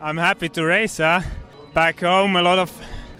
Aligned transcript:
I'm 0.00 0.16
happy 0.16 0.48
to 0.50 0.64
race. 0.64 0.98
Huh? 0.98 1.22
Back 1.74 2.00
home, 2.00 2.36
a 2.36 2.42
lot 2.42 2.58
of 2.58 2.70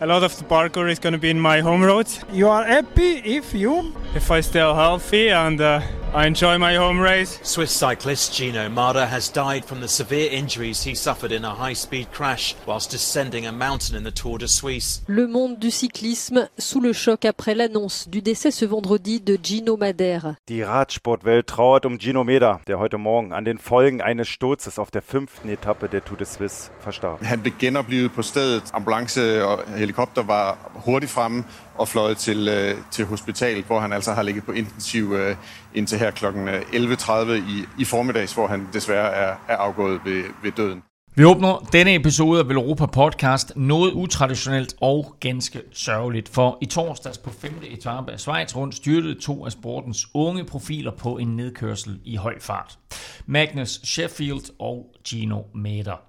a 0.00 0.06
lot 0.06 0.22
of 0.22 0.36
the 0.38 0.44
parkour 0.44 0.88
is 0.88 1.00
going 1.00 1.12
to 1.12 1.18
be 1.18 1.28
in 1.30 1.40
my 1.40 1.60
home 1.60 1.82
roads. 1.82 2.20
You 2.30 2.48
are 2.48 2.64
happy 2.64 3.16
if 3.24 3.52
you 3.52 3.92
If 4.14 4.30
I 4.30 4.40
stay 4.40 4.60
healthy 4.60 5.28
and 5.28 5.60
uh, 5.60 5.80
I 6.14 6.26
enjoy 6.26 6.56
my 6.56 6.74
home 6.76 6.98
race. 6.98 7.38
Swiss 7.42 7.70
cyclist 7.70 8.34
Gino 8.34 8.70
Mada 8.70 9.06
has 9.06 9.28
died 9.28 9.66
from 9.66 9.80
the 9.80 9.88
severe 9.88 10.30
injuries 10.32 10.82
he 10.82 10.94
suffered 10.94 11.30
in 11.30 11.44
a 11.44 11.54
high-speed 11.54 12.10
crash 12.10 12.56
whilst 12.66 12.90
descending 12.90 13.46
a 13.46 13.52
mountain 13.52 13.94
in 13.94 14.04
the 14.04 14.10
Tour 14.10 14.38
de 14.38 14.48
Suisse. 14.48 15.02
Le 15.08 15.28
monde 15.28 15.58
du 15.58 15.70
cyclisme 15.70 16.48
sous 16.56 16.80
le 16.80 16.94
choc 16.94 17.26
après 17.26 17.54
l'annonce 17.54 18.08
du 18.08 18.22
décès 18.22 18.50
ce 18.50 18.64
vendredi 18.64 19.20
de 19.20 19.38
Gino 19.40 19.76
Madère. 19.76 20.36
Die 20.48 20.64
Radsportwelt 20.64 21.46
trauert 21.46 21.84
um 21.84 21.98
Gino 21.98 22.24
Meder, 22.24 22.62
der 22.66 22.78
heute 22.78 22.96
Morgen 22.96 23.34
an 23.34 23.44
den 23.44 23.58
Folgen 23.58 24.00
eines 24.00 24.28
Sturzes 24.28 24.78
auf 24.78 24.90
der 24.90 25.02
fünften 25.02 25.50
Etappe 25.50 25.90
der 25.90 26.02
Tour 26.02 26.16
de 26.16 26.26
Suisse 26.26 26.70
verstarb. 26.80 27.20
Han 27.22 27.42
blev 27.42 27.52
genoplevet 27.58 28.12
på 28.12 28.22
stedet. 28.22 28.62
Ambulance 28.72 29.44
og 29.44 29.64
helikopter 29.76 30.22
var 30.22 30.56
hurtigt 30.86 31.12
fremme 31.12 31.44
og 31.78 31.88
fløjet 31.88 32.16
til, 32.16 32.48
øh, 32.48 32.74
til 32.90 33.04
hospitalet, 33.04 33.64
hvor 33.64 33.80
han 33.80 33.92
altså 33.92 34.12
har 34.12 34.22
ligget 34.22 34.44
på 34.44 34.52
intensiv 34.52 35.12
øh, 35.12 35.36
indtil 35.74 35.98
her 35.98 36.10
kl. 36.10 36.26
11.30 36.26 37.12
øh, 37.12 37.38
i, 37.38 37.64
i 37.78 37.84
formiddags, 37.84 38.32
hvor 38.34 38.46
han 38.46 38.68
desværre 38.72 39.12
er, 39.14 39.34
er 39.48 39.56
afgået 39.56 40.00
ved, 40.04 40.24
ved 40.42 40.52
døden. 40.52 40.82
Vi 41.18 41.24
åbner 41.24 41.68
denne 41.72 41.94
episode 41.94 42.40
af 42.40 42.48
Velropa 42.48 42.86
Podcast 42.86 43.52
noget 43.56 43.92
utraditionelt 43.92 44.74
og 44.80 45.16
ganske 45.20 45.60
sørgeligt, 45.72 46.28
for 46.28 46.58
i 46.60 46.66
torsdags 46.66 47.18
på 47.18 47.30
5. 47.30 47.52
etape 47.70 48.12
af 48.12 48.20
Schweiz 48.20 48.56
rundt 48.56 48.74
styrtede 48.74 49.20
to 49.20 49.46
af 49.46 49.52
sportens 49.52 50.06
unge 50.14 50.44
profiler 50.44 50.90
på 50.90 51.18
en 51.18 51.36
nedkørsel 51.36 52.00
i 52.04 52.16
høj 52.16 52.34
fart. 52.40 52.78
Magnus 53.26 53.80
Sheffield 53.84 54.52
og 54.58 54.86
Gino 55.08 55.42
Mader. 55.54 56.00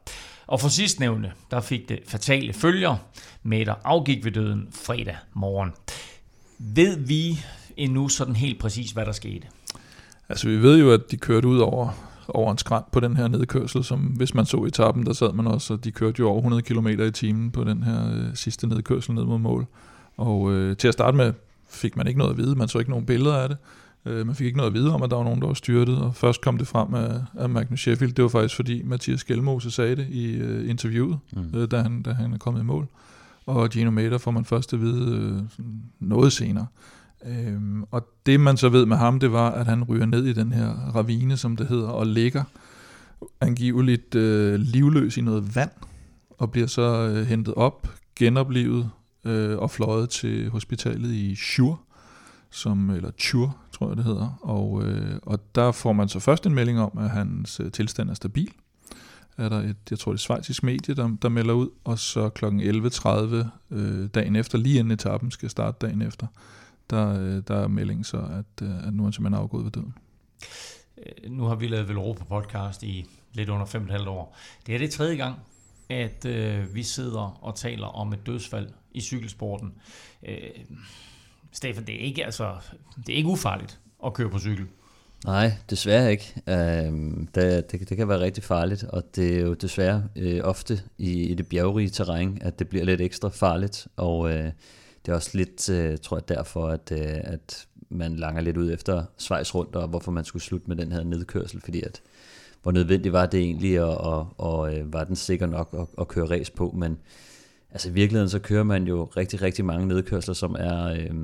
Og 0.49 0.59
for 0.59 0.67
sidstnævnte, 0.67 1.31
der 1.51 1.61
fik 1.61 1.89
det 1.89 1.99
fatale 2.07 2.53
følger. 2.53 2.95
Mader 3.43 3.73
afgik 3.83 4.25
ved 4.25 4.31
døden 4.31 4.67
fredag 4.71 5.17
morgen. 5.33 5.71
Ved 6.59 6.97
vi 6.97 7.39
endnu 7.77 8.07
sådan 8.07 8.35
helt 8.35 8.59
præcis, 8.59 8.91
hvad 8.91 9.05
der 9.05 9.11
skete? 9.11 9.47
Altså 10.29 10.47
vi 10.47 10.61
ved 10.61 10.79
jo, 10.79 10.91
at 10.91 11.11
de 11.11 11.17
kørte 11.17 11.47
ud 11.47 11.59
over, 11.59 11.89
over 12.27 12.51
en 12.51 12.57
skrant 12.57 12.91
på 12.91 12.99
den 12.99 13.17
her 13.17 13.27
nedkørsel, 13.27 13.83
som 13.83 13.99
hvis 13.99 14.33
man 14.33 14.45
så 14.45 14.57
etappen, 14.57 15.05
der 15.05 15.13
sad 15.13 15.33
man 15.33 15.47
også, 15.47 15.73
og 15.73 15.83
de 15.83 15.91
kørte 15.91 16.19
jo 16.19 16.29
over 16.29 16.37
100 16.37 16.61
km 16.61 16.87
i 16.87 17.11
timen 17.11 17.51
på 17.51 17.63
den 17.63 17.83
her 17.83 18.13
øh, 18.13 18.35
sidste 18.35 18.67
nedkørsel 18.67 19.13
ned 19.13 19.23
mod 19.23 19.39
mål. 19.39 19.65
Og 20.17 20.51
øh, 20.51 20.77
til 20.77 20.87
at 20.87 20.93
starte 20.93 21.17
med 21.17 21.33
fik 21.69 21.97
man 21.97 22.07
ikke 22.07 22.17
noget 22.17 22.31
at 22.31 22.37
vide, 22.37 22.55
man 22.55 22.67
så 22.67 22.79
ikke 22.79 22.91
nogen 22.91 23.05
billeder 23.05 23.37
af 23.37 23.49
det. 23.49 23.57
Øh, 24.05 24.25
man 24.25 24.35
fik 24.35 24.45
ikke 24.45 24.57
noget 24.57 24.69
at 24.69 24.73
vide 24.73 24.93
om, 24.93 25.03
at 25.03 25.09
der 25.09 25.15
var 25.17 25.23
nogen, 25.23 25.41
der 25.41 25.47
var 25.47 25.53
styrtet, 25.53 25.97
og 25.97 26.15
først 26.15 26.41
kom 26.41 26.57
det 26.57 26.67
frem 26.67 26.93
af, 26.93 27.21
af 27.37 27.49
Magnus 27.49 27.79
Sheffield. 27.79 28.13
Det 28.13 28.23
var 28.23 28.29
faktisk 28.29 28.55
fordi 28.55 28.83
Mathias 28.83 29.23
Gjelmose 29.23 29.71
sagde 29.71 29.95
det 29.95 30.07
i 30.09 30.31
øh, 30.31 30.69
interviewet, 30.69 31.19
mm. 31.33 31.59
øh, 31.59 31.71
da, 31.71 31.81
han, 31.81 32.01
da 32.01 32.13
han 32.13 32.33
er 32.33 32.37
kommet 32.37 32.61
i 32.61 32.63
mål. 32.63 32.87
Og 33.45 33.69
Gino 33.69 33.91
Mader 33.91 34.17
får 34.17 34.31
man 34.31 34.45
først 34.45 34.73
at 34.73 34.81
vide 34.81 35.15
øh, 35.59 35.65
noget 35.99 36.33
senere. 36.33 36.67
Øhm, 37.25 37.83
og 37.91 38.07
det 38.25 38.39
man 38.39 38.57
så 38.57 38.69
ved 38.69 38.85
med 38.85 38.97
ham, 38.97 39.19
det 39.19 39.31
var, 39.31 39.51
at 39.51 39.65
han 39.65 39.83
ryger 39.83 40.05
ned 40.05 40.25
i 40.25 40.33
den 40.33 40.51
her 40.51 40.69
ravine, 40.95 41.37
som 41.37 41.57
det 41.57 41.67
hedder, 41.67 41.87
og 41.87 42.07
ligger 42.07 42.43
angiveligt 43.41 44.15
øh, 44.15 44.59
livløs 44.59 45.17
i 45.17 45.21
noget 45.21 45.55
vand, 45.55 45.71
og 46.29 46.51
bliver 46.51 46.67
så 46.67 46.81
øh, 46.81 47.27
hentet 47.27 47.53
op, 47.53 47.87
genoplevet 48.15 48.89
øh, 49.25 49.57
og 49.57 49.71
fløjet 49.71 50.09
til 50.09 50.49
hospitalet 50.49 51.11
i 51.11 51.35
Chur, 51.35 51.81
som, 52.51 52.89
eller 52.89 53.11
Chur, 53.19 53.57
tror 53.79 53.87
jeg 53.87 53.97
det 53.97 54.05
hedder. 54.05 54.39
Og, 54.41 54.83
øh, 54.83 55.19
og 55.23 55.55
der 55.55 55.71
får 55.71 55.93
man 55.93 56.09
så 56.09 56.19
først 56.19 56.45
en 56.45 56.55
melding 56.55 56.79
om, 56.79 56.97
at 56.97 57.09
hans 57.09 57.59
øh, 57.59 57.71
tilstand 57.71 58.09
er 58.09 58.13
stabil. 58.13 58.51
Er 59.37 59.49
der 59.49 59.59
et, 59.59 59.77
jeg 59.89 59.99
tror 59.99 60.11
det 60.11 60.19
er 60.19 60.21
svejtisk 60.21 60.63
medie, 60.63 60.95
der, 60.95 61.17
der 61.21 61.29
melder 61.29 61.53
ud, 61.53 61.69
og 61.83 61.99
så 61.99 62.29
kl. 62.29 62.45
11.30 62.45 63.75
øh, 63.75 64.07
dagen 64.07 64.35
efter, 64.35 64.57
lige 64.57 64.79
inden 64.79 64.91
etappen 64.91 65.31
skal 65.31 65.49
starte 65.49 65.87
dagen 65.87 66.01
efter, 66.01 66.27
der, 66.89 67.21
øh, 67.21 67.43
der 67.47 67.55
er 67.55 67.67
meldingen 67.67 68.03
så, 68.03 68.17
at, 68.17 68.67
øh, 68.67 68.87
at 68.87 68.93
nu 68.93 69.03
er 69.03 69.05
han 69.05 69.13
simpelthen 69.13 69.41
afgået 69.41 69.65
ved 69.65 69.71
døden. 69.71 69.93
Øh, 70.97 71.31
nu 71.31 71.43
har 71.43 71.55
vi 71.55 71.67
lavet 71.67 71.89
Velropa 71.89 72.23
Podcast 72.23 72.83
i 72.83 73.05
lidt 73.33 73.49
under 73.49 73.65
5,5 73.65 74.09
år. 74.09 74.37
Det 74.65 74.75
er 74.75 74.79
det 74.79 74.91
tredje 74.91 75.15
gang, 75.15 75.35
at 75.89 76.25
øh, 76.25 76.75
vi 76.75 76.83
sidder 76.83 77.39
og 77.41 77.55
taler 77.55 77.87
om 77.87 78.13
et 78.13 78.25
dødsfald 78.25 78.69
i 78.91 79.01
cykelsporten. 79.01 79.73
Øh, 80.27 80.37
Stefan, 81.51 81.85
det 81.85 81.95
er 81.95 81.99
ikke, 81.99 82.25
altså, 82.25 82.55
det 83.07 83.13
er 83.13 83.17
ikke 83.17 83.29
ufarligt 83.29 83.79
at 84.05 84.13
køre 84.13 84.29
på 84.29 84.39
cykel. 84.39 84.65
Nej, 85.25 85.51
desværre 85.69 86.11
ikke. 86.11 86.33
Øhm, 86.47 87.27
det, 87.35 87.71
det, 87.71 87.89
det 87.89 87.97
kan 87.97 88.07
være 88.07 88.19
rigtig 88.19 88.43
farligt, 88.43 88.83
og 88.83 89.15
det 89.15 89.37
er 89.37 89.41
jo 89.41 89.53
desværre 89.53 90.03
øh, 90.15 90.41
ofte 90.43 90.81
i, 90.97 91.23
i 91.23 91.33
det 91.33 91.47
bjergrige 91.47 91.89
terræn, 91.89 92.37
at 92.41 92.59
det 92.59 92.67
bliver 92.67 92.85
lidt 92.85 93.01
ekstra 93.01 93.29
farligt, 93.29 93.87
og 93.95 94.31
øh, 94.31 94.51
det 95.05 95.11
er 95.11 95.15
også 95.15 95.37
lidt, 95.37 95.69
øh, 95.69 95.97
tror 95.97 96.17
jeg, 96.17 96.29
derfor, 96.29 96.67
at, 96.67 96.91
øh, 96.91 97.17
at 97.23 97.67
man 97.89 98.15
langer 98.15 98.41
lidt 98.41 98.57
ud 98.57 98.71
efter 98.73 99.03
Schweiz 99.17 99.55
rundt, 99.55 99.75
og 99.75 99.87
hvorfor 99.87 100.11
man 100.11 100.25
skulle 100.25 100.43
slutte 100.43 100.67
med 100.67 100.75
den 100.75 100.91
her 100.91 101.03
nedkørsel, 101.03 101.61
fordi 101.61 101.81
at, 101.81 102.01
hvor 102.63 102.71
nødvendigt 102.71 103.13
var 103.13 103.25
det 103.25 103.39
egentlig, 103.39 103.81
og, 103.81 103.97
og, 103.97 104.33
og 104.37 104.75
øh, 104.75 104.93
var 104.93 105.03
den 105.03 105.15
sikker 105.15 105.45
nok 105.45 105.75
at, 105.79 105.87
at 106.01 106.07
køre 106.07 106.29
race 106.29 106.51
på, 106.51 106.71
men 106.77 106.97
altså 107.71 107.89
i 107.89 107.91
virkeligheden 107.91 108.29
så 108.29 108.39
kører 108.39 108.63
man 108.63 108.87
jo 108.87 109.03
rigtig, 109.03 109.41
rigtig 109.41 109.65
mange 109.65 109.87
nedkørsler, 109.87 110.33
som 110.33 110.55
er 110.59 110.85
øh, 110.85 111.15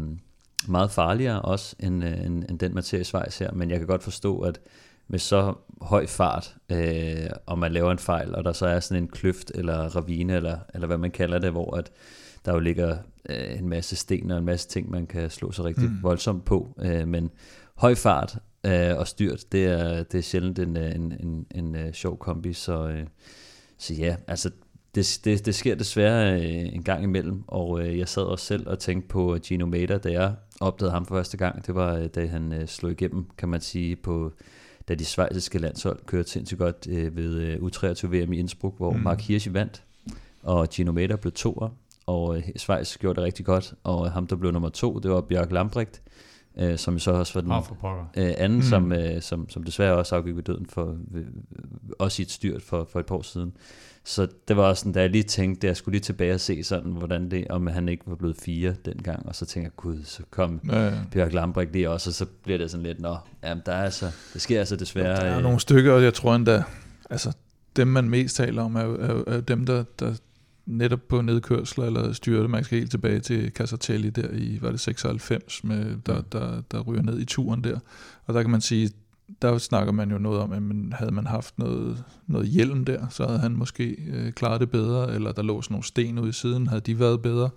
meget 0.67 0.91
farligere 0.91 1.41
også, 1.41 1.75
end, 1.79 2.03
øh, 2.03 2.25
end, 2.25 2.43
end 2.49 2.59
den 2.59 2.77
i 2.77 3.03
Schweiz 3.03 3.37
her, 3.37 3.51
men 3.51 3.69
jeg 3.69 3.79
kan 3.79 3.87
godt 3.87 4.03
forstå, 4.03 4.39
at 4.39 4.59
med 5.07 5.19
så 5.19 5.53
høj 5.81 6.07
fart, 6.07 6.55
øh, 6.71 7.29
og 7.45 7.59
man 7.59 7.71
laver 7.71 7.91
en 7.91 7.99
fejl, 7.99 8.35
og 8.35 8.43
der 8.43 8.53
så 8.53 8.65
er 8.65 8.79
sådan 8.79 9.03
en 9.03 9.09
kløft, 9.09 9.51
eller 9.55 9.95
ravine, 9.95 10.35
eller, 10.35 10.57
eller 10.73 10.87
hvad 10.87 10.97
man 10.97 11.11
kalder 11.11 11.39
det, 11.39 11.51
hvor 11.51 11.75
at 11.75 11.91
der 12.45 12.53
jo 12.53 12.59
ligger 12.59 12.97
øh, 13.29 13.59
en 13.59 13.69
masse 13.69 13.95
sten 13.95 14.31
og 14.31 14.37
en 14.37 14.45
masse 14.45 14.67
ting, 14.67 14.89
man 14.89 15.07
kan 15.07 15.29
slå 15.29 15.51
sig 15.51 15.65
rigtig 15.65 15.89
mm. 15.89 16.03
voldsomt 16.03 16.45
på, 16.45 16.75
øh, 16.81 17.07
men 17.07 17.31
høj 17.75 17.95
fart 17.95 18.37
øh, 18.65 18.97
og 18.97 19.07
styrt, 19.07 19.51
det 19.51 19.65
er, 19.65 20.03
det 20.03 20.17
er 20.17 20.21
sjældent 20.21 20.59
en, 20.59 20.77
øh, 20.77 20.95
en, 20.95 21.13
en, 21.19 21.45
en, 21.55 21.75
en 21.75 21.93
sjov 21.93 22.17
kombi, 22.17 22.53
så, 22.53 22.87
øh, 22.87 23.07
så 23.77 23.93
ja, 23.93 24.15
altså 24.27 24.51
det, 24.95 25.19
det, 25.23 25.45
det 25.45 25.55
sker 25.55 25.75
desværre 25.75 26.41
øh, 26.41 26.75
en 26.75 26.83
gang 26.83 27.03
imellem, 27.03 27.43
og 27.47 27.81
øh, 27.81 27.99
jeg 27.99 28.07
sad 28.07 28.23
også 28.23 28.45
selv 28.45 28.69
og 28.69 28.79
tænkte 28.79 29.07
på 29.07 29.37
Gino 29.43 29.65
Mader, 29.65 29.97
da 29.97 30.11
jeg 30.11 30.33
opdagede 30.59 30.91
ham 30.91 31.05
for 31.05 31.15
første 31.15 31.37
gang. 31.37 31.67
Det 31.67 31.75
var, 31.75 31.95
øh, 31.95 32.07
da 32.07 32.27
han 32.27 32.53
øh, 32.53 32.67
slog 32.67 32.91
igennem, 32.91 33.25
kan 33.37 33.49
man 33.49 33.61
sige, 33.61 33.95
på 33.95 34.31
da 34.87 34.95
de 34.95 35.05
svejsiske 35.05 35.59
landshold 35.59 35.99
kørte 36.05 36.29
sindssygt 36.29 36.59
godt 36.59 36.87
øh, 36.89 37.15
ved 37.15 37.35
øh, 37.35 37.55
U23 37.55 38.07
VM 38.07 38.33
i 38.33 38.39
Innsbruck, 38.39 38.77
hvor 38.77 38.91
mm. 38.91 38.99
Mark 38.99 39.21
Hirschi 39.21 39.53
vandt, 39.53 39.83
og 40.43 40.69
Gino 40.69 40.91
Mader 40.91 41.15
blev 41.15 41.31
toer, 41.33 41.69
og 42.05 42.37
øh, 42.37 42.43
Schweiz 42.55 42.97
gjorde 42.97 43.15
det 43.15 43.23
rigtig 43.23 43.45
godt, 43.45 43.73
og 43.83 44.11
ham, 44.11 44.27
der 44.27 44.35
blev 44.35 44.51
nummer 44.51 44.69
to, 44.69 44.99
det 44.99 45.11
var 45.11 45.21
Bjørk 45.21 45.51
Lambrecht, 45.51 46.01
øh, 46.57 46.77
som 46.77 46.99
så 46.99 47.11
også 47.11 47.33
var 47.33 47.41
den 47.41 47.49
øh, 48.17 48.33
anden, 48.37 48.57
mm. 48.57 48.63
som, 48.63 48.91
øh, 48.91 49.21
som, 49.21 49.49
som 49.49 49.63
desværre 49.63 49.95
også 49.95 50.15
afgik 50.15 50.35
ved 50.35 50.43
døden, 50.43 50.65
for, 50.65 50.97
øh, 51.13 51.25
også 51.99 52.21
i 52.21 52.23
et 52.23 52.31
styrt 52.31 52.61
for, 52.61 52.87
for 52.91 52.99
et 52.99 53.05
par 53.05 53.15
år 53.15 53.21
siden. 53.21 53.53
Så 54.07 54.27
det 54.47 54.57
var 54.57 54.63
også 54.63 54.79
sådan, 54.79 54.91
da 54.91 55.01
jeg 55.01 55.09
lige 55.09 55.23
tænkte, 55.23 55.67
at 55.67 55.69
jeg 55.69 55.77
skulle 55.77 55.93
lige 55.93 56.01
tilbage 56.01 56.33
og 56.33 56.39
se 56.39 56.63
sådan, 56.63 56.91
hvordan 56.91 57.31
det, 57.31 57.47
om 57.49 57.67
han 57.67 57.89
ikke 57.89 58.03
var 58.07 58.15
blevet 58.15 58.37
fire 58.37 58.75
dengang, 58.85 59.25
og 59.25 59.35
så 59.35 59.45
tænkte 59.45 59.65
jeg, 59.65 59.75
gud, 59.75 60.03
så 60.03 60.23
kom 60.29 60.61
Ja, 60.71 60.85
ja. 60.85 60.93
Bjørk 61.11 61.33
Lambrecht 61.33 61.71
lige 61.71 61.89
også, 61.89 62.09
og 62.09 62.13
så 62.13 62.25
bliver 62.43 62.57
det 62.57 62.71
sådan 62.71 62.85
lidt, 62.85 62.99
nå, 62.99 63.17
jamen 63.43 63.63
der 63.65 63.71
er 63.71 63.83
altså, 63.83 64.11
det 64.33 64.41
sker 64.41 64.59
altså 64.59 64.75
desværre. 64.75 65.15
Der 65.15 65.21
er 65.21 65.37
øh, 65.37 65.43
nogle 65.43 65.59
stykker, 65.59 65.93
og 65.93 66.03
jeg 66.03 66.13
tror 66.13 66.35
endda, 66.35 66.63
altså 67.09 67.33
dem 67.75 67.87
man 67.87 68.09
mest 68.09 68.35
taler 68.35 68.63
om, 68.63 68.75
er 68.75 68.81
er, 68.81 69.23
er 69.27 69.41
dem, 69.41 69.65
der, 69.65 69.83
der 69.99 70.13
netop 70.65 70.99
på 71.09 71.21
nedkørsler 71.21 71.85
eller 71.85 72.13
styrte, 72.13 72.47
man 72.47 72.63
skal 72.63 72.77
helt 72.77 72.91
tilbage 72.91 73.19
til 73.19 73.51
Casartelli 73.51 74.09
der 74.09 74.29
i, 74.33 74.57
var 74.61 74.71
det 74.71 74.79
96, 74.79 75.63
med, 75.63 75.97
der, 76.05 76.21
der, 76.21 76.61
der 76.71 76.79
ryger 76.79 77.01
ned 77.01 77.19
i 77.19 77.25
turen 77.25 77.63
der. 77.63 77.79
Og 78.25 78.33
der 78.33 78.41
kan 78.41 78.51
man 78.51 78.61
sige, 78.61 78.89
der 79.41 79.57
snakker 79.57 79.93
man 79.93 80.11
jo 80.11 80.17
noget 80.17 80.39
om, 80.39 80.51
at 80.51 80.63
man, 80.63 80.93
havde 80.95 81.11
man 81.11 81.27
haft 81.27 81.59
noget, 81.59 82.03
noget 82.27 82.47
hjelm 82.47 82.85
der, 82.85 83.07
så 83.09 83.27
havde 83.27 83.39
han 83.39 83.51
måske 83.51 83.97
øh, 84.13 84.31
klaret 84.31 84.61
det 84.61 84.69
bedre, 84.69 85.13
eller 85.13 85.31
der 85.31 85.41
lå 85.41 85.61
sådan 85.61 85.73
nogle 85.73 85.83
sten 85.83 86.19
ude 86.19 86.29
i 86.29 86.31
siden, 86.31 86.67
havde 86.67 86.81
de 86.81 86.99
været 86.99 87.21
bedre 87.21 87.49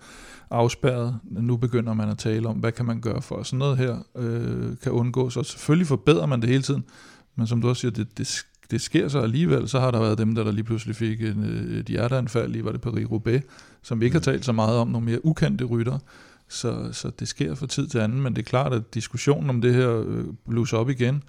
afspærret. 0.51 1.19
Nu 1.25 1.57
begynder 1.57 1.95
man 1.95 2.09
at 2.09 2.19
tale 2.19 2.49
om, 2.49 2.57
hvad 2.57 2.73
kan 2.73 2.87
man 2.87 3.01
gøre 3.01 3.23
for, 3.23 3.37
at 3.37 3.47
sådan 3.47 3.59
noget 3.59 3.79
her 3.79 3.97
øh, 4.17 4.77
kan 4.83 4.93
undgås, 4.93 5.37
og 5.37 5.47
selvfølgelig 5.47 5.87
forbedrer 5.87 6.27
man 6.27 6.41
det 6.41 6.49
hele 6.49 6.63
tiden, 6.63 6.85
men 7.37 7.47
som 7.47 7.61
du 7.61 7.69
også 7.69 7.81
siger, 7.81 7.93
det, 7.93 8.19
det, 8.19 8.45
det 8.71 8.81
sker 8.81 9.09
så 9.09 9.21
alligevel, 9.21 9.69
så 9.69 9.81
har 9.81 9.91
der 9.91 10.01
været 10.01 10.19
dem, 10.19 10.35
der, 10.35 10.45
der 10.45 10.53
lige 10.53 10.65
pludselig 10.65 10.97
fik 10.97 11.23
en, 11.23 11.45
øh, 11.45 11.79
et 11.79 11.87
hjerteanfald 11.87 12.57
i, 12.57 12.65
var 12.65 12.73
det 12.73 12.87
Paris-Roubaix, 12.87 13.43
som 13.83 14.01
vi 14.01 14.05
ikke 14.05 14.15
har 14.15 14.21
talt 14.21 14.45
så 14.45 14.53
meget 14.53 14.77
om, 14.77 14.89
nogle 14.89 15.07
mere 15.07 15.25
ukendte 15.25 15.65
rytter. 15.65 15.99
Så, 16.49 16.89
så 16.93 17.11
det 17.19 17.29
sker 17.29 17.55
fra 17.55 17.67
tid 17.67 17.87
til 17.87 17.99
anden, 17.99 18.21
men 18.21 18.37
det 18.37 18.43
er 18.43 18.47
klart, 18.47 18.73
at 18.73 18.95
diskussionen 18.95 19.51
om 19.51 19.61
det 19.61 19.75
her 19.75 20.03
øh, 20.07 20.25
blusser 20.49 20.77
op 20.77 20.91
igen. 20.91 21.23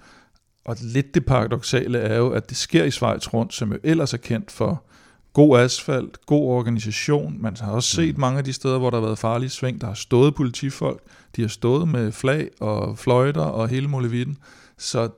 Og 0.64 0.76
lidt 0.80 1.14
det 1.14 1.26
paradoxale 1.26 1.98
er 1.98 2.18
jo, 2.18 2.30
at 2.30 2.48
det 2.48 2.56
sker 2.56 2.84
i 2.84 2.90
Schweiz 2.90 3.32
rundt, 3.32 3.54
som 3.54 3.72
jo 3.72 3.78
ellers 3.82 4.14
er 4.14 4.18
kendt 4.18 4.50
for 4.50 4.84
god 5.32 5.58
asfalt, 5.58 6.26
god 6.26 6.44
organisation. 6.44 7.36
Man 7.42 7.56
har 7.60 7.72
også 7.72 7.90
set 7.90 8.18
mange 8.18 8.38
af 8.38 8.44
de 8.44 8.52
steder, 8.52 8.78
hvor 8.78 8.90
der 8.90 8.96
har 8.96 9.06
været 9.06 9.18
farlige 9.18 9.50
sving. 9.50 9.80
Der 9.80 9.86
har 9.86 9.94
stået 9.94 10.34
politifolk, 10.34 11.00
de 11.36 11.40
har 11.40 11.48
stået 11.48 11.88
med 11.88 12.12
flag 12.12 12.50
og 12.60 12.98
fløjter 12.98 13.40
og 13.40 13.68
hele 13.68 13.88
muligheden. 13.88 14.38
Så 14.78 15.08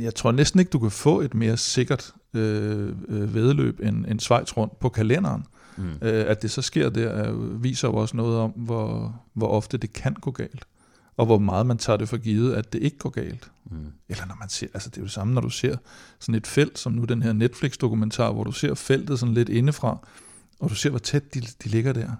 jeg 0.00 0.14
tror 0.14 0.32
næsten 0.32 0.60
ikke, 0.60 0.70
du 0.70 0.78
kan 0.78 0.90
få 0.90 1.20
et 1.20 1.34
mere 1.34 1.56
sikkert 1.56 2.12
øh, 2.34 2.92
øh, 3.08 3.34
vedløb 3.34 3.80
end, 3.80 4.06
end 4.06 4.20
Schweiz 4.20 4.56
rundt 4.56 4.78
på 4.78 4.88
kalenderen. 4.88 5.44
Mm. 5.76 5.90
Øh, 6.02 6.24
at 6.28 6.42
det 6.42 6.50
så 6.50 6.62
sker 6.62 6.90
der, 6.90 7.32
viser 7.58 7.88
jo 7.88 7.94
også 7.94 8.16
noget 8.16 8.38
om, 8.38 8.50
hvor, 8.50 9.14
hvor 9.34 9.48
ofte 9.48 9.78
det 9.78 9.92
kan 9.92 10.14
gå 10.14 10.30
galt. 10.30 10.66
Og 11.16 11.26
hvor 11.26 11.38
meget 11.38 11.66
man 11.66 11.78
tager 11.78 11.96
det 11.96 12.08
for 12.08 12.16
givet, 12.16 12.54
at 12.54 12.72
det 12.72 12.82
ikke 12.82 12.98
går 12.98 13.10
galt. 13.10 13.50
Mm. 13.64 13.92
Eller 14.08 14.26
når 14.26 14.36
man 14.40 14.48
ser, 14.48 14.66
altså 14.74 14.90
det 14.90 14.96
er 14.96 15.00
jo 15.00 15.04
det 15.04 15.12
samme, 15.12 15.34
når 15.34 15.40
du 15.40 15.50
ser 15.50 15.76
sådan 16.18 16.34
et 16.34 16.46
felt, 16.46 16.78
som 16.78 16.92
nu 16.92 17.04
den 17.04 17.22
her 17.22 17.32
Netflix-dokumentar, 17.32 18.32
hvor 18.32 18.44
du 18.44 18.52
ser 18.52 18.74
feltet 18.74 19.18
sådan 19.18 19.34
lidt 19.34 19.48
indefra, 19.48 19.98
og 20.60 20.70
du 20.70 20.74
ser, 20.74 20.90
hvor 20.90 20.98
tæt 20.98 21.34
de, 21.34 21.40
de 21.40 21.68
ligger 21.68 21.92
der. 21.92 22.10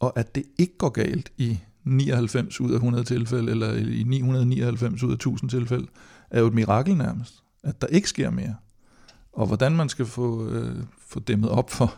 Og 0.00 0.18
at 0.18 0.34
det 0.34 0.44
ikke 0.58 0.78
går 0.78 0.88
galt 0.88 1.32
i 1.38 1.58
99 1.84 2.60
ud 2.60 2.70
af 2.70 2.74
100 2.74 3.04
tilfælde, 3.04 3.50
eller 3.50 3.74
i 3.74 4.02
999 4.02 5.02
ud 5.02 5.10
af 5.10 5.14
1000 5.14 5.50
tilfælde, 5.50 5.86
er 6.30 6.40
jo 6.40 6.46
et 6.46 6.54
mirakel 6.54 6.96
nærmest. 6.96 7.42
At 7.62 7.80
der 7.80 7.86
ikke 7.86 8.08
sker 8.08 8.30
mere. 8.30 8.54
Og 9.32 9.46
hvordan 9.46 9.76
man 9.76 9.88
skal 9.88 10.06
få, 10.06 10.48
øh, 10.48 10.76
få 11.06 11.20
dæmmet 11.20 11.50
op 11.50 11.70
for, 11.70 11.94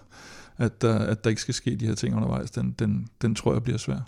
at 0.56 0.82
der, 0.82 0.98
at 0.98 1.24
der 1.24 1.30
ikke 1.30 1.42
skal 1.42 1.54
ske 1.54 1.76
de 1.76 1.86
her 1.86 1.94
ting 1.94 2.16
undervejs, 2.16 2.50
den, 2.50 2.74
den, 2.78 3.08
den 3.22 3.34
tror 3.34 3.52
jeg 3.52 3.62
bliver 3.62 3.78
svær. 3.78 4.00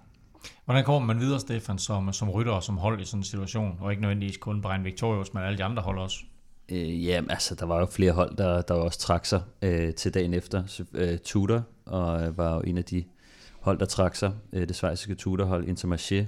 Hvordan 0.65 0.85
kommer 0.85 1.07
man 1.07 1.21
videre, 1.21 1.41
Stefan, 1.41 1.79
som, 1.79 2.13
som 2.13 2.31
rytter 2.31 2.53
og 2.53 2.63
som 2.63 2.79
hold 2.79 3.01
i 3.01 3.05
sådan 3.05 3.21
en 3.21 3.25
situation, 3.25 3.79
og 3.81 3.91
ikke 3.91 4.03
nødvendigvis 4.03 4.37
kun 4.37 4.63
Brian 4.63 4.85
Victorious, 4.85 5.35
men 5.35 5.43
alle 5.43 5.59
de 5.59 5.65
andre 5.65 5.83
hold 5.83 5.99
også? 5.99 6.19
Øh, 6.69 7.07
ja, 7.07 7.23
altså 7.31 7.55
der 7.55 7.67
var 7.67 7.79
jo 7.79 7.87
flere 7.87 8.13
hold, 8.13 8.37
der, 8.37 8.63
der 8.63 8.75
også 8.75 8.99
trak 8.99 9.27
sig 9.27 9.43
øh, 9.63 9.95
til 9.95 10.15
dagen 10.15 10.35
efter. 10.35 10.87
Øh, 10.95 11.19
Tudor 11.19 11.63
og 11.87 12.27
øh, 12.27 12.39
var 12.39 12.55
jo 12.55 12.61
en 12.61 12.79
af 12.79 12.85
de 12.85 13.05
hold, 13.61 13.79
der 13.79 13.87
trak 13.87 14.15
sig. 14.15 14.33
Øh, 14.53 14.69
det 14.69 14.77
svejsiske 14.77 15.15
Tudor-hold, 15.15 15.69
Intermarché, 15.69 16.25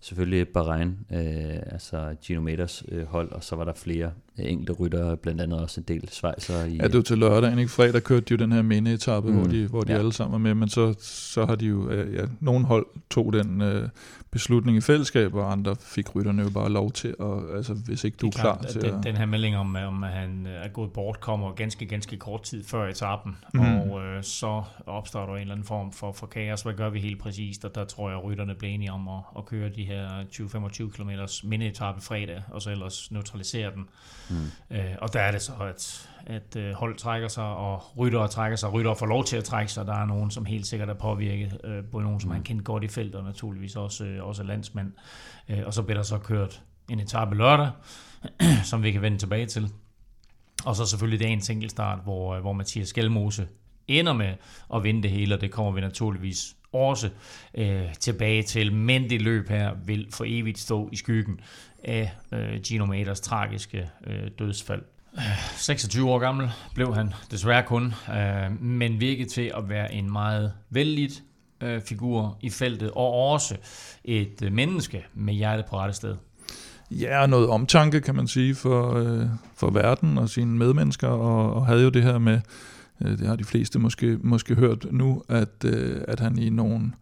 selvfølgelig 0.00 0.48
Bahrain, 0.48 0.98
øh, 1.10 1.62
altså 1.66 2.16
Gino 2.22 2.40
Meters 2.40 2.84
øh, 2.88 3.06
hold, 3.06 3.32
og 3.32 3.44
så 3.44 3.56
var 3.56 3.64
der 3.64 3.74
flere 3.74 4.12
enkelte 4.38 4.72
rytter, 4.72 5.14
blandt 5.14 5.40
andet 5.40 5.60
også 5.60 5.80
en 5.80 5.84
del 5.88 6.08
svejser. 6.08 6.64
I, 6.64 6.76
ja, 6.76 6.84
det 6.84 6.94
var 6.94 7.02
til 7.02 7.18
lørdag, 7.18 7.58
ikke? 7.58 7.70
Fredag 7.70 8.02
kørte 8.02 8.24
de 8.24 8.30
jo 8.30 8.36
den 8.36 8.52
her 8.52 8.62
mini-etappe, 8.62 9.30
mm. 9.30 9.36
hvor 9.36 9.46
de, 9.46 9.66
hvor 9.66 9.80
de 9.80 9.92
ja. 9.92 9.98
alle 9.98 10.12
sammen 10.12 10.32
var 10.32 10.38
med, 10.38 10.54
men 10.54 10.68
så, 10.68 10.94
så 11.00 11.46
har 11.46 11.54
de 11.54 11.66
jo, 11.66 11.92
ja, 11.92 12.24
nogle 12.40 12.64
hold 12.64 12.86
tog 13.10 13.32
den 13.32 13.62
øh, 13.62 13.88
beslutning 14.30 14.76
i 14.78 14.80
fællesskab, 14.80 15.34
og 15.34 15.52
andre 15.52 15.76
fik 15.80 16.14
rytterne 16.14 16.42
jo 16.42 16.50
bare 16.50 16.70
lov 16.70 16.92
til, 16.92 17.14
at, 17.20 17.56
altså 17.56 17.74
hvis 17.74 18.04
ikke 18.04 18.16
du 18.16 18.26
er, 18.26 18.30
er 18.30 18.40
klar 18.40 18.56
klart, 18.56 18.66
til 18.72 18.80
den, 18.80 18.94
at... 18.94 19.04
Den 19.04 19.16
her 19.16 19.26
melding 19.26 19.56
om, 19.56 19.76
om 19.76 20.04
at 20.04 20.10
han 20.10 20.46
er 20.46 20.68
gået 20.68 20.92
bort, 20.92 21.20
kommer 21.20 21.52
ganske, 21.52 21.86
ganske 21.86 22.16
kort 22.16 22.42
tid 22.42 22.64
før 22.64 22.88
etappen, 22.88 23.36
mm. 23.54 23.60
og 23.60 24.02
øh, 24.04 24.22
så 24.22 24.62
opstår 24.86 25.26
der 25.26 25.34
en 25.34 25.40
eller 25.40 25.54
anden 25.54 25.66
form 25.66 25.92
for, 25.92 26.12
for 26.12 26.26
kaos. 26.26 26.62
Hvad 26.62 26.74
gør 26.74 26.90
vi 26.90 27.00
helt 27.00 27.20
præcist? 27.20 27.64
Og 27.64 27.74
der 27.74 27.84
tror 27.84 28.08
jeg, 28.08 28.18
at 28.18 28.24
rytterne 28.24 28.54
bliver 28.54 28.74
enige 28.74 28.92
om 28.92 29.08
at, 29.08 29.20
at 29.38 29.46
køre 29.46 29.68
de 29.68 29.84
her 29.84 30.08
20-25 30.32 30.90
km 30.90 31.10
mini-etappe 31.44 32.00
fredag, 32.00 32.42
og 32.50 32.62
så 32.62 32.70
ellers 32.70 33.12
neutralisere 33.12 33.70
den. 33.74 33.88
Mm. 34.30 34.76
Øh, 34.76 34.94
og 34.98 35.12
der 35.12 35.20
er 35.20 35.32
det 35.32 35.42
så, 35.42 35.52
at, 35.60 36.08
at 36.26 36.56
øh, 36.56 36.72
hold 36.72 36.96
trækker 36.96 37.28
sig, 37.28 37.44
og 37.44 37.98
ryttere 37.98 38.28
trækker 38.28 38.56
sig, 38.56 38.72
ryttere 38.72 38.96
får 38.96 39.06
lov 39.06 39.24
til 39.24 39.36
at 39.36 39.44
trække 39.44 39.72
sig. 39.72 39.86
Der 39.86 39.94
er 39.94 40.06
nogen, 40.06 40.30
som 40.30 40.44
helt 40.44 40.66
sikkert 40.66 40.88
er 40.88 40.94
påvirket, 40.94 41.60
øh, 41.64 41.84
både 41.84 42.04
nogen, 42.04 42.20
som 42.20 42.28
mm. 42.28 42.34
han 42.34 42.42
kendt 42.42 42.64
godt 42.64 42.84
i 42.84 42.88
feltet, 42.88 43.14
og 43.14 43.24
naturligvis 43.24 43.76
også, 43.76 44.04
øh, 44.04 44.24
også 44.24 44.42
landsmænd. 44.42 44.92
Øh, 45.48 45.62
og 45.66 45.74
så 45.74 45.82
bliver 45.82 45.98
der 45.98 46.04
så 46.04 46.18
kørt 46.18 46.62
en 46.90 47.00
etape 47.00 47.34
lørdag, 47.34 47.70
som 48.70 48.82
vi 48.82 48.92
kan 48.92 49.02
vende 49.02 49.18
tilbage 49.18 49.46
til. 49.46 49.70
Og 50.64 50.76
så 50.76 50.86
selvfølgelig 50.86 51.20
dagens 51.20 51.50
enkeltstart, 51.50 51.98
hvor, 52.04 52.34
øh, 52.34 52.40
hvor 52.40 52.52
Mathias 52.52 52.88
Skelmose 52.88 53.48
ender 53.88 54.12
med 54.12 54.34
at 54.74 54.84
vinde 54.84 55.02
det 55.02 55.10
hele, 55.10 55.34
og 55.34 55.40
det 55.40 55.50
kommer 55.50 55.72
vi 55.72 55.80
naturligvis 55.80 56.56
også 56.72 57.10
øh, 57.54 57.94
tilbage 57.94 58.42
til. 58.42 58.72
Men 58.72 59.10
det 59.10 59.22
løb 59.22 59.48
her 59.48 59.74
vil 59.84 60.08
for 60.12 60.24
evigt 60.28 60.58
stå 60.58 60.88
i 60.92 60.96
skyggen 60.96 61.40
af 61.86 62.12
øh, 62.32 62.60
Gino 62.60 62.86
Maters 62.86 63.20
tragiske 63.20 63.90
øh, 64.06 64.30
dødsfald. 64.38 64.82
26 65.56 66.10
år 66.10 66.18
gammel 66.18 66.50
blev 66.74 66.94
han 66.94 67.12
desværre 67.30 67.62
kun, 67.62 67.94
øh, 68.10 68.62
men 68.62 69.00
virkede 69.00 69.28
til 69.28 69.52
at 69.56 69.68
være 69.68 69.94
en 69.94 70.12
meget 70.12 70.52
vældig 70.70 71.10
øh, 71.60 71.80
figur 71.80 72.38
i 72.40 72.50
feltet, 72.50 72.90
og 72.90 73.12
også 73.12 73.56
et 74.04 74.42
øh, 74.42 74.52
menneske 74.52 75.06
med 75.14 75.34
hjertet 75.34 75.66
på 75.66 75.78
rette 75.78 75.94
sted. 75.94 76.16
Ja, 76.90 77.26
noget 77.26 77.48
omtanke, 77.48 78.00
kan 78.00 78.14
man 78.14 78.28
sige, 78.28 78.54
for, 78.54 78.94
øh, 78.94 79.26
for 79.56 79.70
verden 79.70 80.18
og 80.18 80.28
sine 80.28 80.58
medmennesker, 80.58 81.08
og, 81.08 81.54
og 81.54 81.66
havde 81.66 81.82
jo 81.82 81.88
det 81.88 82.02
her 82.02 82.18
med, 82.18 82.40
øh, 83.00 83.18
det 83.18 83.26
har 83.26 83.36
de 83.36 83.44
fleste 83.44 83.78
måske, 83.78 84.18
måske 84.22 84.54
hørt 84.54 84.86
nu, 84.92 85.22
at, 85.28 85.64
øh, 85.64 86.00
at 86.08 86.20
han 86.20 86.38
i 86.38 86.50
nogle, 86.50 86.92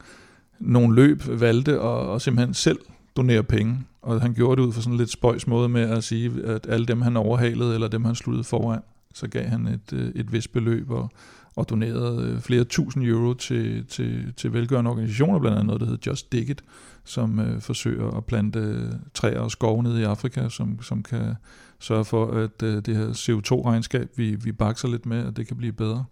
nogle 0.61 0.95
løb 0.95 1.23
valgte 1.29 1.81
at, 1.81 2.15
at 2.15 2.23
simpelthen 2.23 2.55
selv 2.55 2.79
donere 3.17 3.43
penge. 3.43 3.79
Og 4.03 4.21
han 4.21 4.35
gjorde 4.35 4.61
det 4.61 4.67
ud 4.67 4.73
for 4.73 4.81
sådan 4.81 4.93
en 4.93 4.99
lidt 4.99 5.11
spøjs 5.11 5.47
måde 5.47 5.69
med 5.69 5.83
at 5.83 6.05
sige, 6.05 6.45
at 6.45 6.67
alle 6.69 6.87
dem, 6.87 7.03
han 7.03 7.17
overhalede, 7.17 7.75
eller 7.75 7.89
dem, 7.89 8.05
han 8.05 8.15
sluttede 8.15 8.45
foran, 8.45 8.81
så 9.15 9.29
gav 9.29 9.45
han 9.45 9.67
et, 9.67 9.93
øh, 9.93 10.13
et 10.15 10.33
vist 10.33 10.53
beløb 10.53 10.91
og, 10.91 11.11
og 11.57 11.69
donerede 11.69 12.29
øh, 12.29 12.41
flere 12.41 12.65
tusind 12.65 13.05
euro 13.05 13.35
til, 13.35 13.87
til, 13.87 14.33
til 14.37 14.53
velgørende 14.53 14.91
organisationer, 14.91 15.39
blandt 15.39 15.55
andet 15.55 15.67
noget, 15.67 15.81
der 15.81 15.87
hedder 15.87 16.11
Just 16.11 16.33
Dig 16.33 16.51
It, 16.51 16.63
som 17.05 17.41
øh, 17.41 17.61
forsøger 17.61 18.11
at 18.11 18.25
plante 18.25 18.59
øh, 18.59 18.93
træer 19.15 19.41
og 19.41 19.51
skove 19.51 19.83
nede 19.83 20.01
i 20.01 20.05
Afrika, 20.05 20.49
som, 20.49 20.83
som 20.83 21.03
kan 21.03 21.35
sørge 21.79 22.05
for, 22.05 22.27
at 22.27 22.63
øh, 22.63 22.83
det 22.83 22.97
her 22.97 23.09
CO2-regnskab, 23.09 24.09
vi, 24.17 24.35
vi 24.35 24.53
bakser 24.53 24.89
lidt 24.89 25.07
med, 25.07 25.27
at 25.27 25.37
det 25.37 25.47
kan 25.47 25.57
blive 25.57 25.73
bedre. 25.73 26.05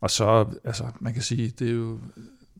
Og 0.00 0.10
så, 0.10 0.46
altså, 0.64 0.84
man 1.00 1.12
kan 1.12 1.22
sige, 1.22 1.52
det 1.58 1.68
er 1.68 1.74
jo 1.74 1.98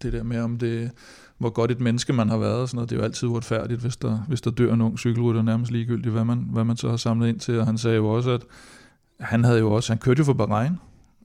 det 0.02 0.12
der 0.12 0.23
med, 0.23 0.40
om 0.40 0.58
det 0.58 0.90
hvor 1.38 1.50
godt 1.50 1.70
et 1.70 1.81
menneske 1.81 2.12
man 2.12 2.28
har 2.28 2.38
været 2.38 2.60
og 2.60 2.69
sådan 2.69 2.76
noget. 2.76 2.90
Det 2.90 2.96
er 2.96 3.00
jo 3.00 3.04
altid 3.04 3.28
uretfærdigt, 3.28 3.81
hvis 3.81 3.96
der, 3.96 4.19
hvis 4.28 4.40
der 4.40 4.50
dør 4.50 4.75
en 4.75 4.81
ung 4.81 4.98
cykelrytter, 4.98 5.42
nærmest 5.42 5.72
ligegyldigt, 5.72 6.12
hvad 6.12 6.25
man, 6.25 6.48
hvad 6.52 6.64
man 6.64 6.76
så 6.76 6.90
har 6.90 6.96
samlet 6.96 7.28
ind 7.28 7.40
til. 7.40 7.60
Og 7.60 7.66
han 7.66 7.78
sagde 7.78 7.96
jo 7.96 8.08
også, 8.08 8.31
at 8.31 8.42
han 9.20 9.44
havde 9.44 9.58
jo 9.58 9.72
også, 9.72 9.92
han 9.92 9.98
kørte 9.98 10.19
jo 10.19 10.25
for 10.25 10.32
Bahrain, 10.32 10.78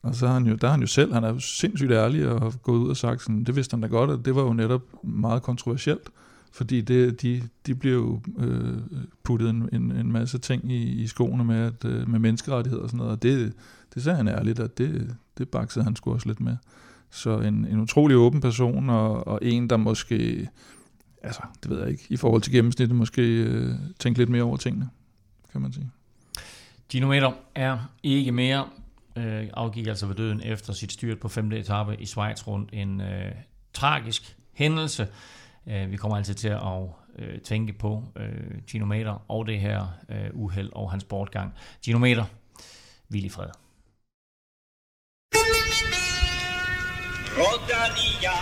og 0.04 0.16
så 0.16 0.28
han 0.28 0.46
jo, 0.46 0.56
der 0.56 0.68
er 0.68 0.72
han 0.72 0.82
jo 0.82 0.88
selv, 0.88 1.14
han 1.14 1.24
er 1.24 1.34
jo 1.34 1.40
sindssygt 1.40 1.92
ærlig 1.92 2.30
og 2.30 2.42
har 2.42 2.50
gået 2.50 2.80
ud 2.80 2.90
og 2.90 2.98
sagt 2.98 3.22
sådan, 3.22 3.44
det 3.44 3.56
vidste 3.56 3.74
han 3.74 3.82
da 3.82 3.88
godt, 3.88 4.12
at 4.12 4.20
det 4.26 4.36
var 4.36 4.42
jo 4.42 4.54
netop 4.54 4.82
meget 5.04 5.42
kontroversielt, 5.42 6.10
fordi 6.52 6.82
det, 6.82 7.22
de, 7.22 7.42
de 7.66 7.76
bliver 7.76 7.96
jo 7.96 8.22
øh, 8.40 8.78
puttet 9.24 9.50
en, 9.50 9.70
en, 9.74 9.92
en 9.92 10.12
masse 10.12 10.38
ting 10.38 10.72
i, 10.72 10.84
i 10.84 11.08
skoene 11.08 11.44
med, 11.44 11.58
at, 11.58 11.86
øh, 11.86 12.10
med 12.10 12.20
menneskerettigheder 12.20 12.84
og 12.84 12.90
sådan 12.90 12.98
noget, 12.98 13.12
og 13.12 13.24
det, 13.24 13.54
det 13.94 14.04
sagde 14.04 14.18
han 14.18 14.28
ærligt, 14.28 14.60
at 14.60 14.78
det, 14.78 15.16
det 15.38 15.50
baksede 15.50 15.84
han 15.84 15.96
sgu 15.96 16.14
også 16.14 16.28
lidt 16.28 16.40
med. 16.40 16.58
Så 17.10 17.40
en, 17.40 17.66
en 17.66 17.80
utrolig 17.80 18.18
åben 18.18 18.42
person, 18.42 18.90
og, 18.90 19.28
og 19.28 19.40
en, 19.42 19.70
der 19.70 19.78
måske, 19.78 20.50
altså, 21.24 21.42
det 21.64 21.72
ved 21.72 21.80
jeg 21.80 21.90
ikke, 21.90 22.04
i 22.10 22.18
forhold 22.18 22.42
til 22.42 22.52
gennemsnittet, 22.54 22.98
måske 22.98 23.22
øh, 23.22 23.76
tænke 24.00 24.20
lidt 24.20 24.30
mere 24.30 24.44
over 24.44 24.58
tingene, 24.58 24.90
kan 25.52 25.62
man 25.62 25.74
sige. 25.74 25.90
Gino 26.90 27.08
Meter 27.08 27.32
er 27.56 27.78
ikke 28.04 28.32
mere, 28.32 28.66
øh, 29.16 29.48
afgik 29.54 29.88
altså 29.88 30.06
ved 30.06 30.16
døden 30.16 30.42
efter 30.44 30.74
sit 30.74 30.92
styrt 30.92 31.20
på 31.20 31.28
5. 31.28 31.52
etape 31.52 32.02
i 32.02 32.06
Schweiz 32.06 32.48
rundt. 32.48 32.70
En 32.74 33.02
øh, 33.02 33.32
tragisk 33.74 34.38
hændelse. 34.54 35.08
Øh, 35.68 35.92
vi 35.92 35.98
kommer 35.98 36.18
altid 36.18 36.34
til 36.34 36.48
at 36.48 36.82
øh, 37.20 37.40
tænke 37.40 37.74
på 37.74 38.04
øh, 38.16 38.62
Gino 38.68 38.86
Meter 38.86 39.32
og 39.32 39.48
det 39.48 39.60
her 39.60 39.88
øh, 40.10 40.30
uheld 40.34 40.70
og 40.76 40.92
hans 40.92 41.04
bortgang. 41.04 41.54
Gino 41.86 42.00
Meter, 42.00 42.26
hvil 43.08 43.26
i 43.26 43.30
fred. 43.30 43.50
Rodalia. 47.40 48.36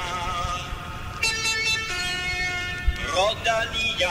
Rodalia. 3.13 4.10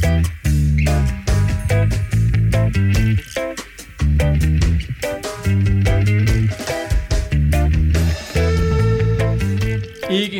Thank 0.00 0.39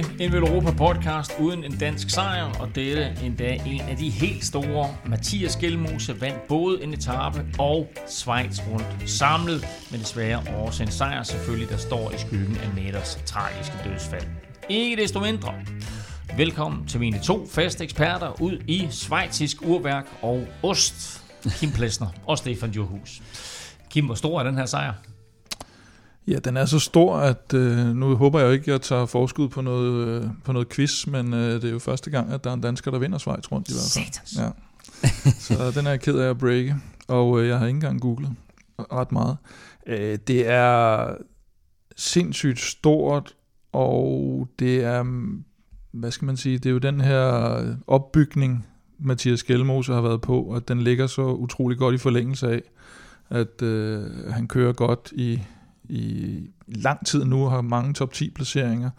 Ikke 0.01 0.25
en 0.25 0.33
Vel 0.33 0.43
Europa 0.43 0.71
podcast 0.71 1.33
uden 1.41 1.65
en 1.65 1.77
dansk 1.77 2.11
sejr, 2.11 2.45
og 2.45 2.75
dette 2.75 3.17
endda 3.25 3.55
en 3.67 3.81
af 3.81 3.97
de 3.97 4.11
helt 4.11 4.45
store. 4.45 4.95
Mathias 5.07 5.57
Gjelmose 5.57 6.21
vandt 6.21 6.49
både 6.49 6.83
en 6.83 6.95
etape 6.95 7.47
og 7.59 7.89
Schweiz 8.09 8.61
rundt 8.69 9.11
samlet, 9.11 9.67
men 9.91 10.01
desværre 10.01 10.43
også 10.57 10.83
en 10.83 10.91
sejr 10.91 11.23
selvfølgelig, 11.23 11.69
der 11.69 11.77
står 11.77 12.11
i 12.11 12.19
skyggen 12.19 12.57
af 12.57 12.69
Metters 12.75 13.19
tragiske 13.27 13.75
dødsfald. 13.85 14.27
Ikke 14.69 15.03
desto 15.03 15.21
mindre. 15.21 15.55
Velkommen 16.37 16.87
til 16.87 17.01
mine 17.01 17.21
to 17.23 17.47
faste 17.47 17.85
eksperter 17.85 18.41
ud 18.43 18.59
i 18.67 18.87
svejtisk 18.91 19.57
urværk 19.63 20.07
og 20.23 20.47
ost. 20.63 21.23
Kim 21.59 21.73
Plesner 21.73 22.09
og 22.27 22.39
Stefan 22.39 22.71
Johus. 22.71 23.23
Kim, 23.91 24.07
hvor 24.07 24.15
stor 24.15 24.41
er 24.41 24.45
den 24.45 24.59
her 24.59 24.67
sejr? 24.67 24.93
Ja, 26.27 26.39
den 26.39 26.57
er 26.57 26.65
så 26.65 26.79
stor, 26.79 27.17
at 27.17 27.55
øh, 27.55 27.87
nu 27.87 28.17
håber 28.17 28.41
jeg 28.41 28.53
ikke, 28.53 28.63
at 28.63 28.69
jeg 28.69 28.81
tager 28.81 29.07
forskud 29.07 29.49
på 29.49 29.61
noget, 29.61 30.09
øh, 30.09 30.29
på 30.45 30.53
noget 30.53 30.69
quiz, 30.69 31.07
men 31.07 31.35
øh, 31.35 31.55
det 31.55 31.65
er 31.65 31.71
jo 31.71 31.79
første 31.79 32.11
gang, 32.11 32.33
at 32.33 32.45
der 32.45 32.51
er 32.51 32.55
en 32.55 32.61
dansker, 32.61 32.91
der 32.91 32.99
vinder 32.99 33.19
Schweiz 33.19 33.53
rundt 33.53 33.69
i 33.69 33.73
hvert 33.73 33.93
fald. 33.95 34.05
Satans. 34.05 34.37
Ja. 34.39 34.51
Så 35.39 35.71
den 35.81 35.87
er 35.87 35.91
jeg 35.91 36.01
ked 36.01 36.19
af 36.19 36.31
at 36.31 36.39
breake, 36.39 36.77
og 37.09 37.41
øh, 37.41 37.49
jeg 37.49 37.59
har 37.59 37.67
ikke 37.67 37.77
engang 37.77 38.01
googlet 38.01 38.31
ret 38.79 39.13
meget. 39.13 39.37
Øh, 39.87 40.19
det 40.27 40.49
er 40.49 41.15
sindssygt 41.97 42.61
stort, 42.61 43.35
og 43.73 44.49
det 44.59 44.85
er 44.85 45.05
hvad 45.93 46.11
skal 46.11 46.27
man 46.27 46.37
sige, 46.37 46.59
det 46.59 46.67
er 46.67 46.71
jo 46.71 46.79
den 46.79 47.01
her 47.01 47.77
opbygning, 47.87 48.67
Mathias 48.99 49.43
Gjelmose 49.43 49.93
har 49.93 50.01
været 50.01 50.21
på, 50.21 50.53
at 50.55 50.69
den 50.69 50.83
ligger 50.83 51.07
så 51.07 51.23
utrolig 51.23 51.79
godt 51.79 51.95
i 51.95 51.99
forlængelse 51.99 52.51
af, 52.51 52.63
at 53.31 53.63
øh, 53.63 54.31
han 54.31 54.49
kører 54.49 54.73
godt 54.73 55.13
i, 55.13 55.41
i 55.91 56.41
lang 56.67 57.07
tid 57.07 57.25
nu, 57.25 57.45
har 57.47 57.61
mange 57.61 57.95
top 57.95 58.13
10 58.13 58.31
placeringer, 58.31 58.91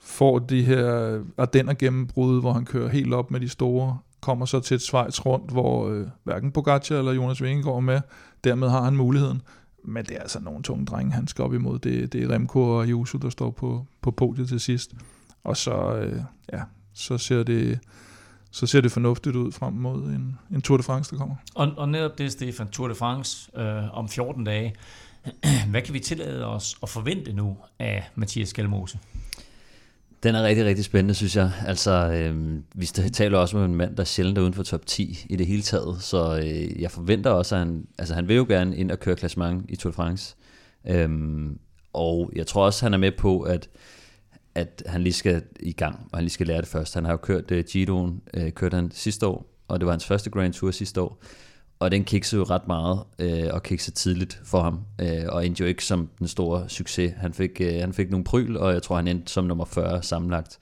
får 0.00 0.38
de 0.38 0.62
her 0.62 1.18
Ardenner 1.36 1.74
gennembrud, 1.74 2.40
hvor 2.40 2.52
han 2.52 2.64
kører 2.64 2.88
helt 2.88 3.14
op 3.14 3.30
med 3.30 3.40
de 3.40 3.48
store, 3.48 3.98
kommer 4.20 4.46
så 4.46 4.60
til 4.60 4.74
et 4.74 4.82
Schweiz 4.82 5.20
rundt, 5.26 5.50
hvor 5.50 5.88
øh, 5.88 6.06
hverken 6.24 6.52
Pogacar 6.52 6.96
eller 6.96 7.12
Jonas 7.12 7.42
Vingegaard 7.42 7.76
er 7.76 7.80
med, 7.80 8.00
dermed 8.44 8.68
har 8.68 8.82
han 8.82 8.96
muligheden. 8.96 9.42
Men 9.84 10.04
det 10.04 10.16
er 10.16 10.20
altså 10.20 10.40
nogle 10.40 10.62
tunge 10.62 10.86
drenge, 10.86 11.12
han 11.12 11.26
skal 11.26 11.44
op 11.44 11.54
imod. 11.54 11.78
Det, 11.78 12.12
det 12.12 12.22
er 12.22 12.30
Remco 12.30 12.78
og 12.78 12.90
Jusu, 12.90 13.18
der 13.18 13.30
står 13.30 13.50
på, 13.50 13.86
på 14.00 14.10
podiet 14.10 14.48
til 14.48 14.60
sidst. 14.60 14.94
Og 15.44 15.56
så, 15.56 15.96
øh, 15.96 16.22
ja, 16.52 16.62
så 16.94 17.18
ser 17.18 17.42
det 17.42 17.78
så 18.50 18.66
ser 18.66 18.80
det 18.80 18.92
fornuftigt 18.92 19.36
ud 19.36 19.52
frem 19.52 19.72
mod 19.72 20.04
en, 20.04 20.38
en 20.50 20.62
Tour 20.62 20.76
de 20.76 20.82
France, 20.82 21.10
der 21.10 21.18
kommer. 21.18 21.36
Og, 21.54 21.72
og 21.76 21.88
netop 21.88 22.18
det, 22.18 22.32
Stefan, 22.32 22.68
Tour 22.68 22.88
de 22.88 22.94
France 22.94 23.50
øh, 23.56 23.98
om 23.98 24.08
14 24.08 24.44
dage. 24.44 24.74
Hvad 25.70 25.82
kan 25.82 25.94
vi 25.94 26.00
tillade 26.00 26.46
os 26.46 26.76
at 26.82 26.88
forvente 26.88 27.32
nu 27.32 27.56
af 27.78 28.10
Mathias 28.14 28.52
Galmose? 28.52 28.98
Den 30.22 30.34
er 30.34 30.42
rigtig, 30.42 30.64
rigtig 30.64 30.84
spændende, 30.84 31.14
synes 31.14 31.36
jeg. 31.36 31.52
Altså, 31.66 31.90
øh, 31.90 32.54
vi 32.74 32.86
taler 32.86 33.38
også 33.38 33.56
med 33.56 33.64
en 33.64 33.74
mand, 33.74 33.96
der 33.96 34.04
sjældent 34.04 34.38
er 34.38 34.42
uden 34.42 34.54
for 34.54 34.62
top 34.62 34.86
10 34.86 35.26
i 35.30 35.36
det 35.36 35.46
hele 35.46 35.62
taget, 35.62 36.02
så 36.02 36.38
øh, 36.38 36.82
jeg 36.82 36.90
forventer 36.90 37.30
også, 37.30 37.54
at 37.54 37.58
han, 37.58 37.86
altså, 37.98 38.14
han 38.14 38.28
vil 38.28 38.36
jo 38.36 38.46
gerne 38.48 38.76
ind 38.76 38.90
og 38.90 39.00
køre 39.00 39.16
klassement 39.16 39.64
i 39.68 39.76
Tour 39.76 39.90
de 39.90 39.94
France. 39.94 40.36
Øh, 40.86 41.10
og 41.92 42.30
jeg 42.34 42.46
tror 42.46 42.64
også, 42.64 42.84
han 42.84 42.94
er 42.94 42.98
med 42.98 43.12
på, 43.12 43.40
at 43.40 43.68
at 44.58 44.82
han 44.86 45.02
lige 45.02 45.12
skal 45.12 45.42
i 45.60 45.72
gang, 45.72 46.08
og 46.12 46.18
han 46.18 46.24
lige 46.24 46.32
skal 46.32 46.46
lære 46.46 46.60
det 46.60 46.68
først. 46.68 46.94
Han 46.94 47.04
har 47.04 47.12
jo 47.12 47.16
kørt 47.16 47.50
uh, 47.50 47.58
Giroen, 47.58 48.22
øh, 48.34 48.44
uh, 48.44 48.50
kørte 48.50 48.74
han 48.74 48.90
sidste 48.90 49.26
år, 49.26 49.46
og 49.68 49.80
det 49.80 49.86
var 49.86 49.92
hans 49.92 50.06
første 50.06 50.30
Grand 50.30 50.52
Tour 50.52 50.70
sidste 50.70 51.00
år. 51.00 51.22
Og 51.78 51.90
den 51.90 52.04
kiksede 52.04 52.38
jo 52.38 52.44
ret 52.44 52.66
meget, 52.66 53.00
øh, 53.18 53.48
og 53.52 53.62
kiksede 53.62 53.96
tidligt 53.96 54.40
for 54.44 54.62
ham, 54.62 54.80
øh, 55.00 55.24
og 55.28 55.46
endte 55.46 55.60
jo 55.60 55.66
ikke 55.66 55.84
som 55.84 56.08
den 56.18 56.28
store 56.28 56.68
succes. 56.68 57.12
Han 57.16 57.34
fik, 57.34 57.60
øh, 57.60 57.74
han 57.74 57.92
fik 57.92 58.10
nogle 58.10 58.24
pryl, 58.24 58.56
og 58.56 58.72
jeg 58.72 58.82
tror, 58.82 58.96
han 58.96 59.08
endte 59.08 59.32
som 59.32 59.44
nummer 59.44 59.64
40 59.64 60.02
sammenlagt. 60.02 60.58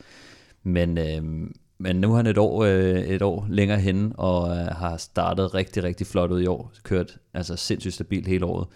Men, 0.62 0.98
øh, 0.98 1.50
men 1.78 1.96
nu 1.96 2.12
er 2.12 2.16
han 2.16 2.26
et 2.26 2.38
år, 2.38 2.64
øh, 2.64 3.00
et 3.00 3.22
år 3.22 3.46
længere 3.50 3.80
henne, 3.80 4.12
og 4.16 4.56
øh, 4.56 4.66
har 4.66 4.96
startet 4.96 5.54
rigtig, 5.54 5.82
rigtig 5.82 6.06
flot 6.06 6.30
ud 6.30 6.42
i 6.42 6.46
år. 6.46 6.72
Kørt 6.82 7.18
altså 7.34 7.56
sindssygt 7.56 7.94
stabilt 7.94 8.26
hele 8.26 8.44
året, 8.44 8.66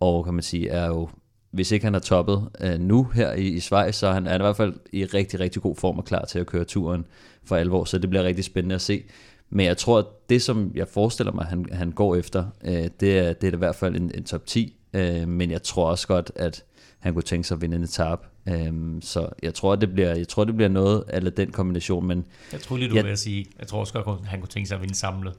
og 0.00 0.24
kan 0.24 0.34
man 0.34 0.42
sige, 0.42 0.68
er 0.68 0.86
jo 0.86 1.08
hvis 1.50 1.72
ikke 1.72 1.86
han 1.86 1.92
har 1.92 2.00
toppet 2.00 2.48
øh, 2.60 2.80
nu 2.80 3.04
her 3.04 3.32
i, 3.32 3.46
i 3.46 3.60
Schweiz, 3.60 3.94
så 3.94 4.12
han 4.12 4.26
er 4.26 4.30
han 4.30 4.40
i 4.40 4.44
hvert 4.44 4.56
fald 4.56 4.74
i 4.92 5.04
rigtig, 5.04 5.40
rigtig 5.40 5.62
god 5.62 5.76
form 5.76 5.98
og 5.98 6.04
klar 6.04 6.24
til 6.24 6.38
at 6.38 6.46
køre 6.46 6.64
turen 6.64 7.06
for 7.44 7.56
alvor, 7.56 7.84
så 7.84 7.98
det 7.98 8.10
bliver 8.10 8.24
rigtig 8.24 8.44
spændende 8.44 8.74
at 8.74 8.80
se. 8.80 9.04
Men 9.50 9.66
jeg 9.66 9.76
tror, 9.76 9.98
at 9.98 10.06
det, 10.28 10.42
som 10.42 10.72
jeg 10.74 10.88
forestiller 10.88 11.32
mig, 11.32 11.44
han, 11.44 11.66
han 11.72 11.92
går 11.92 12.16
efter, 12.16 12.44
uh, 12.64 12.70
det, 12.70 13.18
er, 13.18 13.32
det 13.32 13.48
er 13.48 13.52
i 13.52 13.56
hvert 13.56 13.76
fald 13.76 13.96
en, 13.96 14.10
en 14.14 14.24
top 14.24 14.46
10, 14.46 14.76
uh, 14.94 15.00
øh, 15.00 15.28
men 15.28 15.50
jeg 15.50 15.62
tror 15.62 15.90
også 15.90 16.06
godt, 16.06 16.32
at 16.36 16.64
han 16.98 17.14
kunne 17.14 17.22
tænke 17.22 17.48
sig 17.48 17.54
at 17.54 17.60
vinde 17.60 17.76
en 17.76 17.82
etape. 17.82 18.22
Um, 18.68 18.98
så 19.02 19.28
jeg 19.42 19.54
tror, 19.54 19.76
det 19.76 19.92
bliver, 19.92 20.14
jeg 20.14 20.28
tror, 20.28 20.44
det 20.44 20.56
bliver 20.56 20.68
noget 20.68 21.04
af 21.08 21.32
den 21.32 21.50
kombination. 21.50 22.06
Men 22.06 22.24
jeg 22.52 22.60
tror 22.60 22.76
lige, 22.76 22.90
du 22.90 22.94
jeg, 22.94 23.04
vil 23.04 23.16
sige, 23.16 23.46
jeg 23.58 23.66
tror 23.66 23.80
også 23.80 23.92
godt, 23.92 24.26
han 24.26 24.40
kunne 24.40 24.48
tænke 24.48 24.68
sig 24.68 24.74
at 24.74 24.80
vinde 24.80 24.94
samlet. 24.94 25.34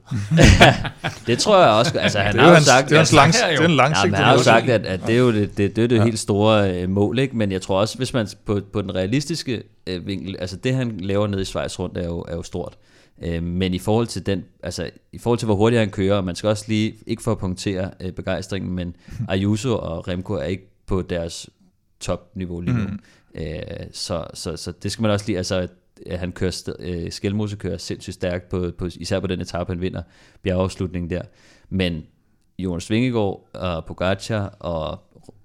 det 1.26 1.38
tror 1.38 1.62
jeg 1.62 1.70
også. 1.70 1.98
Altså, 1.98 2.18
han 2.28 2.34
det 2.34 2.42
har 2.42 2.50
jo 2.50 2.60
sagt, 2.60 2.88
det 2.88 2.94
er, 2.94 2.98
altså, 2.98 3.16
lang, 3.16 3.32
det 3.32 3.40
er 3.40 3.64
en 3.64 3.70
langsigtet. 3.70 4.12
Ja, 4.12 4.16
han 4.16 4.24
har 4.24 4.32
jo 4.32 4.42
sagt, 4.42 4.68
at, 4.70 4.86
at 4.86 5.00
det 5.06 5.14
er 5.14 5.18
jo 5.18 5.32
det, 5.32 5.56
det, 5.56 5.76
det, 5.76 5.84
er 5.84 5.88
det 5.88 5.96
ja. 5.96 6.04
helt 6.04 6.18
store 6.18 6.82
uh, 6.82 6.90
mål. 6.90 7.18
Ikke? 7.18 7.36
Men 7.36 7.52
jeg 7.52 7.62
tror 7.62 7.80
også, 7.80 7.96
hvis 7.96 8.12
man 8.12 8.28
på, 8.44 8.60
på 8.72 8.82
den 8.82 8.94
realistiske 8.94 9.62
uh, 9.90 10.06
vinkel, 10.06 10.36
altså 10.38 10.56
det 10.56 10.74
han 10.74 10.96
laver 11.00 11.26
ned 11.26 11.40
i 11.40 11.44
Schweiz 11.44 11.78
rundt, 11.78 11.98
er 11.98 12.06
jo, 12.06 12.24
er 12.28 12.36
jo 12.36 12.42
stort. 12.42 12.76
Uh, 13.26 13.42
men 13.42 13.74
i 13.74 13.78
forhold 13.78 14.06
til 14.06 14.26
den, 14.26 14.44
altså 14.62 14.90
i 15.12 15.18
forhold 15.18 15.38
til 15.38 15.46
hvor 15.46 15.54
hurtigt 15.54 15.80
han 15.80 15.90
kører, 15.90 16.16
og 16.16 16.24
man 16.24 16.34
skal 16.34 16.48
også 16.48 16.64
lige, 16.68 16.94
ikke 17.06 17.22
for 17.22 17.32
at 17.32 17.38
punktere 17.38 17.90
uh, 18.04 18.10
begejstringen, 18.10 18.74
men 18.74 18.96
Ayuso 19.28 19.78
og 19.78 20.08
Remco 20.08 20.34
er 20.34 20.42
ikke 20.42 20.70
på 20.86 21.02
deres 21.02 21.50
topniveau 22.00 22.60
lige 22.60 22.76
nu. 22.76 22.84
Mm. 22.84 22.98
Øh, 23.34 23.86
så, 23.92 24.26
så, 24.34 24.56
så 24.56 24.72
det 24.82 24.92
skal 24.92 25.02
man 25.02 25.10
også 25.10 25.26
lige, 25.26 25.36
altså 25.36 25.68
at 26.06 26.18
han 26.18 26.32
kører, 26.32 26.74
øh, 26.78 27.12
Skelmose 27.12 27.56
kører 27.56 27.76
sindssygt 27.76 28.14
stærkt, 28.14 28.48
på, 28.48 28.70
på, 28.78 28.86
især 28.86 29.20
på 29.20 29.26
den 29.26 29.40
etape, 29.40 29.72
han 29.72 29.80
vinder 29.80 30.02
bjergeafslutningen 30.42 31.10
der. 31.10 31.22
Men 31.68 32.02
Jonas 32.58 32.90
Vingegaard 32.90 33.48
og 33.52 33.84
Pogacar, 33.84 34.56
og 34.58 34.98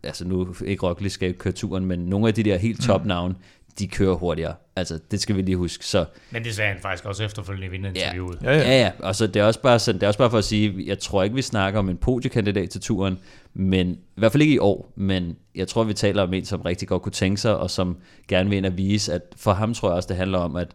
altså 0.03 0.27
nu 0.27 0.55
ikke 0.65 0.88
Roglic 0.88 1.12
skal 1.12 1.34
køre 1.34 1.53
turen, 1.53 1.86
men 1.86 2.00
nogle 2.00 2.27
af 2.27 2.34
de 2.34 2.44
der 2.44 2.58
helt 2.58 2.82
topnavne, 2.82 3.34
mm 3.34 3.39
de 3.79 3.88
kører 3.88 4.15
hurtigere. 4.15 4.53
Altså, 4.75 5.00
det 5.12 5.22
skal 5.22 5.36
vi 5.36 5.41
lige 5.41 5.58
huske. 5.58 5.86
Så, 5.86 6.05
Men 6.32 6.44
det 6.44 6.55
sagde 6.55 6.72
han 6.72 6.82
faktisk 6.82 7.05
også 7.05 7.24
efterfølgende 7.24 7.67
i 7.67 7.70
vinderinterviewet. 7.70 8.39
Ja, 8.44 8.51
ja, 8.51 8.58
ja. 8.58 8.79
ja. 8.79 8.91
Og 9.00 9.15
så 9.15 9.27
det 9.27 9.39
er, 9.39 9.44
også 9.44 9.62
bare 9.62 9.79
sådan, 9.79 10.00
det 10.00 10.03
er 10.03 10.08
også 10.08 10.17
bare 10.17 10.29
for 10.29 10.38
at 10.38 10.44
sige, 10.44 10.84
jeg 10.86 11.00
tror 11.00 11.24
ikke, 11.24 11.36
vi 11.36 11.41
snakker 11.41 11.79
om 11.79 11.89
en 11.89 11.98
podiekandidat 11.98 12.70
til 12.70 12.82
turen, 12.82 13.17
men 13.53 13.88
i 13.91 13.98
hvert 14.15 14.32
fald 14.32 14.41
ikke 14.41 14.53
i 14.53 14.60
år, 14.60 14.94
men 14.96 15.38
jeg 15.55 15.67
tror, 15.67 15.84
vi 15.84 15.94
taler 15.94 16.24
om 16.24 16.34
en, 16.34 16.46
som 16.46 16.62
rigtig 16.62 16.88
godt 16.88 17.01
kunne 17.01 17.12
tænke 17.12 17.41
sig, 17.41 17.58
og 17.58 17.70
som 17.70 17.98
gerne 18.27 18.50
vil 18.50 18.58
ind 18.58 18.65
og 18.65 18.77
vise, 18.77 19.13
at 19.13 19.22
for 19.36 19.53
ham 19.53 19.74
tror 19.74 19.89
jeg 19.89 19.96
også, 19.96 20.08
det 20.08 20.17
handler 20.17 20.38
om, 20.38 20.55
at 20.55 20.67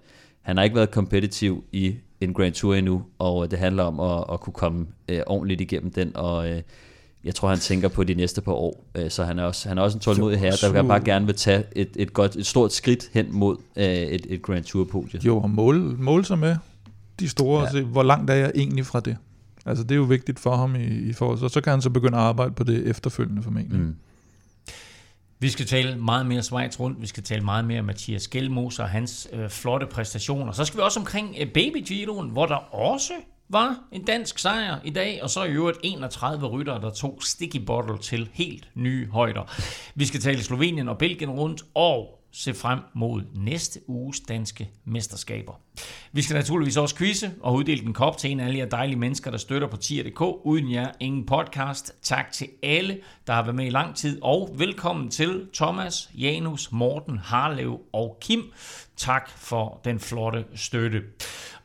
han 0.43 0.57
har 0.57 0.65
ikke 0.65 0.77
været 0.77 0.91
kompetitiv 0.91 1.65
i 1.73 1.95
en 2.21 2.35
Grand 2.35 2.53
Tour 2.53 2.75
endnu, 2.75 3.03
og 3.19 3.51
det 3.51 3.59
handler 3.59 3.83
om 3.83 4.01
at, 4.01 4.25
at 4.33 4.41
kunne 4.41 4.55
komme 4.55 4.87
øh, 5.09 5.21
ordentligt 5.27 5.61
igennem 5.61 5.93
den, 5.93 6.17
og 6.17 6.51
øh, 6.51 6.63
jeg 7.25 7.35
tror, 7.35 7.49
han 7.49 7.59
tænker 7.59 7.89
på 7.89 8.05
de 8.05 8.15
næste 8.15 8.41
par 8.41 8.53
år. 8.53 8.85
Øh, 8.95 9.11
så 9.11 9.25
han 9.25 9.39
er 9.39 9.45
også, 9.45 9.69
han 9.69 9.79
er 9.79 9.83
også 9.83 9.97
en 9.97 10.01
tålmodig 10.01 10.41
herre, 10.41 10.57
der 10.61 10.73
vil 10.73 10.89
bare 10.89 11.05
gerne 11.05 11.27
vil 11.27 11.35
tage 11.35 11.65
et, 11.77 11.91
et, 11.97 12.13
godt, 12.13 12.37
et 12.37 12.47
stort 12.47 12.73
skridt 12.73 13.11
hen 13.13 13.27
mod 13.31 13.57
øh, 13.77 13.85
et, 13.85 14.27
et 14.29 14.43
Grand 14.43 14.65
Tour 14.65 14.85
podie. 14.85 15.21
Jo, 15.25 15.39
og 15.39 15.51
måle, 15.51 15.81
måle 15.81 16.25
sig 16.25 16.39
med 16.39 16.57
de 17.21 17.29
store, 17.29 17.63
ja. 17.63 17.71
se, 17.71 17.83
hvor 17.83 18.03
langt 18.03 18.31
er 18.31 18.35
jeg 18.35 18.53
egentlig 18.55 18.87
fra 18.87 19.01
det. 19.01 19.17
Altså 19.67 19.85
det 19.85 19.91
er 19.91 19.97
jo 19.97 20.03
vigtigt 20.03 20.41
for 20.41 20.57
ham 20.57 20.77
i, 20.77 20.85
i 20.85 21.13
forhold 21.13 21.39
så, 21.39 21.49
så 21.49 21.61
kan 21.61 21.71
han 21.71 21.83
så 21.83 21.91
begynde 21.91 22.19
at 22.19 22.25
arbejde 22.25 22.53
på 22.53 22.65
det 22.65 22.87
efterfølgende 22.87 23.43
formentlig. 23.43 23.81
Mm. 23.81 23.97
Vi 25.39 25.49
skal 25.49 25.67
tale 25.67 25.99
meget 25.99 26.27
mere 26.27 26.43
Schweiz 26.43 26.81
rundt. 26.81 27.01
Vi 27.01 27.07
skal 27.07 27.23
tale 27.23 27.45
meget 27.45 27.65
mere 27.65 27.83
Mathias 27.83 28.29
Gjelmos 28.29 28.79
og 28.79 28.89
hans 28.89 29.29
øh, 29.33 29.49
flotte 29.49 29.87
præstationer. 29.87 30.53
Så 30.53 30.65
skal 30.65 30.79
vi 30.79 30.83
også 30.83 31.01
omkring 31.01 31.37
øh, 31.41 31.47
Baby 31.47 31.87
Giroen, 31.87 32.31
hvor 32.31 32.47
der 32.47 32.75
også 32.75 33.13
var 33.53 33.79
en 33.93 34.05
dansk 34.05 34.39
sejr 34.39 34.79
i 34.85 34.91
dag, 34.91 35.23
og 35.23 35.31
så 35.31 35.45
i 35.45 35.51
øvrigt 35.51 35.79
31 35.83 36.47
ryttere, 36.47 36.81
der 36.81 36.91
tog 36.91 37.19
sticky 37.23 37.57
bottle 37.57 37.99
til 37.99 38.31
helt 38.33 38.69
nye 38.75 39.07
højder. 39.07 39.55
Vi 39.95 40.07
skal 40.07 40.21
tale 40.21 40.43
Slovenien 40.43 40.89
og 40.89 40.99
Belgien 40.99 41.31
rundt, 41.31 41.63
og 41.75 42.21
se 42.33 42.55
frem 42.55 42.79
mod 42.95 43.23
næste 43.35 43.81
uges 43.87 44.21
danske 44.21 44.71
mesterskaber. 44.85 45.53
Vi 46.13 46.23
skal 46.23 46.35
naturligvis 46.35 46.77
også 46.77 46.97
quizze 46.97 47.33
og 47.41 47.55
uddele 47.55 47.83
en 47.83 47.93
kop 47.93 48.19
til 48.19 48.31
en 48.31 48.41
af 48.41 48.47
alle 48.47 48.59
jer 48.59 48.67
dejlige 48.67 48.99
mennesker, 48.99 49.31
der 49.31 49.39
støtter 49.39 49.69
på 49.69 49.77
tier.dk. 49.77 50.21
Uden 50.21 50.73
jer, 50.73 50.91
ingen 51.01 51.27
podcast. 51.27 51.93
Tak 52.03 52.33
til 52.33 52.49
alle, 52.63 53.01
der 53.27 53.33
har 53.33 53.43
været 53.43 53.57
med 53.57 53.67
i 53.67 53.71
lang 53.71 53.97
tid, 53.97 54.23
og 54.23 54.55
velkommen 54.59 55.11
til 55.11 55.47
Thomas, 55.55 56.11
Janus, 56.15 56.73
Morten, 56.73 57.19
Harlev 57.19 57.81
og 57.93 58.19
Kim. 58.21 58.53
Tak 58.97 59.31
for 59.37 59.81
den 59.85 60.01
flotte 60.01 60.45
støtte. 60.55 61.03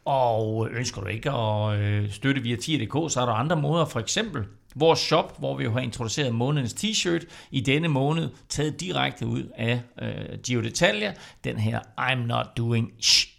Og 0.05 0.69
ønsker 0.71 1.01
du 1.01 1.07
ikke 1.07 1.31
at 1.31 1.79
øh, 1.79 2.11
støtte 2.11 2.41
via 2.41 2.55
tier.dk, 2.55 3.13
så 3.13 3.21
er 3.21 3.25
der 3.25 3.33
andre 3.33 3.55
måder. 3.55 3.85
For 3.85 3.99
eksempel 3.99 4.43
vores 4.75 4.99
shop, 4.99 5.39
hvor 5.39 5.57
vi 5.57 5.63
jo 5.63 5.71
har 5.71 5.79
introduceret 5.79 6.35
månedens 6.35 6.73
t-shirt 6.73 7.25
i 7.51 7.61
denne 7.61 7.87
måned, 7.87 8.29
taget 8.49 8.79
direkte 8.79 9.27
ud 9.27 9.43
af 9.55 9.81
øh, 10.01 10.39
Gio 10.43 10.61
Detalje. 10.61 11.15
Den 11.43 11.57
her 11.57 11.79
I'm 11.99 12.25
not 12.25 12.45
doing 12.57 12.91
shit. 13.01 13.29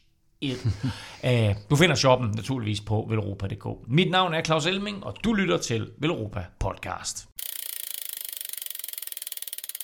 uh, 0.43 0.51
du 1.71 1.77
finder 1.77 1.95
shoppen 1.95 2.31
naturligvis 2.31 2.81
på 2.81 3.07
velropa.dk. 3.09 3.89
Mit 3.89 4.11
navn 4.11 4.35
er 4.35 4.43
Claus 4.43 4.67
Elming, 4.67 5.05
og 5.05 5.17
du 5.25 5.33
lytter 5.33 5.59
til 5.59 5.91
Velropa 5.99 6.45
Podcast. 6.59 7.36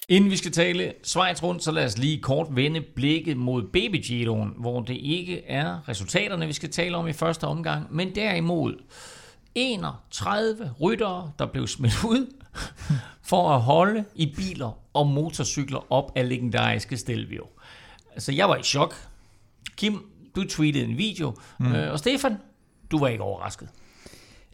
Inden 0.09 0.31
vi 0.31 0.37
skal 0.37 0.53
tale 0.53 0.93
Schweiz 1.03 1.43
rundt, 1.43 1.63
så 1.63 1.73
lad 1.73 1.85
os 1.85 1.99
lige 1.99 2.23
kort 2.23 2.47
vende 2.51 2.81
blikket 2.81 3.37
mod 3.37 3.63
Baby 3.63 4.03
Giroen, 4.05 4.55
hvor 4.59 4.81
det 4.81 4.97
ikke 4.97 5.45
er 5.47 5.89
resultaterne, 5.89 6.47
vi 6.47 6.53
skal 6.53 6.71
tale 6.71 6.97
om 6.97 7.09
i 7.09 7.13
første 7.13 7.45
omgang, 7.45 7.87
men 7.95 8.15
derimod 8.15 8.75
31 9.55 10.75
ryttere, 10.81 11.31
der 11.39 11.47
blev 11.47 11.67
smidt 11.67 12.05
ud 12.05 12.35
for 13.31 13.51
at 13.51 13.61
holde 13.61 14.05
i 14.15 14.35
biler 14.37 14.79
og 14.95 15.07
motorcykler 15.07 15.93
op 15.93 16.13
af 16.17 16.29
legendariske 16.29 16.97
Stelvio. 16.97 17.47
Altså, 18.13 18.33
jeg 18.33 18.49
var 18.49 18.57
i 18.57 18.63
chok. 18.63 18.95
Kim, 19.77 20.05
du 20.37 20.45
tweetede 20.49 20.85
en 20.85 20.99
video, 20.99 21.37
mm. 21.59 21.73
øh, 21.73 21.93
og 21.93 21.99
Stefan, 21.99 22.37
du 22.91 22.99
var 22.99 23.09
ikke 23.09 23.23
overrasket. 23.23 23.69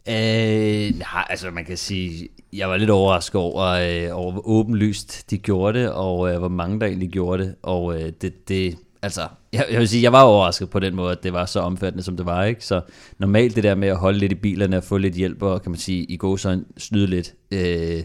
Øh, 0.09 0.99
nej, 0.99 1.25
altså 1.29 1.51
man 1.51 1.65
kan 1.65 1.77
sige, 1.77 2.29
jeg 2.53 2.69
var 2.69 2.77
lidt 2.77 2.89
overrasket 2.89 3.41
over, 3.41 3.65
øh, 3.65 4.17
over 4.17 4.31
hvor 4.31 4.47
åbenlyst 4.47 5.29
de 5.29 5.37
gjorde 5.37 5.79
det, 5.79 5.91
og 5.91 6.33
øh, 6.33 6.39
hvor 6.39 6.47
mange 6.47 6.79
der 6.79 6.85
egentlig 6.85 7.09
gjorde 7.09 7.43
det, 7.43 7.55
og 7.61 8.01
øh, 8.01 8.11
det, 8.21 8.47
det, 8.47 8.77
altså, 9.01 9.21
jeg, 9.53 9.65
jeg 9.71 9.79
vil 9.79 9.87
sige, 9.87 10.03
jeg 10.03 10.11
var 10.11 10.21
overrasket 10.21 10.69
på 10.69 10.79
den 10.79 10.95
måde, 10.95 11.11
at 11.11 11.23
det 11.23 11.33
var 11.33 11.45
så 11.45 11.59
omfattende, 11.59 12.03
som 12.03 12.17
det 12.17 12.25
var, 12.25 12.43
ikke? 12.43 12.65
Så 12.65 12.81
normalt 13.17 13.55
det 13.55 13.63
der 13.63 13.75
med 13.75 13.87
at 13.87 13.97
holde 13.97 14.19
lidt 14.19 14.31
i 14.31 14.35
bilerne 14.35 14.77
og 14.77 14.83
få 14.83 14.97
lidt 14.97 15.15
hjælp, 15.15 15.41
og 15.41 15.61
kan 15.61 15.71
man 15.71 15.79
sige, 15.79 16.03
i 16.03 16.17
går 16.17 16.35
så 16.35 16.61
snyde 16.77 17.07
lidt, 17.07 17.33
øh, 17.51 18.03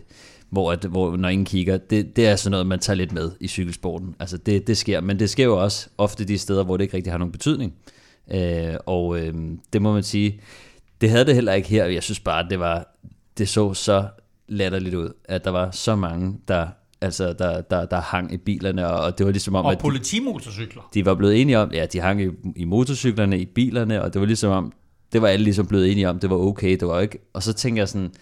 hvor, 0.50 0.73
at, 0.73 0.84
hvor 0.84 1.16
når 1.16 1.28
ingen 1.28 1.44
kigger, 1.44 1.76
det, 1.76 2.16
det 2.16 2.26
er 2.26 2.37
sådan 2.37 2.50
noget, 2.50 2.66
man 2.66 2.78
tager 2.78 2.96
lidt 2.96 3.12
med 3.12 3.30
i 3.40 3.49
cykelsporten. 3.49 4.14
Altså 4.20 4.37
det, 4.37 4.66
det 4.66 4.76
sker, 4.76 5.00
men 5.00 5.18
det 5.18 5.30
sker 5.30 5.44
jo 5.44 5.62
også 5.62 5.88
ofte 5.99 6.25
de 6.25 6.38
steder, 6.38 6.64
hvor 6.64 6.76
det 6.76 6.84
ikke 6.84 6.96
rigtig 6.96 7.12
har 7.12 7.18
nogen 7.18 7.32
betydning. 7.32 7.75
Øh, 8.30 8.75
og 8.87 9.18
øh, 9.18 9.34
det 9.73 9.82
må 9.82 9.92
man 9.92 10.02
sige, 10.02 10.40
det 11.00 11.10
havde 11.10 11.24
det 11.24 11.34
heller 11.34 11.52
ikke 11.52 11.68
her. 11.68 11.84
Jeg 11.84 12.02
synes 12.02 12.20
bare, 12.20 12.48
det 12.50 12.58
var 12.58 12.96
det 13.38 13.48
så 13.48 13.74
så 13.74 14.06
latterligt 14.48 14.94
ud, 14.94 15.12
at 15.24 15.44
der 15.44 15.50
var 15.50 15.70
så 15.70 15.96
mange, 15.96 16.38
der 16.48 16.66
altså 17.00 17.32
der, 17.32 17.60
der, 17.60 17.86
der 17.86 18.00
hang 18.00 18.32
i 18.32 18.36
bilerne, 18.36 18.86
og 18.86 19.18
det 19.18 19.26
var 19.26 19.32
ligesom 19.32 19.54
om, 19.54 19.64
og 19.64 19.72
at 19.72 19.78
politimotorcykler. 19.78 20.82
De, 20.94 21.00
de 21.00 21.04
var 21.06 21.14
blevet 21.14 21.40
enige 21.40 21.58
om, 21.58 21.70
ja, 21.72 21.86
de 21.86 22.00
hang 22.00 22.22
i, 22.22 22.28
i 22.56 22.64
motorcyklerne, 22.64 23.38
i 23.38 23.44
bilerne, 23.44 24.02
og 24.02 24.12
det 24.14 24.20
var 24.20 24.26
ligesom 24.26 24.50
om, 24.50 24.72
det 25.12 25.22
var 25.22 25.28
alle 25.28 25.44
ligesom 25.44 25.66
blevet 25.66 25.92
enige 25.92 26.08
om, 26.08 26.18
det 26.18 26.30
var 26.30 26.36
okay, 26.36 26.70
det 26.70 26.88
var 26.88 27.00
ikke, 27.00 27.18
og 27.32 27.42
så 27.42 27.52
tænker 27.52 27.80
jeg 27.80 27.88
sådan, 27.88 28.12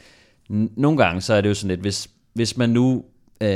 nogle 0.77 0.99
gange 0.99 1.21
så 1.21 1.35
er 1.35 1.41
det 1.41 1.49
jo 1.49 1.55
sådan 1.55 1.69
lidt, 1.69 1.81
hvis, 1.81 2.11
hvis 2.35 2.57
man 2.57 2.71
nu 2.71 3.05
øh, 3.41 3.49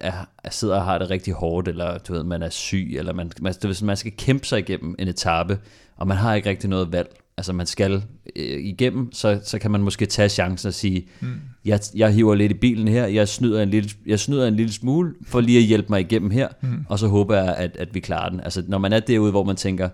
er, 0.00 0.12
sidder 0.50 0.76
og 0.76 0.84
har 0.84 0.98
det 0.98 1.10
rigtig 1.10 1.34
hårdt, 1.34 1.68
eller 1.68 1.98
du 1.98 2.12
ved, 2.12 2.22
man 2.22 2.42
er 2.42 2.50
syg, 2.50 2.94
eller 2.98 3.12
man, 3.12 3.30
man, 3.40 3.54
hvis 3.64 3.82
man 3.82 3.96
skal 3.96 4.12
kæmpe 4.12 4.46
sig 4.46 4.58
igennem 4.58 4.94
en 4.98 5.08
etape, 5.08 5.58
og 5.96 6.06
man 6.06 6.16
har 6.16 6.34
ikke 6.34 6.50
rigtig 6.50 6.70
noget 6.70 6.92
valg, 6.92 7.08
altså 7.38 7.52
man 7.52 7.66
skal 7.66 8.02
øh, 8.36 8.64
igennem, 8.64 9.12
så, 9.12 9.40
så 9.44 9.58
kan 9.58 9.70
man 9.70 9.80
måske 9.80 10.06
tage 10.06 10.28
chancen 10.28 10.68
og 10.68 10.74
sige, 10.74 11.06
mm. 11.20 11.28
jeg, 11.64 11.80
jeg 11.94 12.12
hiver 12.12 12.34
lidt 12.34 12.52
i 12.52 12.54
bilen 12.54 12.88
her, 12.88 13.06
jeg 13.06 13.28
snyder, 13.28 13.62
en 13.62 13.68
lille, 13.68 13.90
jeg 14.06 14.20
snyder 14.20 14.48
en 14.48 14.56
lille 14.56 14.72
smule, 14.72 15.14
for 15.26 15.40
lige 15.40 15.58
at 15.58 15.64
hjælpe 15.64 15.88
mig 15.90 16.00
igennem 16.00 16.30
her, 16.30 16.48
mm. 16.62 16.84
og 16.88 16.98
så 16.98 17.08
håber 17.08 17.36
jeg, 17.36 17.54
at, 17.56 17.76
at 17.76 17.94
vi 17.94 18.00
klarer 18.00 18.28
den. 18.28 18.40
Altså 18.40 18.62
når 18.68 18.78
man 18.78 18.92
er 18.92 19.00
derude, 19.00 19.30
hvor 19.30 19.44
man 19.44 19.56
tænker, 19.56 19.88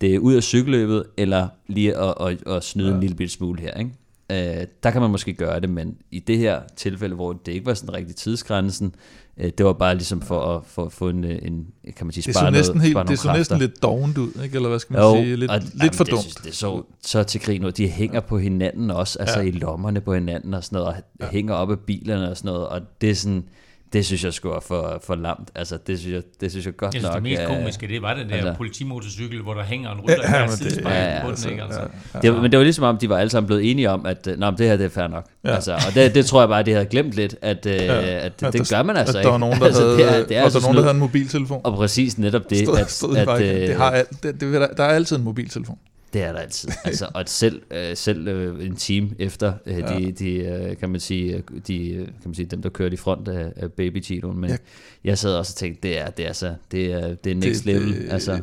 det 0.00 0.14
er 0.14 0.18
ud 0.18 0.34
af 0.34 0.42
cykelløbet, 0.42 1.04
eller 1.16 1.48
lige 1.66 1.96
at, 1.96 2.14
at, 2.20 2.46
at 2.46 2.64
snyde 2.64 2.88
ja. 2.88 2.94
en 2.94 3.00
lille 3.00 3.28
smule 3.28 3.60
her, 3.60 3.74
ikke? 3.74 3.90
Øh, 4.30 4.66
der 4.82 4.90
kan 4.90 5.00
man 5.00 5.10
måske 5.10 5.32
gøre 5.32 5.60
det, 5.60 5.70
men 5.70 5.96
i 6.10 6.18
det 6.18 6.38
her 6.38 6.60
tilfælde, 6.76 7.14
hvor 7.14 7.32
det 7.32 7.52
ikke 7.52 7.66
var 7.66 7.74
sådan 7.74 7.94
rigtig 7.94 8.16
tidsgrænsen, 8.16 8.94
øh, 9.36 9.52
det 9.58 9.66
var 9.66 9.72
bare 9.72 9.94
ligesom 9.94 10.22
for 10.22 10.56
at 10.56 10.66
for, 10.66 10.88
få 10.88 11.08
en, 11.08 11.24
en, 11.24 11.66
kan 11.96 12.06
man 12.06 12.12
sige, 12.12 12.32
spare 12.32 12.46
det 12.46 12.54
så 12.54 12.58
næsten, 12.58 12.76
noget, 12.76 12.94
helt, 12.94 13.08
det 13.08 13.18
så 13.18 13.32
næsten 13.32 13.58
lidt 13.58 13.82
dovent 13.82 14.18
ud, 14.18 14.42
ikke? 14.44 14.56
eller 14.56 14.68
hvad 14.68 14.78
skal 14.78 14.94
man 14.94 15.02
jo, 15.02 15.22
sige, 15.22 15.36
lidt, 15.36 15.50
og, 15.50 15.60
lidt 15.60 15.74
jamen, 15.82 15.92
for 15.92 16.04
det, 16.04 16.12
dumt. 16.12 16.44
Det, 16.44 16.54
så, 16.54 16.82
så 17.02 17.22
til 17.22 17.40
grin 17.40 17.64
ud. 17.64 17.72
De 17.72 17.88
hænger 17.88 18.16
ja. 18.16 18.20
på 18.20 18.38
hinanden 18.38 18.90
også, 18.90 19.18
altså 19.18 19.40
ja. 19.40 19.46
i 19.46 19.50
lommerne 19.50 20.00
på 20.00 20.14
hinanden 20.14 20.54
og 20.54 20.64
sådan 20.64 20.76
noget, 20.76 20.88
og 20.88 21.02
ja. 21.20 21.28
hænger 21.30 21.54
op 21.54 21.70
af 21.70 21.80
bilerne 21.80 22.30
og 22.30 22.36
sådan 22.36 22.52
noget, 22.52 22.68
og 22.68 22.80
det 23.00 23.10
er 23.10 23.14
sådan, 23.14 23.44
det 23.92 24.06
synes 24.06 24.24
jeg 24.24 24.32
skulle 24.32 24.56
er 24.56 24.60
for, 24.60 25.00
for 25.04 25.14
lamt. 25.14 25.50
Altså, 25.54 25.78
det 25.86 25.98
synes 25.98 26.14
jeg, 26.14 26.22
det 26.40 26.50
synes 26.50 26.66
jeg 26.66 26.76
godt 26.76 26.94
jeg 26.94 27.00
synes, 27.00 27.14
nok. 27.14 27.14
Det 27.14 27.22
mest 27.22 27.42
komiske, 27.46 27.88
det 27.88 28.02
var 28.02 28.14
den 28.14 28.28
der 28.28 28.34
altså, 28.34 28.54
politimotorcykel, 28.56 29.42
hvor 29.42 29.54
der 29.54 29.62
hænger 29.62 29.92
en 29.92 30.00
rytter 30.00 30.22
ja, 30.22 30.40
ja, 30.40 30.46
det, 30.46 30.80
ja, 30.84 31.16
ja, 31.16 31.22
på 31.24 31.30
den, 31.30 31.50
ikke? 31.50 31.62
Altså. 31.62 31.80
Ja, 31.80 31.86
ja. 32.14 32.32
Det, 32.32 32.42
men 32.42 32.50
det 32.50 32.58
var 32.58 32.64
ligesom 32.64 32.84
om, 32.84 32.98
de 32.98 33.08
var 33.08 33.18
alle 33.18 33.30
sammen 33.30 33.46
blevet 33.46 33.70
enige 33.70 33.90
om, 33.90 34.06
at 34.06 34.28
Nå, 34.38 34.50
det 34.50 34.66
her 34.66 34.76
det 34.76 34.86
er 34.86 34.90
fair 34.90 35.06
nok. 35.06 35.26
Ja. 35.44 35.54
Altså, 35.54 35.72
og 35.72 35.94
det, 35.94 36.14
det 36.14 36.26
tror 36.26 36.40
jeg 36.40 36.48
bare, 36.48 36.62
de 36.62 36.72
havde 36.72 36.86
glemt 36.86 37.12
lidt, 37.12 37.36
at, 37.42 37.66
ja. 37.66 37.72
at, 37.72 38.42
at 38.42 38.52
det 38.52 38.70
gør 38.70 38.82
man 38.82 38.96
altså 38.96 39.18
at 39.18 39.24
der 39.24 39.30
var 39.30 39.38
nogen, 39.38 39.58
der 39.58 39.66
altså, 39.66 39.82
havde, 39.82 39.96
det 39.96 40.18
er, 40.18 40.26
det 40.26 40.36
er 40.36 40.42
altså 40.42 40.58
der 40.58 40.64
nogen, 40.64 40.76
der 40.76 40.82
havde 40.82 40.94
en 40.94 41.00
mobiltelefon. 41.00 41.60
Og 41.64 41.74
præcis 41.74 42.18
netop 42.18 42.50
det. 42.50 42.58
Stod, 42.58 42.78
at, 42.78 42.90
stod 42.90 43.16
at, 43.16 43.28
at, 43.28 43.68
det 43.68 43.76
har, 43.76 44.04
det, 44.22 44.40
det, 44.40 44.52
der 44.76 44.84
er 44.84 44.88
altid 44.88 45.16
en 45.16 45.24
mobiltelefon. 45.24 45.78
Det 46.12 46.22
er 46.22 46.32
der 46.32 46.38
altid. 46.38 46.68
Altså, 46.84 47.08
og 47.14 47.24
selv, 47.26 47.62
øh, 47.70 47.96
selv 47.96 48.28
øh, 48.28 48.66
en 48.66 48.76
time 48.76 49.10
efter, 49.18 49.52
øh, 49.66 49.78
ja. 49.78 49.98
de, 49.98 50.12
de, 50.12 50.34
øh, 50.34 50.76
kan 50.76 50.90
man 50.90 51.00
sige, 51.00 51.42
de, 51.66 51.94
kan 51.94 52.22
man 52.24 52.34
sige, 52.34 52.46
dem 52.46 52.62
der 52.62 52.68
kørte 52.68 52.94
i 52.94 52.96
front 52.96 53.28
af, 53.28 53.52
af 53.56 53.72
baby 53.72 54.00
Titoen, 54.00 54.40
men 54.40 54.50
ja. 54.50 54.56
jeg 55.04 55.18
sad 55.18 55.34
også 55.34 55.52
og 55.52 55.56
tænkte, 55.56 55.88
det 55.88 55.98
er, 55.98 56.10
det 56.10 56.26
er, 56.26 56.32
så, 56.32 56.54
det 56.70 56.92
er, 56.92 57.14
det 57.14 57.32
er 57.32 57.36
next 57.36 57.64
det, 57.64 57.74
level. 57.74 57.94
Det, 57.94 58.12
altså. 58.12 58.32
det 58.32 58.40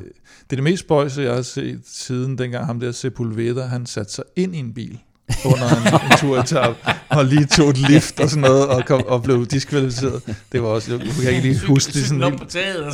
er 0.52 0.56
det 0.56 0.64
mest 0.64 0.84
spøjse, 0.84 1.22
jeg 1.22 1.34
har 1.34 1.42
set 1.42 1.82
siden 1.86 2.38
dengang 2.38 2.66
ham 2.66 2.80
der 2.80 2.92
Sepulveda, 2.92 3.62
han 3.62 3.86
satte 3.86 4.14
sig 4.14 4.24
ind 4.36 4.56
i 4.56 4.60
en 4.60 4.74
bil 4.74 5.00
under 5.46 5.70
en, 5.70 6.12
en 6.12 6.18
turetap, 6.18 6.76
og 7.10 7.26
lige 7.26 7.46
tog 7.46 7.70
et 7.70 7.78
lift 7.78 8.20
og 8.20 8.30
sådan 8.30 8.42
noget, 8.42 8.68
og, 8.68 8.86
kom, 8.86 9.06
og 9.08 9.24
blev 9.24 9.46
diskvalificeret. 9.46 10.36
Det 10.52 10.62
var 10.62 10.68
også, 10.68 10.92
jeg 10.92 11.02
kan 11.24 11.34
ikke 11.34 11.48
lige 11.48 11.66
huske 11.68 11.92
det 11.94 12.06
sådan 12.06 12.20
lige, 12.20 12.32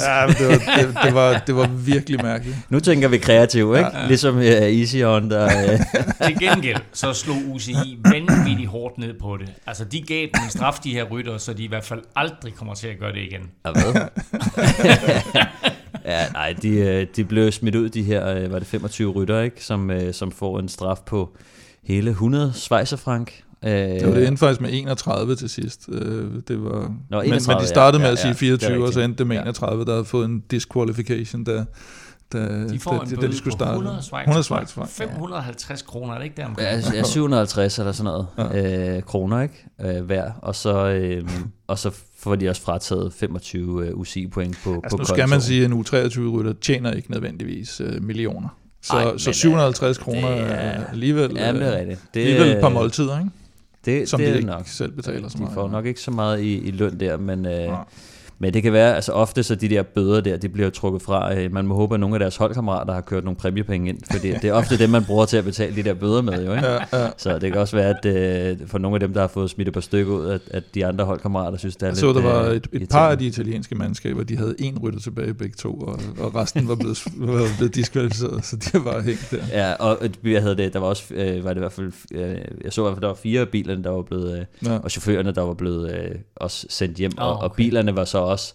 ja, 0.01 0.27
det 0.27 0.47
var, 0.47 0.53
det, 0.77 0.97
det, 1.03 1.13
var, 1.13 1.43
det 1.47 1.55
var 1.55 1.67
virkelig 1.67 2.23
mærkeligt. 2.23 2.57
Nu 2.69 2.79
tænker 2.79 3.07
vi 3.07 3.17
kreativt, 3.17 3.77
ikke? 3.77 3.89
Ja, 3.93 4.01
ja. 4.01 4.07
Ligesom 4.07 4.37
uh, 4.37 4.43
Easy 4.43 4.95
On, 4.95 5.29
der... 5.29 5.45
Uh... 5.45 5.79
Til 6.27 6.39
gengæld, 6.39 6.77
så 6.93 7.13
slog 7.13 7.37
UCI 7.47 7.99
vanvittigt 8.05 8.69
hårdt 8.69 8.97
ned 8.97 9.13
på 9.19 9.37
det. 9.37 9.53
Altså, 9.67 9.85
de 9.85 10.01
gav 10.01 10.21
dem 10.21 10.43
en 10.43 10.49
straf, 10.49 10.79
de 10.83 10.93
her 10.93 11.03
rytter, 11.03 11.37
så 11.37 11.53
de 11.53 11.63
i 11.63 11.67
hvert 11.67 11.85
fald 11.85 12.01
aldrig 12.15 12.53
kommer 12.53 12.73
til 12.73 12.87
at 12.87 12.99
gøre 12.99 13.11
det 13.11 13.21
igen. 13.21 13.41
Ja, 13.65 13.71
hvad? 13.71 14.01
ja, 16.11 16.29
nej, 16.33 16.55
de, 16.61 17.05
de 17.15 17.23
blev 17.23 17.51
smidt 17.51 17.75
ud, 17.75 17.89
de 17.89 18.03
her, 18.03 18.47
var 18.47 18.59
det 18.59 18.67
25 18.67 19.11
rytter, 19.11 19.41
ikke? 19.41 19.65
Som, 19.65 19.91
som 20.11 20.31
får 20.31 20.59
en 20.59 20.69
straf 20.69 20.97
på 21.05 21.29
hele 21.89 22.09
100 22.09 22.53
svejserfrank. 22.53 23.43
Øh, 23.63 23.71
det 23.71 24.07
var 24.07 24.13
det 24.13 24.27
endte 24.27 24.39
faktisk 24.39 24.61
med 24.61 24.69
31 24.73 25.35
til 25.35 25.49
sidst. 25.49 25.89
Øh, 25.91 26.31
det 26.47 26.63
var, 26.63 26.93
Nå, 27.09 27.21
31, 27.21 27.29
men, 27.29 27.41
men 27.47 27.63
de 27.63 27.67
startede 27.67 28.01
ja, 28.01 28.07
med 28.07 28.13
at 28.13 28.19
sige 28.19 28.35
24, 28.35 28.71
ja, 28.71 28.85
og 28.85 28.93
så 28.93 28.99
endte 28.99 29.17
det 29.17 29.27
med 29.27 29.37
31, 29.37 29.85
der 29.85 29.91
havde 29.91 30.05
fået 30.05 30.25
en 30.25 30.39
disqualification, 30.39 31.45
der, 31.45 31.65
da, 32.33 32.67
de 32.67 32.79
får 32.79 32.91
da, 32.91 33.11
en 33.11 33.17
bøde 33.19 33.31
de 33.31 33.37
skulle 33.37 33.53
starte. 33.53 33.71
100 33.71 33.99
100 34.21 34.43
Schweiz, 34.43 34.71
550 34.89 35.81
kroner, 35.81 36.13
er 36.13 36.17
det 36.17 36.25
ikke 36.25 36.37
der 36.37 36.45
omkring? 36.45 36.93
Ja, 36.93 37.03
750 37.03 37.79
eller 37.79 37.91
sådan 37.91 38.05
noget 38.05 38.27
ja. 38.37 38.95
øh, 38.97 39.03
kroner, 39.03 39.41
ikke? 39.41 39.65
Øh, 39.81 40.05
hver. 40.05 40.31
Og 40.41 40.55
så, 40.55 40.87
øh, 40.87 41.29
og 41.67 41.79
så 41.79 41.91
får 42.19 42.35
de 42.35 42.49
også 42.49 42.61
frataget 42.61 43.13
25 43.13 43.87
øh, 43.87 43.95
UCI-point 43.95 44.57
på, 44.63 44.73
altså, 44.83 44.97
på 44.97 44.97
nu 44.97 45.05
skal 45.05 45.29
man 45.29 45.41
sige, 45.41 45.65
at 45.65 45.71
en 45.71 45.81
U23-rytter 45.81 46.53
tjener 46.61 46.91
ikke 46.91 47.11
nødvendigvis 47.11 47.81
øh, 47.81 48.03
millioner. 48.03 48.49
Så, 48.81 48.93
Ej, 48.93 49.17
så 49.17 49.33
750 49.33 49.97
øh, 49.97 50.03
kroner 50.03 50.27
er 50.27 50.85
alligevel, 50.85 51.31
ja, 51.35 51.53
det 51.53 51.63
er 51.63 51.79
rigtigt. 51.79 52.01
Det, 52.13 52.19
alligevel 52.19 52.51
et 52.51 52.61
par 52.61 52.69
måltider, 52.69 53.19
ikke? 53.19 53.31
Det, 53.85 54.09
som 54.09 54.17
det 54.17 54.27
de 54.27 54.31
er 54.31 54.35
ikke 54.35 54.47
nok. 54.47 54.67
selv 54.67 54.91
betaler 54.91 55.29
så 55.29 55.37
meget. 55.37 55.49
De 55.49 55.53
får 55.53 55.69
nok 55.69 55.85
ikke 55.85 56.01
så 56.01 56.11
meget 56.11 56.39
i, 56.39 56.57
i 56.57 56.71
løn 56.71 56.99
der, 56.99 57.17
men, 57.17 57.45
øh. 57.45 57.69
Men 58.41 58.53
det 58.53 58.63
kan 58.63 58.73
være, 58.73 58.95
altså 58.95 59.11
ofte 59.11 59.43
så 59.43 59.55
de 59.55 59.69
der 59.69 59.83
bøder 59.83 60.21
der, 60.21 60.37
de 60.37 60.49
bliver 60.49 60.69
trukket 60.69 61.01
fra. 61.01 61.35
Øh, 61.35 61.53
man 61.53 61.67
må 61.67 61.75
håbe, 61.75 61.93
at 61.93 61.99
nogle 61.99 62.15
af 62.15 62.19
deres 62.19 62.35
holdkammerater 62.35 62.93
har 62.93 63.01
kørt 63.01 63.23
nogle 63.23 63.37
præmiepenge 63.37 63.89
ind, 63.89 63.99
fordi 64.11 64.31
det 64.31 64.43
er 64.43 64.53
ofte 64.53 64.77
det, 64.77 64.89
man 64.89 65.05
bruger 65.05 65.25
til 65.25 65.37
at 65.37 65.43
betale 65.43 65.75
de 65.75 65.83
der 65.83 65.93
bøder 65.93 66.21
med, 66.21 66.45
jo, 66.45 66.53
ikke? 66.53 66.67
Ja, 66.67 66.73
ja. 66.93 67.09
Så 67.17 67.39
det 67.39 67.51
kan 67.51 67.61
også 67.61 67.75
være, 67.75 67.89
at 67.89 68.05
øh, 68.05 68.67
for 68.67 68.77
nogle 68.77 68.95
af 68.95 68.99
dem, 68.99 69.13
der 69.13 69.21
har 69.21 69.27
fået 69.27 69.49
smidt 69.49 69.67
et 69.67 69.73
par 69.73 69.81
stykker 69.81 70.13
ud, 70.13 70.27
at, 70.27 70.41
at 70.51 70.63
de 70.75 70.85
andre 70.85 71.05
holdkammerater 71.05 71.57
synes, 71.57 71.75
det 71.75 71.89
er 71.89 71.93
så 71.93 72.05
lidt... 72.05 72.15
Så 72.15 72.21
der 72.21 72.33
var 72.33 72.49
øh, 72.49 72.55
et, 72.55 72.67
et 72.73 72.89
par 72.89 73.09
af 73.09 73.17
de 73.17 73.25
italienske 73.25 73.75
mandskaber, 73.75 74.23
de 74.23 74.37
havde 74.37 74.55
en 74.59 74.79
rytter 74.79 74.99
tilbage 74.99 75.33
begge 75.33 75.55
to, 75.57 75.73
og, 75.73 75.99
og 76.19 76.35
resten 76.35 76.67
var 76.67 76.75
blevet, 76.75 77.03
var 77.17 77.47
blevet 77.57 77.75
diskvalificeret, 77.75 78.45
så 78.45 78.55
de 78.55 78.85
var 78.85 79.01
hængt 79.01 79.27
der. 79.31 79.37
Ja, 79.51 79.73
og 79.73 79.97
jeg 80.23 80.41
havde 80.41 80.57
det, 80.57 80.73
der 80.73 80.79
var 80.79 80.87
også, 80.87 81.13
øh, 81.13 81.43
var 81.43 81.49
det 81.49 81.57
i 81.57 81.59
hvert 81.59 81.71
fald, 81.71 81.91
øh, 82.13 82.37
jeg 82.63 82.73
så 82.73 82.81
i 82.81 82.83
hvert 82.83 82.95
fald, 82.95 83.01
der 83.01 83.07
var 83.07 83.15
fire 83.15 83.41
af 83.41 83.49
bilerne, 83.49 83.83
der 83.83 83.89
var 83.89 84.01
blevet, 84.01 84.39
øh, 84.39 84.45
ja. 84.69 84.77
og 84.77 84.91
chaufførerne, 84.91 85.31
der 85.31 85.41
var 85.41 85.53
blevet 85.53 85.91
øh, 85.93 86.15
også 86.35 86.65
sendt 86.69 86.97
hjem, 86.97 87.11
oh, 87.17 87.27
okay. 87.27 87.35
og, 87.35 87.49
og 87.49 87.55
bilerne 87.55 87.95
var 87.95 88.05
så 88.05 88.28
også 88.29 88.53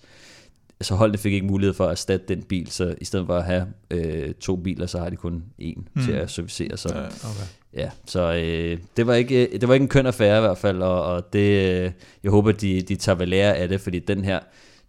så 0.81 0.95
holdene 0.95 1.19
fik 1.19 1.33
ikke 1.33 1.47
mulighed 1.47 1.75
for 1.75 1.85
at 1.85 1.91
erstatte 1.91 2.27
den 2.29 2.43
bil, 2.43 2.71
så 2.71 2.95
i 3.01 3.05
stedet 3.05 3.27
for 3.27 3.37
at 3.37 3.45
have 3.45 3.67
øh, 3.91 4.35
to 4.35 4.57
biler, 4.57 4.87
så 4.87 4.99
har 4.99 5.11
de 5.11 5.17
kun 5.17 5.43
én 5.63 5.83
mm. 5.95 6.03
til 6.05 6.13
at 6.13 6.31
servicere. 6.31 6.77
Så, 6.77 6.95
ja, 6.95 7.07
okay. 7.07 7.47
ja, 7.75 7.91
så 8.05 8.21
øh, 8.21 8.79
det, 8.97 9.07
var 9.07 9.15
ikke, 9.15 9.59
det 9.61 9.69
var 9.69 9.75
ikke 9.75 9.85
en 9.85 9.89
køn 9.89 10.07
affære 10.07 10.39
i 10.39 10.41
hvert 10.41 10.59
fald, 10.59 10.83
og, 10.83 11.03
og 11.03 11.33
det, 11.33 11.71
øh, 11.71 11.91
jeg 12.23 12.31
håber, 12.31 12.53
de, 12.53 12.83
de 12.83 12.97
tager 12.97 13.17
vel 13.17 13.29
lære 13.29 13.57
af 13.57 13.69
det, 13.69 13.81
fordi 13.81 13.99
den 13.99 14.25
her, 14.25 14.41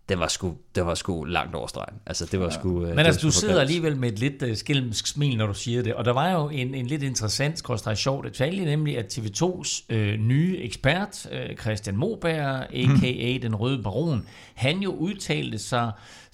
det 0.10 0.20
var 0.20 0.28
sgu, 0.28 0.56
det 0.76 0.86
var 0.86 0.96
sgu 0.96 1.24
langt 1.24 1.56
over 1.56 1.68
stregen. 1.68 1.96
Altså, 2.06 2.26
det 2.32 2.40
var 2.40 2.46
ja. 2.46 2.52
sgu... 2.52 2.86
Øh, 2.86 2.96
Men 2.96 3.06
altså, 3.06 3.22
du 3.22 3.32
sidder 3.32 3.62
alligevel 3.62 3.98
med 3.98 4.12
et 4.12 4.20
lidt 4.20 4.44
uh, 4.44 4.56
skilmsk 4.56 5.08
smil, 5.08 5.38
når 5.38 5.48
du 5.48 5.54
siger 5.54 5.84
det. 5.84 5.94
Og 5.94 6.06
der 6.06 6.14
var 6.14 6.32
jo 6.32 6.50
en, 6.50 6.76
en 6.76 6.86
lidt 6.86 7.04
interessant, 7.04 7.60
skorstræk 7.60 7.98
sjov 7.98 8.24
detalje, 8.24 8.66
nemlig 8.66 8.98
at 8.98 9.18
TV2's 9.18 9.84
øh, 9.90 10.20
nye 10.20 10.58
ekspert, 10.62 11.28
øh, 11.32 11.58
Christian 11.58 11.98
Moberg, 11.98 12.68
a.k.a. 12.74 13.32
Hmm. 13.32 13.42
Den 13.42 13.56
Røde 13.56 13.84
Baron, 13.84 14.26
han 14.54 14.80
jo 14.80 14.92
udtalte 14.92 15.58
sig, 15.58 15.92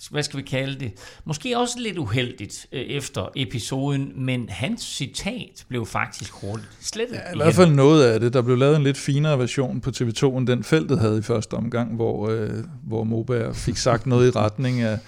hvad 0.10 0.24
skal 0.24 0.38
vi 0.38 0.44
kalde 0.44 0.80
det, 0.80 0.92
måske 1.26 1.58
også 1.58 1.80
lidt 1.80 1.98
uheldigt 1.98 2.68
øh, 2.72 2.82
efter 2.82 3.30
episoden, 3.36 4.12
men 4.16 4.50
hans 4.50 4.82
citat 4.82 5.66
blev 5.68 5.86
faktisk 5.86 6.34
hurtigt 6.34 6.70
slettet. 6.82 7.16
Ja, 7.16 7.34
i 7.34 7.38
hvert 7.38 7.54
fald 7.54 7.72
noget 7.72 8.04
af 8.04 8.20
det. 8.20 8.34
Der 8.34 8.42
blev 8.42 8.58
lavet 8.58 8.76
en 8.76 8.84
lidt 8.84 8.98
finere 8.98 9.40
version 9.40 9.82
på 9.82 9.90
TV2, 9.90 10.38
end 10.38 10.48
den 10.48 10.64
feltet 10.64 11.00
havde 11.00 11.18
i 11.18 11.22
første 11.22 11.54
omgang, 11.54 11.96
hvor, 11.96 12.30
øh, 12.30 12.50
hvor 12.84 13.04
Moberg 13.04 13.56
fik 13.62 13.78
sagt 13.78 14.06
noget 14.06 14.28
i 14.28 14.32
retning 14.32 14.82
af, 14.82 15.00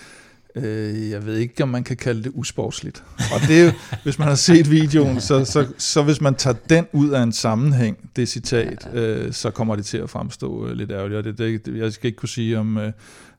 øh, 0.56 1.10
jeg 1.10 1.26
ved 1.26 1.38
ikke, 1.38 1.64
om 1.64 1.70
man 1.70 1.84
kan 1.84 1.98
kalde 1.98 2.24
det 2.24 2.32
usportsligt. 2.36 3.04
Og 3.34 3.48
det 3.48 3.74
hvis 4.04 4.20
man 4.20 4.28
har 4.28 4.36
set 4.36 4.72
videoen, 4.72 5.22
så, 5.22 5.46
så, 5.46 5.68
så 5.78 6.04
hvis 6.04 6.22
man 6.22 6.36
tager 6.36 6.56
den 6.70 6.86
ud 6.94 7.10
af 7.10 7.24
en 7.24 7.32
sammenhæng, 7.32 7.98
det 8.16 8.30
citat, 8.30 8.90
øh, 8.94 9.34
så 9.34 9.52
kommer 9.52 9.76
det 9.76 9.86
til 9.86 9.98
at 9.98 10.10
fremstå 10.10 10.68
øh, 10.68 10.74
lidt 10.74 10.92
ærgerligt. 10.92 11.18
Og 11.18 11.24
det, 11.24 11.66
det, 11.66 11.78
jeg 11.78 11.94
skal 11.94 12.08
ikke 12.08 12.18
kunne 12.18 12.30
sige, 12.30 12.60
om, 12.60 12.78
øh, 12.78 12.92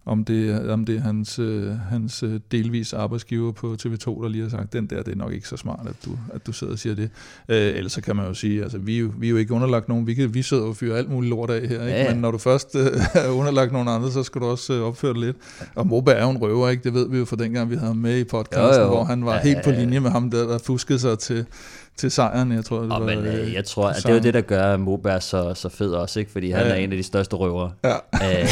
om 0.07 0.25
det, 0.25 0.71
om 0.71 0.85
det 0.85 0.97
er 0.97 1.01
hans, 1.01 1.39
øh, 1.39 1.79
hans 1.79 2.23
øh, 2.23 2.41
delvis 2.53 2.93
arbejdsgiver 2.93 3.53
på 3.53 3.77
TV2, 3.83 4.23
der 4.23 4.29
lige 4.29 4.43
har 4.43 4.51
sagt, 4.51 4.73
den 4.73 4.87
der, 4.87 5.03
det 5.03 5.13
er 5.13 5.17
nok 5.17 5.33
ikke 5.33 5.49
så 5.49 5.57
smart, 5.57 5.87
at 5.87 5.97
du, 6.05 6.11
at 6.35 6.47
du 6.47 6.53
sidder 6.53 6.73
og 6.73 6.79
siger 6.79 6.95
det. 6.95 7.11
Øh, 7.49 7.77
ellers 7.77 7.93
så 7.93 8.01
kan 8.01 8.17
man 8.17 8.27
jo 8.27 8.35
sige, 8.35 8.63
altså 8.63 8.79
vi 8.79 8.97
er 8.97 9.01
jo, 9.01 9.13
vi 9.19 9.27
er 9.27 9.31
jo 9.31 9.37
ikke 9.37 9.55
underlagt 9.55 9.89
nogen, 9.89 10.07
vi, 10.07 10.15
kan, 10.15 10.35
vi 10.35 10.43
sidder 10.43 10.63
og 10.63 10.77
fyrer 10.77 10.97
alt 10.97 11.11
muligt 11.11 11.31
lort 11.31 11.51
af 11.51 11.69
her, 11.69 11.81
ikke? 11.81 11.99
Ja, 11.99 12.03
ja. 12.03 12.13
men 12.13 12.21
når 12.23 12.31
du 12.31 12.39
først 12.39 12.77
øh, 12.77 12.87
er 13.25 13.29
underlagt 13.29 13.73
nogen 13.73 13.89
andre, 13.89 14.11
så 14.11 14.23
skal 14.23 14.41
du 14.41 14.47
også 14.47 14.73
øh, 14.73 14.83
opføre 14.83 15.13
det 15.13 15.21
lidt. 15.21 15.37
Og 15.75 15.87
Moberg 15.87 16.17
er 16.17 16.25
jo 16.25 16.31
en 16.31 16.39
røver, 16.39 16.69
ikke? 16.69 16.85
det 16.85 16.95
ved 16.95 17.09
vi 17.09 17.19
jo 17.19 17.25
fra 17.25 17.37
dengang, 17.37 17.71
vi 17.71 17.75
havde 17.75 17.87
ham 17.87 17.97
med 17.97 18.19
i 18.19 18.25
podcasten, 18.25 18.83
jo, 18.83 18.89
jo. 18.89 18.95
hvor 18.95 19.05
han 19.05 19.25
var 19.25 19.35
ja, 19.35 19.43
helt 19.43 19.65
på 19.65 19.71
linje 19.71 20.01
med 20.01 20.11
ham 20.11 20.31
der, 20.31 20.47
der 20.47 20.59
fuskede 20.59 20.99
sig 20.99 21.19
til 21.19 21.47
til 21.97 22.11
sejren, 22.11 22.53
jeg 22.53 22.65
tror. 22.65 22.81
Det 22.81 22.93
og 22.93 23.01
var, 23.01 23.07
men, 23.07 23.19
øh, 23.27 23.41
øh, 23.47 23.55
jeg 23.55 23.65
tror, 23.65 23.89
at 23.89 23.97
det 24.07 24.17
er 24.17 24.21
det, 24.21 24.35
der 24.35 24.41
gør 24.41 24.77
Moberg 24.77 25.23
så, 25.23 25.55
så 25.55 25.69
fed 25.69 25.91
også, 25.91 26.21
ikke? 26.21 26.33
fordi 26.33 26.51
han 26.51 26.67
Ja, 26.67 26.71
er 26.73 26.75
en 26.75 26.91
af 26.93 26.97
de 26.97 27.03
største 27.03 27.37
røvere. 27.37 27.73
Ja. 27.85 27.95
Øh, 28.15 28.49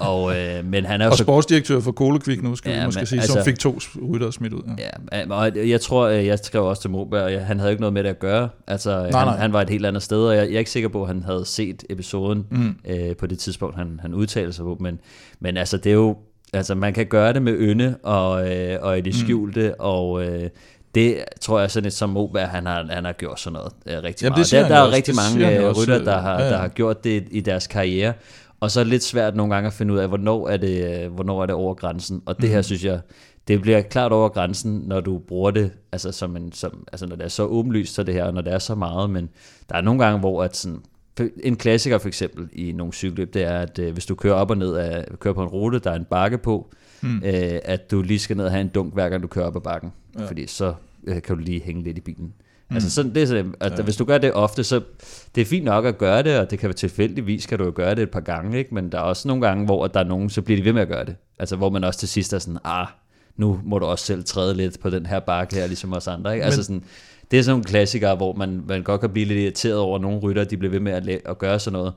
og, 0.00 0.36
øh, 0.38 0.64
men 0.64 0.84
han 0.84 1.00
er 1.00 1.10
og 1.10 1.16
så 1.16 1.22
sportsdirektør 1.24 1.80
for 1.80 1.92
Kolekvik 1.92 2.42
nu, 2.42 2.56
skal 2.56 2.72
Ja, 2.72 2.78
vi 2.80 2.84
måske 2.84 3.00
men 3.00 3.06
sige, 3.06 3.20
altså- 3.20 3.32
som 3.32 3.44
fik 3.44 3.58
to 3.58 3.78
rytter 4.12 4.30
smidt 4.30 4.52
ud. 4.52 4.62
Ja. 4.78 5.18
Ja, 5.18 5.34
og 5.34 5.68
jeg 5.68 5.80
tror, 5.80 6.06
øh, 6.06 6.26
jeg 6.26 6.38
skrev 6.38 6.64
også 6.64 6.82
til 6.82 6.90
Moberg, 6.90 7.46
han 7.46 7.58
havde 7.58 7.70
ikke 7.72 7.80
noget 7.80 7.92
med 7.92 8.02
det 8.04 8.10
at 8.10 8.18
gøre. 8.18 8.48
Altså, 8.66 8.90
nej, 8.90 9.00
han, 9.02 9.12
nej. 9.12 9.36
han 9.36 9.52
var 9.52 9.62
et 9.62 9.70
helt 9.70 9.86
andet 9.86 10.02
sted, 10.02 10.18
og 10.24 10.36
jeg, 10.36 10.46
jeg 10.48 10.54
er 10.54 10.58
ikke 10.58 10.70
sikker 10.70 10.88
på, 10.88 11.02
at 11.02 11.08
han 11.08 11.22
havde 11.22 11.44
set 11.46 11.84
episoden 11.90 12.46
Mm. 12.50 12.74
øh, 12.88 13.16
på 13.16 13.26
det 13.26 13.38
tidspunkt, 13.38 13.76
han, 13.76 13.98
han 14.02 14.14
udtalte 14.14 14.52
sig 14.52 14.64
på. 14.64 14.76
Men, 14.80 14.98
men 15.40 15.56
altså, 15.56 15.76
det 15.76 15.90
er 15.90 15.94
jo, 15.94 16.16
altså, 16.52 16.74
man 16.74 16.92
kan 16.92 17.06
gøre 17.06 17.32
det 17.32 17.42
med 17.42 17.52
ynde 17.58 17.96
og, 18.02 18.50
øh, 18.56 18.78
og 18.82 18.98
i 18.98 19.00
det 19.00 19.14
Mm. 19.14 19.18
skjulte, 19.26 19.80
og 19.80 20.24
øh, 20.26 20.50
det 20.94 21.24
tror 21.40 21.60
jeg 21.60 21.70
sådan 21.70 21.86
et 21.86 21.92
som 21.92 22.10
Moberg, 22.10 22.48
han 22.48 22.66
har, 22.66 22.86
han 22.90 23.04
har 23.04 23.12
gjort 23.12 23.40
sådan 23.40 23.52
noget 23.52 23.72
øh, 23.86 24.02
rigtig 24.02 24.24
Jamen, 24.24 24.38
det 24.38 24.52
meget. 24.52 24.62
Der, 24.62 24.68
der 24.68 24.76
er 24.76 24.80
også. 24.86 24.96
rigtig 24.96 25.14
Det 25.14 25.20
mange 25.38 25.58
øh, 25.66 25.70
rytter, 25.76 26.04
der 26.04 26.18
har, 26.18 26.32
ja, 26.38 26.44
ja. 26.44 26.50
der 26.50 26.58
har 26.58 26.68
gjort 26.68 27.04
det 27.04 27.28
i 27.30 27.40
deres 27.40 27.66
karriere, 27.66 28.12
og 28.60 28.70
så 28.70 28.80
er 28.80 28.84
det 28.84 28.90
lidt 28.90 29.04
svært 29.04 29.36
nogle 29.36 29.54
gange 29.54 29.66
at 29.66 29.72
finde 29.72 29.94
ud 29.94 29.98
af, 29.98 30.08
hvornår 30.08 30.48
er 30.48 30.56
det, 30.56 31.00
øh, 31.04 31.12
hvornår 31.12 31.42
er 31.42 31.46
det 31.46 31.54
over 31.54 31.74
grænsen. 31.74 32.22
Og 32.26 32.40
det 32.40 32.48
her, 32.48 32.56
Mhm. 32.56 32.62
synes 32.62 32.84
jeg, 32.84 33.00
det 33.48 33.60
bliver 33.62 33.80
klart 33.80 34.12
over 34.12 34.28
grænsen, 34.28 34.82
når 34.86 35.00
du 35.00 35.18
bruger 35.18 35.50
det, 35.50 35.70
altså, 35.92 36.12
som 36.12 36.36
en, 36.36 36.52
som, 36.52 36.84
altså 36.92 37.06
når 37.06 37.16
det 37.16 37.24
er 37.24 37.28
så 37.28 37.42
åbenlyst, 37.44 37.94
så 37.94 38.02
det 38.02 38.14
her, 38.14 38.24
og 38.24 38.34
når 38.34 38.40
det 38.40 38.52
er 38.52 38.58
så 38.58 38.74
meget, 38.74 39.10
men 39.10 39.28
der 39.70 39.76
er 39.76 39.80
nogle 39.80 40.04
gange, 40.04 40.20
hvor 40.20 40.42
at 40.44 40.56
sådan, 40.56 40.78
en 41.42 41.56
klassiker 41.56 41.98
for 41.98 42.08
eksempel 42.08 42.48
i 42.52 42.72
nogle 42.72 42.92
cykelløb, 42.92 43.34
det 43.34 43.42
er, 43.42 43.58
at 43.58 43.78
øh, 43.78 43.92
hvis 43.92 44.06
du 44.06 44.14
kører 44.14 44.34
op 44.34 44.50
og 44.50 44.56
ned 44.58 44.74
af, 44.74 45.04
kører 45.20 45.34
på 45.34 45.42
en 45.42 45.48
rute, 45.48 45.78
der 45.78 45.90
er 45.90 45.94
en 45.94 46.04
bakke 46.04 46.38
på, 46.38 46.70
Mm. 47.02 47.22
øh, 47.24 47.58
at 47.64 47.90
du 47.90 48.02
lige 48.02 48.18
skal 48.18 48.36
ned 48.36 48.44
og 48.44 48.50
have 48.50 48.60
en 48.60 48.68
dunk, 48.68 48.94
hver 48.94 49.08
gang 49.08 49.22
du 49.22 49.28
kører 49.28 49.46
op 49.46 49.56
ad 49.56 49.60
bakken, 49.60 49.92
Ja. 50.18 50.26
fordi 50.26 50.46
så 50.46 50.74
øh, 51.06 51.22
kan 51.22 51.36
du 51.36 51.42
lige 51.42 51.60
hænge 51.60 51.82
lidt 51.82 51.98
i 51.98 52.00
bilen. 52.00 52.32
Mm. 52.70 52.76
Altså 52.76 52.90
sådan, 52.90 53.14
det 53.14 53.22
er 53.22 53.26
sådan, 53.26 53.54
at 53.60 53.78
Ja. 53.78 53.82
hvis 53.82 53.96
du 53.96 54.04
gør 54.04 54.18
det 54.18 54.32
ofte, 54.32 54.64
så 54.64 54.80
det 55.34 55.40
er 55.40 55.44
fint 55.44 55.64
nok 55.64 55.84
at 55.84 55.98
gøre 55.98 56.22
det, 56.22 56.38
og 56.38 56.50
det 56.50 56.58
kan 56.58 56.68
være 56.68 56.74
tilfældigvis, 56.74 57.46
kan 57.46 57.58
du 57.58 57.64
jo 57.64 57.72
gøre 57.74 57.94
det 57.94 58.02
et 58.02 58.10
par 58.10 58.20
gange, 58.20 58.58
ikke? 58.58 58.74
men 58.74 58.92
der 58.92 58.98
er 58.98 59.02
også 59.02 59.28
nogle 59.28 59.46
gange, 59.46 59.64
hvor 59.64 59.86
der 59.86 60.00
er 60.00 60.04
nogen, 60.04 60.30
så 60.30 60.42
bliver 60.42 60.58
de 60.60 60.64
ved 60.64 60.72
med 60.72 60.82
at 60.82 60.88
gøre 60.88 61.04
det. 61.04 61.16
Altså 61.38 61.56
hvor 61.56 61.70
man 61.70 61.84
også 61.84 62.00
til 62.00 62.08
sidst 62.08 62.32
er 62.32 62.38
sådan, 62.38 62.58
ah, 62.64 62.86
nu 63.36 63.60
må 63.64 63.78
du 63.78 63.84
også 63.86 64.04
selv 64.04 64.24
træde 64.24 64.54
lidt 64.54 64.80
på 64.80 64.90
den 64.90 65.06
her 65.06 65.20
bakke 65.20 65.54
her, 65.56 65.66
ligesom 65.66 65.92
os 65.92 66.08
andre. 66.08 66.32
Ikke? 66.34 66.44
Altså 66.44 66.58
Men- 66.58 66.64
sådan, 66.64 66.82
det 67.30 67.38
er 67.38 67.42
sådan 67.42 67.52
nogle 67.52 67.64
klassikere, 67.64 68.16
hvor 68.16 68.32
man, 68.32 68.62
man 68.68 68.82
godt 68.82 69.00
kan 69.00 69.10
blive 69.10 69.26
lidt 69.26 69.38
irriteret 69.38 69.76
over, 69.78 69.94
at 69.96 70.02
nogle 70.02 70.18
rytter, 70.20 70.44
de 70.44 70.56
bliver 70.56 70.70
ved 70.70 70.80
med 70.80 70.92
at, 70.92 71.08
at 71.26 71.38
gøre 71.38 71.58
sådan 71.58 71.72
noget. 71.78 71.92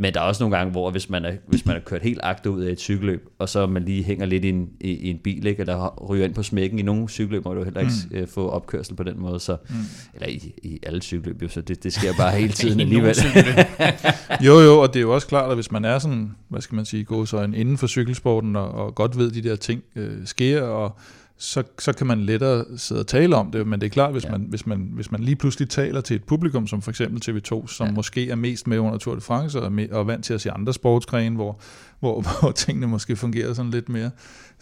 Men 0.00 0.14
der 0.14 0.20
er 0.20 0.24
også 0.24 0.42
nogle 0.42 0.56
gange, 0.56 0.70
hvor 0.70 0.90
hvis 0.90 1.10
man 1.10 1.24
er, 1.24 1.32
hvis 1.46 1.66
man 1.66 1.76
er 1.76 1.80
kørt 1.80 2.02
helt 2.02 2.20
agter 2.22 2.50
ud 2.50 2.60
af 2.60 2.72
et 2.72 2.80
cykelløb, 2.80 3.28
og 3.38 3.48
så 3.48 3.66
man 3.66 3.84
lige 3.84 4.02
hænger 4.04 4.26
lidt 4.26 4.44
i 4.44 4.48
en, 4.48 4.68
i, 4.80 4.90
i 4.90 5.10
en 5.10 5.18
bil, 5.18 5.46
ikke? 5.46 5.60
eller 5.60 6.04
ryger 6.10 6.24
ind 6.24 6.34
på 6.34 6.42
smækken 6.42 6.78
i 6.78 6.82
nogle 6.82 7.08
cykelløb, 7.08 7.44
må 7.44 7.54
du 7.54 7.64
heller 7.64 7.80
ikke 7.80 7.92
Mm. 8.10 8.18
mm. 8.20 8.26
få 8.26 8.48
opkørsel 8.48 8.94
på 8.94 9.02
den 9.02 9.20
måde. 9.20 9.40
Så, 9.40 9.56
Mm. 9.68 9.74
Eller 10.14 10.28
i, 10.28 10.52
i 10.62 10.78
alle 10.82 11.02
cykelløb, 11.02 11.42
jo, 11.42 11.48
så 11.48 11.60
det, 11.60 11.84
det 11.84 11.92
sker 11.92 12.12
bare 12.18 12.32
hele 12.36 12.52
tiden 12.60 12.80
alligevel. 12.80 13.16
Jo, 14.46 14.60
jo, 14.60 14.80
og 14.80 14.88
det 14.88 14.96
er 14.96 15.00
jo 15.00 15.14
også 15.14 15.26
klart, 15.26 15.50
at 15.50 15.56
hvis 15.56 15.72
man 15.72 15.84
er 15.84 15.98
sådan, 15.98 16.30
hvad 16.48 16.60
skal 16.60 16.76
man 16.76 16.84
sige, 16.84 17.04
god 17.04 17.26
så 17.26 17.42
inden 17.42 17.78
for 17.78 17.86
cykelsporten, 17.86 18.56
og, 18.56 18.70
og 18.72 18.94
godt 18.94 19.18
ved, 19.18 19.30
de 19.30 19.42
der 19.42 19.56
ting 19.56 19.82
øh, 19.96 20.12
sker, 20.24 20.62
og 20.62 20.96
så, 21.42 21.62
så 21.78 21.92
kan 21.92 22.06
man 22.06 22.20
lettere 22.20 22.64
sidde 22.76 23.00
og 23.00 23.06
tale 23.06 23.36
om 23.36 23.50
det, 23.50 23.66
men 23.66 23.80
det 23.80 23.86
er 23.86 23.90
klart, 23.90 24.12
hvis, 24.12 24.24
ja. 24.24 24.30
Man, 24.30 24.46
hvis, 24.48 24.66
man, 24.66 24.90
hvis 24.92 25.10
man 25.12 25.20
lige 25.20 25.36
pludselig 25.36 25.68
taler 25.68 26.00
til 26.00 26.16
et 26.16 26.24
publikum, 26.24 26.66
som 26.66 26.82
for 26.82 26.90
eksempel 26.90 27.36
TV2, 27.36 27.66
som 27.66 27.86
ja. 27.86 27.92
Måske 27.92 28.30
er 28.30 28.34
mest 28.34 28.66
med 28.66 28.78
under 28.78 28.98
Tour 28.98 29.14
de 29.14 29.20
France, 29.20 29.58
og 29.60 29.64
er, 29.64 29.70
med, 29.70 29.88
og 29.90 30.06
vant 30.06 30.24
til 30.24 30.34
at 30.34 30.40
se 30.40 30.50
andre 30.50 30.72
sportsgrene, 30.74 31.36
hvor, 31.36 31.60
hvor, 32.00 32.20
hvor 32.40 32.50
tingene 32.52 32.86
måske 32.86 33.16
fungerer 33.16 33.54
sådan 33.54 33.70
lidt 33.70 33.88
mere, 33.88 34.10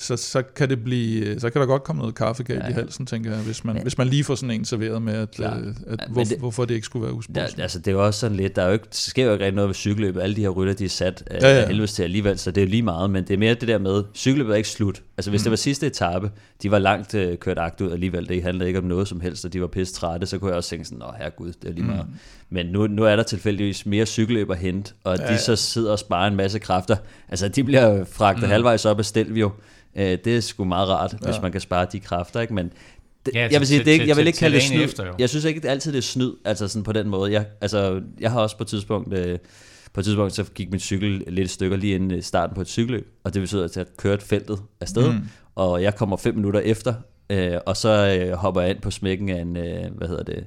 så, 0.01 0.17
så 0.17 0.43
kan 0.43 0.69
det 0.71 0.85
blive, 0.85 1.41
så 1.41 1.51
kan 1.51 1.61
der 1.61 1.67
godt 1.67 1.85
komme 1.85 2.01
noget 2.01 2.15
kaffegalt 2.15 2.59
ja. 2.59 2.65
Ja. 2.65 2.71
i 2.71 2.73
halsen, 2.73 3.07
tænker 3.07 3.31
jeg, 3.35 3.41
hvis 3.41 3.65
man, 3.65 3.75
Men- 3.75 3.83
hvis 3.83 3.99
man 3.99 4.07
lige 4.07 4.25
får 4.25 4.35
sådan 4.35 4.51
en 4.51 4.65
serveret 4.65 5.03
med, 5.03 5.15
at, 5.15 5.41
øh, 5.41 5.47
at 5.47 5.53
Ja, 6.01 6.07
hvor, 6.09 6.25
det- 6.25 6.39
hvorfor 6.39 6.65
det 6.65 6.75
ikke 6.75 6.85
skulle 6.85 7.03
være 7.03 7.13
Der, 7.13 7.19
usportsligt. 7.19 7.61
altså, 7.63 7.79
det 7.79 7.89
er 7.89 7.93
jo 7.93 8.07
også 8.07 8.21
sådan 8.21 8.37
lidt, 8.37 8.57
der, 8.57 8.63
er 8.63 8.67
jo 8.67 8.73
ikke, 8.73 8.87
sker 8.91 9.25
jo 9.27 9.33
ikke 9.33 9.45
rigtig 9.45 9.57
noget 9.57 9.69
ved 9.69 9.75
cykelløbet. 9.75 10.21
Alle 10.21 10.37
de 10.37 10.41
her 10.41 10.49
rytter, 10.49 10.75
de 10.75 10.85
er 10.85 10.89
sat 10.89 11.23
af 11.27 11.41
Ja, 11.41 11.49
ja, 11.49 11.61
ja. 11.61 11.67
helvedes 11.67 11.93
til 11.93 12.03
alligevel, 12.03 12.39
så 12.39 12.51
det 12.51 12.61
er 12.61 12.65
jo 12.65 12.71
lige 12.71 12.83
meget. 12.83 13.11
Men 13.11 13.25
det 13.25 13.35
er 13.35 13.39
mere 13.39 13.55
det 13.55 13.69
der 13.69 13.79
med, 13.79 14.05
cykelløbet 14.15 14.53
er 14.53 14.57
ikke 14.57 14.69
slut. 14.69 15.03
Altså 15.17 15.31
hvis 15.31 15.41
mm. 15.41 15.43
det 15.43 15.51
var 15.51 15.57
sidste 15.57 15.87
etape, 15.87 16.31
de 16.63 16.68
var 16.71 16.79
langt 16.79 17.15
øh, 17.15 17.37
kørt 17.39 17.59
agt 17.59 17.81
ud 17.81 17.93
alligevel, 17.93 18.29
det 18.29 18.43
handlede 18.43 18.69
ikke 18.69 18.79
om 18.79 18.85
noget 18.85 19.09
som 19.09 19.21
helst, 19.21 19.45
og 19.45 19.53
de 19.53 19.61
var 19.61 19.67
pisse 19.67 19.95
trætte, 19.95 20.27
så 20.27 20.39
kunne 20.39 20.49
jeg 20.49 20.57
også 20.57 20.71
tænke 20.71 20.85
sådan, 20.85 20.99
nå 20.99 21.07
herregud, 21.19 21.53
det 21.63 21.69
er 21.69 21.73
lige 21.73 21.85
meget. 21.85 22.07
Mm. 22.09 22.15
Men 22.51 22.67
nu, 22.67 22.87
nu 22.87 23.05
er 23.05 23.17
der 23.17 23.23
tilfældigvis 23.23 23.87
mere 23.87 24.07
cykelløb 24.07 24.51
at 24.51 24.59
hente, 24.59 24.93
og 25.05 25.17
Ja, 25.19 25.27
de 25.27 25.33
ja. 25.33 25.39
så 25.39 25.57
sidder 25.57 25.93
og 25.93 25.99
sparer 25.99 26.29
en 26.31 26.37
masse 26.37 26.59
kræfter. 26.59 26.97
Altså 27.29 27.49
de 27.49 27.65
bliver 27.65 28.05
fragtet 28.05 28.43
Mm. 28.45 28.51
halvvejs 28.51 28.85
op 28.85 28.99
af 28.99 29.05
Stelvio. 29.05 29.51
Øh, 29.97 30.19
det 30.25 30.27
er 30.37 30.41
sgu 30.41 30.65
meget 30.65 30.89
rart, 30.89 31.13
Ja. 31.23 31.27
hvis 31.31 31.43
man 31.43 31.53
kan 31.53 31.61
spare 31.61 31.87
de 31.93 32.01
kræfter, 32.01 32.41
ikke? 32.41 32.55
Men 32.55 32.73
det, 33.27 33.35
Ja, 33.35 33.49
jeg 33.53 33.61
vil 33.61 33.67
sige, 33.69 33.79
det 33.79 33.89
er 33.89 33.93
ikke, 33.93 34.09
jeg 34.09 34.17
vil 34.17 34.27
ikke 34.27 34.39
kalde 34.39 34.55
det 34.55 34.63
snyd. 34.65 34.85
efter, 34.85 35.07
jo. 35.07 35.13
Jeg 35.19 35.29
synes 35.29 35.45
ikke 35.45 35.61
det 35.61 35.67
er 35.67 35.71
altid, 35.73 35.93
det 35.93 35.99
er 35.99 36.03
snyd, 36.03 36.33
altså 36.45 36.69
sådan 36.69 36.83
på 36.85 36.93
den 36.93 37.09
måde. 37.09 37.33
Jeg, 37.33 37.47
altså, 37.61 38.01
jeg 38.21 38.31
har 38.31 38.41
også 38.41 38.57
på 38.57 38.63
et 38.65 38.69
tidspunkt, 38.69 39.15
øh, 39.15 39.39
på 39.93 40.01
et 40.01 40.05
tidspunkt, 40.05 40.35
så 40.35 40.45
gik 40.45 40.71
min 40.71 40.81
cykel 40.81 41.23
lidt 41.29 41.51
stykker 41.51 41.77
lige 41.77 41.95
inden 41.95 42.11
øh, 42.11 42.23
starten 42.23 42.55
på 42.55 42.61
et 42.61 42.69
cykelløb, 42.69 43.09
og 43.25 43.35
det 43.35 43.43
betyder, 43.43 43.65
at 43.65 43.77
jeg 43.77 43.87
kørte 43.97 44.25
feltet 44.25 44.59
afsted, 44.81 45.13
Mm. 45.13 45.19
Og 45.59 45.83
jeg 45.83 45.95
kommer 45.95 46.17
fem 46.17 46.35
minutter 46.35 46.61
efter, 46.61 46.95
øh, 47.31 47.53
og 47.67 47.77
så 47.77 48.19
øh, 48.21 48.33
hopper 48.33 48.61
jeg 48.61 48.71
ind 48.71 48.81
på 48.81 48.91
smækken 48.91 49.29
af 49.29 49.41
en, 49.41 49.57
øh, 49.57 49.85
hvad 49.97 50.09
hedder 50.09 50.23
det, 50.23 50.47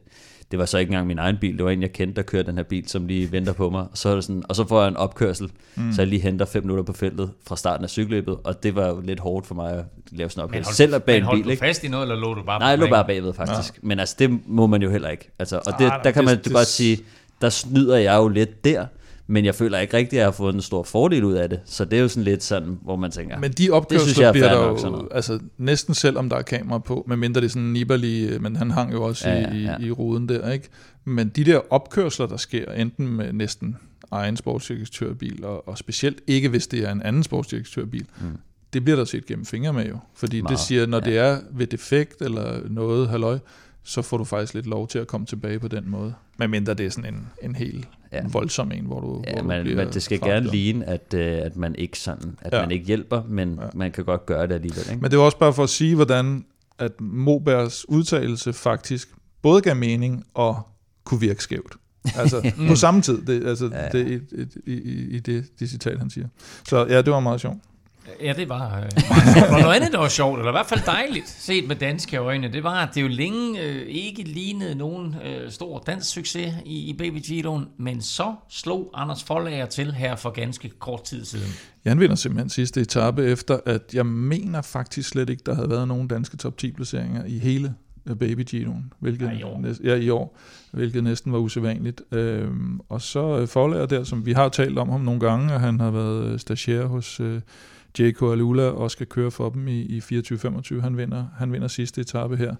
det 0.51 0.59
var 0.59 0.65
så 0.65 0.77
ikke 0.77 0.89
engang 0.89 1.07
min 1.07 1.19
egen 1.19 1.37
bil, 1.41 1.57
det 1.57 1.65
var 1.65 1.71
en, 1.71 1.81
jeg 1.81 1.91
kendte, 1.93 2.15
der 2.15 2.21
kørte 2.21 2.47
den 2.47 2.57
her 2.57 2.63
bil, 2.63 2.87
som 2.89 3.07
lige 3.07 3.31
venter 3.31 3.53
på 3.53 3.69
mig. 3.69 3.81
Og 3.81 3.89
så, 3.93 4.09
er 4.09 4.15
det 4.15 4.23
sådan, 4.23 4.43
og 4.49 4.55
så 4.55 4.67
får 4.67 4.79
jeg 4.81 4.87
en 4.87 4.97
opkørsel, 4.97 5.51
Mm. 5.75 5.91
så 5.93 6.01
jeg 6.01 6.07
lige 6.07 6.21
henter 6.21 6.45
fem 6.45 6.63
minutter 6.63 6.83
på 6.83 6.93
feltet 6.93 7.31
fra 7.47 7.55
starten 7.55 7.83
af 7.83 7.89
cykelløbet, 7.89 8.37
og 8.43 8.63
det 8.63 8.75
var 8.75 8.87
jo 8.87 8.99
lidt 9.03 9.19
hårdt 9.19 9.47
for 9.47 9.55
mig 9.55 9.71
at 9.77 9.83
lave 10.11 10.29
sådan 10.29 10.43
en 10.45 10.51
Men 10.51 10.59
opkørsel. 10.59 10.65
holdt, 10.65 10.75
Selv 10.77 10.99
bag 10.99 11.13
men 11.15 11.21
en 11.21 11.25
holdt 11.25 11.37
bil, 11.37 11.45
du 11.45 11.49
ikke? 11.49 11.59
fast 11.59 11.83
i 11.83 11.87
noget, 11.87 12.03
eller 12.03 12.15
lå 12.15 12.33
du 12.33 12.43
bare 12.43 12.59
Nej, 12.59 12.67
jeg 12.67 12.77
lå 12.77 12.87
bare 12.89 13.05
bagved 13.05 13.33
faktisk. 13.33 13.73
Ja. 13.75 13.87
Men 13.87 13.99
altså, 13.99 14.15
det 14.19 14.39
må 14.47 14.67
man 14.67 14.81
jo 14.81 14.89
heller 14.89 15.09
ikke. 15.09 15.29
Altså, 15.39 15.57
og 15.57 15.73
det, 15.79 15.85
Ah, 15.85 16.03
der 16.03 16.11
kan 16.11 16.23
det- 16.27 16.31
man 16.31 16.43
det, 16.43 16.53
godt 16.53 16.67
sige, 16.67 16.99
der 17.41 17.49
snyder 17.49 17.97
jeg 17.97 18.15
jo 18.17 18.27
lidt 18.27 18.65
der, 18.65 18.85
men 19.31 19.45
jeg 19.45 19.55
føler 19.55 19.79
ikke 19.79 19.97
rigtigt, 19.97 20.13
at 20.13 20.17
jeg 20.17 20.25
har 20.25 20.31
fået 20.31 20.55
en 20.55 20.61
stor 20.61 20.83
fordel 20.83 21.23
ud 21.23 21.33
af 21.33 21.49
det. 21.49 21.59
Så 21.65 21.85
det 21.85 21.97
er 21.97 22.01
jo 22.01 22.07
sådan 22.07 22.23
lidt 22.23 22.43
sådan, 22.43 22.79
hvor 22.81 22.95
man 22.95 23.11
tænker, 23.11 23.39
Men 23.39 23.51
de 23.51 23.63
det 23.63 23.71
opkørsler 23.71 23.99
synes 24.05 24.19
jeg 24.19 24.27
er 24.27 24.31
bliver 24.31 24.49
der 24.53 24.67
nok, 24.67 24.83
jo, 24.83 25.07
altså 25.11 25.39
næsten 25.57 25.93
selv 25.93 26.17
om 26.17 26.29
der 26.29 26.35
er 26.35 26.41
kamera 26.41 26.77
på, 26.79 27.05
medmindre 27.07 27.41
det 27.41 27.45
er 27.47 27.49
sådan 27.49 27.67
Nibali, 27.67 28.37
men 28.39 28.55
han 28.55 28.71
hang 28.71 28.93
jo 28.93 29.03
også 29.03 29.29
Ja, 29.29 29.39
ja, 29.39 29.55
ja. 29.55 29.77
i, 29.79 29.85
i 29.85 29.91
ruden 29.91 30.29
der, 30.29 30.51
ikke? 30.51 30.69
Men 31.05 31.29
de 31.29 31.43
der 31.43 31.59
opkørsler, 31.73 32.27
der 32.27 32.37
sker, 32.37 32.71
enten 32.71 33.07
med 33.07 33.33
næsten 33.33 33.77
egen 34.11 34.37
sportsdirektørbil, 34.37 35.45
og, 35.45 35.67
og 35.67 35.77
specielt 35.77 36.21
ikke, 36.27 36.49
hvis 36.49 36.67
det 36.67 36.79
er 36.87 36.91
en 36.91 37.01
anden 37.01 37.23
sportsdirektørbil, 37.23 38.05
Mm. 38.21 38.27
det 38.73 38.83
bliver 38.83 38.97
der 38.97 39.05
set 39.05 39.25
gennem 39.25 39.45
fingre 39.45 39.73
med 39.73 39.85
jo. 39.87 39.97
Fordi 40.15 40.41
Meget, 40.41 40.51
det 40.51 40.59
siger, 40.59 40.85
når 40.85 40.97
ja. 41.05 41.09
det 41.11 41.17
er 41.17 41.39
ved 41.51 41.67
defekt 41.67 42.21
eller 42.21 42.59
noget, 42.69 43.09
halløj, 43.09 43.39
så 43.83 44.01
får 44.01 44.17
du 44.17 44.23
faktisk 44.23 44.53
lidt 44.53 44.65
lov 44.67 44.87
til 44.87 44.99
at 44.99 45.07
komme 45.07 45.25
tilbage 45.27 45.59
på 45.59 45.67
den 45.67 45.83
måde. 45.89 46.13
Medmindre 46.37 46.73
det 46.73 46.85
er 46.85 46.89
sådan 46.89 47.13
en, 47.13 47.27
en 47.43 47.55
helt 47.55 47.87
Ja. 48.13 48.21
voldsom 48.31 48.71
en, 48.71 48.85
hvor 48.85 48.99
du, 48.99 49.23
Ja, 49.27 49.41
hvor 49.41 49.53
du 49.55 49.61
bliver 49.61 49.75
men 49.85 49.93
det 49.93 50.03
skal 50.03 50.19
fragtet. 50.19 50.33
gerne 50.43 50.51
ligne, 50.51 50.85
at, 50.85 51.13
øh, 51.13 51.37
at 51.41 51.55
man 51.55 51.75
ikke 51.75 51.99
sådan, 51.99 52.35
at 52.41 52.53
Ja. 52.53 52.61
man 52.61 52.71
ikke 52.71 52.85
hjælper, 52.85 53.23
men 53.27 53.59
Ja. 53.61 53.67
man 53.73 53.91
kan 53.91 54.03
godt 54.05 54.25
gøre 54.25 54.47
det 54.47 54.53
alligevel. 54.53 54.83
Ikke? 54.89 55.01
Men 55.01 55.11
det 55.11 55.19
var 55.19 55.25
også 55.25 55.37
bare 55.37 55.53
for 55.53 55.63
at 55.63 55.69
sige, 55.69 55.95
hvordan 55.95 56.45
at 56.79 57.01
Mobergs 57.01 57.89
udtalelse 57.89 58.53
faktisk 58.53 59.09
både 59.41 59.61
gav 59.61 59.75
mening 59.75 60.23
og 60.33 60.67
kunne 61.03 61.19
virke 61.19 61.43
skævt. 61.43 61.75
Altså 62.15 62.51
på 62.69 62.75
samme 62.75 63.01
tid, 63.01 63.21
det, 63.21 63.47
altså, 63.47 63.69
Ja, 63.73 63.89
det, 63.89 64.21
i, 64.65 64.71
i, 64.71 64.73
i, 64.73 65.15
i 65.15 65.19
det, 65.19 65.45
det 65.59 65.69
citat, 65.69 65.99
han 65.99 66.09
siger. 66.09 66.27
Så 66.67 66.85
ja, 66.89 67.01
det 67.01 67.13
var 67.13 67.19
meget 67.19 67.41
sjovt. 67.41 67.57
Ja, 68.21 68.33
det 68.33 68.49
var 68.49 68.77
øh, 68.77 68.83
meget 69.09 69.61
noget 69.63 69.75
andet, 69.75 69.91
der 69.91 69.97
var 69.97 70.07
sjovt, 70.07 70.39
eller 70.39 70.51
i 70.51 70.53
hvert 70.53 70.65
fald 70.65 70.79
dejligt, 70.85 71.29
set 71.29 71.67
med 71.67 71.75
danske 71.75 72.17
øjne, 72.17 72.51
det 72.53 72.63
var, 72.63 72.85
at 72.87 72.89
det 72.95 73.01
jo 73.01 73.07
længe 73.07 73.61
øh, 73.61 73.81
ikke 73.87 74.23
lignede 74.23 74.75
nogen 74.75 75.15
øh, 75.25 75.51
stor 75.51 75.79
dansk 75.79 76.09
succes 76.13 76.53
i, 76.65 76.89
i 76.89 76.93
Baby 76.97 77.17
Giroen, 77.23 77.65
men 77.77 78.01
så 78.01 78.33
slog 78.49 78.91
Anders 78.93 79.23
Foldager 79.23 79.65
til 79.65 79.91
her 79.93 80.15
for 80.15 80.29
ganske 80.29 80.69
kort 80.79 81.03
tid 81.03 81.25
siden. 81.25 81.51
Jan 81.85 81.99
vinder 81.99 82.15
simpelthen 82.15 82.49
sidste 82.49 82.81
etape 82.81 83.25
efter, 83.25 83.59
at 83.65 83.81
jeg 83.93 84.05
mener 84.05 84.61
faktisk 84.61 85.09
slet 85.09 85.29
ikke, 85.29 85.43
der 85.45 85.55
havde 85.55 85.69
været 85.69 85.87
nogen 85.87 86.07
danske 86.07 86.37
top 86.37 86.57
10 86.57 86.71
placeringer 86.71 87.25
i 87.25 87.37
hele 87.39 87.73
øh, 88.09 88.15
Baby 88.15 88.41
Giroen, 88.43 88.93
hvilket, 88.99 89.25
Ja, 89.25 89.31
i 89.39 89.43
år. 89.43 89.59
næs- 89.59 89.79
ja, 89.83 89.95
i 89.95 90.09
år, 90.09 90.37
hvilket 90.71 91.03
næsten 91.03 91.31
var 91.33 91.39
usædvanligt. 91.39 92.01
Øhm, 92.11 92.79
og 92.89 93.01
så 93.01 93.37
øh, 93.39 93.47
Forlager 93.47 93.85
der, 93.85 94.03
som 94.03 94.25
vi 94.25 94.33
har 94.33 94.49
talt 94.49 94.77
om 94.79 94.89
ham 94.89 95.01
nogle 95.01 95.19
gange, 95.19 95.53
og 95.53 95.59
han 95.61 95.79
har 95.79 95.91
været 95.91 96.25
øh, 96.25 96.39
stagiaire 96.39 96.87
hos 96.87 97.19
øh, 97.19 97.41
J.K. 97.99 98.21
Alula 98.21 98.63
og 98.63 98.91
skal 98.91 99.05
køre 99.07 99.31
for 99.31 99.49
dem 99.49 99.67
i, 99.67 99.81
i 99.81 99.99
24-25. 99.99 100.81
Han 100.81 100.97
vinder, 100.97 101.25
han 101.37 101.51
vinder 101.53 101.67
sidste 101.67 102.01
etape 102.01 102.37
her. 102.37 102.55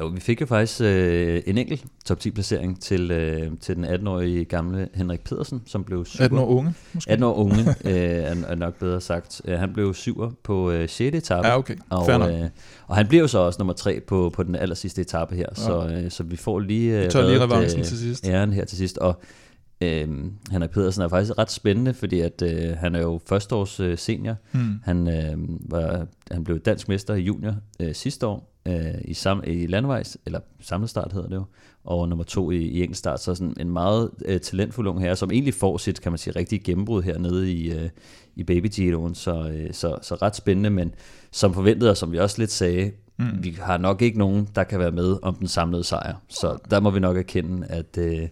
Jo, 0.00 0.06
vi 0.06 0.20
fik 0.20 0.40
jo 0.40 0.46
faktisk 0.46 0.80
øh, 0.80 1.42
en 1.46 1.58
enkelt 1.58 1.84
top 2.04 2.20
10 2.20 2.30
placering 2.30 2.80
til, 2.80 3.10
øh, 3.10 3.50
til 3.60 3.76
den 3.76 3.84
18-årige 3.84 4.44
gamle 4.44 4.88
Henrik 4.94 5.20
Pedersen, 5.20 5.62
som 5.66 5.84
blev 5.84 6.04
syver. 6.04 6.24
18 6.24 6.38
år 6.38 6.46
unge, 6.46 6.74
måske? 6.92 7.10
18 7.10 7.24
år 7.24 7.34
unge, 7.34 7.60
øh, 7.84 7.92
er, 7.94 8.34
er 8.48 8.54
nok 8.54 8.74
bedre 8.74 9.00
sagt. 9.00 9.40
Øh, 9.44 9.58
han 9.58 9.72
blev 9.72 9.94
syver 9.94 10.30
på 10.42 10.70
øh, 10.70 10.88
6. 10.88 11.16
etape. 11.16 11.48
Ja, 11.48 11.58
okay. 11.58 11.76
Og, 11.90 12.06
Fair 12.06 12.42
øh, 12.42 12.48
og 12.86 12.96
han 12.96 13.08
blev 13.08 13.20
jo 13.20 13.26
så 13.26 13.38
også 13.38 13.58
nummer 13.58 13.74
3 13.74 14.00
på, 14.00 14.30
på 14.34 14.42
den 14.42 14.54
aller 14.54 14.74
sidste 14.74 15.00
etape 15.00 15.36
her, 15.36 15.46
ja. 15.56 15.62
så, 15.62 15.88
øh, 15.88 16.10
så 16.10 16.22
vi 16.22 16.36
får 16.36 16.58
lige, 16.58 16.98
øh, 16.98 17.04
Vi 17.04 17.10
tager 17.10 17.28
lige 17.28 17.40
revancen 17.40 17.82
til 17.82 17.98
sidst. 17.98 18.26
æren 18.26 18.52
her 18.52 18.64
til 18.64 18.78
sidst. 18.78 18.98
Og 18.98 19.20
øh, 19.80 20.08
Henrik 20.50 20.70
Pedersen 20.70 21.02
er 21.02 21.08
faktisk 21.08 21.38
ret 21.38 21.50
spændende, 21.50 21.94
fordi 21.94 22.20
at, 22.20 22.42
øh, 22.42 22.76
han 22.76 22.94
er 22.94 23.00
jo 23.00 23.20
førsteårs 23.26 23.80
øh, 23.80 23.98
senior. 23.98 24.36
Hmm. 24.52 24.80
Han, 24.84 25.08
øh, 25.08 25.48
var, 25.70 26.06
han 26.30 26.44
blev 26.44 26.58
dansk 26.58 26.88
mester 26.88 27.14
i 27.14 27.20
junior 27.20 27.54
øh, 27.80 27.94
sidste 27.94 28.26
år, 28.26 28.58
øh, 28.68 28.94
i, 29.04 29.14
sam, 29.14 29.42
i 29.46 29.66
landevejs, 29.66 30.18
eller 30.26 30.40
samlet 30.60 30.90
start 30.90 31.12
hedder 31.12 31.28
det 31.28 31.36
jo, 31.36 31.44
og 31.84 32.08
nummer 32.08 32.24
to 32.24 32.50
i, 32.50 32.56
i 32.56 32.82
enkeltstart, 32.82 33.22
så 33.22 33.34
sådan 33.34 33.54
en 33.60 33.70
meget 33.70 34.10
øh, 34.24 34.40
talentfuld 34.40 34.88
ung 34.88 35.00
herre, 35.00 35.16
som 35.16 35.30
egentlig 35.30 35.54
får 35.54 35.76
sit, 35.76 36.00
kan 36.00 36.12
man 36.12 36.18
sige, 36.18 36.36
rigtig 36.36 36.62
gennembrud 36.64 37.02
hernede 37.02 37.52
i, 37.52 37.72
øh, 37.72 37.88
i 38.36 38.44
Baby 38.44 38.66
Giroen, 38.66 39.14
så, 39.14 39.50
øh, 39.54 39.72
så, 39.72 39.96
så 40.02 40.14
ret 40.14 40.36
spændende, 40.36 40.70
men 40.70 40.94
som 41.30 41.54
forventet, 41.54 41.90
og 41.90 41.96
som 41.96 42.12
vi 42.12 42.18
også 42.18 42.38
lidt 42.38 42.50
sagde, 42.50 42.92
mm. 43.18 43.44
vi 43.44 43.58
har 43.60 43.78
nok 43.78 44.02
ikke 44.02 44.18
nogen, 44.18 44.48
der 44.54 44.64
kan 44.64 44.78
være 44.78 44.92
med 44.92 45.16
om 45.22 45.34
den 45.34 45.48
samlede 45.48 45.84
sejr, 45.84 46.14
så 46.28 46.58
der 46.70 46.80
må 46.80 46.90
vi 46.90 47.00
nok 47.00 47.16
erkende, 47.16 47.66
at, 47.66 47.98
øh, 47.98 48.28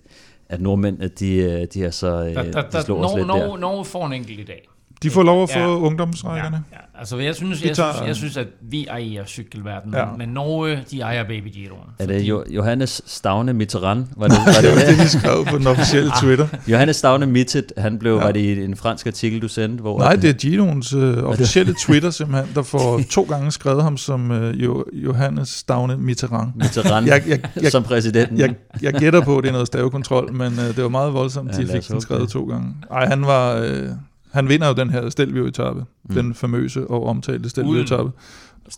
at 0.48 0.60
nordmændene, 0.60 1.08
de, 1.08 1.34
øh, 1.36 1.66
de 1.74 1.84
er 1.84 1.90
så, 1.90 2.06
øh, 2.06 2.34
Der, 2.34 2.42
der, 2.42 2.62
de 2.62 2.68
der, 2.72 2.80
slår 2.80 2.96
os 2.96 3.02
Norge, 3.02 3.16
lidt 3.16 3.26
Norge, 3.26 3.42
der. 3.42 3.56
Norge 3.56 3.84
får 3.84 4.06
en 4.06 4.12
enkelt 4.12 4.40
i 4.40 4.44
dag. 4.44 4.68
De 5.02 5.10
får 5.10 5.22
lov 5.22 5.42
at 5.42 5.50
få 5.50 5.58
Ja. 5.58 5.68
ungdomsrækkerne. 5.68 6.64
Ja, 6.72 6.76
ja. 6.76 6.82
Altså, 6.98 7.16
jeg 7.18 7.34
synes, 7.34 7.64
jeg, 7.64 7.76
tager- 7.76 7.92
synes, 7.94 8.06
jeg 8.08 8.16
synes, 8.16 8.36
at 8.36 8.46
vi 8.70 8.86
ejer 8.86 9.24
cykelverdenen, 9.26 9.94
Ja. 9.94 10.04
men, 10.18 10.28
Norge, 10.28 10.78
de 10.90 11.00
ejer 11.00 11.22
Baby 11.24 11.52
Giroen. 11.52 11.80
Er 11.98 12.06
det 12.06 12.20
jo, 12.22 12.44
Johannes 12.50 13.02
Stavne 13.06 13.52
Mitterrand? 13.52 14.06
Var 14.16 14.28
det, 14.28 14.36
var 14.46 14.52
det, 14.62 14.76
Det 14.88 14.88
det, 14.88 14.98
de 14.98 15.08
skrev 15.08 15.44
på 15.50 15.58
den 15.58 15.66
officielle 15.66 16.12
Twitter. 16.22 16.48
Johannes 16.68 16.96
Stavne 16.96 17.26
Mittet, 17.26 17.72
han 17.78 17.98
blev, 17.98 18.14
Ja. 18.14 18.22
var 18.24 18.32
det 18.32 18.40
i 18.40 18.64
en 18.64 18.76
fransk 18.76 19.06
artikel, 19.06 19.42
du 19.42 19.48
sendte? 19.48 19.80
Hvor 19.82 19.98
Nej, 19.98 20.16
det 20.16 20.30
er 20.30 20.34
Giroens 20.34 20.92
øh, 20.92 21.18
officielle 21.24 21.74
Twitter 21.86 22.10
simpelthen, 22.10 22.54
der 22.54 22.62
får 22.62 23.00
to 23.10 23.22
gange 23.22 23.52
skrevet 23.52 23.82
ham 23.82 23.96
som 23.96 24.30
øh, 24.30 24.64
jo, 24.64 24.84
Johannes 24.92 25.48
Stavne 25.48 25.96
Mitterrand. 25.96 26.48
Mitterrand 26.56 27.06
Jeg, 27.06 27.22
jeg, 27.28 27.40
jeg, 27.62 27.72
som 27.72 27.82
præsidenten. 27.82 28.38
jeg, 28.38 28.54
jeg 28.82 28.92
gætter 28.94 29.20
på, 29.20 29.38
at 29.38 29.42
det 29.42 29.48
er 29.48 29.52
noget 29.52 29.66
stavekontrol, 29.66 30.32
men 30.32 30.52
øh, 30.52 30.58
det 30.76 30.82
var 30.82 30.88
meget 30.88 31.12
voldsomt, 31.14 31.50
Ja, 31.52 31.62
de 31.62 31.66
fik 31.68 31.88
den 31.88 32.00
skrevet 32.00 32.22
det. 32.22 32.30
to 32.30 32.44
gange. 32.44 32.74
Ej, 32.90 33.06
han 33.06 33.26
var... 33.26 33.54
Øh, 33.54 33.88
han 34.36 34.48
vinder 34.48 34.68
jo 34.68 34.74
den 34.74 34.90
her 34.90 35.10
Stelvio-etappe, 35.10 35.80
Mm. 35.80 35.86
mm. 36.08 36.14
den 36.14 36.34
famøse 36.34 36.86
og 36.86 37.06
omtalte 37.06 37.40
Uden 37.40 37.50
Stelvio-etappe. 37.50 38.12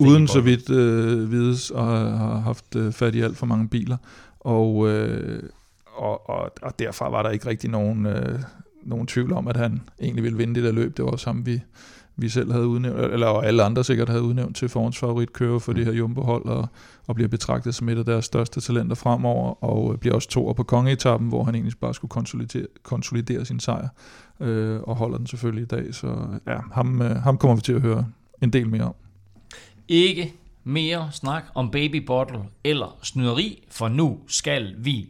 I 0.00 0.04
Uden 0.06 0.28
så 0.28 0.40
vidt 0.40 0.70
øh, 0.70 1.30
vides, 1.32 1.70
og 1.70 1.86
har 2.18 2.38
haft 2.40 2.76
øh, 2.76 2.92
fat 2.92 3.14
i 3.14 3.20
alt 3.20 3.36
for 3.36 3.46
mange 3.46 3.68
biler. 3.68 3.96
Og, 4.40 4.88
øh, 4.88 5.42
og, 5.96 6.30
og, 6.30 6.50
og 6.62 6.78
derfra 6.78 7.10
var 7.10 7.22
der 7.22 7.30
ikke 7.30 7.46
rigtig 7.46 7.70
nogen, 7.70 8.06
øh, 8.06 8.38
nogen 8.82 9.06
tvivl 9.06 9.32
om, 9.32 9.48
at 9.48 9.56
han 9.56 9.80
egentlig 10.02 10.24
ville 10.24 10.38
vinde 10.38 10.54
det 10.54 10.64
der 10.64 10.72
løb. 10.72 10.96
Det 10.96 11.04
var 11.04 11.10
også 11.10 11.26
ham, 11.26 11.46
vi, 11.46 11.60
vi 12.16 12.28
selv 12.28 12.52
havde 12.52 12.66
udnævnt, 12.66 13.00
eller 13.00 13.26
og 13.26 13.46
alle 13.46 13.62
andre 13.62 13.84
sikkert 13.84 14.08
havde 14.08 14.22
udnævnt 14.22 14.56
til 14.56 14.68
forhånds 14.68 14.98
favoritkører 14.98 15.58
for 15.58 15.72
det 15.72 15.84
her 15.84 15.92
Jumbo-hold, 15.92 16.44
og, 16.46 16.68
og 17.06 17.14
bliver 17.14 17.28
betragtet 17.28 17.74
som 17.74 17.88
et 17.88 17.98
af 17.98 18.04
deres 18.04 18.24
største 18.24 18.60
talenter 18.60 18.96
fremover, 18.96 19.64
og 19.64 19.92
øh, 19.92 19.98
bliver 19.98 20.14
også 20.14 20.28
toer 20.28 20.52
på 20.52 20.62
kongeetappen, 20.62 21.28
hvor 21.28 21.44
han 21.44 21.54
egentlig 21.54 21.74
bare 21.80 21.94
skulle 21.94 22.08
konsolidere, 22.08 22.66
konsolidere 22.82 23.44
sin 23.44 23.60
sejr, 23.60 23.88
øh, 24.40 24.80
og 24.80 24.96
holder 24.96 25.18
den 25.18 25.26
selvfølgelig 25.26 25.62
i 25.62 25.66
dag. 25.66 25.94
Så 25.94 26.38
ja, 26.46 26.56
ham, 26.72 27.02
øh, 27.02 27.16
ham 27.16 27.38
kommer 27.38 27.54
vi 27.54 27.62
til 27.62 27.72
at 27.72 27.80
høre 27.80 28.06
en 28.42 28.52
del 28.52 28.68
mere 28.68 28.82
om. 28.82 28.94
Ikke 29.88 30.34
mere 30.64 31.08
snak 31.12 31.44
om 31.54 31.70
baby 31.70 31.96
bottle 32.06 32.40
eller 32.64 32.98
snyderi, 33.02 33.64
for 33.70 33.88
nu 33.88 34.18
skal 34.28 34.74
vi. 34.78 35.08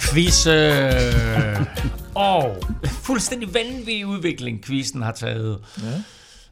Quiz. 0.00 0.46
Og 2.14 2.56
fuldstændig 3.06 3.54
vanvittig 3.54 4.06
udvikling, 4.06 4.64
quizzen 4.64 5.02
har 5.02 5.12
taget. 5.12 5.58
Ja. 5.82 6.02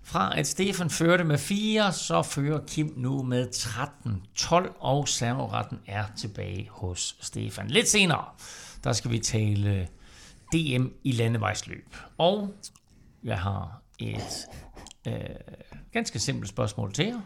Fra 0.09 0.39
at 0.39 0.47
Stefan 0.47 0.91
førte 0.91 1.25
med 1.25 1.39
4, 1.39 1.93
så 1.93 2.23
fører 2.23 2.67
Kim 2.67 2.93
nu 2.97 3.23
med 3.23 3.49
13-12, 3.55 4.79
og 4.81 5.09
serveretten 5.09 5.79
er 5.87 6.05
tilbage 6.17 6.69
hos 6.71 7.17
Stefan. 7.21 7.69
Lidt 7.69 7.89
senere, 7.89 8.25
der 8.85 8.93
skal 8.93 9.11
vi 9.11 9.19
tale 9.19 9.89
DM 10.53 10.87
i 11.05 11.13
landevejsløb. 11.13 11.97
Og 12.19 12.55
jeg 13.25 13.41
har 13.41 13.83
et 13.99 14.47
øh, 15.07 15.15
ganske 15.93 16.19
simpelt 16.19 16.49
spørgsmål 16.49 16.93
til 16.93 17.07
jer. 17.07 17.21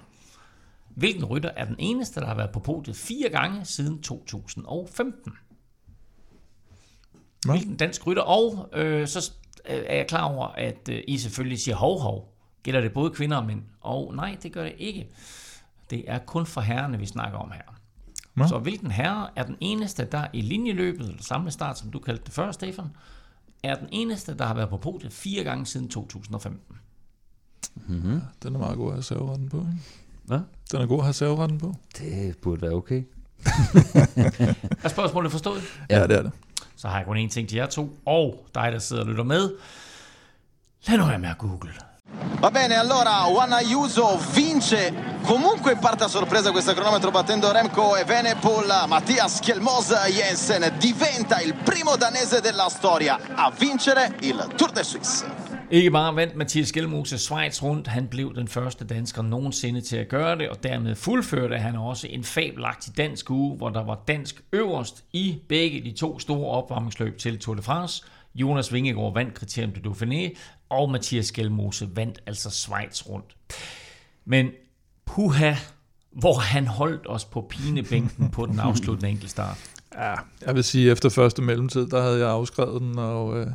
Hvilken 0.88 1.24
rytter 1.24 1.50
er 1.56 1.64
den 1.64 1.76
eneste, 1.78 2.20
der 2.20 2.26
har 2.26 2.34
været 2.34 2.50
på 2.52 2.60
podiet 2.60 2.96
fire 2.96 3.28
gange 3.28 3.64
siden 3.64 4.02
2015? 4.02 5.32
Hvad? 7.44 7.54
Hvilken 7.54 7.76
dansk 7.76 8.06
rytter? 8.06 8.22
Og 8.22 8.68
øh, 8.72 9.08
så 9.08 9.32
øh, 9.68 9.82
er 9.86 9.96
jeg 9.96 10.06
klar 10.06 10.34
over, 10.34 10.46
at 10.46 10.88
øh, 10.90 11.02
I 11.08 11.18
selvfølgelig 11.18 11.60
siger 11.60 11.76
hov 11.76 12.00
hov. 12.00 12.31
Gælder 12.62 12.80
det 12.80 12.92
både 12.92 13.10
kvinder 13.10 13.36
og 13.36 13.46
mænd? 13.46 13.62
Og 13.80 14.14
nej, 14.14 14.36
det 14.42 14.52
gør 14.52 14.62
det 14.62 14.74
ikke. 14.78 15.08
Det 15.90 16.04
er 16.06 16.18
kun 16.18 16.46
for 16.46 16.60
herrerne, 16.60 16.98
vi 16.98 17.06
snakker 17.06 17.38
om 17.38 17.50
her. 17.50 17.62
Nå. 18.34 18.48
Så 18.48 18.58
hvilken 18.58 18.90
herre 18.90 19.28
er 19.36 19.42
den 19.42 19.56
eneste, 19.60 20.04
der 20.12 20.26
i 20.32 20.40
linjeløbet, 20.40 21.08
eller 21.08 21.22
samle 21.22 21.50
start, 21.50 21.78
som 21.78 21.90
du 21.90 21.98
kaldte 21.98 22.24
det 22.24 22.32
før, 22.32 22.52
Stefan, 22.52 22.84
er 23.62 23.74
den 23.74 23.88
eneste, 23.92 24.38
der 24.38 24.44
har 24.46 24.54
været 24.54 24.68
på 24.68 24.76
podiet 24.76 25.12
fire 25.12 25.44
gange 25.44 25.66
siden 25.66 25.88
2015? 25.88 26.76
Mm-hmm. 27.74 28.20
Den 28.42 28.54
er 28.54 28.58
meget 28.58 28.76
god 28.76 28.88
at 28.88 28.94
have 28.94 29.02
serveretten 29.02 29.48
på, 29.48 29.56
ikke? 29.56 29.82
Hvad? 30.24 30.40
Den 30.72 30.80
er 30.80 30.86
god 30.86 30.98
at 30.98 31.04
have 31.04 31.12
serveretten 31.12 31.58
på. 31.58 31.74
Det 31.98 32.36
burde 32.42 32.62
være 32.62 32.72
okay. 32.72 33.02
Er 34.84 34.88
spørgsmålet 34.88 35.32
forstået? 35.32 35.62
Ja, 35.90 36.06
det 36.06 36.16
er 36.18 36.22
det. 36.22 36.32
Så 36.76 36.88
har 36.88 36.96
jeg 36.96 37.06
kun 37.06 37.26
én 37.26 37.28
ting 37.28 37.48
til 37.48 37.56
jer 37.56 37.66
to, 37.66 37.98
og 38.06 38.46
dig, 38.54 38.72
der 38.72 38.78
sidder 38.78 39.02
og 39.02 39.08
lytter 39.08 39.24
med. 39.24 39.50
Lad 40.88 40.98
nu 40.98 41.04
være 41.04 41.18
med 41.18 41.28
at 41.28 41.38
google. 41.38 41.72
Va 42.40 42.50
bene, 42.50 42.74
allora 42.76 43.24
Juan 43.26 43.52
Ayuso 43.52 44.18
vince 44.32 44.92
comunque 45.22 45.72
in 45.72 45.78
parte 45.78 46.04
a 46.04 46.08
sorpresa 46.08 46.50
questo 46.50 46.74
cronometro 46.74 47.10
battendo 47.10 47.50
Remco 47.52 47.96
e 47.96 48.04
Venepol. 48.04 48.66
Mattias 48.86 49.40
Kjelmos 49.40 49.92
Jensen 50.08 50.74
diventa 50.78 51.40
il 51.40 51.54
primo 51.54 51.96
danese 51.96 52.40
della 52.40 52.68
storia 52.68 53.18
a 53.34 53.50
vincere 53.50 54.16
il 54.20 54.36
Tour 54.56 54.72
de 54.72 54.82
Suisse. 54.82 55.24
Ikke 55.68 55.90
bare 55.90 56.14
vandt 56.14 56.34
Mathias 56.34 56.68
Skelmose 56.68 57.18
Schweiz 57.18 57.62
rundt, 57.62 57.88
han 57.88 58.08
blev 58.08 58.34
den 58.34 58.48
første 58.48 58.84
dansker 58.84 59.22
nogensinde 59.22 59.80
til 59.80 59.96
at 59.96 60.08
gøre 60.08 60.38
det, 60.38 60.48
og 60.50 60.62
dermed 60.62 60.94
fuldførte 60.94 61.58
han 61.58 61.76
også 61.76 62.06
en 62.10 62.24
fabelagtig 62.24 62.96
dansk 62.96 63.30
uge, 63.30 63.56
hvor 63.56 63.68
der 63.68 63.84
var 63.84 64.02
dansk 64.08 64.42
øverst 64.52 65.04
i 65.12 65.38
begge 65.48 65.80
de 65.84 65.92
to 65.92 66.18
store 66.18 66.50
opvarmningsløb 66.50 67.18
til 67.18 67.38
Tour 67.38 67.54
de 67.54 67.62
France. 67.62 68.04
Jonas 68.34 68.72
Vingegaard 68.72 69.14
vandt 69.14 69.34
kriterium 69.34 69.72
de 69.72 69.80
Dauphiné, 69.88 70.36
og 70.72 70.90
Mathias 70.90 71.32
Gjelmose 71.32 71.88
vandt 71.94 72.22
altså 72.26 72.50
Schweiz 72.50 73.06
rundt. 73.08 73.36
Men 74.24 74.50
puha, 75.06 75.54
hvor 76.12 76.38
han 76.38 76.66
holdt 76.66 77.06
os 77.08 77.24
på 77.24 77.46
pinebænken 77.50 78.30
på 78.30 78.46
den 78.46 78.60
afsluttende 78.60 79.10
enkeltstart. 79.10 79.58
Ja, 79.98 80.14
jeg 80.46 80.54
vil 80.54 80.64
sige, 80.64 80.90
efter 80.90 81.08
første 81.08 81.42
mellemtid, 81.42 81.86
der 81.86 82.02
havde 82.02 82.18
jeg 82.18 82.30
afskrevet 82.30 82.80
den, 82.80 82.98
og 82.98 83.40
øh, 83.40 83.46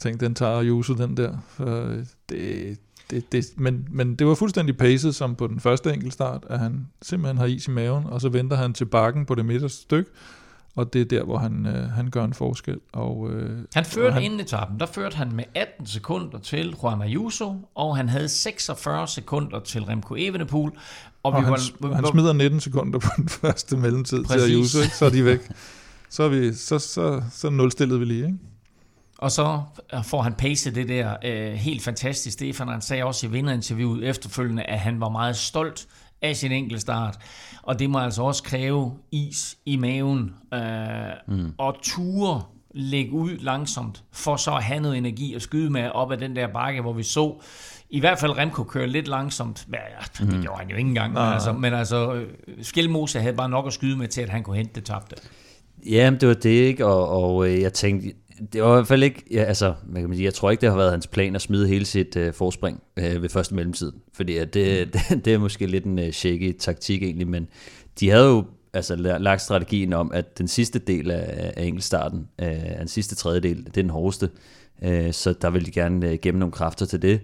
tænkte, 0.00 0.26
den 0.26 0.34
tager 0.34 0.60
Juso 0.60 0.94
den 0.94 1.16
der. 1.16 1.38
Øh, 1.60 2.04
det, 2.28 2.78
det, 3.10 3.32
det, 3.32 3.44
men, 3.56 3.86
men 3.90 4.14
det 4.14 4.26
var 4.26 4.34
fuldstændig 4.34 4.76
pacet, 4.76 5.14
som 5.14 5.36
på 5.36 5.46
den 5.46 5.60
første 5.60 5.92
enkeltstart, 5.92 6.44
at 6.50 6.58
han 6.58 6.86
simpelthen 7.02 7.38
har 7.38 7.46
is 7.46 7.66
i 7.66 7.70
maven, 7.70 8.04
og 8.06 8.20
så 8.20 8.28
venter 8.28 8.56
han 8.56 8.72
til 8.72 8.84
bakken 8.84 9.26
på 9.26 9.34
det 9.34 9.46
midterste 9.46 9.82
stykke, 9.82 10.10
og 10.78 10.92
det 10.92 11.00
er 11.00 11.04
der, 11.04 11.24
hvor 11.24 11.38
han, 11.38 11.66
øh, 11.66 11.90
han 11.90 12.10
gør 12.10 12.24
en 12.24 12.34
forskel. 12.34 12.80
Og, 12.92 13.30
øh, 13.30 13.64
Han 13.74 13.84
førte 13.84 14.06
og 14.08 14.14
han... 14.14 14.22
inden 14.22 14.40
etappen, 14.40 14.80
der 14.80 14.86
førte 14.86 15.16
han 15.16 15.32
med 15.32 15.44
18 15.54 15.86
sekunder 15.86 16.38
til 16.38 16.74
Juan 16.82 17.02
Ayuso, 17.02 17.68
og 17.74 17.96
han 17.96 18.08
havde 18.08 18.28
46 18.28 19.08
sekunder 19.08 19.60
til 19.60 19.84
Remco 19.84 20.14
Evenepoel. 20.18 20.72
Og, 21.22 21.32
og 21.32 21.42
han, 21.42 21.50
var, 21.80 21.94
han 21.94 22.06
smider 22.06 22.32
19 22.32 22.60
sekunder 22.60 22.98
på 22.98 23.08
den 23.16 23.28
første 23.40 23.76
mellemtid 23.76 24.24
Præcis. 24.24 24.42
til 24.42 24.50
Ayuso, 24.50 24.80
ikke? 24.80 24.96
så 24.96 25.04
er 25.04 25.10
de 25.10 25.24
væk. 25.24 25.40
Så, 26.10 26.22
er 26.22 26.28
vi, 26.28 26.54
så, 26.54 26.78
så, 26.78 27.22
så 27.32 27.50
nulstillede 27.50 27.98
vi 27.98 28.04
lige, 28.04 28.24
ikke? 28.26 28.38
Og 29.18 29.30
så 29.30 29.62
får 30.04 30.22
han 30.22 30.32
pacet 30.32 30.74
det 30.74 30.88
der 30.88 31.16
øh, 31.24 31.52
helt 31.52 31.82
fantastisk. 31.82 32.34
Stefan, 32.34 32.68
han 32.68 32.80
sagde 32.80 33.04
også 33.04 33.26
i 33.26 33.30
vinderinterviewet 33.30 34.08
efterfølgende, 34.08 34.62
at 34.62 34.78
han 34.78 35.00
var 35.00 35.08
meget 35.08 35.36
stolt 35.36 35.88
af 36.22 36.36
sin 36.36 36.52
enkelte 36.52 36.80
start. 36.80 37.18
Og 37.62 37.78
det 37.78 37.90
må 37.90 37.98
altså 37.98 38.22
også 38.22 38.42
kræve 38.42 38.92
is 39.12 39.58
i 39.66 39.76
maven 39.76 40.34
øh, 40.54 40.60
mm. 41.28 41.52
og 41.58 41.76
ture 41.82 42.42
lægge 42.74 43.12
ud 43.12 43.38
langsomt, 43.38 44.04
for 44.12 44.36
så 44.36 44.54
at 44.54 44.62
have 44.62 44.80
noget 44.80 44.98
energi 44.98 45.34
at 45.34 45.42
skyde 45.42 45.70
med 45.70 45.90
op 45.90 46.12
ad 46.12 46.16
den 46.16 46.36
der 46.36 46.46
bakke, 46.46 46.80
hvor 46.80 46.92
vi 46.92 47.02
så 47.02 47.34
i 47.90 48.00
hvert 48.00 48.18
fald 48.18 48.38
Remco 48.38 48.64
køre 48.64 48.86
lidt 48.86 49.08
langsomt. 49.08 49.66
Ja, 49.72 49.78
ja 49.78 50.26
det 50.26 50.36
mm. 50.36 50.42
gjorde 50.42 50.58
han 50.58 50.70
jo 50.70 50.76
ikke 50.76 50.88
engang. 50.88 51.12
Men 51.12 51.22
altså, 51.22 51.52
men 51.52 51.74
altså, 51.74 52.24
Skelmose 52.62 53.20
havde 53.20 53.36
bare 53.36 53.48
nok 53.48 53.66
at 53.66 53.72
skyde 53.72 53.96
med 53.96 54.08
til, 54.08 54.20
at 54.20 54.28
han 54.28 54.42
kunne 54.42 54.56
hente 54.56 54.72
det 54.74 54.84
tabte. 54.84 55.16
Ja, 55.86 56.10
det 56.20 56.28
var 56.28 56.34
det 56.34 56.50
ikke, 56.50 56.86
og, 56.86 57.08
og 57.08 57.60
jeg 57.60 57.72
tænkte, 57.72 58.12
det 58.52 58.62
var 58.62 58.68
i 58.68 58.74
hvert 58.74 58.86
fald 58.86 59.02
ikke, 59.02 59.24
ja, 59.30 59.42
altså, 59.42 59.74
hvad 59.86 60.02
kan 60.02 60.08
man 60.08 60.16
sige, 60.16 60.24
jeg 60.24 60.34
tror 60.34 60.50
ikke, 60.50 60.60
det 60.60 60.70
har 60.70 60.76
været 60.76 60.90
hans 60.90 61.06
plan 61.06 61.34
at 61.34 61.42
smide 61.42 61.68
hele 61.68 61.84
sit 61.84 62.16
uh, 62.16 62.32
forspring 62.32 62.82
uh, 62.96 63.22
ved 63.22 63.28
første 63.28 63.54
mellemtid, 63.54 63.92
fordi 64.12 64.36
at 64.36 64.54
det, 64.54 64.92
det, 64.92 65.24
det 65.24 65.34
er 65.34 65.38
måske 65.38 65.66
lidt 65.66 65.84
en 65.84 65.98
uh, 65.98 66.10
shaky 66.10 66.58
taktik 66.58 67.02
egentlig, 67.02 67.28
men 67.28 67.48
de 68.00 68.10
havde 68.10 68.26
jo 68.26 68.44
altså 68.72 68.96
lagt 68.96 69.42
strategien 69.42 69.92
om, 69.92 70.10
at 70.14 70.38
den 70.38 70.48
sidste 70.48 70.78
del 70.78 71.10
af, 71.10 71.52
af 71.56 71.64
enkeltstarten, 71.64 72.28
uh, 72.42 72.78
den 72.78 72.88
sidste 72.88 73.14
tredjedel, 73.14 73.56
det 73.56 73.66
er 73.66 73.72
den 73.72 73.90
hårdeste, 73.90 74.30
uh, 74.82 75.10
så 75.10 75.34
der 75.42 75.50
ville 75.50 75.66
de 75.66 75.70
gerne 75.70 76.12
uh, 76.12 76.18
gemme 76.22 76.38
nogle 76.38 76.52
kræfter 76.52 76.86
til 76.86 77.02
det, 77.02 77.20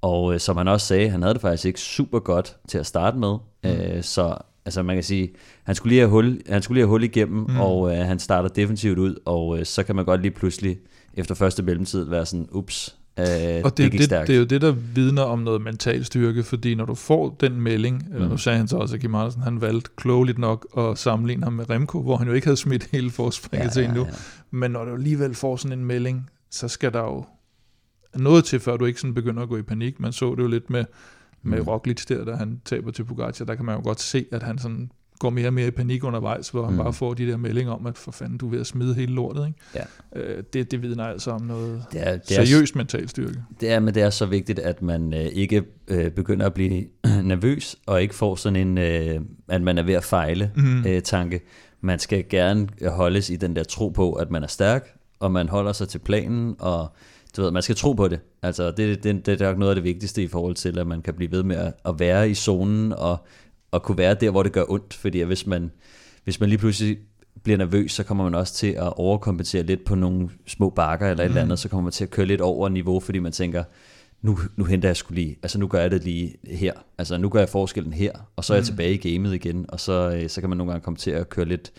og 0.00 0.24
uh, 0.24 0.38
som 0.38 0.56
han 0.56 0.68
også 0.68 0.86
sagde, 0.86 1.10
han 1.10 1.22
havde 1.22 1.34
det 1.34 1.42
faktisk 1.42 1.64
ikke 1.64 1.80
super 1.80 2.18
godt 2.18 2.56
til 2.68 2.78
at 2.78 2.86
starte 2.86 3.18
med, 3.18 3.36
mm. 3.64 3.70
uh, 3.70 4.02
så 4.02 4.36
altså 4.64 4.82
man 4.82 4.96
kan 4.96 5.04
sige, 5.04 5.30
han 5.62 5.74
skulle 5.74 5.90
lige 5.90 6.00
have 6.00 6.10
hul, 6.10 6.40
han 6.48 6.62
skulle 6.62 6.76
lige 6.76 6.82
have 6.82 6.90
hul 6.90 7.04
igennem, 7.04 7.46
mm. 7.48 7.60
og 7.60 7.96
øh, 7.96 8.06
han 8.06 8.18
starter 8.18 8.48
defensivt 8.48 8.98
ud, 8.98 9.16
og 9.24 9.58
øh, 9.58 9.66
så 9.66 9.82
kan 9.82 9.96
man 9.96 10.04
godt 10.04 10.22
lige 10.22 10.32
pludselig 10.32 10.78
efter 11.14 11.34
første 11.34 11.62
mellemtid 11.62 12.04
være 12.04 12.26
sådan, 12.26 12.48
ups, 12.50 12.96
Øh, 13.18 13.24
og 13.64 13.76
det, 13.76 13.92
det, 13.92 14.00
det, 14.00 14.10
det, 14.10 14.26
det 14.26 14.34
er 14.34 14.38
jo 14.38 14.44
det, 14.44 14.60
der 14.60 14.70
vidner 14.70 15.22
om 15.22 15.38
noget 15.38 15.62
mental 15.62 16.04
styrke, 16.04 16.42
fordi 16.42 16.74
når 16.74 16.84
du 16.84 16.94
får 16.94 17.36
den 17.40 17.60
melding, 17.60 18.04
mm. 18.08 18.14
eller 18.14 18.28
nu 18.28 18.36
sagde 18.36 18.58
han 18.58 18.68
så 18.68 18.76
også, 18.76 18.94
at 18.94 19.00
Kim 19.00 19.14
Andersen, 19.14 19.42
han 19.42 19.60
valgte 19.60 19.90
klogeligt 19.96 20.38
nok 20.38 20.66
at 20.78 20.98
sammenligne 20.98 21.44
ham 21.44 21.52
med 21.52 21.70
Remco, 21.70 22.02
hvor 22.02 22.16
han 22.16 22.28
jo 22.28 22.32
ikke 22.32 22.46
havde 22.46 22.56
smidt 22.56 22.88
hele 22.92 23.10
forspringet 23.10 23.66
ja, 23.66 23.70
til 23.70 23.84
endnu. 23.84 24.00
Ja, 24.00 24.06
ja. 24.06 24.14
Men 24.50 24.70
når 24.70 24.84
du 24.84 24.94
alligevel 24.94 25.34
får 25.34 25.56
sådan 25.56 25.78
en 25.78 25.84
melding, 25.84 26.30
så 26.50 26.68
skal 26.68 26.92
der 26.92 27.00
jo 27.00 27.24
noget 28.14 28.44
til, 28.44 28.60
før 28.60 28.76
du 28.76 28.84
ikke 28.84 29.00
sådan 29.00 29.14
begynder 29.14 29.42
at 29.42 29.48
gå 29.48 29.56
i 29.56 29.62
panik. 29.62 30.00
Man 30.00 30.12
så 30.12 30.34
det 30.34 30.42
jo 30.42 30.48
lidt 30.48 30.70
med, 30.70 30.84
med 31.42 31.58
mm. 31.58 31.68
Roglic 31.68 32.06
der, 32.06 32.24
da 32.24 32.34
han 32.34 32.60
taber 32.64 32.90
til 32.90 33.04
Pogacar, 33.04 33.44
der 33.44 33.54
kan 33.54 33.64
man 33.64 33.76
jo 33.76 33.82
godt 33.84 34.00
se, 34.00 34.26
at 34.32 34.42
han 34.42 34.58
sådan 34.58 34.90
går 35.22 35.30
mere 35.30 35.46
og 35.46 35.54
mere 35.54 35.66
i 35.66 35.70
panik 35.70 36.04
undervejs, 36.04 36.48
hvor 36.48 36.64
han 36.64 36.72
mm. 36.72 36.78
bare 36.78 36.92
får 36.92 37.14
de 37.14 37.26
der 37.26 37.36
meldinger 37.36 37.72
om, 37.72 37.86
at 37.86 37.98
for 37.98 38.12
fanden, 38.12 38.38
du 38.38 38.46
er 38.46 38.50
ved 38.50 38.60
at 38.60 38.66
smide 38.66 38.94
hele 38.94 39.12
lortet. 39.12 39.46
Ikke? 39.46 39.58
Ja. 39.74 40.20
Øh, 40.20 40.42
det, 40.52 40.70
det 40.70 40.82
vidner 40.82 41.04
altså 41.04 41.30
om 41.30 41.42
noget 41.42 41.84
det 41.92 42.08
er, 42.08 42.16
det 42.16 42.38
er, 42.38 42.44
seriøst 42.44 42.76
mental 42.76 43.08
styrke. 43.08 43.42
Det 43.60 43.70
er, 43.70 43.80
men 43.80 43.94
det 43.94 44.02
er 44.02 44.10
så 44.10 44.26
vigtigt, 44.26 44.58
at 44.58 44.82
man 44.82 45.14
øh, 45.14 45.20
ikke 45.20 45.64
øh, 45.88 46.10
begynder 46.10 46.46
at 46.46 46.54
blive 46.54 46.84
nervøs, 47.24 47.76
og 47.86 48.02
ikke 48.02 48.14
får 48.14 48.34
sådan 48.34 48.56
en, 48.56 48.78
øh, 48.78 49.20
at 49.48 49.62
man 49.62 49.78
er 49.78 49.82
ved 49.82 49.94
at 49.94 50.04
fejle 50.04 50.50
mm. 50.56 50.86
øh, 50.86 51.02
tanke. 51.02 51.40
Man 51.80 51.98
skal 51.98 52.24
gerne 52.28 52.68
holdes 52.86 53.30
i 53.30 53.36
den 53.36 53.56
der 53.56 53.64
tro 53.64 53.88
på, 53.88 54.12
at 54.12 54.30
man 54.30 54.42
er 54.42 54.46
stærk, 54.46 54.88
og 55.20 55.32
man 55.32 55.48
holder 55.48 55.72
sig 55.72 55.88
til 55.88 55.98
planen, 55.98 56.56
og 56.58 56.92
du 57.36 57.42
ved, 57.42 57.50
man 57.50 57.62
skal 57.62 57.76
tro 57.76 57.92
på 57.92 58.08
det. 58.08 58.20
Altså, 58.42 58.70
det, 58.70 59.04
det, 59.04 59.26
det 59.26 59.40
er 59.40 59.54
noget 59.54 59.70
af 59.70 59.74
det 59.74 59.84
vigtigste 59.84 60.22
i 60.22 60.28
forhold 60.28 60.54
til, 60.54 60.78
at 60.78 60.86
man 60.86 61.02
kan 61.02 61.14
blive 61.14 61.30
ved 61.30 61.42
med 61.42 61.56
at, 61.56 61.72
at 61.84 61.94
være 61.98 62.30
i 62.30 62.34
zonen, 62.34 62.92
og 62.92 63.26
at 63.72 63.82
kunne 63.82 63.98
være 63.98 64.14
der, 64.14 64.30
hvor 64.30 64.42
det 64.42 64.52
gør 64.52 64.64
ondt. 64.68 64.94
Fordi 64.94 65.20
hvis 65.20 65.46
man, 65.46 65.70
hvis 66.24 66.40
man 66.40 66.48
lige 66.48 66.58
pludselig 66.58 66.98
bliver 67.42 67.58
nervøs, 67.58 67.92
så 67.92 68.04
kommer 68.04 68.24
man 68.24 68.34
også 68.34 68.54
til 68.54 68.66
at 68.66 68.92
overkompensere 68.96 69.62
lidt 69.62 69.84
på 69.84 69.94
nogle 69.94 70.30
små 70.46 70.70
bakker 70.70 71.10
eller 71.10 71.24
et 71.24 71.30
mm. 71.30 71.36
eller 71.36 71.42
andet, 71.42 71.58
så 71.58 71.68
kommer 71.68 71.82
man 71.82 71.92
til 71.92 72.04
at 72.04 72.10
køre 72.10 72.26
lidt 72.26 72.40
over 72.40 72.68
niveau, 72.68 73.00
fordi 73.00 73.18
man 73.18 73.32
tænker, 73.32 73.64
nu, 74.22 74.38
nu 74.56 74.64
henter 74.64 74.88
jeg 74.88 74.96
skulle 74.96 75.22
lige, 75.22 75.38
altså 75.42 75.58
nu 75.58 75.66
gør 75.66 75.80
jeg 75.80 75.90
det 75.90 76.04
lige 76.04 76.36
her, 76.44 76.72
altså 76.98 77.16
nu 77.16 77.28
gør 77.28 77.38
jeg 77.38 77.48
forskellen 77.48 77.92
her, 77.92 78.12
og 78.36 78.44
så 78.44 78.52
er 78.52 78.56
jeg 78.56 78.62
mm. 78.62 78.66
tilbage 78.66 78.94
i 78.94 79.12
gamet 79.12 79.34
igen, 79.34 79.66
og 79.68 79.80
så, 79.80 80.10
øh, 80.10 80.28
så 80.28 80.40
kan 80.40 80.50
man 80.50 80.58
nogle 80.58 80.72
gange 80.72 80.84
komme 80.84 80.96
til 80.96 81.10
at 81.10 81.28
køre 81.28 81.44
lidt, 81.44 81.72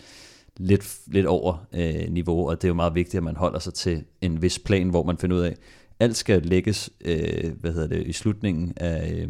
lidt, 0.56 0.98
lidt 1.06 1.26
over 1.26 1.66
øh, 1.72 2.08
niveau, 2.08 2.48
og 2.48 2.62
det 2.62 2.64
er 2.64 2.68
jo 2.68 2.74
meget 2.74 2.94
vigtigt, 2.94 3.14
at 3.14 3.22
man 3.22 3.36
holder 3.36 3.58
sig 3.58 3.74
til 3.74 4.04
en 4.20 4.42
vis 4.42 4.58
plan, 4.58 4.88
hvor 4.88 5.02
man 5.02 5.18
finder 5.18 5.36
ud 5.36 5.40
af, 5.40 5.56
alt 6.00 6.16
skal 6.16 6.42
lægges 6.42 6.90
øh, 7.04 7.52
hvad 7.60 7.72
hedder 7.72 7.88
det, 7.88 8.06
i 8.06 8.12
slutningen 8.12 8.72
af, 8.76 9.12
øh, 9.16 9.28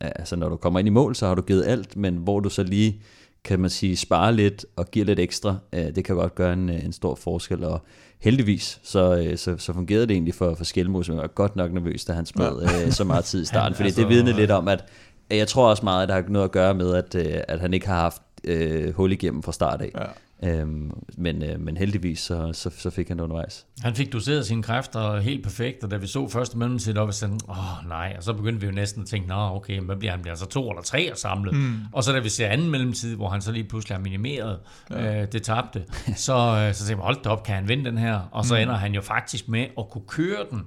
altså 0.00 0.36
når 0.36 0.48
du 0.48 0.56
kommer 0.56 0.78
ind 0.78 0.88
i 0.88 0.90
mål, 0.90 1.14
så 1.14 1.26
har 1.26 1.34
du 1.34 1.42
givet 1.42 1.66
alt, 1.66 1.96
men 1.96 2.16
hvor 2.16 2.40
du 2.40 2.48
så 2.48 2.62
lige, 2.62 3.02
kan 3.44 3.60
man 3.60 3.70
sige, 3.70 3.96
sparer 3.96 4.30
lidt 4.30 4.66
og 4.76 4.90
giver 4.90 5.06
lidt 5.06 5.18
ekstra, 5.18 5.56
øh, 5.72 5.94
det 5.94 6.04
kan 6.04 6.16
godt 6.16 6.34
gøre 6.34 6.52
en, 6.52 6.68
en 6.68 6.92
stor 6.92 7.14
forskel, 7.14 7.64
og 7.64 7.82
heldigvis, 8.18 8.80
så, 8.82 9.16
øh, 9.16 9.38
så, 9.38 9.56
så 9.58 9.72
fungerede 9.72 10.06
det 10.06 10.14
egentlig 10.14 10.34
for, 10.34 10.54
for 10.54 10.64
Skelmo, 10.64 11.02
som 11.02 11.16
var 11.16 11.26
godt 11.26 11.56
nok 11.56 11.72
nervøs, 11.72 12.04
da 12.04 12.12
han 12.12 12.26
ja. 12.38 12.50
øh, 12.86 12.92
så 12.92 13.04
meget 13.04 13.24
tid 13.24 13.42
i 13.42 13.46
starten, 13.52 13.74
fordi 13.74 13.86
altså, 13.86 14.00
det 14.00 14.08
vidner 14.08 14.36
lidt 14.36 14.50
om, 14.50 14.68
at 14.68 14.84
jeg 15.30 15.48
tror 15.48 15.70
også 15.70 15.82
meget, 15.84 16.02
at 16.02 16.08
det 16.08 16.14
har 16.14 16.32
noget 16.32 16.44
at 16.44 16.52
gøre 16.52 16.74
med, 16.74 16.94
at, 16.94 17.14
øh, 17.14 17.40
at 17.48 17.60
han 17.60 17.74
ikke 17.74 17.86
har 17.86 18.00
haft 18.00 18.22
øh, 18.44 18.94
hul 18.94 19.12
igennem 19.12 19.42
fra 19.42 19.52
start 19.52 19.82
af. 19.82 19.90
Ja. 19.94 20.04
Øhm, 20.44 20.90
men, 21.16 21.42
øh, 21.42 21.60
men 21.60 21.76
heldigvis 21.76 22.18
så, 22.18 22.52
så, 22.52 22.70
så 22.70 22.90
fik 22.90 23.08
han 23.08 23.18
det 23.18 23.24
undervejs. 23.24 23.66
Han 23.80 23.94
fik 23.94 24.12
doseret 24.12 24.46
sine 24.46 24.62
kræfter 24.62 25.20
helt 25.20 25.42
perfekt, 25.42 25.84
og 25.84 25.90
da 25.90 25.96
vi 25.96 26.06
så 26.06 26.28
første 26.28 26.58
mellemtid 26.58 26.96
op, 26.96 27.12
så 27.12 27.26
åh 27.48 27.88
nej, 27.88 28.14
og 28.16 28.22
så 28.22 28.32
begyndte 28.32 28.60
vi 28.60 28.66
jo 28.66 28.72
næsten 28.72 29.02
at 29.02 29.08
tænke, 29.08 29.28
nå 29.28 29.34
okay, 29.34 29.80
hvad 29.80 29.96
bliver 29.96 30.12
han? 30.12 30.20
Bliver 30.20 30.32
altså 30.32 30.46
to 30.46 30.70
eller 30.70 30.82
tre 30.82 31.12
og 31.12 31.18
samlet? 31.18 31.54
Mm. 31.54 31.78
Og 31.92 32.04
så 32.04 32.12
da 32.12 32.18
vi 32.18 32.28
ser 32.28 32.48
anden 32.48 32.70
mellemtid, 32.70 33.16
hvor 33.16 33.28
han 33.28 33.40
så 33.40 33.52
lige 33.52 33.64
pludselig 33.64 33.96
har 33.96 34.02
minimeret 34.02 34.58
ja. 34.90 35.22
øh, 35.22 35.32
det 35.32 35.42
tabte, 35.42 35.84
så, 36.26 36.34
øh, 36.34 36.74
så 36.74 36.86
tænkte 36.86 36.96
vi, 36.96 37.02
hold 37.02 37.22
da 37.22 37.28
op, 37.28 37.44
kan 37.44 37.54
han 37.54 37.68
vinde 37.68 37.84
den 37.84 37.98
her? 37.98 38.20
Og 38.32 38.44
så 38.44 38.54
mm. 38.54 38.60
ender 38.60 38.74
han 38.74 38.94
jo 38.94 39.00
faktisk 39.00 39.48
med 39.48 39.66
at 39.78 39.90
kunne 39.90 40.04
køre 40.08 40.46
den 40.50 40.62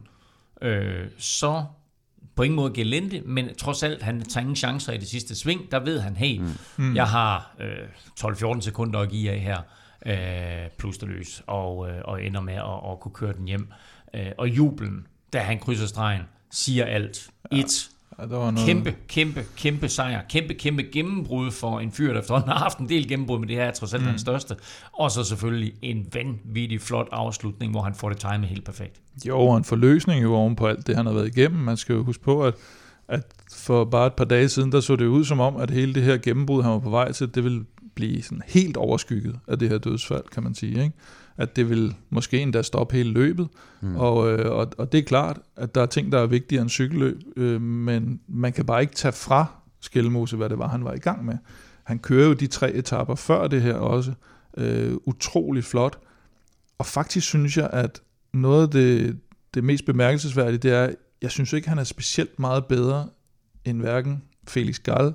øh, 0.61 1.07
så 1.17 1.63
på 2.35 2.43
ingen 2.43 2.55
måde 2.55 2.73
gelente, 2.73 3.21
men 3.25 3.55
trods 3.55 3.83
alt, 3.83 4.01
han 4.01 4.21
tager 4.21 4.41
ingen 4.41 4.55
chancer 4.55 4.93
i 4.93 4.97
det 4.97 5.07
sidste 5.07 5.35
sving. 5.35 5.71
Der 5.71 5.79
ved 5.79 5.99
han, 5.99 6.15
hey, 6.15 6.41
mm. 6.77 6.95
jeg 6.95 7.07
har 7.07 7.55
øh, 7.59 7.87
12-14 8.19 8.61
sekunder 8.61 8.99
at 8.99 9.09
give 9.09 9.31
af 9.31 9.39
her, 9.39 9.61
øh, 10.05 11.09
løs, 11.09 11.43
og, 11.47 11.89
øh, 11.89 12.01
og 12.05 12.23
ender 12.23 12.41
med 12.41 12.53
at, 12.53 12.91
at 12.91 12.99
kunne 12.99 13.13
køre 13.13 13.33
den 13.33 13.47
hjem. 13.47 13.71
Øh, 14.13 14.31
og 14.37 14.49
jublen, 14.49 15.07
da 15.33 15.39
han 15.39 15.59
krydser 15.59 15.87
stregen, 15.87 16.21
siger 16.51 16.85
alt. 16.85 17.29
Ja. 17.51 17.57
Et, 17.57 17.89
Ja, 18.19 18.27
der 18.27 18.37
var 18.37 18.51
noget... 18.51 18.67
Kæmpe, 18.67 18.95
kæmpe, 19.07 19.45
kæmpe 19.57 19.89
sejr. 19.89 20.21
Kæmpe, 20.29 20.53
kæmpe 20.53 20.83
gennembrud 20.83 21.51
for 21.51 21.79
en 21.79 21.91
fyr, 21.91 22.13
der 22.13 22.19
efterhånden 22.19 22.49
har 22.49 22.57
haft 22.59 22.77
en 22.77 22.89
del 22.89 23.07
gennembrud, 23.07 23.39
men 23.39 23.49
det 23.49 23.55
her 23.55 23.63
er 23.63 23.71
trods 23.71 23.93
alt 23.93 24.03
mm. 24.03 24.09
den 24.09 24.19
største. 24.19 24.55
Og 24.93 25.11
så 25.11 25.23
selvfølgelig 25.23 25.73
en 25.81 26.07
vanvittig 26.13 26.81
flot 26.81 27.07
afslutning, 27.11 27.71
hvor 27.71 27.81
han 27.81 27.95
får 27.95 28.09
det 28.09 28.17
timet 28.17 28.49
helt 28.49 28.65
perfekt. 28.65 29.01
Jo, 29.27 29.39
og 29.39 29.57
en 29.57 29.63
forløsning 29.63 30.23
jo 30.23 30.33
oven 30.33 30.55
på 30.55 30.67
alt 30.67 30.87
det, 30.87 30.95
han 30.95 31.05
har 31.05 31.13
været 31.13 31.37
igennem. 31.37 31.59
Man 31.59 31.77
skal 31.77 31.95
jo 31.95 32.03
huske 32.03 32.23
på, 32.23 32.43
at, 32.45 32.55
at 33.07 33.23
for 33.55 33.85
bare 33.85 34.07
et 34.07 34.13
par 34.13 34.25
dage 34.25 34.49
siden, 34.49 34.71
der 34.71 34.79
så 34.79 34.95
det 34.95 35.05
ud 35.05 35.25
som 35.25 35.39
om, 35.39 35.55
at 35.55 35.71
hele 35.71 35.93
det 35.93 36.03
her 36.03 36.17
gennembrud, 36.17 36.63
han 36.63 36.71
var 36.71 36.79
på 36.79 36.89
vej 36.89 37.11
til, 37.11 37.35
det 37.35 37.43
ville 37.43 37.65
blive 37.95 38.21
sådan 38.21 38.41
helt 38.45 38.77
overskygget 38.77 39.39
af 39.47 39.59
det 39.59 39.69
her 39.69 39.77
dødsfald, 39.77 40.23
kan 40.31 40.43
man 40.43 40.55
sige. 40.55 40.83
Ikke? 40.83 40.93
at 41.37 41.55
det 41.55 41.69
vil 41.69 41.95
måske 42.09 42.39
endda 42.39 42.61
stoppe 42.61 42.95
hele 42.95 43.11
løbet. 43.11 43.47
Mm. 43.81 43.95
Og, 43.95 44.31
øh, 44.31 44.51
og, 44.51 44.71
og 44.77 44.91
det 44.91 44.97
er 44.97 45.03
klart, 45.03 45.39
at 45.55 45.75
der 45.75 45.81
er 45.81 45.85
ting, 45.85 46.11
der 46.11 46.19
er 46.19 46.25
vigtigere 46.25 46.61
end 46.61 46.69
cykelløb, 46.69 47.21
øh, 47.37 47.61
men 47.61 48.19
man 48.27 48.53
kan 48.53 48.65
bare 48.65 48.81
ikke 48.81 48.95
tage 48.95 49.11
fra 49.11 49.45
Skelmose, 49.79 50.37
hvad 50.37 50.49
det 50.49 50.59
var, 50.59 50.67
han 50.67 50.85
var 50.85 50.93
i 50.93 50.99
gang 50.99 51.25
med. 51.25 51.37
Han 51.83 51.99
kører 51.99 52.27
jo 52.27 52.33
de 52.33 52.47
tre 52.47 52.73
etapper 52.73 53.15
før 53.15 53.47
det 53.47 53.61
her 53.61 53.73
også. 53.73 54.13
Øh, 54.57 54.93
utrolig 55.05 55.63
flot. 55.63 55.99
Og 56.77 56.85
faktisk 56.85 57.27
synes 57.27 57.57
jeg, 57.57 57.69
at 57.73 58.01
noget 58.33 58.63
af 58.63 58.71
det, 58.71 59.19
det 59.53 59.63
mest 59.63 59.85
bemærkelsesværdige, 59.85 60.57
det 60.57 60.71
er, 60.71 60.89
jeg 61.21 61.31
synes 61.31 61.53
ikke, 61.53 61.69
han 61.69 61.77
er 61.77 61.83
specielt 61.83 62.39
meget 62.39 62.65
bedre 62.65 63.07
end 63.65 63.81
hverken 63.81 64.23
Felix 64.47 64.79
Gall, 64.79 65.13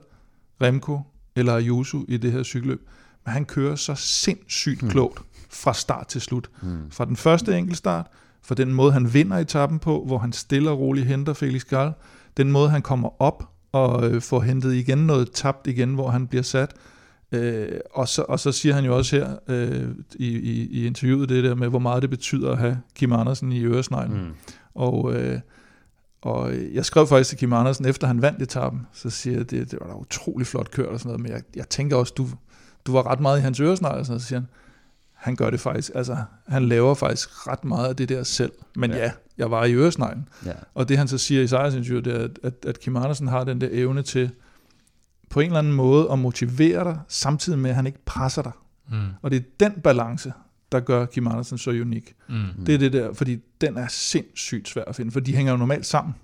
Remco 0.62 1.00
eller 1.36 1.54
Ayuso 1.54 2.04
i 2.08 2.16
det 2.16 2.32
her 2.32 2.42
cykelløb. 2.42 2.88
Men 3.24 3.32
han 3.32 3.44
kører 3.44 3.76
så 3.76 3.94
sindssygt 3.94 4.82
mm. 4.82 4.90
klogt 4.90 5.22
fra 5.50 5.74
start 5.74 6.06
til 6.06 6.20
slut. 6.20 6.50
Mm. 6.62 6.90
Fra 6.90 7.04
den 7.04 7.16
første 7.16 7.58
enkeltstart, 7.58 8.06
for 8.42 8.54
den 8.54 8.74
måde, 8.74 8.92
han 8.92 9.14
vinder 9.14 9.36
etappen 9.36 9.78
på, 9.78 10.04
hvor 10.06 10.18
han 10.18 10.32
stille 10.32 10.70
og 10.70 10.78
roligt 10.78 11.06
henter 11.06 11.32
Felix 11.32 11.64
Gall, 11.64 11.92
den 12.36 12.52
måde, 12.52 12.70
han 12.70 12.82
kommer 12.82 13.22
op 13.22 13.52
og 13.72 14.10
øh, 14.10 14.22
får 14.22 14.40
hentet 14.40 14.74
igen 14.74 14.98
noget 14.98 15.30
tabt 15.32 15.66
igen, 15.66 15.94
hvor 15.94 16.10
han 16.10 16.26
bliver 16.26 16.42
sat. 16.42 16.74
Øh, 17.32 17.68
og, 17.94 18.08
så, 18.08 18.24
og 18.28 18.40
så 18.40 18.52
siger 18.52 18.74
han 18.74 18.84
jo 18.84 18.96
også 18.96 19.16
her 19.16 19.36
øh, 19.48 19.88
i, 20.14 20.26
i, 20.26 20.68
i 20.70 20.86
interviewet 20.86 21.28
det 21.28 21.44
der 21.44 21.54
med, 21.54 21.68
hvor 21.68 21.78
meget 21.78 22.02
det 22.02 22.10
betyder 22.10 22.50
at 22.50 22.58
have 22.58 22.78
Kim 22.94 23.12
Andersen 23.12 23.52
i 23.52 23.64
øresneglen. 23.64 24.18
Mm. 24.18 24.34
Og, 24.74 25.14
øh, 25.14 25.40
og 26.22 26.52
jeg 26.72 26.84
skrev 26.84 27.06
faktisk 27.06 27.28
til 27.28 27.38
Kim 27.38 27.52
Andersen, 27.52 27.86
efter 27.86 28.06
han 28.06 28.22
vandt 28.22 28.42
etappen, 28.42 28.86
så 28.92 29.10
siger 29.10 29.36
jeg, 29.36 29.50
det, 29.50 29.70
det 29.70 29.78
var 29.80 29.86
da 29.86 29.94
utrolig 29.94 30.46
flot 30.46 30.70
kørt 30.70 30.88
og 30.88 30.98
sådan 31.00 31.08
noget, 31.08 31.22
men 31.22 31.32
jeg, 31.32 31.42
jeg 31.56 31.68
tænker 31.68 31.96
også, 31.96 32.12
du, 32.16 32.28
du 32.86 32.92
var 32.92 33.06
ret 33.06 33.20
meget 33.20 33.38
i 33.38 33.42
hans 33.42 33.60
øresnegl, 33.60 33.98
og 33.98 34.06
så 34.06 34.18
siger 34.18 34.40
han, 34.40 34.48
han 35.12 35.36
gør 35.36 35.50
det 35.50 35.60
faktisk, 35.60 35.90
altså 35.94 36.16
han 36.48 36.68
laver 36.68 36.94
faktisk 36.94 37.48
ret 37.48 37.64
meget 37.64 37.88
af 37.88 37.96
det 37.96 38.08
der 38.08 38.22
selv. 38.22 38.52
Men 38.76 38.90
ja, 38.90 38.96
ja 38.98 39.10
jeg 39.38 39.50
var 39.50 39.64
i 39.64 39.74
øresneglen. 39.74 40.28
Ja. 40.46 40.52
Og 40.74 40.88
det 40.88 40.98
han 40.98 41.08
så 41.08 41.18
siger 41.18 41.42
i 41.42 41.46
Sejers 41.46 41.74
interview, 41.74 42.00
det 42.00 42.14
er, 42.14 42.24
at, 42.24 42.38
at, 42.42 42.54
at 42.66 42.80
Kim 42.80 42.96
Andersen 42.96 43.28
har 43.28 43.44
den 43.44 43.60
der 43.60 43.68
evne 43.70 44.02
til 44.02 44.30
på 45.30 45.40
en 45.40 45.46
eller 45.46 45.58
anden 45.58 45.72
måde 45.72 46.12
at 46.12 46.18
motivere 46.18 46.84
dig, 46.84 46.98
samtidig 47.08 47.58
med 47.58 47.70
at 47.70 47.76
han 47.76 47.86
ikke 47.86 48.04
presser 48.04 48.42
dig. 48.42 48.52
Mm. 48.90 48.96
Og 49.22 49.30
det 49.30 49.36
er 49.36 49.44
den 49.60 49.80
balance, 49.80 50.32
der 50.72 50.80
gør 50.80 51.06
Kim 51.06 51.26
Andersen 51.26 51.58
så 51.58 51.70
unik. 51.70 52.14
Mm. 52.28 52.64
Det 52.66 52.74
er 52.74 52.78
det 52.78 52.92
der, 52.92 53.14
fordi 53.14 53.38
den 53.60 53.76
er 53.76 53.86
sindssygt 53.88 54.68
svær 54.68 54.84
at 54.84 54.96
finde, 54.96 55.12
for 55.12 55.20
de 55.20 55.36
hænger 55.36 55.52
jo 55.52 55.58
normalt 55.58 55.86
sammen. 55.86 56.14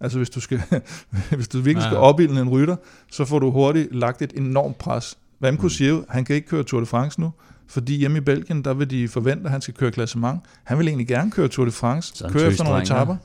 Altså 0.00 0.18
hvis 0.18 0.30
du, 0.30 0.40
skal, 0.40 0.62
hvis 1.36 1.48
du 1.48 1.58
virkelig 1.58 1.82
ja. 1.82 1.88
skal 1.88 1.96
opbilde 1.96 2.40
en 2.40 2.48
rytter, 2.48 2.76
så 3.12 3.24
får 3.24 3.38
du 3.38 3.50
hurtigt 3.50 3.94
lagt 3.94 4.22
et 4.22 4.32
enormt 4.36 4.78
pres. 4.78 5.18
Remco 5.44 5.62
mm. 5.62 5.70
siger 5.70 5.90
jo, 5.90 6.04
han 6.08 6.24
kan 6.24 6.36
ikke 6.36 6.48
køre 6.48 6.62
Tour 6.62 6.80
de 6.80 6.86
France 6.86 7.20
nu, 7.20 7.32
fordi 7.68 7.96
hjemme 7.96 8.18
i 8.18 8.20
Belgien, 8.20 8.64
der 8.64 8.74
vil 8.74 8.90
de 8.90 9.08
forvente, 9.08 9.44
at 9.44 9.50
han 9.50 9.60
skal 9.60 9.74
køre 9.74 9.90
klassement. 9.90 10.40
Han 10.64 10.78
vil 10.78 10.88
egentlig 10.88 11.06
gerne 11.08 11.30
køre 11.30 11.48
Tour 11.48 11.64
de 11.64 11.72
France, 11.72 12.24
køre 12.28 12.46
efter 12.46 12.64
nogle 12.64 12.82
etapper. 12.82 13.16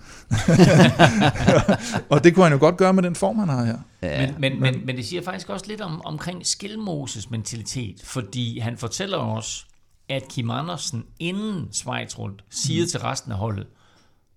og 2.13 2.23
det 2.23 2.35
kunne 2.35 2.43
han 2.43 2.53
jo 2.53 2.59
godt 2.59 2.77
gøre 2.77 2.93
med 2.93 3.03
den 3.03 3.15
form, 3.15 3.39
han 3.39 3.49
har 3.49 3.65
her. 3.65 3.77
Ja. 4.01 4.31
Men, 4.31 4.35
men, 4.39 4.61
men, 4.61 4.85
men 4.85 4.95
det 4.95 5.05
siger 5.05 5.21
faktisk 5.21 5.49
også 5.49 5.65
lidt 5.67 5.81
om, 5.81 6.05
omkring 6.05 6.45
Skilmoses 6.45 7.29
mentalitet, 7.29 8.01
fordi 8.03 8.59
han 8.59 8.77
fortæller 8.77 9.17
os, 9.17 9.67
at 10.09 10.27
Kim 10.29 10.49
Andersen 10.49 11.05
inden 11.19 11.67
Schweiz 11.71 12.19
rundt 12.19 12.43
siger 12.49 12.83
mm. 12.83 12.89
til 12.89 12.99
resten 12.99 13.31
af 13.31 13.37
holdet, 13.37 13.67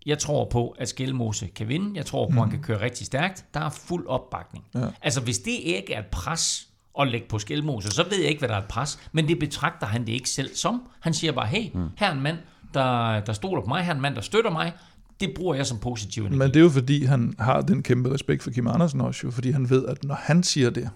jeg 0.07 0.19
tror 0.19 0.49
på, 0.51 0.77
at 0.79 0.89
Skelmose 0.89 1.47
kan 1.47 1.69
vinde. 1.69 1.91
Jeg 1.95 2.07
tror 2.07 2.27
på, 2.27 2.33
mm. 2.33 2.39
at 2.39 2.43
han 2.43 2.51
kan 2.51 2.63
køre 2.63 2.81
rigtig 2.81 3.07
stærkt. 3.07 3.45
Der 3.55 3.61
er 3.61 3.71
fuld 3.71 4.07
opbakning. 4.07 4.65
Ja. 4.75 4.87
Altså, 5.03 5.21
hvis 5.21 5.39
det 5.39 5.59
ikke 5.63 5.95
er 5.95 5.99
et 5.99 6.07
pres 6.07 6.69
at 7.01 7.09
lægge 7.09 7.27
på 7.29 7.39
skældmose, 7.39 7.91
så 7.91 8.05
ved 8.11 8.19
jeg 8.19 8.29
ikke, 8.29 8.39
hvad 8.39 8.49
der 8.49 8.55
er 8.55 8.63
et 8.63 8.69
pres, 8.69 8.99
men 9.13 9.29
det 9.29 9.39
betragter 9.39 9.87
han 9.87 10.07
det 10.07 10.13
ikke 10.13 10.31
selv 10.31 10.55
som. 10.55 10.83
Han 11.01 11.15
siger 11.15 11.33
bare, 11.33 11.47
hey, 11.47 11.71
mm. 11.75 11.89
her 11.97 12.07
er 12.09 12.13
en 12.13 12.23
mand, 12.23 12.39
der, 12.75 13.21
der 13.21 13.33
stoler 13.33 13.63
på 13.63 13.69
mig, 13.69 13.85
her 13.85 13.91
er 13.91 13.95
en 13.95 14.03
mand, 14.03 14.15
der 14.15 14.21
støtter 14.21 14.51
mig, 14.51 14.73
det 15.21 15.33
bruger 15.37 15.55
jeg 15.55 15.67
som 15.67 15.79
positiv 15.79 16.23
energi. 16.23 16.39
Men 16.39 16.49
det 16.49 16.57
er 16.57 16.61
jo 16.61 16.71
fordi, 16.71 17.05
han 17.05 17.35
har 17.39 17.61
den 17.61 17.83
kæmpe 17.83 18.15
respekt 18.15 18.43
for 18.43 18.51
Kim 18.51 18.67
Andersen 18.67 19.01
også, 19.01 19.21
jo, 19.25 19.31
fordi 19.31 19.51
han 19.51 19.71
ved, 19.71 19.87
at 19.87 20.05
når 20.05 20.15
han 20.15 20.43
siger 20.43 20.71
det, 20.71 20.91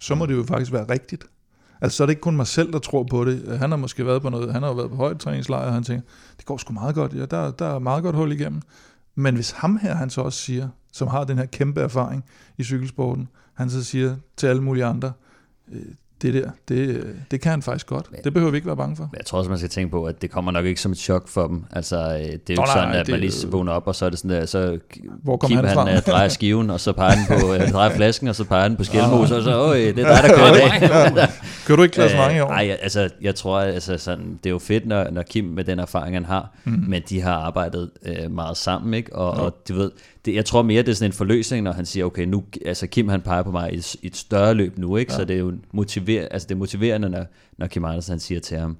så 0.00 0.14
må 0.14 0.26
det 0.26 0.34
jo 0.34 0.44
faktisk 0.44 0.72
være 0.72 0.88
rigtigt. 0.88 1.24
Altså, 1.82 1.96
så 1.96 2.04
er 2.04 2.06
det 2.06 2.12
ikke 2.12 2.20
kun 2.20 2.36
mig 2.36 2.46
selv, 2.46 2.72
der 2.72 2.78
tror 2.78 3.02
på 3.02 3.24
det. 3.24 3.58
Han 3.58 3.70
har 3.70 3.76
måske 3.76 4.06
været 4.06 4.22
på 4.22 4.28
noget, 4.28 4.52
han 4.52 4.62
har 4.62 4.74
været 4.74 4.90
på 4.90 4.96
højt 4.96 5.18
træningslejr, 5.18 5.66
og 5.66 5.72
han 5.72 5.82
tænker, 5.82 6.02
det 6.36 6.46
går 6.46 6.56
sgu 6.56 6.72
meget 6.72 6.94
godt, 6.94 7.14
ja, 7.14 7.24
der, 7.24 7.50
der 7.50 7.66
er 7.66 7.78
meget 7.78 8.02
godt 8.02 8.16
hul 8.16 8.32
igennem. 8.32 8.62
Men 9.14 9.34
hvis 9.34 9.50
ham 9.50 9.76
her, 9.76 9.94
han 9.94 10.10
så 10.10 10.20
også 10.20 10.38
siger, 10.38 10.68
som 10.92 11.08
har 11.08 11.24
den 11.24 11.38
her 11.38 11.46
kæmpe 11.46 11.80
erfaring 11.80 12.24
i 12.58 12.64
cykelsporten, 12.64 13.28
han 13.54 13.70
så 13.70 13.84
siger 13.84 14.16
til 14.36 14.46
alle 14.46 14.62
mulige 14.62 14.84
andre, 14.84 15.12
øh, 15.72 15.82
det 16.22 16.34
der, 16.34 16.50
det, 16.68 17.06
det 17.30 17.40
kan 17.40 17.50
han 17.50 17.62
faktisk 17.62 17.86
godt. 17.86 18.06
Det 18.24 18.34
behøver 18.34 18.50
vi 18.50 18.56
ikke 18.56 18.66
være 18.66 18.76
bange 18.76 18.96
for. 18.96 19.10
Jeg 19.16 19.26
tror 19.26 19.38
også, 19.38 19.50
man 19.50 19.58
skal 19.58 19.70
tænke 19.70 19.90
på, 19.90 20.04
at 20.04 20.22
det 20.22 20.30
kommer 20.30 20.52
nok 20.52 20.64
ikke 20.64 20.80
som 20.80 20.92
et 20.92 20.98
chok 20.98 21.28
for 21.28 21.46
dem. 21.46 21.64
Altså, 21.70 21.96
øh, 21.96 22.18
det 22.18 22.24
er 22.24 22.36
jo 22.48 22.52
ikke 22.52 22.70
sådan, 22.74 22.94
at 22.94 23.06
det, 23.06 23.12
man 23.12 23.20
lige 23.20 23.48
vågner 23.48 23.72
op, 23.72 23.86
og 23.86 23.94
så 23.94 24.06
er 24.06 24.10
det 24.10 24.18
sådan 24.18 24.30
der, 24.30 24.46
så 24.46 24.78
hvor 25.22 25.36
Kim 25.36 25.56
han, 25.56 25.66
han 25.66 25.96
uh, 25.96 26.02
drejer 26.02 26.28
skiven, 26.28 26.70
og 26.70 26.80
så 26.80 26.92
peger 26.92 27.10
han 27.10 27.40
på, 27.40 27.46
uh, 27.46 27.68
drejer 27.72 27.96
flasken, 27.96 28.28
og 28.28 28.34
så 28.34 28.44
peger 28.44 28.62
han 28.62 28.76
på 28.76 28.84
skælmos, 28.84 29.30
og 29.30 29.42
så, 29.42 29.50
øj, 29.50 29.76
det 29.76 29.88
er 29.88 29.92
dig, 29.92 30.04
der 30.04 30.36
kører 30.36 31.10
i 31.10 31.14
dag. 31.14 31.28
Kører 31.66 31.76
du 31.76 31.82
ikke 31.82 31.94
klasse 31.94 32.16
mange 32.16 32.36
i 32.36 32.40
år? 32.40 32.48
Nej, 32.48 32.76
altså, 32.82 33.08
jeg 33.20 33.34
tror, 33.34 33.60
altså, 33.60 33.98
sådan, 33.98 34.38
det 34.44 34.46
er 34.46 34.50
jo 34.50 34.58
fedt, 34.58 34.86
når, 34.86 35.10
når 35.10 35.22
Kim 35.22 35.44
med 35.44 35.64
den 35.64 35.78
erfaring, 35.78 36.16
han 36.16 36.24
har, 36.24 36.48
mm. 36.64 36.84
men 36.88 37.02
de 37.08 37.20
har 37.20 37.34
arbejdet 37.34 37.90
uh, 38.06 38.32
meget 38.32 38.56
sammen, 38.56 38.94
ikke? 38.94 39.16
Og, 39.16 39.30
og 39.30 39.56
du 39.68 39.74
ved, 39.74 39.90
det, 40.24 40.34
jeg 40.34 40.44
tror 40.44 40.62
mere, 40.62 40.82
det 40.82 40.88
er 40.88 40.94
sådan 40.94 41.08
en 41.08 41.12
forløsning, 41.12 41.62
når 41.62 41.72
han 41.72 41.86
siger, 41.86 42.04
okay, 42.04 42.24
nu, 42.24 42.44
altså 42.66 42.86
Kim 42.86 43.08
han 43.08 43.20
peger 43.20 43.42
på 43.42 43.50
mig 43.50 43.72
i 43.72 43.76
et, 43.76 43.96
et 44.02 44.16
større 44.16 44.54
løb 44.54 44.78
nu, 44.78 44.96
ikke? 44.96 45.12
Ja. 45.12 45.18
Så 45.18 45.24
det 45.24 45.36
er 45.36 45.40
jo 45.40 45.52
motiver, 45.72 46.28
altså 46.30 46.48
det 46.48 46.54
er 46.54 46.58
motiverende, 46.58 47.10
når, 47.10 47.26
når 47.58 47.66
Kim 47.66 47.84
Andersen 47.84 48.12
han 48.12 48.20
siger 48.20 48.40
til 48.40 48.58
ham, 48.58 48.76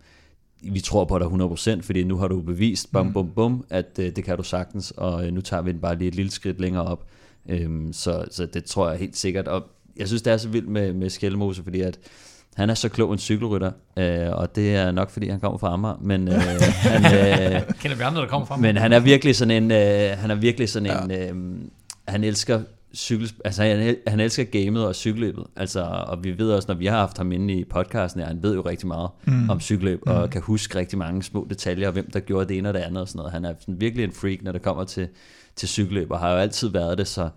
vi 0.63 0.81
tror 0.81 1.05
på 1.05 1.19
dig 1.19 1.27
100%, 1.27 1.83
fordi 1.83 2.05
nu 2.05 2.17
har 2.17 2.29
du 2.29 2.41
bevist, 2.41 2.93
bum, 2.93 3.07
mm. 3.07 3.13
bum, 3.13 3.31
bum, 3.35 3.65
at 3.71 3.87
uh, 3.99 4.05
det 4.05 4.25
kan 4.25 4.37
du 4.37 4.43
sagtens, 4.43 4.91
og 4.91 5.15
uh, 5.15 5.33
nu 5.33 5.41
tager 5.41 5.63
vi 5.63 5.73
den 5.73 5.81
bare 5.81 5.99
lige 5.99 6.09
et 6.09 6.15
lille 6.15 6.31
skridt 6.31 6.61
længere 6.61 6.85
op. 6.85 7.07
Um, 7.67 7.93
så, 7.93 8.25
så 8.31 8.47
det 8.47 8.65
tror 8.65 8.91
jeg 8.91 8.99
helt 8.99 9.17
sikkert, 9.17 9.49
og 9.49 9.65
jeg 9.97 10.09
synes, 10.09 10.23
det 10.23 10.33
er 10.33 10.37
så 10.37 10.49
vildt 10.49 10.69
med, 10.69 10.93
med 10.93 11.11
Skelmose, 11.11 11.63
fordi 11.63 11.81
at 11.81 11.99
han 12.57 12.71
er 12.71 12.75
så 12.75 12.89
klog 12.89 13.13
en 13.13 13.19
cykelrytter, 13.19 13.73
øh, 13.97 14.29
og 14.33 14.57
det 14.57 14.77
er 14.77 14.93
nok 14.93 15.11
fordi 15.11 15.29
han 15.29 15.41
kommer 15.41 15.59
fra 15.59 15.73
Amager, 15.73 15.97
men 16.01 16.29
øh, 16.29 16.35
han, 16.93 17.05
øh, 17.05 17.63
kender 17.81 17.97
vi 17.97 18.03
andre 18.03 18.21
der 18.21 18.29
kommer 18.29 18.47
fra 18.47 18.57
Men 18.57 18.77
han 18.77 18.93
er 18.93 19.01
virkelig 19.01 19.37
sådan 19.37 19.63
en 19.63 19.71
øh, 19.71 20.19
han 20.19 20.31
er 20.31 20.35
virkelig 20.35 20.69
sådan 20.69 20.87
ja. 20.87 21.05
en 21.05 21.11
øh, 21.11 21.61
han 22.09 22.25
elsker 22.25 22.61
cykel, 22.95 23.33
altså 23.45 23.63
han, 23.63 23.97
han 24.07 24.21
elsker 24.21 24.45
gamet 24.45 24.87
og 24.87 24.95
cykelløbet. 24.95 25.45
Altså, 25.57 25.83
og 25.83 26.25
vi 26.25 26.39
ved 26.39 26.53
også, 26.53 26.69
når 26.69 26.75
vi 26.75 26.87
har 26.87 26.99
haft 26.99 27.19
ham 27.19 27.33
inde 27.33 27.55
i 27.55 27.65
podcasten, 27.65 28.21
at 28.21 28.29
han 28.29 28.43
ved 28.43 28.55
jo 28.55 28.61
rigtig 28.61 28.89
meget 28.89 29.11
mm. 29.25 29.51
om 29.51 29.61
cykelløb, 29.61 30.01
mm. 30.07 30.13
og 30.13 30.31
kan 30.31 30.43
huske 30.43 30.79
rigtig 30.79 30.99
mange 30.99 31.23
små 31.23 31.47
detaljer, 31.51 31.87
og 31.87 31.93
hvem 31.93 32.11
der 32.11 32.21
gjorde 32.21 32.49
det 32.49 32.59
ene 32.59 32.69
og 32.69 32.75
det 32.75 32.81
andet 32.81 33.01
og 33.01 33.09
sådan 33.09 33.19
noget. 33.19 33.33
Han 33.33 33.45
er 33.45 33.55
sådan 33.61 33.81
virkelig 33.81 34.05
en 34.05 34.13
freak, 34.13 34.39
når 34.43 34.53
det 34.53 34.63
kommer 34.63 34.85
til, 34.85 35.09
til 35.57 35.69
cykelløb, 35.69 36.11
og 36.11 36.19
har 36.19 36.31
jo 36.31 36.37
altid 36.37 36.69
været 36.69 36.99
det, 36.99 37.09
så, 37.09 37.29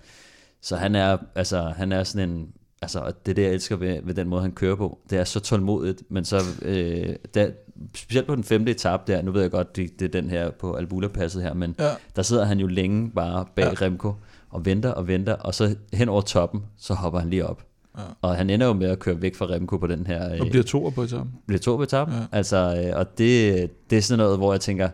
så 0.62 0.76
han 0.76 0.96
er, 0.96 1.18
altså, 1.36 1.74
han 1.78 1.92
er 1.92 2.04
sådan 2.04 2.30
en, 2.30 2.48
altså, 2.86 3.12
det 3.26 3.32
er 3.32 3.36
det, 3.36 3.44
jeg 3.44 3.52
elsker 3.52 3.76
ved, 3.76 4.00
ved 4.04 4.14
den 4.14 4.30
måde, 4.30 4.42
han 4.42 4.52
kører 4.52 4.76
på. 4.76 5.00
Det 5.10 5.18
er 5.18 5.24
så 5.24 5.40
tålmodigt, 5.40 6.04
men 6.10 6.26
så, 6.26 6.42
øh, 6.62 7.16
der, 7.34 7.50
specielt 7.96 8.28
på 8.28 8.36
den 8.36 8.44
femte 8.44 8.72
etape 8.72 9.04
der, 9.08 9.22
nu 9.22 9.32
ved 9.32 9.42
jeg 9.42 9.52
godt, 9.52 9.76
det, 9.76 10.00
det 10.00 10.06
er 10.06 10.22
den 10.22 10.30
her 10.30 10.52
på 10.52 10.78
Albula-passet 10.78 11.42
her, 11.42 11.54
men 11.54 11.76
ja. 11.80 11.90
der 12.16 12.22
sidder 12.22 12.46
han 12.46 12.60
jo 12.60 12.68
længe 12.68 13.12
bare 13.12 13.46
bag 13.56 13.74
ja. 13.82 13.86
Remco, 13.86 14.14
og 14.50 14.66
venter 14.66 14.92
og 14.92 15.08
venter, 15.08 15.34
og 15.34 15.56
så 15.56 15.76
hen 15.94 16.10
over 16.10 16.22
toppen, 16.22 16.64
så 16.78 16.94
hopper 16.94 17.20
han 17.20 17.30
lige 17.30 17.46
op. 17.46 17.64
Ja. 17.98 18.04
Og 18.22 18.36
han 18.36 18.50
ender 18.50 18.68
jo 18.68 18.74
med 18.74 18.88
at 18.88 19.00
køre 19.00 19.22
væk 19.22 19.36
fra 19.36 19.46
Remco 19.46 19.78
på 19.78 19.88
den 19.88 20.08
her... 20.08 20.42
Og 20.42 20.48
bliver 20.50 20.64
to 20.64 20.92
på 20.96 21.02
etappen. 21.02 21.32
Bliver 21.48 21.60
to 21.60 21.76
på 21.76 21.84
etappen. 21.84 22.16
Ja. 22.16 22.24
Altså, 22.32 22.84
øh, 22.86 23.00
og 23.00 23.18
det, 23.18 23.70
det 23.90 23.98
er 23.98 24.02
sådan 24.02 24.18
noget, 24.18 24.38
hvor 24.38 24.54
jeg 24.54 24.62
tænker, 24.62 24.90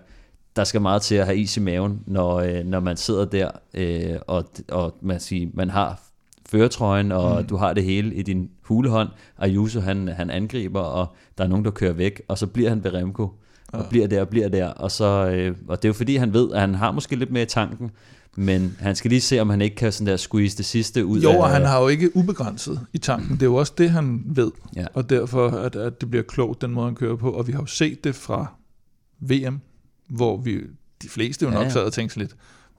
der 0.55 0.63
skal 0.63 0.81
meget 0.81 1.01
til 1.01 1.15
at 1.15 1.25
have 1.25 1.37
is 1.37 1.57
i 1.57 1.59
maven, 1.59 2.03
når, 2.07 2.35
øh, 2.35 2.65
når 2.65 2.79
man 2.79 2.97
sidder 2.97 3.25
der, 3.25 3.51
øh, 3.73 4.15
og, 4.27 4.49
og 4.69 4.97
man, 5.01 5.19
siger, 5.19 5.49
man 5.53 5.69
har 5.69 6.01
føretrøjen, 6.51 7.11
og 7.11 7.41
mm. 7.41 7.47
du 7.47 7.55
har 7.55 7.73
det 7.73 7.83
hele 7.83 8.15
i 8.15 8.21
din 8.21 8.49
hulehånd. 8.61 9.09
Ayuso, 9.37 9.79
han, 9.79 10.07
han 10.07 10.29
angriber, 10.29 10.79
og 10.79 11.15
der 11.37 11.43
er 11.43 11.47
nogen, 11.47 11.65
der 11.65 11.71
kører 11.71 11.93
væk, 11.93 12.21
og 12.27 12.37
så 12.37 12.47
bliver 12.47 12.69
han 12.69 12.83
ved 12.83 12.93
Remco, 12.93 13.23
og 13.67 13.81
ja. 13.81 13.89
bliver 13.89 14.07
der 14.07 14.21
og 14.21 14.29
bliver 14.29 14.49
der. 14.49 14.67
Og, 14.67 14.91
så, 14.91 15.05
øh, 15.05 15.55
og 15.67 15.81
det 15.81 15.87
er 15.87 15.89
jo 15.89 15.93
fordi, 15.93 16.15
han 16.15 16.33
ved, 16.33 16.51
at 16.51 16.61
han 16.61 16.75
har 16.75 16.91
måske 16.91 17.15
lidt 17.15 17.31
mere 17.31 17.43
i 17.43 17.45
tanken, 17.45 17.91
men 18.35 18.77
han 18.79 18.95
skal 18.95 19.09
lige 19.09 19.21
se, 19.21 19.39
om 19.39 19.49
han 19.49 19.61
ikke 19.61 19.75
kan 19.75 19.91
sådan 19.91 20.07
der 20.07 20.17
squeeze 20.17 20.57
det 20.57 20.65
sidste 20.65 21.05
ud 21.05 21.21
jo, 21.21 21.29
af... 21.29 21.33
Jo, 21.33 21.39
og 21.39 21.49
han 21.49 21.61
har 21.61 21.81
jo 21.81 21.87
ikke 21.87 22.15
ubegrænset 22.15 22.79
i 22.93 22.97
tanken. 22.97 23.33
Det 23.33 23.41
er 23.41 23.45
jo 23.45 23.55
også 23.55 23.73
det, 23.77 23.89
han 23.89 24.23
ved. 24.25 24.51
Ja. 24.75 24.85
Og 24.93 25.09
derfor, 25.09 25.49
at, 25.49 25.75
at 25.75 26.01
det 26.01 26.09
bliver 26.09 26.23
klogt, 26.23 26.61
den 26.61 26.71
måde, 26.71 26.85
han 26.85 26.95
kører 26.95 27.15
på. 27.15 27.31
Og 27.31 27.47
vi 27.47 27.51
har 27.51 27.59
jo 27.59 27.65
set 27.65 28.03
det 28.03 28.15
fra 28.15 28.53
VM, 29.19 29.59
hvor 30.09 30.37
vi 30.37 30.61
de 31.01 31.09
fleste 31.09 31.45
jo 31.45 31.51
nok 31.51 31.59
ja, 31.59 31.63
ja. 31.63 31.69
sad 31.69 31.81
og 31.81 31.93
tænkte 31.93 32.17
lidt, 32.17 32.35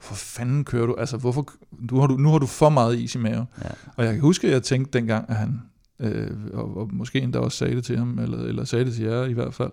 hvorfor 0.06 0.14
fanden 0.14 0.64
kører 0.64 0.86
du? 0.86 0.94
Altså, 0.94 1.16
hvorfor, 1.16 1.52
nu, 1.90 2.00
har 2.00 2.06
du, 2.06 2.16
nu 2.16 2.30
har 2.30 2.38
du 2.38 2.46
for 2.46 2.68
meget 2.68 2.98
is 2.98 3.14
i 3.14 3.18
maven. 3.18 3.46
Ja. 3.64 3.68
Og 3.96 4.04
jeg 4.04 4.12
kan 4.12 4.20
huske, 4.20 4.46
at 4.46 4.52
jeg 4.52 4.62
tænkte 4.62 4.98
dengang, 4.98 5.30
at 5.30 5.36
han, 5.36 5.62
øh, 6.00 6.30
og, 6.52 6.76
og 6.76 6.94
måske 6.94 7.20
endda 7.20 7.38
også 7.38 7.58
sagde 7.58 7.76
det 7.76 7.84
til 7.84 7.98
ham, 7.98 8.18
eller, 8.18 8.38
eller 8.38 8.64
sagde 8.64 8.84
det 8.84 8.94
til 8.94 9.04
jer 9.04 9.24
i 9.24 9.32
hvert 9.32 9.54
fald, 9.54 9.70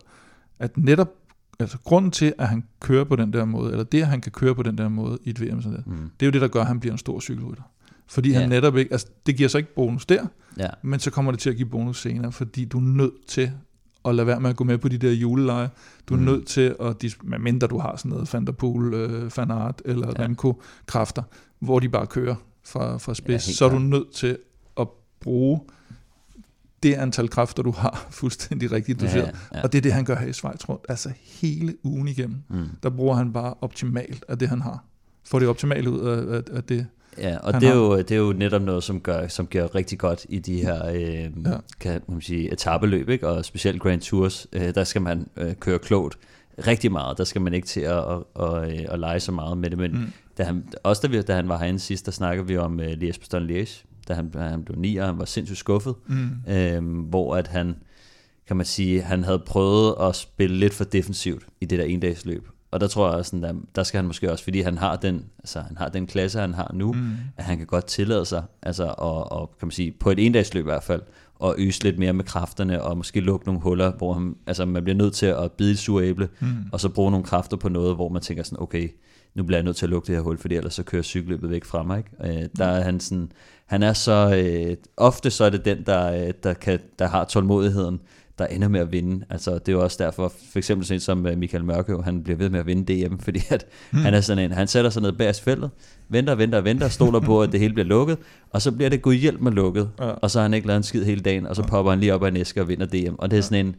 at 0.59 0.77
netop 0.77 1.09
altså 1.59 1.77
grunden 1.84 2.11
til, 2.11 2.34
at 2.38 2.47
han 2.47 2.63
kører 2.80 3.03
på 3.03 3.15
den 3.15 3.34
der 3.34 3.45
måde, 3.45 3.71
eller 3.71 3.84
det, 3.84 4.01
at 4.01 4.07
han 4.07 4.21
kan 4.21 4.32
køre 4.32 4.55
på 4.55 4.63
den 4.63 4.77
der 4.77 4.89
måde 4.89 5.17
i 5.23 5.30
et 5.30 5.41
VM, 5.41 5.61
sådan 5.61 5.77
der, 5.77 5.84
mm. 5.86 6.09
det 6.19 6.25
er 6.25 6.27
jo 6.27 6.32
det, 6.32 6.41
der 6.41 6.47
gør, 6.47 6.61
at 6.61 6.67
han 6.67 6.80
bliver 6.80 6.93
en 6.93 6.97
stor 6.97 7.19
cykelrytter. 7.19 7.63
Fordi 8.07 8.32
ja. 8.32 8.39
han 8.39 8.49
netop 8.49 8.77
ikke, 8.77 8.91
altså 8.91 9.07
det 9.25 9.38
giver 9.38 9.49
så 9.49 9.57
ikke 9.57 9.75
bonus 9.75 10.05
der, 10.05 10.25
ja. 10.57 10.67
men 10.82 10.99
så 10.99 11.11
kommer 11.11 11.32
det 11.32 11.39
til 11.39 11.49
at 11.49 11.55
give 11.55 11.69
bonus 11.69 12.01
senere, 12.01 12.32
fordi 12.32 12.65
du 12.65 12.77
er 12.77 12.82
nødt 12.82 13.25
til 13.27 13.51
at 14.06 14.16
lade 14.16 14.28
være 14.28 14.39
med 14.39 14.50
at 14.50 14.56
gå 14.56 14.64
med 14.64 14.78
på 14.78 14.88
de 14.88 14.97
der 14.97 15.12
juleleje. 15.12 15.70
Du 16.08 16.14
er 16.14 16.18
mm. 16.18 16.26
nødt 16.26 16.47
til 16.47 16.76
at, 16.80 17.04
medmindre 17.24 17.68
du 17.68 17.80
har 17.80 17.95
sådan 17.95 18.10
noget 18.10 18.34
Van 18.34 18.45
der 18.45 18.52
Poel, 18.52 18.93
øh, 18.93 19.32
Van 19.38 19.52
Aert 19.52 19.82
eller 19.86 20.08
ja. 20.18 20.24
Remco 20.24 20.62
kræfter, 20.86 21.24
hvor 21.60 21.80
de 21.80 21.89
bare 21.89 22.08
kører 22.08 22.36
fra, 22.64 22.97
fra 22.97 23.14
spids, 23.14 23.47
ja, 23.47 23.54
så 23.54 23.66
er 23.66 23.70
du 23.70 23.80
nødt 23.80 24.14
til 24.14 24.38
at 24.78 24.88
bruge 25.20 25.60
det 26.84 26.93
antal 26.93 27.30
kræfter, 27.30 27.64
du 27.64 27.72
har, 27.72 28.08
fuldstændig 28.12 28.72
rigtigt 28.72 29.02
doseret. 29.02 29.26
Ja, 29.26 29.58
ja. 29.58 29.64
Og 29.64 29.72
det 29.72 29.78
er 29.78 29.82
det, 29.82 29.93
han 29.93 30.06
gør 30.06 30.16
her 30.16 30.28
i 30.28 30.34
Schweiz 30.34 30.70
rundt. 30.70 30.86
Altså 30.89 31.12
hele 31.41 31.76
ugen 31.84 32.08
igennem, 32.08 32.43
mm. 32.50 32.68
der 32.84 32.89
bruger 32.89 33.16
han 33.16 33.34
bare 33.34 33.54
optimalt 33.62 34.26
af 34.28 34.38
det, 34.39 34.50
han 34.50 34.62
har. 34.62 34.84
Får 35.26 35.39
det 35.39 35.47
optimalt 35.47 35.88
ud 35.88 36.00
af, 36.00 36.36
af, 36.36 36.41
af 36.52 36.64
det, 36.64 36.88
Ja, 37.18 37.38
og 37.38 37.53
det 37.53 37.64
er, 37.64 37.76
jo, 37.76 37.97
det 37.97 38.12
er 38.12 38.16
jo 38.16 38.34
netop 38.34 38.62
noget, 38.62 38.84
som 38.84 38.99
gør, 38.99 39.28
som 39.28 39.47
gør 39.47 39.76
rigtig 39.76 39.99
godt 39.99 40.26
i 40.30 40.39
de 40.39 40.62
her 40.62 40.89
øh, 40.89 41.03
ja. 41.03 41.30
kan 41.80 42.01
man 42.07 42.22
sige, 42.22 42.53
etabeløb, 42.53 43.10
ikke? 43.10 43.28
og 43.28 43.45
specielt 43.45 43.82
Grand 43.82 44.01
Tours, 44.01 44.47
øh, 44.53 44.76
der 44.76 44.84
skal 44.84 45.01
man 45.01 45.28
øh, 45.38 45.55
køre 45.55 45.80
klogt 45.80 46.18
rigtig 46.68 46.91
meget. 46.91 47.18
Der 47.18 47.24
skal 47.24 47.41
man 47.41 47.53
ikke 47.53 47.68
til 47.68 47.82
at, 47.82 47.97
at, 47.97 48.24
at, 48.39 48.64
at, 48.64 48.89
at 48.89 48.99
lege 48.99 49.20
så 49.20 49.32
meget 49.32 49.57
med 49.57 49.70
det. 49.70 49.78
Men 49.78 49.91
mm. 49.91 50.14
da 50.38 50.43
han, 50.43 50.64
også 50.84 51.01
da, 51.01 51.07
vi, 51.07 51.22
da 51.22 51.36
han 51.36 51.49
var 51.49 51.57
herinde 51.57 51.80
sidst, 51.80 52.05
der 52.05 52.12
snakkede 52.12 52.47
vi 52.47 52.57
om 52.57 52.80
uh, 52.80 52.86
Liège 52.86 53.20
Bastogne 53.20 53.62
Liège, 53.62 53.86
da 54.07 54.14
han, 54.14 54.32
han 54.38 54.64
blev 54.64 54.78
ni, 54.78 54.97
og 54.97 55.05
han 55.05 55.18
var 55.18 55.26
sindssygt 55.26 55.60
skuffet. 55.60 55.95
Mm. 56.07 56.30
Øhm, 56.47 56.86
hvor 56.86 57.36
at 57.36 57.47
han, 57.47 57.76
kan 58.47 58.57
man 58.57 58.66
sige, 58.66 59.01
han 59.01 59.24
havde 59.24 59.39
prøvet 59.39 59.95
at 60.01 60.16
spille 60.16 60.55
lidt 60.57 60.74
for 60.74 60.84
defensivt 60.84 61.45
i 61.62 61.66
det 61.66 61.80
der 61.80 61.86
endagsløb. 61.86 62.47
Og 62.72 62.80
der 62.80 62.88
tror 62.88 63.15
jeg, 63.15 63.26
sådan, 63.26 63.43
der, 63.43 63.53
der 63.76 63.84
skal 63.84 63.97
han 63.97 64.05
måske 64.05 64.32
også, 64.32 64.43
fordi 64.43 64.61
han 64.61 64.78
har 64.78 64.95
den, 64.95 65.26
altså, 65.39 65.59
han 65.59 65.78
har 65.78 65.89
den 65.89 66.07
klasse, 66.07 66.39
han 66.39 66.53
har 66.53 66.72
nu, 66.74 66.93
mm. 66.93 67.11
at 67.38 67.43
han 67.43 67.57
kan 67.57 67.67
godt 67.67 67.86
tillade 67.86 68.26
sig, 68.26 68.43
altså, 68.61 68.93
og, 68.97 69.32
og 69.32 69.55
kan 69.59 69.65
man 69.67 69.72
sige, 69.72 69.91
på 69.99 70.11
et 70.11 70.26
endagsløb 70.26 70.63
i 70.63 70.70
hvert 70.70 70.84
fald, 70.84 71.01
og 71.36 71.55
øse 71.57 71.84
lidt 71.84 71.99
mere 71.99 72.13
med 72.13 72.24
kræfterne, 72.24 72.84
og 72.84 72.97
måske 72.97 73.20
lukke 73.20 73.45
nogle 73.45 73.61
huller, 73.61 73.91
hvor 73.91 74.13
han, 74.13 74.36
altså, 74.47 74.65
man 74.65 74.84
bliver 74.84 74.97
nødt 74.97 75.13
til 75.13 75.26
at 75.26 75.51
bide 75.51 75.72
et 75.72 75.80
sur 75.80 76.01
æble, 76.01 76.30
mm. 76.39 76.47
og 76.72 76.80
så 76.80 76.89
bruge 76.89 77.11
nogle 77.11 77.26
kræfter 77.26 77.57
på 77.57 77.70
noget, 77.70 77.95
hvor 77.95 78.09
man 78.09 78.22
tænker 78.22 78.43
sådan, 78.43 78.61
okay, 78.61 78.89
nu 79.36 79.43
bliver 79.43 79.57
jeg 79.57 79.63
nødt 79.63 79.76
til 79.76 79.86
at 79.86 79.89
lukke 79.89 80.07
det 80.07 80.15
her 80.15 80.22
hul, 80.22 80.38
fordi 80.38 80.55
ellers 80.55 80.74
så 80.74 80.84
kører 80.84 81.03
cykelløbet 81.03 81.49
væk 81.49 81.65
fra 81.65 81.84
mig. 81.84 81.97
Ikke? 81.97 82.41
Øh, 82.41 82.49
der 82.57 82.65
er 82.65 82.84
han 82.84 82.99
sådan, 82.99 83.32
han 83.65 83.84
er 83.84 83.93
så, 83.93 84.43
øh, 84.43 84.78
ofte 84.97 85.32
så 85.32 85.43
er 85.43 85.49
det 85.49 85.65
den, 85.65 85.84
der, 85.86 86.28
øh, 86.28 86.34
der, 86.43 86.53
kan, 86.53 86.80
der 86.99 87.07
har 87.07 87.26
tålmodigheden, 87.26 87.99
der 88.40 88.46
ender 88.46 88.68
med 88.68 88.80
at 88.80 88.92
vinde. 88.92 89.26
Altså, 89.30 89.54
det 89.54 89.68
er 89.70 89.72
jo 89.72 89.84
også 89.84 90.04
derfor, 90.04 90.34
for 90.52 90.58
eksempel 90.60 90.88
sådan 90.88 91.00
som 91.00 91.26
øh, 91.26 91.38
Michael 91.38 91.66
Mørkøv, 91.66 92.04
han 92.04 92.24
bliver 92.24 92.38
ved 92.38 92.50
med 92.50 92.60
at 92.60 92.66
vinde 92.66 93.08
DM, 93.08 93.18
fordi 93.26 93.42
at 93.50 93.66
mm. 93.92 94.00
han 94.00 94.14
er 94.14 94.22
sådan 94.22 94.44
en, 94.44 94.52
han 94.52 94.68
sætter 94.68 94.90
sig 94.90 95.02
ned 95.02 95.12
bag 95.12 95.36
feltet, 95.36 95.70
venter, 96.10 96.36
venter, 96.36 96.62
venter, 96.62 96.90
stoler 96.90 97.20
på, 97.20 97.42
at 97.42 97.52
det 97.52 97.60
hele 97.60 97.74
bliver 97.74 97.88
lukket, 97.88 98.18
og 98.50 98.62
så 98.62 98.72
bliver 98.72 98.90
det 98.90 99.02
gud 99.02 99.16
hjælp 99.16 99.42
med 99.42 99.52
lukket, 99.52 99.90
ja. 100.00 100.06
og 100.06 100.32
så 100.32 100.40
har 100.40 100.44
han 100.44 100.54
ikke 100.54 100.68
lavet 100.68 100.78
en 100.78 100.84
skid 100.84 101.04
hele 101.04 101.22
dagen, 101.22 101.48
og 101.48 101.56
så 101.56 101.64
popper 101.64 101.92
han 101.92 102.00
lige 102.00 102.14
op 102.14 102.24
af 102.24 102.28
en 102.28 102.38
æske 102.38 102.62
og 102.62 102.68
vinder 102.68 102.86
DM, 102.86 103.16
og 103.18 103.32
det 103.32 103.38
er 103.38 103.42
sådan 103.42 103.66
en, 103.66 103.76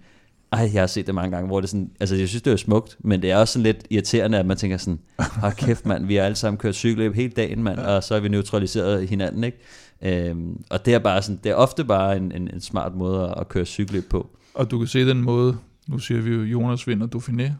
ej, 0.53 0.71
jeg 0.73 0.83
har 0.83 0.87
set 0.87 1.07
det 1.07 1.15
mange 1.15 1.31
gange, 1.31 1.47
hvor 1.47 1.61
det 1.61 1.71
sådan, 1.71 1.91
altså 2.01 2.17
jeg 2.17 2.29
synes, 2.29 2.43
det 2.43 2.53
er 2.53 2.57
smukt, 2.57 2.97
men 2.99 3.23
det 3.23 3.31
er 3.31 3.37
også 3.37 3.53
sådan 3.53 3.63
lidt 3.63 3.87
irriterende, 3.91 4.39
at 4.39 4.47
man 4.47 4.57
tænker 4.57 4.77
sådan, 4.77 4.99
hold 5.41 5.53
kæft 5.53 5.87
mand, 5.87 6.07
vi 6.07 6.17
har 6.17 6.23
alle 6.23 6.37
sammen 6.37 6.59
kørt 6.59 6.75
cykelløb 6.75 7.15
hele 7.15 7.33
dagen, 7.33 7.63
mand, 7.63 7.79
og 7.79 8.05
så 8.05 8.15
er 8.15 8.21
vi 8.21 8.29
neutraliseret 8.29 9.09
hinanden, 9.09 9.45
ikke? 9.45 9.59
Øhm, 10.03 10.63
og 10.71 10.87
det 10.87 10.95
er 10.95 10.99
bare 10.99 11.23
sådan, 11.23 11.41
det 11.45 11.51
er 11.51 11.55
ofte 11.55 11.85
bare 11.85 12.17
en, 12.17 12.33
en, 12.33 12.51
en 12.55 12.61
smart 12.61 12.95
måde 12.95 13.23
at, 13.23 13.35
at 13.41 13.49
køre 13.49 13.65
cykelløb 13.65 14.11
på. 14.11 14.31
Og 14.55 14.71
du 14.71 14.79
kan 14.79 14.87
se 14.87 15.07
den 15.07 15.23
måde, 15.23 15.57
nu 15.89 15.99
siger 15.99 16.21
vi 16.21 16.31
jo, 16.31 16.43
Jonas 16.43 16.87
vinder 16.87 17.07
Dauphiné, 17.17 17.53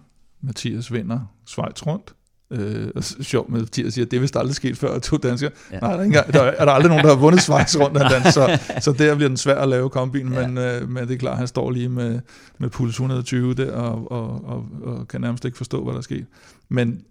Mathias 0.43 0.93
vinder 0.93 1.21
Schweiz 1.47 1.87
rundt, 1.87 2.15
Øh, 2.53 2.89
og 2.95 3.05
sjov 3.05 3.51
med 3.51 3.61
Mathias 3.61 3.95
siger, 3.95 4.05
det 4.05 4.17
er 4.17 4.21
vist 4.21 4.37
aldrig 4.37 4.55
sket 4.55 4.77
før, 4.77 4.95
at 4.95 5.03
to 5.03 5.17
danskere. 5.17 5.51
Ja. 5.73 5.79
Nej, 5.79 5.93
der 5.93 5.99
er, 5.99 6.03
engang, 6.03 6.33
der 6.33 6.43
er 6.43 6.65
der 6.65 6.73
aldrig 6.73 6.89
nogen, 6.89 7.05
der 7.05 7.11
har 7.11 7.21
vundet 7.21 7.43
Schweiz 7.43 7.77
rundt 7.77 7.97
af 7.97 8.11
dans, 8.11 8.35
så, 8.35 8.59
så 8.81 8.93
der 8.93 9.15
bliver 9.15 9.29
den 9.29 9.37
svær 9.37 9.55
at 9.55 9.69
lave 9.69 9.91
kombin, 9.91 10.33
ja. 10.33 10.47
men, 10.47 10.59
øh, 10.59 10.89
men 10.89 11.09
det 11.09 11.15
er 11.15 11.19
klart, 11.19 11.39
han 11.39 11.47
står 11.47 11.71
lige 11.71 11.89
med, 11.89 12.21
med 12.59 12.71
puls 12.71 12.91
120 12.91 13.55
der, 13.55 13.73
og, 13.73 14.13
og, 14.13 14.45
og, 14.45 14.67
og 14.83 15.09
kan 15.09 15.21
nærmest 15.21 15.45
ikke 15.45 15.57
forstå, 15.57 15.85
hvad 15.85 15.93
der 15.93 15.99
er 15.99 16.03
sket. 16.03 16.27
Men 16.69 17.03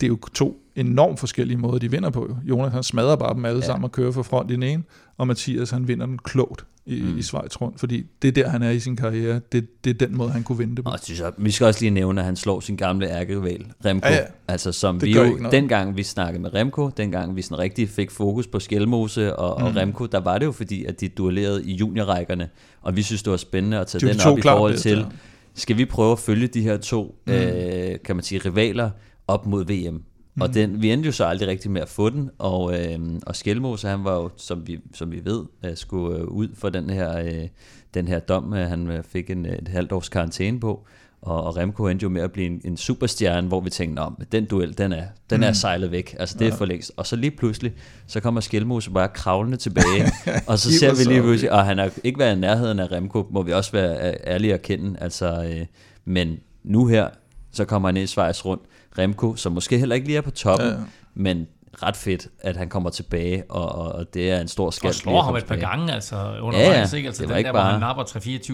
det 0.00 0.06
er 0.06 0.08
jo 0.08 0.18
to 0.34 0.60
enormt 0.76 1.20
forskellige 1.20 1.58
måder, 1.58 1.78
de 1.78 1.90
vinder 1.90 2.10
på. 2.10 2.36
Jonas 2.44 2.72
han 2.72 2.82
smadrer 2.82 3.16
bare 3.16 3.34
dem 3.34 3.44
alle 3.44 3.60
ja. 3.60 3.66
sammen 3.66 3.84
og 3.84 3.92
kører 3.92 4.12
for 4.12 4.22
front 4.22 4.50
i 4.50 4.54
den 4.54 4.62
ene, 4.62 4.82
og 5.18 5.26
Mathias 5.26 5.70
han 5.70 5.88
vinder 5.88 6.06
den 6.06 6.18
klogt 6.18 6.66
i, 6.86 7.02
mm. 7.02 7.18
i 7.18 7.22
Schweiz 7.22 7.56
rundt, 7.60 7.80
fordi 7.80 8.06
det 8.22 8.28
er 8.28 8.32
der, 8.32 8.48
han 8.48 8.62
er 8.62 8.70
i 8.70 8.80
sin 8.80 8.96
karriere. 8.96 9.40
Det, 9.52 9.84
det 9.84 9.90
er 9.90 10.06
den 10.06 10.16
måde, 10.16 10.30
han 10.30 10.42
kunne 10.42 10.58
vinde 10.58 10.76
det 10.76 10.84
på. 10.84 10.90
Og 10.90 10.98
synes 11.02 11.20
jeg, 11.20 11.32
vi 11.38 11.50
skal 11.50 11.66
også 11.66 11.80
lige 11.80 11.90
nævne, 11.90 12.20
at 12.20 12.24
han 12.24 12.36
slår 12.36 12.60
sin 12.60 12.76
gamle 12.76 13.10
ærkerival, 13.10 13.66
Remco. 13.84 14.08
Ja, 14.08 14.14
ja. 14.14 14.22
Altså 14.48 14.72
som 14.72 14.98
det 14.98 15.08
vi 15.08 15.14
jo, 15.14 15.38
dengang 15.50 15.96
vi 15.96 16.02
snakkede 16.02 16.42
med 16.42 16.54
Remco, 16.54 16.88
dengang 16.88 17.36
vi 17.36 17.42
sådan 17.42 17.58
rigtig 17.58 17.88
fik 17.88 18.10
fokus 18.10 18.46
på 18.46 18.60
Skelmose 18.60 19.36
og, 19.36 19.60
mm. 19.60 19.66
og 19.66 19.76
Remco, 19.76 20.06
der 20.06 20.20
var 20.20 20.38
det 20.38 20.46
jo 20.46 20.52
fordi, 20.52 20.84
at 20.84 21.00
de 21.00 21.08
duellerede 21.08 21.64
i 21.64 21.74
juniorrækkerne, 21.74 22.48
og 22.82 22.96
vi 22.96 23.02
synes, 23.02 23.22
det 23.22 23.30
var 23.30 23.36
spændende 23.36 23.78
at 23.78 23.86
tage 23.86 24.06
de 24.06 24.12
den 24.12 24.20
op 24.20 24.38
i 24.38 24.42
forhold 24.42 24.76
til, 24.76 25.06
skal 25.54 25.76
vi 25.76 25.84
prøve 25.84 26.12
at 26.12 26.18
følge 26.18 26.46
de 26.46 26.60
her 26.60 26.76
to, 26.76 27.18
mm. 27.26 27.32
øh, 27.32 27.98
kan 28.04 28.16
man 28.16 28.22
sige, 28.22 28.40
rivaler 28.44 28.90
op 29.28 29.46
mod 29.46 29.64
VM? 29.64 30.04
Mm. 30.34 30.42
Og 30.42 30.54
den, 30.54 30.82
vi 30.82 30.90
endte 30.90 31.06
jo 31.06 31.12
så 31.12 31.24
aldrig 31.24 31.48
rigtig 31.48 31.70
med 31.70 31.82
at 31.82 31.88
få 31.88 32.10
den, 32.10 32.30
og, 32.38 32.80
øh, 32.80 32.98
og 33.26 33.36
Skelmose, 33.36 33.88
han 33.88 34.04
var 34.04 34.14
jo, 34.14 34.30
som 34.36 34.66
vi, 34.66 34.80
som 34.94 35.12
vi 35.12 35.24
ved, 35.24 35.44
øh, 35.64 35.76
skulle 35.76 36.18
øh, 36.18 36.24
ud 36.24 36.48
for 36.54 36.68
den 36.68 36.90
her, 36.90 37.18
øh, 37.18 37.48
den 37.94 38.08
her 38.08 38.18
dom, 38.18 38.54
øh, 38.54 38.68
han 38.68 38.90
øh, 38.90 39.04
fik 39.04 39.30
en, 39.30 39.46
et 39.46 39.68
halvt 39.68 39.92
års 39.92 40.08
karantæne 40.08 40.60
på, 40.60 40.86
og, 41.22 41.44
og 41.44 41.56
Remco 41.56 41.86
endte 41.86 42.02
jo 42.02 42.08
med 42.08 42.22
at 42.22 42.32
blive 42.32 42.46
en, 42.46 42.60
en 42.64 42.76
superstjerne, 42.76 43.48
hvor 43.48 43.60
vi 43.60 43.70
tænkte, 43.70 44.02
at 44.02 44.32
den 44.32 44.44
duel, 44.44 44.78
den 44.78 44.92
er, 44.92 45.04
den 45.30 45.42
er 45.42 45.50
mm. 45.50 45.54
sejlet 45.54 45.90
væk, 45.90 46.16
altså 46.18 46.38
det 46.38 46.44
ja. 46.44 46.50
er 46.50 46.56
for 46.56 46.64
længst. 46.64 46.92
Og 46.96 47.06
så 47.06 47.16
lige 47.16 47.30
pludselig, 47.30 47.72
så 48.06 48.20
kommer 48.20 48.40
Skelmose 48.40 48.90
bare 48.90 49.08
kravlende 49.08 49.56
tilbage, 49.56 50.12
og 50.46 50.58
så 50.58 50.78
ser 50.78 50.94
vi 50.94 51.12
lige 51.12 51.22
pludselig, 51.22 51.52
og 51.52 51.64
han 51.64 51.78
har 51.78 51.90
ikke 52.04 52.18
været 52.18 52.36
i 52.36 52.40
nærheden 52.40 52.78
af 52.78 52.92
Remco, 52.92 53.26
må 53.30 53.42
vi 53.42 53.52
også 53.52 53.72
være 53.72 54.16
ærlige 54.26 54.54
at 54.54 54.62
kende, 54.62 54.96
altså, 55.00 55.44
øh, 55.44 55.66
men 56.04 56.38
nu 56.64 56.86
her, 56.86 57.08
så 57.54 57.64
kommer 57.64 57.88
han 57.88 57.96
ind 57.96 58.04
i 58.04 58.06
Schweiz 58.06 58.44
rundt, 58.44 58.62
Remco, 58.98 59.36
som 59.36 59.52
måske 59.52 59.78
heller 59.78 59.94
ikke 59.94 60.06
lige 60.06 60.16
er 60.16 60.22
på 60.22 60.30
toppen, 60.30 60.68
ja. 60.68 60.74
men 61.14 61.46
ret 61.82 61.96
fedt, 61.96 62.28
at 62.40 62.56
han 62.56 62.68
kommer 62.68 62.90
tilbage, 62.90 63.44
og, 63.48 63.92
og 63.92 64.14
det 64.14 64.30
er 64.30 64.40
en 64.40 64.48
stor 64.48 64.70
skab. 64.70 64.88
Og 64.88 64.94
slår 64.94 65.22
ham 65.22 65.36
et 65.36 65.46
par 65.46 65.56
gange, 65.56 65.92
altså 65.92 66.16
undervejs, 66.16 66.68
ja, 66.68 66.78
ja. 66.78 66.96
ikke? 66.96 67.06
Altså 67.06 67.22
det 67.22 67.28
den 67.28 67.38
ikke 67.38 67.46
der, 67.46 67.52
bare... 67.52 67.62
hvor 67.62 67.70
han 67.70 67.80
napper 67.80 68.02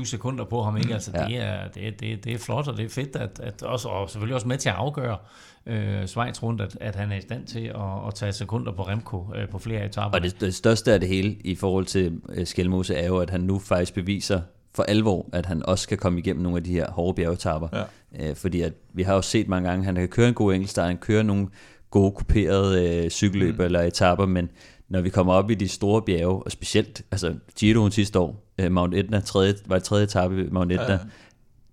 3-24 0.01 0.05
sekunder 0.05 0.45
på 0.45 0.63
ham, 0.63 0.77
ikke? 0.77 0.95
Altså 0.95 1.11
ja. 1.15 1.25
det, 1.25 1.37
er, 1.37 1.69
det, 1.75 2.01
det, 2.01 2.25
det 2.25 2.35
er 2.35 2.39
flot, 2.39 2.69
og 2.69 2.77
det 2.77 2.85
er 2.85 2.89
fedt, 2.89 3.17
at, 3.17 3.41
at 3.43 3.63
også, 3.63 3.89
og 3.89 4.11
selvfølgelig 4.11 4.35
også 4.35 4.49
med 4.49 4.59
til 4.59 4.69
at 4.69 4.75
afgøre 4.75 5.17
øh, 5.67 6.07
Schweiz 6.07 6.43
rundt, 6.43 6.61
at, 6.61 6.77
at 6.81 6.97
han 6.97 7.13
er 7.13 7.17
i 7.17 7.21
stand 7.21 7.47
til 7.47 7.65
at, 7.65 8.07
at 8.09 8.15
tage 8.15 8.33
sekunder 8.33 8.73
på 8.73 8.83
Remco 8.83 9.27
øh, 9.35 9.49
på 9.49 9.59
flere 9.59 9.85
etaper. 9.85 10.11
Og 10.15 10.23
det, 10.23 10.41
det 10.41 10.55
største 10.55 10.93
af 10.93 11.01
det 11.01 11.09
hele 11.09 11.37
i 11.45 11.55
forhold 11.55 11.87
til 11.87 12.21
øh, 12.29 12.47
Skelmose 12.47 12.95
er 12.95 13.07
jo, 13.07 13.19
at 13.19 13.31
han 13.31 13.41
nu 13.41 13.59
faktisk 13.59 13.95
beviser 13.95 14.41
for 14.75 14.83
alvor, 14.83 15.29
at 15.33 15.47
han 15.47 15.67
også 15.67 15.83
skal 15.83 15.99
komme 15.99 16.19
igennem 16.19 16.43
nogle 16.43 16.57
af 16.57 16.65
de 16.65 16.73
her 16.73 16.91
hårde 16.91 17.15
bjergetapper. 17.15 17.69
Ja. 17.73 18.29
Øh, 18.29 18.37
fordi 18.37 18.61
at 18.61 18.73
vi 18.93 19.03
har 19.03 19.15
jo 19.15 19.23
set 19.23 19.49
mange 19.49 19.69
gange, 19.69 19.81
at 19.83 19.87
han 19.87 19.95
kan 19.95 20.09
køre 20.09 20.29
en 20.29 20.35
god 20.35 20.53
enkeltstart, 20.53 20.87
han 20.87 20.99
kører 20.99 21.23
nogle 21.23 21.49
gode 21.91 22.11
kuperede 22.11 23.05
øh, 23.05 23.11
cykelløb 23.11 23.59
mm. 23.59 23.65
eller 23.65 23.83
etapper, 23.83 24.27
men 24.27 24.49
når 24.89 25.01
vi 25.01 25.09
kommer 25.09 25.33
op 25.33 25.51
i 25.51 25.55
de 25.55 25.69
store 25.69 26.03
bjerge, 26.03 26.43
og 26.43 26.53
specielt, 26.53 27.03
altså 27.11 27.35
Giroen 27.59 27.93
sidste 27.93 28.19
år, 28.19 28.45
øh, 28.59 28.73
Mount 28.73 28.95
Etna, 28.95 29.21
tredje, 29.21 29.55
var 29.67 29.77
det 29.77 29.85
tredje 29.85 30.05
etape 30.05 30.45
i 30.45 30.49
Mount 30.51 30.73
Etna, 30.73 30.93
ja. 30.93 30.99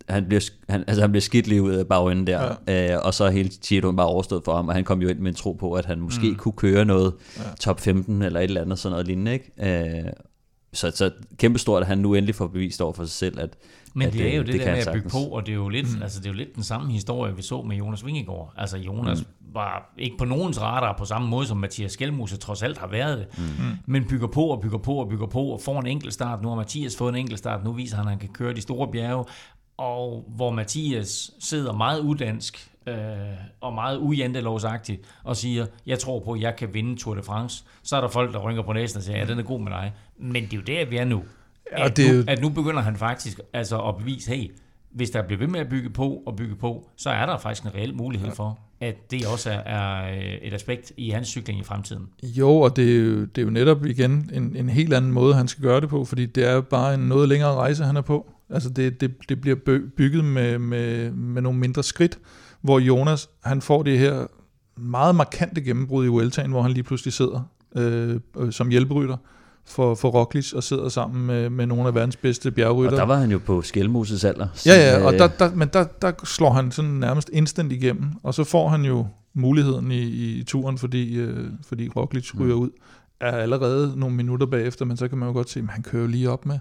han 0.09 0.25
bliver, 0.25 0.49
han, 0.69 0.83
altså 0.87 1.01
han 1.01 1.11
bliver 1.11 1.21
skidt 1.21 1.47
lige 1.47 1.61
ud 1.61 1.73
af 1.73 1.87
bagenden 1.87 2.27
der, 2.27 2.55
ja. 2.67 2.95
øh, 2.95 3.05
og 3.05 3.13
så 3.13 3.29
hele 3.29 3.49
Giroen 3.49 3.95
bare 3.95 4.07
overstået 4.07 4.41
for 4.45 4.55
ham, 4.55 4.67
og 4.67 4.73
han 4.73 4.83
kom 4.83 5.01
jo 5.01 5.07
ind 5.07 5.19
med 5.19 5.29
en 5.29 5.35
tro 5.35 5.53
på, 5.53 5.73
at 5.73 5.85
han 5.85 5.99
måske 5.99 6.29
mm. 6.29 6.35
kunne 6.35 6.53
køre 6.53 6.85
noget 6.85 7.13
ja. 7.37 7.43
top 7.59 7.79
15 7.79 8.21
eller 8.21 8.39
et 8.39 8.43
eller 8.43 8.61
andet, 8.61 8.79
sådan 8.79 8.91
noget 8.91 9.07
lignende, 9.07 9.33
ikke? 9.33 9.51
Øh, 9.59 10.11
så, 10.73 10.91
så 10.91 11.11
kæmpestort, 11.37 11.81
at 11.81 11.87
han 11.87 11.97
nu 11.97 12.13
endelig 12.13 12.35
får 12.35 12.47
bevist 12.47 12.81
over 12.81 12.93
for 12.93 13.03
sig 13.03 13.13
selv, 13.13 13.39
at 13.39 13.57
men 13.93 14.07
det, 14.07 14.19
det 14.19 14.33
er 14.33 14.37
jo 14.37 14.43
det, 14.43 14.53
det 14.53 14.61
der 14.61 14.71
med 14.71 14.87
at 14.87 14.93
bygge 14.93 15.09
på, 15.09 15.17
og 15.17 15.45
det 15.45 15.51
er 15.51 15.55
jo 15.55 15.69
lidt, 15.69 15.95
mm. 15.95 16.01
altså 16.01 16.19
det 16.19 16.25
er 16.25 16.29
jo 16.29 16.35
lidt 16.37 16.55
den 16.55 16.63
samme 16.63 16.91
historie, 16.91 17.35
vi 17.35 17.41
så 17.41 17.61
med 17.61 17.75
Jonas 17.75 18.05
Vingegaard. 18.05 18.53
Altså 18.57 18.77
Jonas 18.77 19.19
mm. 19.19 19.53
var 19.53 19.93
ikke 19.97 20.17
på 20.17 20.25
nogens 20.25 20.61
radar 20.61 20.95
på 20.97 21.05
samme 21.05 21.27
måde, 21.27 21.47
som 21.47 21.57
Mathias 21.57 21.91
Skelmose 21.91 22.37
trods 22.37 22.63
alt 22.63 22.77
har 22.77 22.87
været 22.87 23.17
det, 23.17 23.27
mm. 23.37 23.43
men 23.85 24.05
bygger 24.07 24.27
på 24.27 24.41
og 24.41 24.61
bygger 24.61 24.77
på 24.77 24.93
og 24.93 25.09
bygger 25.09 25.27
på 25.27 25.43
og 25.43 25.61
får 25.61 25.79
en 25.79 25.87
enkelt 25.87 26.13
start. 26.13 26.41
Nu 26.41 26.49
har 26.49 26.55
Mathias 26.55 26.97
fået 26.97 27.09
en 27.09 27.15
enkelt 27.15 27.39
start, 27.39 27.63
nu 27.63 27.71
viser 27.71 27.97
han, 27.97 28.05
at 28.05 28.09
han 28.09 28.19
kan 28.19 28.29
køre 28.29 28.53
de 28.53 28.61
store 28.61 28.87
bjerge, 28.91 29.25
og 29.77 30.25
hvor 30.27 30.51
Mathias 30.51 31.31
sidder 31.39 31.73
meget 31.73 31.99
udansk 31.99 32.71
øh, 32.87 32.95
og 33.61 33.73
meget 33.73 33.97
ujantelovsagtigt 33.97 35.01
og 35.23 35.37
siger, 35.37 35.65
jeg 35.85 35.99
tror 35.99 36.19
på, 36.19 36.31
at 36.31 36.41
jeg 36.41 36.55
kan 36.55 36.73
vinde 36.73 36.95
Tour 36.95 37.15
de 37.15 37.23
France, 37.23 37.63
så 37.83 37.95
er 37.97 38.01
der 38.01 38.07
folk, 38.07 38.33
der 38.33 38.39
rynker 38.39 38.63
på 38.63 38.73
næsen 38.73 38.97
og 38.97 39.03
siger, 39.03 39.17
ja, 39.17 39.25
den 39.25 39.39
er 39.39 39.43
god 39.43 39.59
med 39.59 39.71
dig. 39.71 39.93
Men 40.19 40.43
det 40.43 40.53
er 40.53 40.57
jo 40.57 40.63
der, 40.63 40.89
vi 40.89 40.97
er 40.97 41.05
nu. 41.05 41.23
At, 41.71 41.97
det... 41.97 42.15
nu, 42.15 42.23
at 42.27 42.41
nu 42.41 42.49
begynder 42.49 42.81
han 42.81 42.95
faktisk 42.95 43.39
altså 43.53 43.81
at 43.81 43.97
bevise, 43.97 44.35
hey, 44.35 44.51
hvis 44.91 45.09
der 45.09 45.21
bliver 45.21 45.39
ved 45.39 45.47
med 45.47 45.59
at 45.59 45.69
bygge 45.69 45.89
på 45.89 46.23
og 46.25 46.35
bygge 46.35 46.55
på, 46.55 46.89
så 46.95 47.09
er 47.09 47.25
der 47.25 47.37
faktisk 47.37 47.63
en 47.63 47.75
reel 47.75 47.95
mulighed 47.95 48.31
for, 48.31 48.59
at 48.81 49.11
det 49.11 49.27
også 49.27 49.51
er, 49.51 49.59
er 49.59 50.11
øh, 50.17 50.33
et 50.41 50.53
aspekt 50.53 50.91
i 50.97 51.09
hans 51.09 51.27
cykling 51.27 51.59
i 51.59 51.63
fremtiden. 51.63 52.03
Jo, 52.23 52.49
og 52.49 52.75
det 52.75 52.95
er 52.95 52.99
jo, 52.99 53.21
det 53.21 53.37
er 53.37 53.41
jo 53.41 53.49
netop 53.49 53.85
igen 53.85 54.29
en, 54.33 54.55
en 54.55 54.69
helt 54.69 54.93
anden 54.93 55.11
måde, 55.11 55.35
han 55.35 55.47
skal 55.47 55.63
gøre 55.63 55.81
det 55.81 55.89
på, 55.89 56.05
fordi 56.05 56.25
det 56.25 56.43
er 56.43 56.61
bare 56.61 56.93
en 56.93 56.99
noget 56.99 57.29
længere 57.29 57.53
rejse, 57.53 57.83
han 57.83 57.97
er 57.97 58.01
på. 58.01 58.31
Altså 58.49 58.69
det, 58.69 59.01
det, 59.01 59.29
det 59.29 59.41
bliver 59.41 59.55
bygget 59.97 60.25
med, 60.25 60.59
med, 60.59 61.11
med 61.11 61.41
nogle 61.41 61.59
mindre 61.59 61.83
skridt, 61.83 62.19
hvor 62.61 62.79
Jonas 62.79 63.29
han 63.43 63.61
får 63.61 63.83
det 63.83 63.99
her 63.99 64.27
meget 64.77 65.15
markante 65.15 65.61
gennembrud 65.61 66.05
i 66.05 66.07
Vueltaen, 66.07 66.51
hvor 66.51 66.61
han 66.61 66.71
lige 66.71 66.83
pludselig 66.83 67.13
sidder 67.13 67.49
øh, 67.75 68.19
som 68.51 68.69
hjælperytter 68.69 69.17
for, 69.67 69.95
for 69.95 70.09
Roglic 70.09 70.53
og 70.53 70.63
sidder 70.63 70.89
sammen 70.89 71.25
med, 71.25 71.49
med 71.49 71.65
nogle 71.65 71.87
af 71.87 71.95
verdens 71.95 72.15
bedste 72.15 72.51
bjergrytter. 72.51 72.91
Og 72.91 72.97
der 72.97 73.05
var 73.05 73.15
han 73.15 73.31
jo 73.31 73.39
på 73.45 73.61
Skelmoses 73.61 74.23
alder. 74.23 74.47
Ja, 74.65 74.75
ja, 74.75 75.05
og 75.05 75.13
der, 75.13 75.27
der, 75.27 75.55
men 75.55 75.69
der, 75.73 75.83
der 75.83 76.11
slår 76.23 76.51
han 76.51 76.71
sådan 76.71 76.91
nærmest 76.91 77.29
instant 77.33 77.71
igennem, 77.71 78.11
og 78.23 78.33
så 78.33 78.43
får 78.43 78.69
han 78.69 78.85
jo 78.85 79.07
muligheden 79.33 79.91
i, 79.91 80.01
i 80.39 80.43
turen, 80.43 80.77
fordi, 80.77 81.15
øh, 81.15 81.49
fordi 81.67 81.89
Roglic 81.95 82.31
ryger 82.39 82.55
mm. 82.55 82.61
ud, 82.61 82.69
er 83.19 83.31
allerede 83.31 83.93
nogle 83.99 84.15
minutter 84.15 84.45
bagefter, 84.47 84.85
men 84.85 84.97
så 84.97 85.07
kan 85.07 85.17
man 85.17 85.27
jo 85.27 85.33
godt 85.33 85.49
se, 85.49 85.59
at 85.59 85.65
han 85.69 85.83
kører 85.83 86.07
lige 86.07 86.29
op 86.29 86.45
med. 86.45 86.59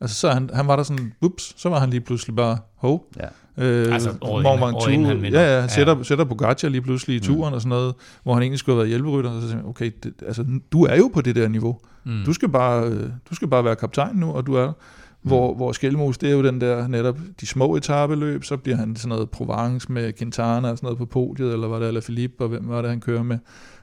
Altså 0.00 0.16
så 0.16 0.30
han, 0.30 0.50
han 0.54 0.66
var 0.66 0.76
der 0.76 0.82
sådan, 0.82 1.12
ups, 1.20 1.60
så 1.60 1.68
var 1.68 1.80
han 1.80 1.90
lige 1.90 2.00
pludselig 2.00 2.36
bare, 2.36 2.58
hov. 2.74 3.06
Ja. 3.16 3.28
Øh, 3.58 3.94
altså 3.94 4.08
han 4.10 5.22
vinder. 5.22 5.40
Ja, 5.40 5.54
ja, 5.54 5.60
han 5.60 5.68
sætter, 5.68 5.96
ja. 5.96 6.02
sætter 6.02 6.24
Pogacar 6.24 6.68
lige 6.68 6.82
pludselig 6.82 7.16
i 7.16 7.18
mm. 7.18 7.24
turen 7.24 7.50
mm. 7.50 7.54
og 7.54 7.60
sådan 7.60 7.68
noget, 7.68 7.94
hvor 8.22 8.34
han 8.34 8.42
egentlig 8.42 8.58
skulle 8.58 8.74
have 8.74 8.78
været 8.78 8.88
hjælperytter, 8.88 9.30
og 9.30 9.42
så 9.42 9.48
siger 9.48 9.68
okay, 9.68 9.90
det, 10.02 10.12
altså 10.26 10.44
du 10.72 10.84
er 10.84 10.96
jo 10.96 11.10
på 11.14 11.20
det 11.20 11.36
der 11.36 11.48
niveau. 11.48 11.78
Mm. 12.04 12.22
Du, 12.26 12.32
skal 12.32 12.48
bare, 12.48 12.90
du 13.30 13.34
skal 13.34 13.48
bare 13.48 13.64
være 13.64 13.76
kaptajn 13.76 14.16
nu, 14.16 14.30
og 14.32 14.46
du 14.46 14.54
er 14.54 14.72
hvor, 15.24 15.50
mm. 15.50 15.56
hvor 15.56 15.72
Skelmos, 15.72 16.18
det 16.18 16.28
er 16.28 16.32
jo 16.32 16.42
den 16.42 16.60
der 16.60 16.88
netop 16.88 17.18
de 17.40 17.46
små 17.46 17.76
etabeløb, 17.76 18.44
så 18.44 18.56
bliver 18.56 18.76
han 18.76 18.96
sådan 18.96 19.08
noget 19.08 19.30
Provence 19.30 19.92
med 19.92 20.12
Quintana 20.12 20.70
og 20.70 20.76
sådan 20.76 20.86
noget 20.86 20.98
på 20.98 21.06
podiet, 21.06 21.52
eller 21.52 21.68
var 21.68 21.78
det 21.78 21.88
eller 21.88 22.00
Philippe, 22.00 22.44
og 22.44 22.48
hvem 22.48 22.68
var 22.68 22.80
det, 22.80 22.90
han 22.90 23.00
kører 23.00 23.22
med. 23.22 23.38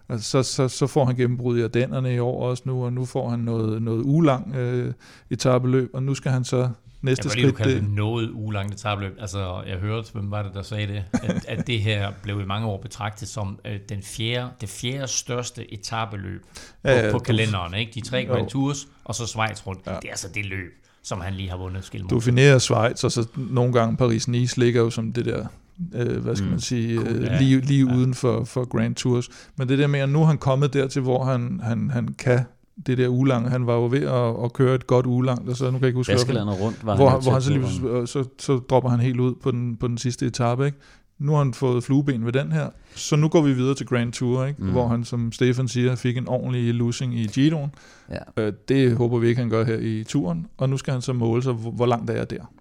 Altså, 0.10 0.30
så, 0.30 0.44
så, 0.44 0.68
så 0.68 0.88
får 0.88 1.06
han 1.06 1.16
gennembrud 1.16 1.58
i 1.58 1.62
Ardennerne 1.62 2.16
i 2.16 2.20
år 2.20 2.50
også 2.50 2.64
nu, 2.66 2.86
og 2.86 2.94
nu 2.94 3.06
får 3.06 3.30
han 3.30 3.40
noget, 3.40 3.82
noget 3.82 4.02
ulang 4.06 4.56
øh, 4.56 4.94
etabeløb, 5.30 5.90
og 5.94 6.04
nu 6.04 6.14
skal 6.14 6.32
han 6.32 6.44
så 6.44 6.70
næste 7.02 7.30
skridt... 7.30 7.46
Jeg 7.46 7.56
kan 7.56 7.68
det 7.68 7.90
noget 7.90 8.30
ulangt 8.34 8.74
etabløb. 8.74 9.18
Altså, 9.20 9.64
jeg 9.68 9.78
hørte, 9.78 10.12
hvem 10.14 10.32
var 10.32 10.44
det, 10.44 10.54
der 10.54 10.62
sagde 10.62 10.88
det, 10.88 11.04
at, 11.14 11.46
at 11.48 11.68
det 11.68 11.80
her 11.80 12.12
blev 12.24 12.42
i 12.42 12.46
mange 12.46 12.68
år 12.68 12.82
betragtet 12.82 13.28
som 13.28 13.60
øh, 13.66 13.80
den 13.90 14.02
fjerde, 14.04 14.50
det 14.62 14.70
fjerde 14.70 15.08
største 15.08 15.74
etabeløb 15.74 16.42
på, 16.42 16.58
ja, 16.86 17.06
ja, 17.06 17.12
på 17.12 17.20
kalenderen. 17.20 17.74
Ikke? 17.74 17.92
De 17.96 18.02
tre 18.02 18.26
Grand 18.26 18.50
Tours, 18.50 18.88
og 19.06 19.16
så 19.16 19.28
Schweiz 19.28 19.68
rundt. 19.68 19.82
Ja. 19.88 19.92
Det 19.92 20.06
er 20.06 20.10
altså 20.10 20.28
det 20.36 20.46
løb, 20.46 20.72
som 21.04 21.22
han 21.22 21.34
lige 21.34 21.50
har 21.50 21.58
vundet 21.58 21.84
skilmål. 21.84 22.10
Du 22.10 22.16
definerer 22.16 22.58
Schweiz, 22.58 23.04
og 23.04 23.12
så 23.12 23.28
nogle 23.36 23.74
gange 23.74 23.98
Paris-Nice 24.02 24.54
ligger 24.58 24.82
jo 24.82 24.90
som 24.90 25.14
det 25.14 25.26
der 25.26 25.46
øh, 25.94 26.24
hvad 26.24 26.36
skal 26.36 26.46
mm. 26.46 26.52
man 26.52 26.60
sige, 26.60 26.98
cool, 26.98 27.10
øh, 27.10 27.40
lige, 27.40 27.62
lige 27.62 27.88
ja. 27.88 27.96
uden 27.96 28.14
for, 28.14 28.44
for 28.44 28.66
Grand 28.66 28.96
Tours. 28.96 29.30
Men 29.56 29.70
det 29.70 29.80
der 29.80 29.88
med, 29.88 30.00
at 30.00 30.10
nu 30.10 30.22
er 30.22 30.26
han 30.26 30.38
kommet 30.38 30.74
dertil, 30.74 31.02
hvor 31.02 31.24
han, 31.24 31.60
han, 31.64 31.90
han 31.90 32.08
kan 32.14 32.40
det 32.88 32.98
der 32.98 33.08
ulang. 33.08 33.50
Han 33.50 33.68
var 33.68 33.74
jo 33.74 33.88
ved 33.92 34.02
at, 34.02 34.46
at 34.46 34.54
køre 34.54 34.76
et 34.76 34.88
godt 34.88 35.06
ulang, 35.06 35.50
og 35.50 35.56
så 35.56 35.66
nu 35.66 35.72
kan 35.72 35.82
jeg 35.82 35.88
ikke 35.88 35.98
huske, 35.98 36.12
rundt 36.54 36.86
var 36.86 36.96
hvor, 36.96 37.10
han, 37.10 37.22
hvor 37.22 37.32
han 37.32 37.42
så, 37.42 37.52
lige, 37.52 38.08
så, 38.08 38.26
så 38.40 38.58
dropper 38.58 38.90
han 38.90 39.00
helt 39.00 39.20
ud 39.20 39.36
på 39.44 39.52
den, 39.52 39.78
på 39.78 39.88
den 39.88 39.98
sidste 39.98 40.26
etape. 40.26 40.66
Ikke? 40.66 40.78
Nu 41.20 41.32
har 41.32 41.38
han 41.38 41.54
fået 41.54 41.84
flueben 41.84 42.26
ved 42.26 42.34
den 42.34 42.52
her, 42.52 42.70
så 42.96 43.16
nu 43.16 43.28
går 43.28 43.42
vi 43.42 43.54
videre 43.54 43.76
til 43.76 43.86
Grand 43.86 44.14
Tour, 44.14 44.46
ikke? 44.46 44.64
Mm. 44.64 44.72
hvor 44.72 44.88
han, 44.88 45.04
som 45.04 45.32
Stefan 45.32 45.68
siger, 45.68 45.96
fik 45.96 46.18
en 46.18 46.28
ordentlig 46.28 46.74
losing 46.74 47.20
i 47.20 47.28
Giroen. 47.28 47.72
Ja. 48.10 48.44
Øh, 48.44 48.54
det 48.68 48.96
håber 48.96 49.20
vi 49.20 49.28
ikke, 49.28 49.42
han 49.42 49.50
gør 49.50 49.66
her 49.66 49.78
i 49.78 50.04
turen, 50.04 50.48
og 50.58 50.70
nu 50.70 50.78
skal 50.78 50.94
han 50.94 51.02
så 51.02 51.14
måle 51.14 51.44
sig, 51.44 51.54
hvor, 51.54 51.72
hvor 51.72 51.86
langt 51.86 52.10
er 52.10 52.14
jeg 52.14 52.30
der. 52.30 52.52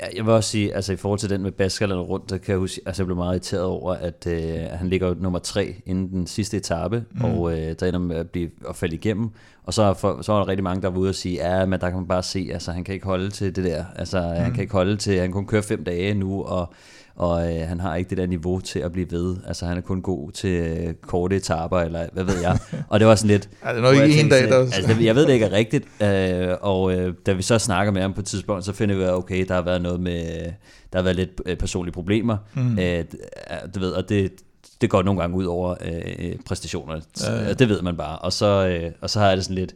Ja, 0.00 0.06
jeg 0.16 0.24
vil 0.26 0.32
også 0.32 0.50
sige, 0.50 0.74
altså 0.74 0.92
i 0.92 0.96
forhold 0.96 1.18
til 1.18 1.30
den 1.30 1.42
med 1.42 1.52
Baskerland 1.52 2.00
rundt, 2.00 2.30
der 2.30 2.38
kan 2.38 2.52
jeg 2.52 2.58
huske, 2.58 2.80
altså 2.86 3.02
jeg 3.02 3.06
blev 3.06 3.16
meget 3.16 3.32
irriteret 3.32 3.64
over, 3.64 3.94
at 3.94 4.26
øh, 4.26 4.60
han 4.72 4.88
ligger 4.88 5.14
nummer 5.14 5.38
tre 5.38 5.74
inden 5.86 6.08
den 6.08 6.26
sidste 6.26 6.56
etape, 6.56 7.04
mm. 7.10 7.24
og 7.24 7.52
øh, 7.52 7.74
der 7.80 7.86
ender 7.86 7.98
med 7.98 8.16
at, 8.16 8.30
blive, 8.30 8.50
at 8.68 8.76
falde 8.76 8.94
igennem. 8.94 9.30
Og 9.64 9.74
så, 9.74 9.94
for, 9.94 10.22
så 10.22 10.32
var 10.32 10.38
der 10.38 10.48
rigtig 10.48 10.64
mange, 10.64 10.82
der 10.82 10.88
var 10.88 10.98
ude 10.98 11.08
og 11.08 11.14
sige, 11.14 11.34
ja, 11.34 11.66
men 11.66 11.80
der 11.80 11.88
kan 11.88 11.98
man 11.98 12.08
bare 12.08 12.22
se, 12.22 12.50
altså 12.52 12.72
han 12.72 12.84
kan 12.84 12.94
ikke 12.94 13.06
holde 13.06 13.30
til 13.30 13.56
det 13.56 13.64
der. 13.64 13.84
Altså 13.96 14.20
mm. 14.20 14.42
han 14.42 14.52
kan 14.52 14.60
ikke 14.60 14.72
holde 14.72 14.96
til, 14.96 15.18
han 15.20 15.32
kun 15.32 15.46
køre 15.46 15.62
fem 15.62 15.84
dage 15.84 16.14
nu, 16.14 16.42
og 16.42 16.72
og 17.18 17.54
øh, 17.54 17.68
han 17.68 17.80
har 17.80 17.96
ikke 17.96 18.10
det 18.10 18.18
der 18.18 18.26
niveau 18.26 18.60
til 18.60 18.78
at 18.78 18.92
blive 18.92 19.10
ved. 19.10 19.36
Altså 19.46 19.66
han 19.66 19.76
er 19.76 19.80
kun 19.80 20.02
god 20.02 20.32
til 20.32 20.50
øh, 20.50 20.94
korte 20.94 21.36
etaper, 21.36 21.78
eller 21.78 22.06
hvad 22.12 22.24
ved 22.24 22.40
jeg. 22.42 22.58
Og 22.90 23.00
det 23.00 23.08
var 23.08 23.14
sådan 23.14 23.28
lidt... 23.28 23.48
er 23.62 23.80
nok 23.80 23.94
ikke 23.94 24.20
en 24.20 24.28
dag, 24.28 24.48
der... 24.48 24.58
Altså, 24.58 24.96
jeg 25.00 25.14
ved 25.14 25.26
det 25.26 25.32
ikke 25.32 25.46
er 25.46 25.52
rigtigt, 25.52 25.84
øh, 26.02 26.56
og 26.60 26.94
øh, 26.94 27.14
da 27.26 27.32
vi 27.32 27.42
så 27.42 27.58
snakker 27.58 27.92
med 27.92 28.02
ham 28.02 28.12
på 28.12 28.20
et 28.20 28.26
tidspunkt, 28.26 28.64
så 28.64 28.72
finder 28.72 28.96
vi, 28.96 29.02
at 29.02 29.12
okay, 29.12 29.44
der 29.48 29.54
har 29.54 29.62
været 29.62 29.82
noget 29.82 30.00
med... 30.00 30.44
Der 30.92 30.98
har 30.98 31.02
været 31.02 31.16
lidt 31.16 31.40
øh, 31.46 31.56
personlige 31.56 31.92
problemer. 31.92 32.36
Mm. 32.54 32.78
Øh, 32.78 33.04
du 33.74 33.80
ved, 33.80 33.90
og 33.90 34.08
det, 34.08 34.32
det 34.80 34.90
går 34.90 35.02
nogle 35.02 35.20
gange 35.20 35.36
ud 35.36 35.44
over 35.44 35.74
øh, 35.84 36.36
præstationerne. 36.46 37.02
Ja, 37.22 37.34
ja. 37.34 37.52
Det 37.52 37.68
ved 37.68 37.82
man 37.82 37.96
bare. 37.96 38.18
Og 38.18 38.32
så, 38.32 38.66
øh, 38.66 38.92
og 39.00 39.10
så 39.10 39.18
har 39.18 39.28
jeg 39.28 39.36
det 39.36 39.44
sådan 39.44 39.54
lidt, 39.54 39.74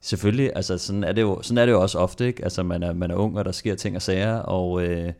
selvfølgelig, 0.00 0.50
altså 0.54 0.78
sådan 0.78 1.04
er 1.04 1.12
det 1.12 1.22
jo, 1.22 1.42
sådan 1.42 1.58
er 1.58 1.66
det 1.66 1.72
jo 1.72 1.80
også 1.80 1.98
ofte, 1.98 2.26
ikke? 2.26 2.44
Altså 2.44 2.62
man 2.62 2.82
er, 2.82 2.92
man 2.92 3.10
er 3.10 3.14
ung, 3.14 3.38
og 3.38 3.44
der 3.44 3.52
sker 3.52 3.74
ting 3.74 3.96
og 3.96 4.02
sager, 4.02 4.36
og, 4.36 4.82
øh, 4.82 5.12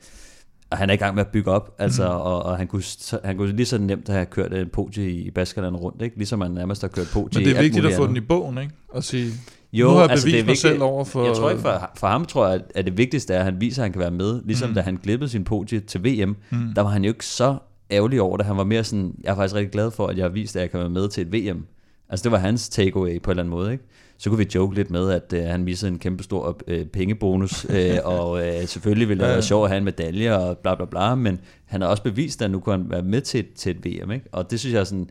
og 0.72 0.78
han 0.78 0.90
er 0.90 0.94
i 0.94 0.96
gang 0.96 1.14
med 1.14 1.24
at 1.24 1.28
bygge 1.28 1.50
op, 1.50 1.74
altså, 1.78 2.02
mm. 2.02 2.14
og, 2.14 2.42
og 2.42 2.56
han, 2.56 2.66
kunne, 2.66 2.82
han 3.24 3.36
kunne 3.36 3.56
lige 3.56 3.66
så 3.66 3.78
nemt 3.78 4.08
have 4.08 4.26
kørt 4.26 4.54
en 4.54 4.68
podie 4.68 5.10
i 5.10 5.30
Baskerland 5.30 5.76
rundt, 5.76 6.02
ikke? 6.02 6.16
Ligesom 6.16 6.40
han 6.40 6.50
nærmest 6.50 6.80
har 6.80 6.88
kørt 6.88 7.06
podie 7.12 7.40
Men 7.40 7.48
det 7.48 7.56
er 7.56 7.62
vigtigt 7.62 7.86
at 7.86 7.94
få 7.94 8.06
den 8.06 8.16
i 8.16 8.20
bogen, 8.20 8.58
ikke? 8.58 8.72
Og 8.88 9.04
sige, 9.04 9.32
jo, 9.72 9.86
nu 9.86 9.92
har 9.92 10.00
jeg 10.00 10.10
altså 10.10 10.26
det 10.26 10.34
er 10.34 10.36
vigtigt, 10.36 10.58
selv 10.58 10.82
over 10.82 11.04
for... 11.04 11.26
Jeg 11.26 11.36
tror 11.36 11.50
ikke, 11.50 11.62
for, 11.62 11.90
for 11.96 12.06
ham 12.06 12.24
tror 12.24 12.48
jeg, 12.48 12.60
at 12.74 12.84
det 12.84 12.98
vigtigste 12.98 13.34
er, 13.34 13.38
at 13.38 13.44
han 13.44 13.60
viser, 13.60 13.82
at 13.82 13.84
han 13.84 13.92
kan 13.92 14.00
være 14.00 14.10
med. 14.10 14.42
Ligesom 14.44 14.68
mm. 14.68 14.74
da 14.74 14.80
han 14.80 14.98
glippede 15.02 15.30
sin 15.30 15.44
podie 15.44 15.80
til 15.80 16.04
VM, 16.04 16.36
mm. 16.50 16.74
der 16.74 16.82
var 16.82 16.90
han 16.90 17.04
jo 17.04 17.08
ikke 17.08 17.26
så 17.26 17.56
ærgerlig 17.90 18.20
over 18.20 18.36
det. 18.36 18.46
Han 18.46 18.56
var 18.56 18.64
mere 18.64 18.84
sådan, 18.84 19.14
jeg 19.24 19.30
er 19.30 19.34
faktisk 19.34 19.54
rigtig 19.54 19.72
glad 19.72 19.90
for, 19.90 20.06
at 20.06 20.16
jeg 20.16 20.24
har 20.24 20.30
vist, 20.30 20.56
at 20.56 20.62
jeg 20.62 20.70
kan 20.70 20.80
være 20.80 20.90
med 20.90 21.08
til 21.08 21.26
et 21.26 21.32
VM. 21.32 21.66
Altså 22.08 22.24
det 22.24 22.32
var 22.32 22.38
hans 22.38 22.68
takeaway 22.68 23.22
på 23.22 23.30
en 23.30 23.32
eller 23.32 23.42
anden 23.42 23.50
måde, 23.50 23.72
ikke? 23.72 23.84
Så 24.22 24.30
kunne 24.30 24.38
vi 24.38 24.50
joke 24.54 24.74
lidt 24.74 24.90
med, 24.90 25.10
at 25.10 25.32
øh, 25.32 25.44
han 25.44 25.64
missede 25.64 25.92
en 25.92 25.98
kæmpe 25.98 26.22
stor 26.22 26.60
øh, 26.66 26.86
pengebonus, 26.86 27.66
øh, 27.76 27.98
og 28.04 28.46
øh, 28.46 28.66
selvfølgelig 28.66 29.08
ville 29.08 29.24
det 29.24 29.32
være 29.32 29.42
sjovt 29.42 29.64
at 29.64 29.70
have 29.70 29.78
en 29.78 29.84
medalje 29.84 30.36
og 30.36 30.58
bla 30.58 30.74
bla 30.74 30.84
bla, 30.84 31.14
men 31.14 31.40
han 31.64 31.80
har 31.80 31.88
også 31.88 32.02
bevist, 32.02 32.42
at 32.42 32.50
nu 32.50 32.60
kunne 32.60 32.76
han 32.76 32.90
være 32.90 33.02
med 33.02 33.20
til, 33.20 33.46
til 33.56 33.76
et 33.76 33.84
VM, 33.84 34.10
ikke? 34.10 34.26
Og 34.32 34.50
det 34.50 34.60
synes 34.60 34.74
jeg 34.74 34.80
er 34.80 34.84
sådan, 34.84 35.10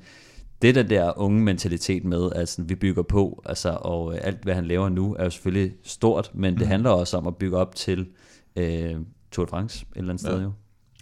det 0.62 0.76
der 0.76 0.84
der 0.84 1.20
unge 1.20 1.42
mentalitet 1.42 2.04
med, 2.04 2.32
at 2.32 2.40
altså, 2.40 2.62
vi 2.62 2.76
bygger 2.76 3.04
på, 3.04 3.42
altså, 3.46 3.78
og 3.82 4.14
øh, 4.14 4.20
alt 4.24 4.44
hvad 4.44 4.54
han 4.54 4.66
laver 4.66 4.90
nu 4.90 5.16
er 5.20 5.24
jo 5.24 5.30
selvfølgelig 5.30 5.74
stort, 5.84 6.32
men 6.34 6.54
det 6.54 6.62
mm. 6.62 6.68
handler 6.68 6.90
også 6.90 7.18
om 7.18 7.28
at 7.28 7.36
bygge 7.36 7.58
op 7.58 7.76
til 7.76 8.08
øh, 8.56 8.96
Tour 9.32 9.46
de 9.46 9.50
France 9.50 9.86
et 9.92 9.98
eller 9.98 10.14
andet 10.14 10.24
ja. 10.24 10.30
sted 10.30 10.42
jo. 10.42 10.52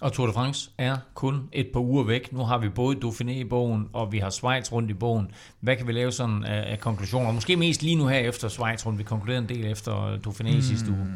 Og 0.02 0.14
Tour 0.14 0.28
de 0.28 0.34
France 0.34 0.70
er 0.78 0.97
kun 1.14 1.41
et 1.54 1.68
par 1.74 1.80
uger 1.80 2.04
væk. 2.04 2.34
Nu 2.34 2.39
har 2.39 2.58
vi 2.58 2.70
både 2.70 2.97
Dauphiné 3.06 3.32
i 3.32 3.43
bogen, 3.43 3.88
og 3.93 4.12
vi 4.12 4.18
har 4.18 4.30
Schweiz 4.30 4.72
rundt 4.72 4.91
i 4.91 4.93
bogen. 4.93 5.32
Hvad 5.60 5.76
kan 5.76 5.88
vi 5.88 5.91
lave 5.91 6.12
sådan 6.12 6.43
af, 6.43 6.72
af 6.72 6.80
konklusioner? 6.80 7.32
Måske 7.32 7.56
mest 7.56 7.84
lige 7.84 7.95
nu 7.95 8.08
her 8.08 8.20
efter 8.20 8.47
Schweiz 8.47 8.86
rundt. 8.86 9.00
Vi 9.00 9.04
konkluderede 9.04 9.41
en 9.41 9.50
del 9.50 9.72
efter 9.72 10.18
Dauphiné 10.28 10.56
mm. 10.56 10.62
sidste 10.62 10.91
uge. 10.91 11.08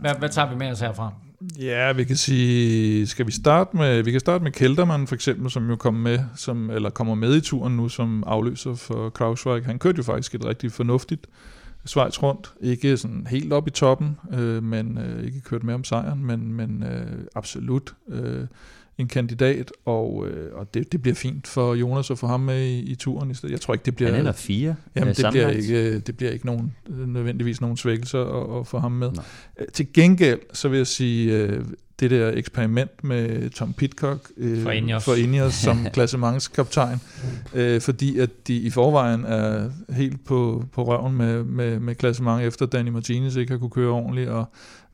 Hvad, 0.00 0.14
hvad 0.18 0.28
tager 0.28 0.50
vi 0.50 0.56
med 0.56 0.70
os 0.70 0.80
herfra? 0.80 1.12
Ja, 1.58 1.92
vi 1.92 2.04
kan 2.04 2.16
sige, 2.16 3.06
skal 3.06 3.26
vi 3.26 3.32
starte 3.32 3.76
med, 3.76 4.02
vi 4.02 4.10
kan 4.10 4.20
starte 4.20 4.44
med 4.44 4.52
Kelterman 4.52 5.06
for 5.06 5.14
eksempel, 5.14 5.50
som 5.50 5.70
jo 5.70 5.76
kommer 5.76 6.00
med, 6.00 6.18
som, 6.36 6.70
eller 6.70 6.90
kommer 6.90 7.14
med 7.14 7.36
i 7.36 7.40
turen 7.40 7.76
nu, 7.76 7.88
som 7.88 8.24
afløser 8.26 8.74
for 8.74 9.10
Krausweig. 9.10 9.64
Han 9.64 9.78
kørte 9.78 9.96
jo 9.96 10.02
faktisk 10.02 10.34
et 10.34 10.44
rigtig 10.44 10.72
fornuftigt 10.72 11.26
Schweiz 11.84 12.22
rundt. 12.22 12.52
Ikke 12.60 12.96
sådan 12.96 13.26
helt 13.30 13.52
op 13.52 13.66
i 13.66 13.70
toppen, 13.70 14.18
øh, 14.32 14.62
men 14.62 14.98
øh, 14.98 15.24
ikke 15.24 15.40
kørt 15.40 15.62
med 15.62 15.74
om 15.74 15.84
sejren, 15.84 16.24
men, 16.24 16.52
men 16.52 16.82
øh, 16.82 17.24
absolut 17.34 17.94
øh, 18.08 18.46
en 18.98 19.08
kandidat, 19.08 19.72
og, 19.84 20.28
øh, 20.28 20.54
og 20.54 20.74
det, 20.74 20.92
det 20.92 21.02
bliver 21.02 21.14
fint 21.14 21.46
for 21.46 21.74
Jonas 21.74 22.10
at 22.10 22.18
få 22.18 22.26
ham 22.26 22.40
med 22.40 22.64
i, 22.66 22.78
i 22.78 22.94
turen 22.94 23.30
i 23.30 23.34
stedet. 23.34 23.52
Jeg 23.52 23.60
tror 23.60 23.74
ikke, 23.74 23.84
det 23.84 23.96
bliver... 23.96 24.12
Han 24.12 24.26
er 24.26 24.32
fire 24.32 24.76
Jamen, 24.96 25.14
det 25.14 25.26
bliver, 25.30 25.48
ikke, 25.48 25.98
det 25.98 26.16
bliver 26.16 26.32
ikke 26.32 26.46
nogen, 26.46 26.74
nødvendigvis 26.88 27.60
nogen 27.60 27.76
svækkelse 27.76 28.18
at, 28.18 28.58
at 28.58 28.66
få 28.66 28.78
ham 28.78 28.92
med. 28.92 29.10
Nej. 29.12 29.24
Øh, 29.58 29.66
til 29.72 29.92
gengæld, 29.92 30.40
så 30.52 30.68
vil 30.68 30.76
jeg 30.76 30.86
sige, 30.86 31.32
øh, 31.32 31.64
det 32.02 32.10
der 32.10 32.32
eksperiment 32.34 33.04
med 33.04 33.50
Tom 33.50 33.72
Pitcock 33.72 34.30
øh, 34.36 34.62
for 34.62 34.70
Ineos, 34.70 35.04
for 35.04 35.14
Ineos 35.14 35.54
som 35.54 35.86
klassementskaptajn, 35.94 36.98
øh, 37.54 37.80
fordi 37.80 38.18
at 38.18 38.48
de 38.48 38.56
i 38.56 38.70
forvejen 38.70 39.24
er 39.24 39.70
helt 39.92 40.24
på, 40.24 40.64
på 40.72 40.84
røven 40.84 41.16
med, 41.16 41.44
med, 41.44 41.78
med 41.78 41.94
klassement, 41.94 42.42
efter 42.42 42.66
Danny 42.66 42.88
Martinez 42.88 43.36
ikke 43.36 43.52
har 43.52 43.58
kunne 43.58 43.70
køre 43.70 43.90
ordentligt, 43.90 44.28
og 44.28 44.44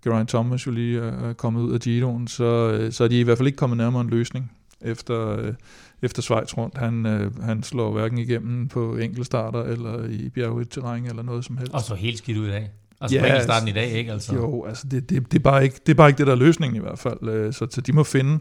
Geraint 0.05 0.29
Thomas 0.29 0.67
jo 0.67 0.71
lige 0.71 1.01
er 1.01 1.33
kommet 1.33 1.61
ud 1.61 1.75
af 1.75 1.81
Giroen, 1.81 2.29
så, 2.29 2.71
øh, 2.71 2.93
så 2.93 3.05
er 3.05 3.09
de 3.09 3.21
i 3.21 3.23
hvert 3.23 3.39
fald 3.39 3.47
ikke 3.49 3.57
kommet 3.57 3.77
nærmere 3.77 4.03
en 4.03 4.11
løsning 4.11 4.53
efter, 4.81 5.39
øh, 5.39 5.55
efter 6.03 6.23
Schweiz 6.23 6.57
rundt. 6.57 6.79
Han, 6.79 7.07
øh, 7.07 7.43
han 7.43 7.63
slår 7.63 7.93
hverken 7.93 8.19
igennem 8.19 8.69
på 8.69 8.97
enkeltstarter 8.97 9.63
eller 9.63 10.05
i 10.05 10.29
bjerget 10.29 10.71
terræn 10.71 11.07
eller 11.07 11.23
noget 11.23 11.45
som 11.45 11.57
helst. 11.57 11.75
Og 11.75 11.81
så 11.81 11.95
helt 11.95 12.19
skidt 12.19 12.39
ud 12.39 12.47
i 12.47 12.51
dag. 12.51 12.71
Altså 13.01 13.19
ja, 13.19 13.37
på 13.37 13.43
starten 13.43 13.69
i 13.69 13.73
dag, 13.73 13.91
ikke? 13.91 14.13
Altså. 14.13 14.35
Jo, 14.35 14.65
altså 14.65 14.87
det, 14.91 15.11
det, 15.11 15.33
det, 15.33 15.39
er 15.39 15.43
bare 15.43 15.65
ikke, 15.65 15.81
det 15.87 15.93
er 15.93 15.97
bare 15.97 16.09
ikke 16.09 16.19
det, 16.19 16.27
der 16.27 16.33
er 16.33 16.37
løsningen 16.37 16.77
i 16.77 16.81
hvert 16.81 16.99
fald. 16.99 17.29
Øh, 17.29 17.53
så, 17.53 17.67
så 17.71 17.81
de 17.81 17.93
må 17.93 18.05
finde 18.05 18.39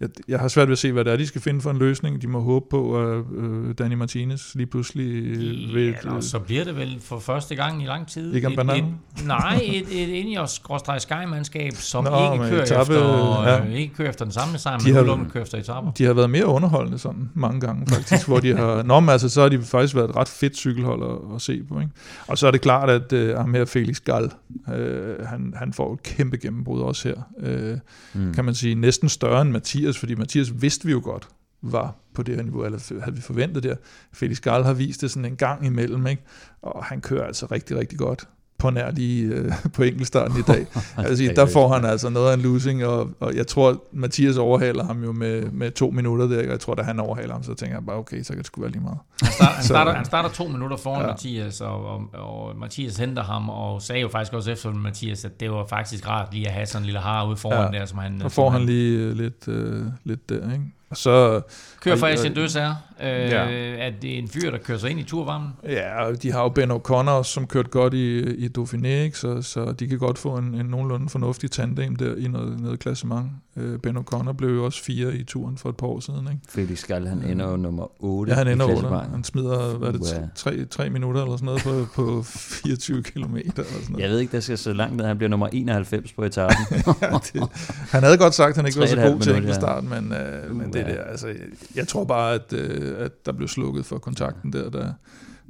jeg, 0.00 0.08
jeg 0.28 0.38
har 0.38 0.48
svært 0.48 0.68
ved 0.68 0.72
at 0.72 0.78
se, 0.78 0.92
hvad 0.92 1.04
det 1.04 1.12
er, 1.12 1.16
de 1.16 1.26
skal 1.26 1.40
finde 1.40 1.60
for 1.60 1.70
en 1.70 1.78
løsning. 1.78 2.22
De 2.22 2.26
må 2.26 2.40
håbe 2.40 2.66
på, 2.70 3.02
at 3.02 3.24
øh, 3.36 3.74
Danny 3.78 3.94
Martinez 3.94 4.54
lige 4.54 4.66
pludselig... 4.66 5.24
Øh, 5.24 5.74
ved, 5.74 5.94
ja, 6.04 6.16
øh, 6.16 6.22
så 6.22 6.38
bliver 6.38 6.64
det 6.64 6.76
vel 6.76 7.00
for 7.00 7.18
første 7.18 7.54
gang 7.54 7.82
i 7.82 7.86
lang 7.86 8.08
tid. 8.08 8.34
Ikke 8.34 8.48
et, 8.48 8.60
et, 8.60 8.84
nej, 9.26 9.60
et, 9.62 10.02
et 10.02 10.08
Ineos 10.08 10.62
Sky-mandskab, 10.98 11.72
som 11.74 12.04
Nå, 12.04 12.32
ikke, 12.32 12.48
kører 12.48 12.62
etape, 12.62 12.80
efter, 12.80 13.42
ja. 13.42 13.66
øh, 13.66 13.72
ikke 13.72 13.94
kører 13.94 14.08
efter 14.08 14.24
den 14.24 14.32
samme 14.32 14.58
sejr, 14.58 14.78
men 14.84 14.94
har, 14.94 15.26
kører 15.32 15.44
efter 15.44 15.58
etapper. 15.58 15.92
De 15.92 16.04
har 16.04 16.12
været 16.12 16.30
mere 16.30 16.46
underholdende 16.46 16.98
sådan 16.98 17.30
mange 17.34 17.60
gange 17.60 17.86
faktisk, 17.86 18.28
hvor 18.28 18.40
de 18.40 18.56
har... 18.56 18.82
Nå, 18.82 19.00
men 19.00 19.08
altså, 19.08 19.28
så 19.28 19.42
har 19.42 19.48
de 19.48 19.62
faktisk 19.62 19.94
været 19.94 20.08
et 20.08 20.16
ret 20.16 20.28
fedt 20.28 20.56
cykelhold 20.56 21.02
at, 21.02 21.34
at 21.34 21.42
se 21.42 21.62
på. 21.68 21.80
Ikke? 21.80 21.92
Og 22.26 22.38
så 22.38 22.46
er 22.46 22.50
det 22.50 22.60
klart, 22.60 22.90
at 22.90 23.12
øh, 23.12 23.36
ham 23.36 23.54
her 23.54 23.64
Felix 23.64 24.00
Gall, 24.00 24.30
øh, 24.74 25.26
han, 25.26 25.54
han 25.56 25.72
får 25.72 25.94
et 25.94 26.02
kæmpe 26.02 26.36
gennembrud 26.36 26.80
også 26.80 27.08
her. 27.08 27.16
Øh, 27.42 27.78
mm. 28.14 28.34
Kan 28.34 28.44
man 28.44 28.54
sige, 28.54 28.74
næsten 28.74 29.08
større 29.08 29.42
end 29.42 29.50
Mathias 29.50 29.89
Mathias, 29.90 29.98
fordi 29.98 30.14
Mathias 30.14 30.62
vidste 30.62 30.86
vi 30.86 30.92
jo 30.92 31.00
godt 31.04 31.28
var 31.62 31.94
på 32.14 32.22
det 32.22 32.36
her 32.36 32.42
niveau, 32.42 32.64
eller 32.64 33.00
havde 33.00 33.16
vi 33.16 33.20
forventet 33.20 33.62
det. 33.62 33.78
Felix 34.12 34.40
Gall 34.40 34.64
har 34.64 34.72
vist 34.72 35.00
det 35.00 35.10
sådan 35.10 35.24
en 35.24 35.36
gang 35.36 35.66
imellem, 35.66 36.06
ikke? 36.06 36.22
og 36.62 36.84
han 36.84 37.00
kører 37.00 37.26
altså 37.26 37.46
rigtig, 37.46 37.76
rigtig 37.76 37.98
godt 37.98 38.28
på 38.60 38.70
nær 38.70 38.90
lige 38.90 39.24
øh, 39.24 39.52
på 39.74 39.82
enkeltstarten 39.82 40.38
i 40.38 40.42
dag. 40.42 40.66
altså, 40.96 41.32
der 41.36 41.46
får 41.46 41.68
han 41.68 41.84
altså 41.84 42.08
noget 42.08 42.30
af 42.30 42.34
en 42.34 42.40
losing, 42.40 42.84
og, 42.84 43.10
og 43.20 43.36
jeg 43.36 43.46
tror, 43.46 43.82
Mathias 43.92 44.36
overhaler 44.36 44.84
ham 44.84 45.04
jo 45.04 45.12
med, 45.12 45.50
med 45.50 45.70
to 45.70 45.90
minutter 45.90 46.26
der, 46.26 46.38
og 46.38 46.48
jeg 46.48 46.60
tror, 46.60 46.74
da 46.74 46.82
han 46.82 47.00
overhaler 47.00 47.32
ham, 47.32 47.42
så 47.42 47.54
tænker 47.54 47.76
jeg 47.76 47.86
bare, 47.86 47.96
okay, 47.96 48.22
så 48.22 48.28
kan 48.28 48.38
det 48.38 48.46
sgu 48.46 48.60
være 48.60 48.70
lige 48.70 48.82
meget. 48.82 48.98
Han 49.22 49.32
starter, 49.32 49.52
han 49.54 49.64
starter, 49.64 49.92
han 49.92 50.04
starter 50.04 50.28
to 50.28 50.46
minutter 50.46 50.76
foran 50.76 51.00
ja. 51.00 51.06
Mathias, 51.06 51.60
og, 51.60 51.84
og, 51.84 52.02
og 52.12 52.56
Mathias 52.56 52.96
henter 52.96 53.22
ham, 53.22 53.48
og 53.48 53.82
sagde 53.82 54.00
jo 54.00 54.08
faktisk 54.08 54.32
også 54.32 54.50
efter 54.50 54.72
Mathias, 54.72 55.24
at 55.24 55.40
det 55.40 55.50
var 55.50 55.66
faktisk 55.66 56.08
rart 56.08 56.34
lige 56.34 56.46
at 56.46 56.52
have 56.52 56.66
sådan 56.66 56.82
en 56.82 56.86
lille 56.86 57.00
har 57.00 57.26
ude 57.26 57.36
foran 57.36 57.74
ja. 57.74 57.78
der, 57.78 57.86
som 57.86 57.98
han... 57.98 58.22
Og 58.22 58.32
får 58.32 58.50
han 58.50 58.66
lige 58.66 58.98
øh, 58.98 59.16
lidt, 59.16 59.48
øh, 59.48 59.82
lidt 60.04 60.28
der, 60.28 60.52
ikke? 60.52 60.64
Og 60.90 60.96
så, 60.96 61.40
kører 61.80 61.96
for 61.96 62.06
Asian 62.06 62.34
Døs 62.34 62.56
er, 62.56 62.74
øh, 63.02 63.30
ja. 63.30 63.48
at 63.86 63.92
det 64.02 64.14
er 64.14 64.18
en 64.18 64.28
fyr, 64.28 64.50
der 64.50 64.58
kører 64.58 64.78
sig 64.78 64.90
ind 64.90 65.00
i 65.00 65.02
turvarmen. 65.02 65.48
Ja, 65.64 66.12
de 66.22 66.32
har 66.32 66.42
jo 66.42 66.48
Ben 66.48 66.70
O'Connor, 66.70 67.22
som 67.22 67.46
kørt 67.46 67.70
godt 67.70 67.94
i, 67.94 68.34
i 68.34 68.48
Dauphiné, 68.58 68.86
ikke? 68.86 69.18
Så, 69.18 69.42
så 69.42 69.72
de 69.72 69.86
kan 69.86 69.98
godt 69.98 70.18
få 70.18 70.36
en, 70.36 70.54
en 70.54 70.66
nogenlunde 70.66 71.08
fornuftig 71.08 71.50
tandem 71.50 71.96
der 71.96 72.16
i 72.16 72.28
noget, 72.28 72.60
noget 72.60 72.78
klassement. 72.78 73.30
Øh, 73.56 73.78
ben 73.78 73.96
O'Connor 73.96 74.32
blev 74.32 74.50
jo 74.50 74.64
også 74.64 74.82
fire 74.82 75.14
i 75.14 75.24
turen 75.24 75.58
for 75.58 75.68
et 75.68 75.76
par 75.76 75.86
år 75.86 76.00
siden. 76.00 76.28
Ikke? 76.32 76.40
Felix 76.48 76.78
Skal, 76.78 77.06
han 77.06 77.22
ender 77.22 77.50
jo 77.50 77.56
nummer 77.56 78.02
8 78.04 78.32
Ja, 78.32 78.36
han 78.38 78.48
ender 78.48 78.66
8. 78.66 78.88
Han 78.88 79.24
smider, 79.24 79.78
hvad 79.78 79.88
er 79.88 79.92
det, 79.92 80.00
uh, 80.00 80.28
tre, 80.34 80.64
tre 80.64 80.90
minutter 80.90 81.22
eller 81.22 81.36
sådan 81.36 81.46
noget 81.46 81.62
på, 81.62 81.86
på 81.94 82.22
24 82.22 83.02
km 83.02 83.36
eller 83.36 83.50
sådan 83.56 83.66
noget. 83.88 84.02
Jeg 84.02 84.10
ved 84.10 84.18
ikke, 84.18 84.32
der 84.32 84.40
skal 84.40 84.58
så 84.58 84.72
langt 84.72 84.96
ned. 84.96 85.04
Han 85.04 85.16
bliver 85.16 85.28
nummer 85.28 85.48
91 85.52 86.12
på 86.12 86.24
etappen. 86.24 86.56
ja, 87.02 87.18
det, 87.32 87.48
han 87.90 88.02
havde 88.02 88.18
godt 88.18 88.34
sagt, 88.34 88.50
at 88.50 88.56
han 88.56 88.66
ikke 88.66 88.80
var 88.80 88.86
så 88.86 88.96
god 88.96 89.20
til 89.20 89.44
ja. 89.44 89.52
start, 89.52 89.84
men, 89.84 90.12
øh, 90.12 90.50
uh, 90.50 90.56
men 90.56 90.72
det 90.72 90.86
der, 90.86 91.02
altså, 91.02 91.28
jeg 91.74 91.88
tror 91.88 92.04
bare, 92.04 92.34
at, 92.34 92.52
øh, 92.52 92.89
at 92.96 93.26
der 93.26 93.32
blev 93.32 93.48
slukket 93.48 93.86
for 93.86 93.98
kontakten 93.98 94.52
der, 94.52 94.70
der 94.70 94.92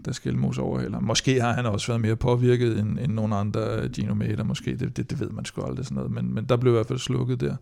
der 0.05 0.12
Skelmos 0.12 0.59
overhælder. 0.59 1.01
Måske 1.01 1.41
har 1.41 1.53
han 1.53 1.66
også 1.66 1.86
været 1.86 2.01
mere 2.01 2.16
påvirket 2.16 2.78
end, 2.78 2.99
end 2.99 3.12
nogle 3.12 3.36
andre 3.36 3.88
Gino 3.88 4.14
måske, 4.45 4.76
det, 4.76 4.97
det, 4.97 5.11
det 5.11 5.20
ved 5.20 5.30
man 5.30 5.45
sgu 5.45 5.62
aldrig 5.62 5.84
sådan 5.84 5.95
noget, 5.95 6.11
men, 6.11 6.34
men 6.34 6.45
der 6.45 6.57
blev 6.57 6.72
i 6.72 6.74
hvert 6.74 6.86
fald 6.86 6.99
slukket 6.99 7.41
der 7.41 7.57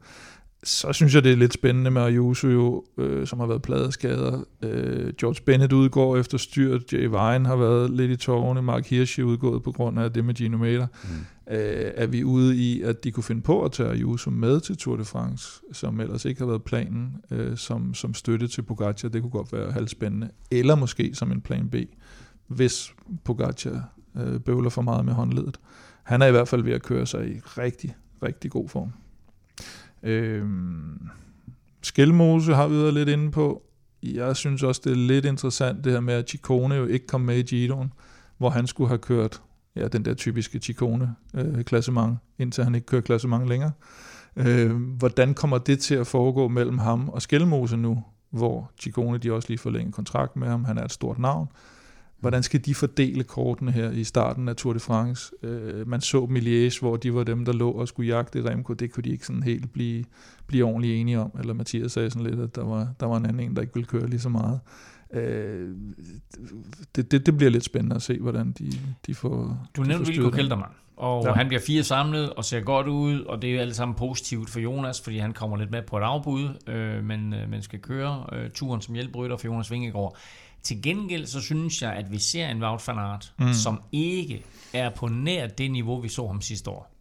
så 0.65 0.93
synes 0.93 1.15
jeg, 1.15 1.25
det 1.25 1.33
er 1.33 1.37
lidt 1.37 1.53
spændende 1.53 1.91
med 1.91 2.03
Ayuso, 2.03 2.49
jo, 2.49 2.85
øh, 2.99 3.27
som 3.27 3.41
har 3.41 3.47
været 3.47 3.63
pladeskader. 3.63 4.45
Øh, 4.63 5.13
George 5.21 5.43
Bennett 5.47 5.73
udgår 5.73 6.17
efter 6.17 6.39
styrt. 6.39 6.93
Jay 6.93 7.05
Vine 7.05 7.47
har 7.47 7.57
været 7.57 7.91
lidt 7.91 8.11
i 8.11 8.17
tårne. 8.17 8.63
Mark 8.63 8.87
Hirschi 8.87 9.23
udgået 9.23 9.63
på 9.63 9.73
grund 9.73 10.01
af 10.01 10.13
det 10.13 10.25
med 10.25 10.35
Ginometer. 10.35 10.87
Mm. 11.05 11.55
Øh, 11.55 11.93
er 11.95 12.07
vi 12.07 12.25
ude 12.25 12.57
i, 12.57 12.83
at 12.83 13.05
de 13.05 13.13
kunne 13.13 13.25
finde 13.25 13.43
på 13.43 13.65
at 13.65 13.73
tage 13.73 13.91
Ayuso 13.91 14.31
med 14.31 14.61
til 14.61 14.77
Tour 14.77 14.97
de 14.97 15.05
France, 15.05 15.61
som 15.73 16.01
ellers 16.01 16.25
ikke 16.25 16.41
har 16.41 16.47
været 16.47 16.63
planen, 16.63 17.17
øh, 17.31 17.57
som, 17.57 17.95
som 17.95 18.15
støtte 18.15 18.49
til 18.49 18.63
Pogacar. 18.63 19.09
Det 19.09 19.23
kunne 19.23 19.31
godt 19.31 19.53
være 19.53 19.73
halvspændende. 19.73 20.31
Eller 20.51 20.75
måske 20.75 21.11
som 21.15 21.33
en 21.33 21.41
plan 21.41 21.69
B, 21.69 21.75
hvis 22.47 22.95
Pogacar 23.25 23.89
øh, 24.17 24.41
bøvler 24.41 24.71
for 24.71 24.83
meget 24.83 25.05
med 25.05 25.13
håndledet. 25.13 25.61
Han 26.03 26.23
er 26.23 26.27
i 26.27 26.31
hvert 26.31 26.49
fald 26.49 26.63
ved 26.63 26.73
at 26.73 26.83
køre 26.83 27.07
sig 27.07 27.29
i 27.29 27.39
rigtig, 27.39 27.97
rigtig 28.23 28.51
god 28.51 28.69
form. 28.69 28.93
Øhm, 30.03 31.09
Skelmose 31.83 32.55
har 32.55 32.69
vi 32.69 32.75
været 32.75 32.95
lidt 32.95 33.09
inde 33.09 33.31
på. 33.31 33.63
Jeg 34.03 34.37
synes 34.37 34.63
også, 34.63 34.81
det 34.85 34.93
er 34.93 34.97
lidt 34.97 35.25
interessant 35.25 35.85
det 35.85 35.93
her 35.93 36.01
med, 36.01 36.15
at 36.15 36.29
Chicone 36.29 36.75
jo 36.75 36.87
ikke 36.87 37.07
kom 37.07 37.21
med 37.21 37.37
i 37.37 37.43
Giroen, 37.43 37.93
hvor 38.39 38.51
han 38.51 38.67
skulle 38.67 38.89
have 38.89 38.99
kørt 38.99 39.43
ja, 39.77 39.89
den 39.89 40.05
der 40.05 40.15
typiske 40.15 40.59
Chicone-klassement, 40.59 42.11
øh, 42.11 42.17
indtil 42.39 42.65
han 42.65 42.75
ikke 42.75 42.87
kører 42.87 43.03
klassement 43.03 43.49
længere. 43.49 43.73
Øh, 44.37 44.73
hvordan 44.73 45.35
kommer 45.35 45.59
det 45.59 45.79
til 45.79 45.95
at 45.95 46.07
foregå 46.07 46.49
mellem 46.49 46.79
ham 46.79 47.09
og 47.09 47.23
Skelmose 47.23 47.77
nu, 47.77 48.05
hvor 48.31 48.71
Chikone 48.81 49.19
de 49.19 49.33
også 49.33 49.49
lige 49.49 49.59
forlænger 49.59 49.93
kontrakt 49.93 50.37
med 50.37 50.49
ham, 50.49 50.65
han 50.65 50.79
er 50.79 50.85
et 50.85 50.93
stort 50.93 51.19
navn 51.19 51.49
hvordan 52.21 52.43
skal 52.43 52.65
de 52.65 52.75
fordele 52.75 53.25
kortene 53.25 53.73
her 53.73 53.91
i 53.91 54.05
starten 54.05 54.49
af 54.49 54.57
Tour 54.57 54.73
de 54.73 54.81
France? 54.81 55.33
Øh, 55.43 55.89
man 55.89 56.01
så 56.01 56.27
dem 56.27 56.37
i 56.37 56.41
Liège, 56.41 56.81
hvor 56.81 56.97
de 56.97 57.15
var 57.15 57.25
dem, 57.25 57.45
der 57.45 57.53
lå 57.53 57.71
og 57.71 57.89
skulle 57.89 58.15
jagte 58.15 58.51
Remco. 58.51 58.73
Det 58.73 58.93
kunne 58.93 59.05
de 59.05 59.11
ikke 59.11 59.27
sådan 59.27 59.43
helt 59.43 59.73
blive, 59.73 60.05
blive 60.47 60.65
ordentligt 60.65 61.01
enige 61.01 61.21
om. 61.21 61.31
Eller 61.39 61.55
Mathias 61.55 61.93
sagde 61.93 62.11
sådan 62.11 62.27
lidt, 62.27 62.41
at 62.41 62.57
der 62.57 62.65
var, 62.65 62.89
der 63.01 63.07
var 63.07 63.17
en 63.17 63.27
anden 63.27 63.41
en, 63.41 63.57
der 63.57 63.63
ikke 63.63 63.75
ville 63.75 63.87
køre 63.87 64.07
lige 64.07 64.21
så 64.21 64.29
meget. 64.29 64.61
Øh, 65.13 65.69
det, 66.97 67.11
det, 67.11 67.27
det 67.27 67.37
bliver 67.37 67.51
lidt 67.51 67.65
spændende 67.65 67.97
at 67.97 68.03
se, 68.03 68.19
hvordan 68.19 68.53
de, 68.53 68.73
de 69.07 69.15
får 69.15 69.69
Du 69.77 69.83
de 69.83 69.89
nævnte 69.89 70.13
det. 70.13 70.35
Keltermann, 70.35 70.73
og 70.97 71.25
ja. 71.25 71.33
Han 71.33 71.49
bliver 71.49 71.61
fire 71.61 71.83
samlet 71.83 72.31
og 72.33 72.45
ser 72.45 72.61
godt 72.61 72.87
ud, 72.87 73.21
og 73.21 73.43
det 73.43 73.51
er 73.51 73.55
jo 73.55 73.61
alt 73.61 73.77
sammen 73.77 73.95
positivt 73.95 74.51
for 74.51 74.61
Jonas, 74.61 75.01
fordi 75.01 75.19
han 75.19 75.33
kommer 75.33 75.57
lidt 75.57 75.71
med 75.71 75.83
på 75.83 75.99
et 75.99 76.03
afbud, 76.03 76.49
øh, 76.67 77.05
men, 77.05 77.35
øh, 77.35 77.51
men 77.51 77.63
skal 77.63 77.79
køre 77.79 78.27
øh, 78.33 78.51
turen 78.51 78.81
som 78.81 78.95
hjælprytter 78.95 79.37
for 79.37 79.47
Jonas 79.47 79.71
Vingegaard. 79.71 80.17
Til 80.63 80.83
gengæld 80.83 81.27
så 81.27 81.41
synes 81.41 81.83
jeg, 81.83 81.93
at 81.93 82.13
vi 82.13 82.19
ser 82.19 82.49
en 82.49 82.63
Wout 82.63 82.89
van 82.89 82.99
Aert, 82.99 83.33
mm. 83.39 83.53
Som 83.53 83.81
ikke 83.93 84.45
er 84.73 84.91
på 84.91 85.07
nær 85.09 85.47
det 85.47 85.71
niveau, 85.71 86.01
vi 86.01 86.09
så 86.09 86.27
ham 86.27 86.41
sidste 86.41 86.71
år. 86.71 86.95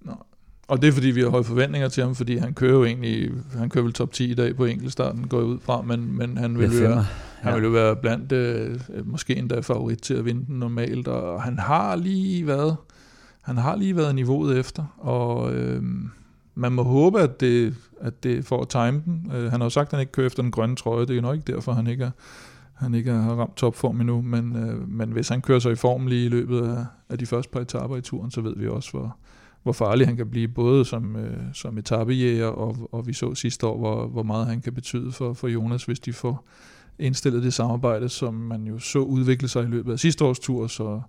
Og 0.67 0.81
det 0.81 0.87
er 0.87 0.91
fordi, 0.91 1.07
vi 1.07 1.21
har 1.21 1.29
høje 1.29 1.43
forventninger 1.43 1.89
til 1.89 2.03
ham, 2.03 2.15
fordi 2.15 2.37
han 2.37 2.53
kører 2.53 2.73
jo 2.73 2.85
egentlig, 2.85 3.31
han 3.57 3.69
kører 3.69 3.83
vel 3.83 3.93
top 3.93 4.11
10 4.13 4.31
i 4.31 4.33
dag 4.33 4.55
på 4.55 4.65
enkeltstarten, 4.65 5.27
går 5.27 5.37
jeg 5.37 5.45
ud 5.47 5.59
fra, 5.59 5.81
men, 5.81 6.17
men 6.17 6.37
han 6.37 6.57
vil, 6.59 6.71
jo 6.73 6.79
være, 6.87 7.05
han 7.41 7.49
Ja. 7.51 7.55
vil 7.55 7.63
jo 7.63 7.69
være 7.69 7.95
blandt, 7.95 8.31
øh, 8.31 8.79
måske 9.05 9.35
endda 9.35 9.59
favorit 9.59 9.97
til 10.01 10.13
at 10.13 10.25
vinde 10.25 10.45
den 10.45 10.59
normalt, 10.59 11.07
og 11.07 11.43
han 11.43 11.59
har 11.59 11.95
lige 11.95 12.47
været, 12.47 12.75
han 13.41 13.57
har 13.57 13.75
lige 13.75 13.95
været 13.95 14.15
niveauet 14.15 14.59
efter, 14.59 14.85
og 14.97 15.53
øh, 15.55 15.83
man 16.55 16.71
må 16.71 16.83
håbe, 16.83 17.21
at 17.21 17.39
det, 17.39 17.75
at 18.01 18.23
det 18.23 18.45
får 18.45 18.61
at 18.61 18.69
time 18.69 19.01
den. 19.05 19.31
Øh, 19.35 19.51
han 19.51 19.59
har 19.59 19.65
jo 19.65 19.69
sagt, 19.69 19.87
at 19.87 19.91
han 19.91 19.99
ikke 19.99 20.11
kører 20.11 20.27
efter 20.27 20.43
den 20.43 20.51
grønne 20.51 20.75
trøje, 20.75 21.01
det 21.01 21.09
er 21.09 21.15
jo 21.15 21.21
nok 21.21 21.35
ikke 21.35 21.53
derfor, 21.53 21.73
han 21.73 21.87
ikke 21.87 22.03
er, 22.03 22.11
han 22.77 22.93
ikke 22.93 23.11
har 23.11 23.35
ramt 23.35 23.55
topform 23.55 24.01
endnu, 24.01 24.21
men, 24.21 24.55
øh, 24.55 24.89
men 24.89 25.11
hvis 25.11 25.29
han 25.29 25.41
kører 25.41 25.59
sig 25.59 25.71
i 25.71 25.75
form 25.75 26.07
lige 26.07 26.25
i 26.25 26.29
løbet 26.29 26.61
af, 26.61 26.85
af 27.09 27.17
de 27.17 27.25
første 27.25 27.51
par 27.51 27.59
etaper 27.59 27.97
i 27.97 28.01
turen, 28.01 28.31
så 28.31 28.41
ved 28.41 28.55
vi 28.55 28.67
også, 28.67 28.91
hvor, 28.91 29.17
hvor 29.63 29.71
farlig 29.71 30.07
han 30.07 30.15
kan 30.15 30.29
blive, 30.29 30.47
både 30.47 30.85
som, 30.85 31.15
øh, 31.15 31.37
som 31.53 31.77
etappejæger, 31.77 32.47
og, 32.47 32.89
og 32.91 33.07
vi 33.07 33.13
så 33.13 33.35
sidste 33.35 33.67
år, 33.67 33.77
hvor, 33.77 34.07
hvor 34.07 34.23
meget 34.23 34.47
han 34.47 34.61
kan 34.61 34.73
betyde 34.73 35.11
for, 35.11 35.33
for 35.33 35.47
Jonas, 35.47 35.85
hvis 35.85 35.99
de 35.99 36.13
får 36.13 36.47
indstillet 36.99 37.43
det 37.43 37.53
samarbejde, 37.53 38.09
som 38.09 38.33
man 38.33 38.63
jo 38.63 38.79
så 38.79 38.99
udvikle 38.99 39.47
sig 39.47 39.63
i 39.63 39.67
løbet 39.67 39.91
af 39.91 39.99
sidste 39.99 40.25
års 40.25 40.39
tur, 40.39 40.67
så 40.67 41.01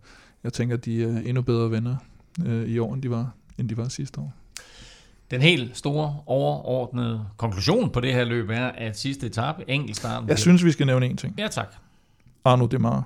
jeg 0.45 0.53
tænker, 0.53 0.77
at 0.77 0.85
de 0.85 1.05
er 1.05 1.19
endnu 1.19 1.43
bedre 1.43 1.71
venner 1.71 1.97
øh, 2.47 2.69
i 2.69 2.79
år, 2.79 2.95
end 2.95 3.03
de 3.03 3.11
var, 3.11 3.31
end 3.59 3.69
de 3.69 3.77
var 3.77 3.89
sidste 3.89 4.21
år. 4.21 4.33
Den 5.31 5.41
helt 5.43 5.77
store, 5.77 6.17
overordnede 6.27 7.25
konklusion 7.37 7.91
på 7.91 8.01
det 8.01 8.13
her 8.13 8.25
løb 8.25 8.51
er, 8.51 8.67
at 8.67 8.99
sidste 8.99 9.27
etape, 9.27 9.65
enkeltstarten... 9.71 10.29
Jeg 10.29 10.39
synes, 10.39 10.65
vi 10.65 10.71
skal 10.73 10.87
nævne 10.87 11.07
en 11.07 11.17
ting. 11.17 11.35
Ja, 11.39 11.49
tak. 11.49 11.69
Arno 12.45 12.67
Demar. 12.67 13.05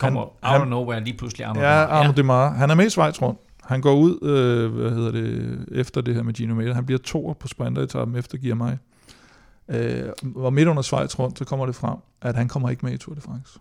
Kommer 0.00 0.20
Han- 0.20 0.28
out 0.28 0.54
of 0.54 0.58
han- 0.60 0.68
nowhere 0.68 1.00
lige 1.04 1.16
pludselig 1.16 1.46
Arno 1.46 1.60
Ja, 1.60 1.66
Demar. 1.66 1.86
Arno 1.86 2.08
ja. 2.08 2.12
Demar. 2.16 2.50
Han 2.52 2.70
er 2.70 2.74
med 2.74 2.86
i 2.86 2.90
Schweiz 2.90 3.22
rundt. 3.22 3.40
Han 3.62 3.80
går 3.80 3.94
ud, 3.94 4.18
øh, 4.22 4.74
hvad 4.74 4.90
hedder 4.90 5.10
det, 5.10 5.64
efter 5.72 6.00
det 6.00 6.14
her 6.14 6.22
med 6.22 6.34
Gino 6.34 6.54
Meta. 6.54 6.72
Han 6.72 6.86
bliver 6.86 6.98
toer 6.98 7.34
på 7.34 7.48
sprinteretappen 7.48 8.16
efter 8.16 8.38
Gier 8.38 8.54
mig. 8.54 8.78
Øh, 9.68 10.02
og 10.34 10.52
midt 10.52 10.68
under 10.68 10.82
Schweiz 10.82 11.18
rundt, 11.18 11.38
så 11.38 11.44
kommer 11.44 11.66
det 11.66 11.74
frem, 11.74 11.96
at 12.22 12.34
han 12.34 12.48
kommer 12.48 12.70
ikke 12.70 12.86
med 12.86 12.92
i 12.92 12.96
Tour 12.98 13.14
de 13.14 13.20
France. 13.20 13.58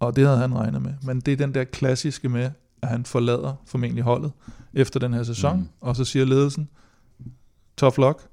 Og 0.00 0.16
det 0.16 0.26
havde 0.26 0.38
han 0.38 0.54
regnet 0.54 0.82
med. 0.82 0.94
Men 1.02 1.20
det 1.20 1.32
er 1.32 1.36
den 1.36 1.54
der 1.54 1.64
klassiske 1.64 2.28
med, 2.28 2.50
at 2.82 2.88
han 2.88 3.04
forlader 3.04 3.54
formentlig 3.66 4.04
holdet 4.04 4.32
efter 4.74 5.00
den 5.00 5.14
her 5.14 5.22
sæson, 5.22 5.56
Mm. 5.56 5.62
mm. 5.62 5.68
og 5.80 5.96
så 5.96 6.04
siger 6.04 6.24
ledelsen, 6.24 6.68
tough 7.76 7.98
luck, 7.98 8.28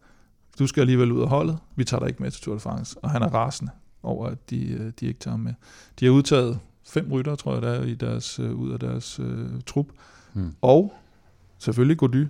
du 0.59 0.67
skal 0.67 0.81
alligevel 0.81 1.11
ud 1.11 1.21
af 1.21 1.27
holdet, 1.29 1.57
vi 1.75 1.83
tager 1.83 1.99
dig 1.99 2.09
ikke 2.09 2.23
med 2.23 2.31
til 2.31 2.41
Tour 2.41 2.55
de 2.55 2.59
France. 2.59 2.97
Og 3.03 3.09
han 3.11 3.21
er 3.21 3.27
rasende 3.33 3.71
over, 4.03 4.27
at 4.27 4.49
de, 4.49 4.67
øh, 4.67 4.91
de 4.99 5.05
ikke 5.05 5.19
tager 5.19 5.33
ham 5.33 5.39
med. 5.39 5.53
De 5.99 6.05
har 6.05 6.11
udtaget 6.11 6.59
fem 6.83 7.11
rytter, 7.11 7.35
tror 7.35 7.53
jeg, 7.53 7.61
der 7.61 7.69
er 7.69 7.83
i 7.83 7.95
deres, 7.95 8.39
øh, 8.39 8.55
ud 8.55 8.71
af 8.71 8.79
deres 8.79 9.19
øh, 9.19 9.49
trup. 9.65 9.87
Hmm. 10.33 10.55
Og 10.61 10.93
selvfølgelig 11.59 11.97
Gody, 11.97 12.27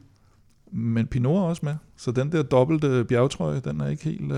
men 0.76 1.08
Pinot 1.08 1.36
er 1.36 1.42
også 1.42 1.62
med. 1.66 1.76
Så 1.98 2.12
den 2.12 2.32
der 2.32 2.44
dobbelte 2.44 3.04
bjergtrøje, 3.10 3.60
den 3.60 3.82
er 3.82 3.88
ikke 3.88 4.04
helt, 4.04 4.32
øh, 4.32 4.38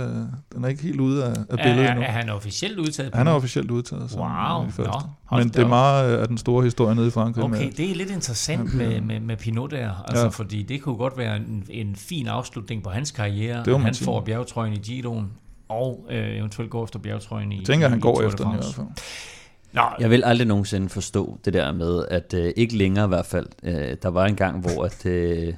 den 0.55 0.63
er 0.63 0.67
ikke 0.67 0.83
helt 0.83 0.99
ude 0.99 1.23
af, 1.25 1.29
af 1.29 1.33
Er, 1.49 1.55
billedet 1.57 1.85
er, 1.85 1.91
endnu. 1.91 2.03
er 2.05 2.11
han 2.11 2.29
officielt 2.29 2.79
udtaget? 2.79 3.15
Han 3.15 3.27
er 3.27 3.31
officielt 3.31 3.71
udtaget 3.71 4.11
som 4.11 4.21
Wow, 4.21 4.65
øh, 4.65 4.71
første. 4.71 5.07
nå, 5.31 5.37
Men 5.37 5.47
det 5.49 5.57
er 5.57 5.67
meget 5.67 6.17
af 6.17 6.27
den 6.27 6.37
store 6.37 6.63
historie 6.63 6.95
nede 6.95 7.07
i 7.07 7.11
Frankrig. 7.11 7.43
Okay, 7.43 7.63
med, 7.65 7.71
det 7.71 7.91
er 7.91 7.95
lidt 7.95 8.11
interessant 8.11 8.73
med, 8.73 9.01
med, 9.01 9.19
med 9.19 9.37
Pinot 9.37 9.71
der, 9.71 10.03
altså, 10.07 10.23
ja. 10.23 10.29
Fordi 10.29 10.63
det 10.63 10.81
kunne 10.81 10.95
godt 10.97 11.17
være 11.17 11.35
en, 11.37 11.63
en 11.69 11.95
fin 11.95 12.27
afslutning 12.27 12.83
på 12.83 12.89
hans 12.89 13.11
karriere, 13.11 13.63
Det 13.65 13.79
han 13.81 13.93
sige. 13.93 14.05
får 14.05 14.21
bjergetrøjen 14.21 14.73
i 14.73 14.77
Giroen, 14.77 15.31
og 15.69 16.05
øh, 16.11 16.37
eventuelt 16.37 16.71
går 16.71 16.83
efter 16.83 16.99
bjergetrøjen 16.99 17.51
i 17.51 17.57
jeg 17.57 17.65
tænker, 17.65 17.87
i, 17.87 17.89
han 17.89 17.99
i 17.99 18.01
går 18.01 18.21
de 18.21 18.27
efter 18.27 18.43
den 18.43 18.53
i 18.53 18.55
hvert 18.55 18.73
fald. 18.75 18.87
Nå, 19.75 19.81
Jeg 19.99 20.09
vil 20.09 20.23
aldrig 20.25 20.47
nogensinde 20.47 20.89
forstå 20.89 21.39
det 21.45 21.53
der 21.53 21.71
med, 21.71 22.05
at 22.07 22.33
øh, 22.33 22.53
ikke 22.55 22.77
længere 22.77 23.05
i 23.05 23.07
hvert 23.07 23.25
fald, 23.25 23.47
øh, 23.63 23.97
der 24.03 24.09
var 24.09 24.25
en 24.25 24.35
gang, 24.35 24.59
hvor 24.59 24.83
at, 24.83 25.05
øh, 25.05 25.53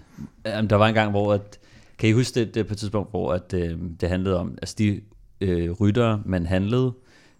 der 0.45 0.75
var 0.75 0.87
en 0.87 0.93
gang, 0.93 1.11
hvor 1.11 1.33
at, 1.33 1.59
kan 1.97 2.09
I 2.09 2.11
huske 2.11 2.39
det, 2.39 2.55
det 2.55 2.67
på 2.67 2.73
et 2.73 2.77
tidspunkt, 2.77 3.09
hvor 3.09 3.33
at, 3.33 3.53
øh, 3.53 3.77
det 4.01 4.09
handlede 4.09 4.39
om, 4.39 4.57
altså 4.61 4.75
de 4.77 5.01
øh, 5.41 5.71
ryttere, 5.71 6.21
man 6.25 6.45
handlede, 6.45 6.93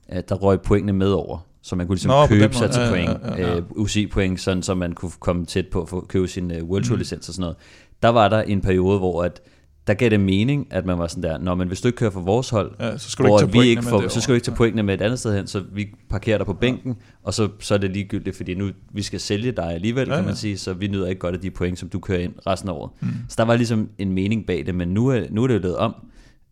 at 0.08 0.30
der 0.30 0.36
røg 0.36 0.62
pointene 0.62 0.94
med 0.94 1.12
over, 1.12 1.38
så 1.62 1.76
man 1.76 1.88
kunne 1.88 1.96
ligesom 1.96 2.10
Nå, 2.12 2.28
købe 2.28 2.54
sig 2.56 2.72
til 2.72 2.82
point, 2.90 3.10
ja, 3.10 3.36
ja, 3.42 3.48
ja. 3.48 3.56
øh, 3.58 3.64
UCI-point, 3.70 4.40
sådan 4.40 4.64
så 4.64 4.74
man 4.76 4.94
kunne 4.94 5.12
komme 5.20 5.46
tæt 5.46 5.68
på 5.68 5.82
at 5.82 5.90
få, 5.90 6.06
købe 6.10 6.28
sin 6.28 6.52
øh, 6.52 6.64
World 6.64 6.84
Tour 6.84 6.96
Mm. 6.98 7.02
og 7.02 7.24
sådan 7.24 7.42
noget. 7.42 7.56
Der 8.04 8.10
var 8.10 8.28
der 8.30 8.42
en 8.42 8.62
periode, 8.62 8.98
hvor 9.00 9.24
at, 9.24 9.42
der 9.88 9.94
gav 9.94 10.10
det 10.10 10.20
mening, 10.20 10.68
at 10.70 10.86
man 10.86 11.00
var 11.00 11.08
sådan 11.08 11.24
der, 11.24 11.38
Nå, 11.38 11.56
men 11.56 11.68
hvis 11.68 11.82
du 11.82 11.88
ikke 11.88 11.96
kører 11.96 12.12
for 12.12 12.20
vores 12.22 12.50
hold, 12.50 12.72
Ja, 12.80 12.98
så 12.98 13.10
skal 13.12 13.26
du 13.26 13.30
ikke 13.40 13.52
tage 13.54 13.62
vi 13.64 13.68
ikke 13.70 13.84
får, 13.84 14.08
så 14.08 14.22
skal 14.22 14.32
du 14.32 14.36
ikke 14.36 14.46
tage 14.46 14.54
Ja. 14.54 14.58
pointene 14.58 14.84
med 14.84 14.94
et 14.94 15.02
andet 15.02 15.20
sted 15.20 15.36
hen, 15.36 15.48
så 15.48 15.64
vi 15.74 15.88
parkerer 16.10 16.38
dig 16.38 16.46
på 16.46 16.54
bænken, 16.54 16.96
og 17.24 17.34
så, 17.34 17.50
så 17.60 17.74
er 17.74 17.78
det 17.78 17.92
ligegyldigt, 17.92 18.36
fordi 18.38 18.54
nu 18.56 18.70
vi 18.94 19.02
skal 19.02 19.20
sælge 19.20 19.52
dig 19.52 19.74
alligevel, 19.74 20.08
Ja, 20.08 20.16
kan 20.16 20.24
man 20.24 20.34
ja. 20.34 20.36
sige, 20.40 20.58
så 20.58 20.74
vi 20.74 20.88
nyder 20.88 21.08
ikke 21.08 21.20
godt 21.20 21.36
af 21.36 21.42
de 21.42 21.52
point, 21.52 21.80
som 21.80 21.90
du 21.90 22.00
kører 22.00 22.20
ind 22.20 22.34
resten 22.48 22.70
af 22.70 22.74
året. 22.74 22.92
Mm. 23.02 23.08
Så 23.30 23.36
der 23.38 23.44
var 23.44 23.56
ligesom 23.56 23.90
en 23.98 24.12
mening 24.12 24.46
bag 24.46 24.66
det, 24.66 24.76
men 24.76 24.88
nu 24.88 25.08
er, 25.08 25.22
nu 25.30 25.44
er 25.44 25.48
det 25.48 25.54
jo 25.54 25.60
lavet 25.60 25.78
om, 25.78 25.96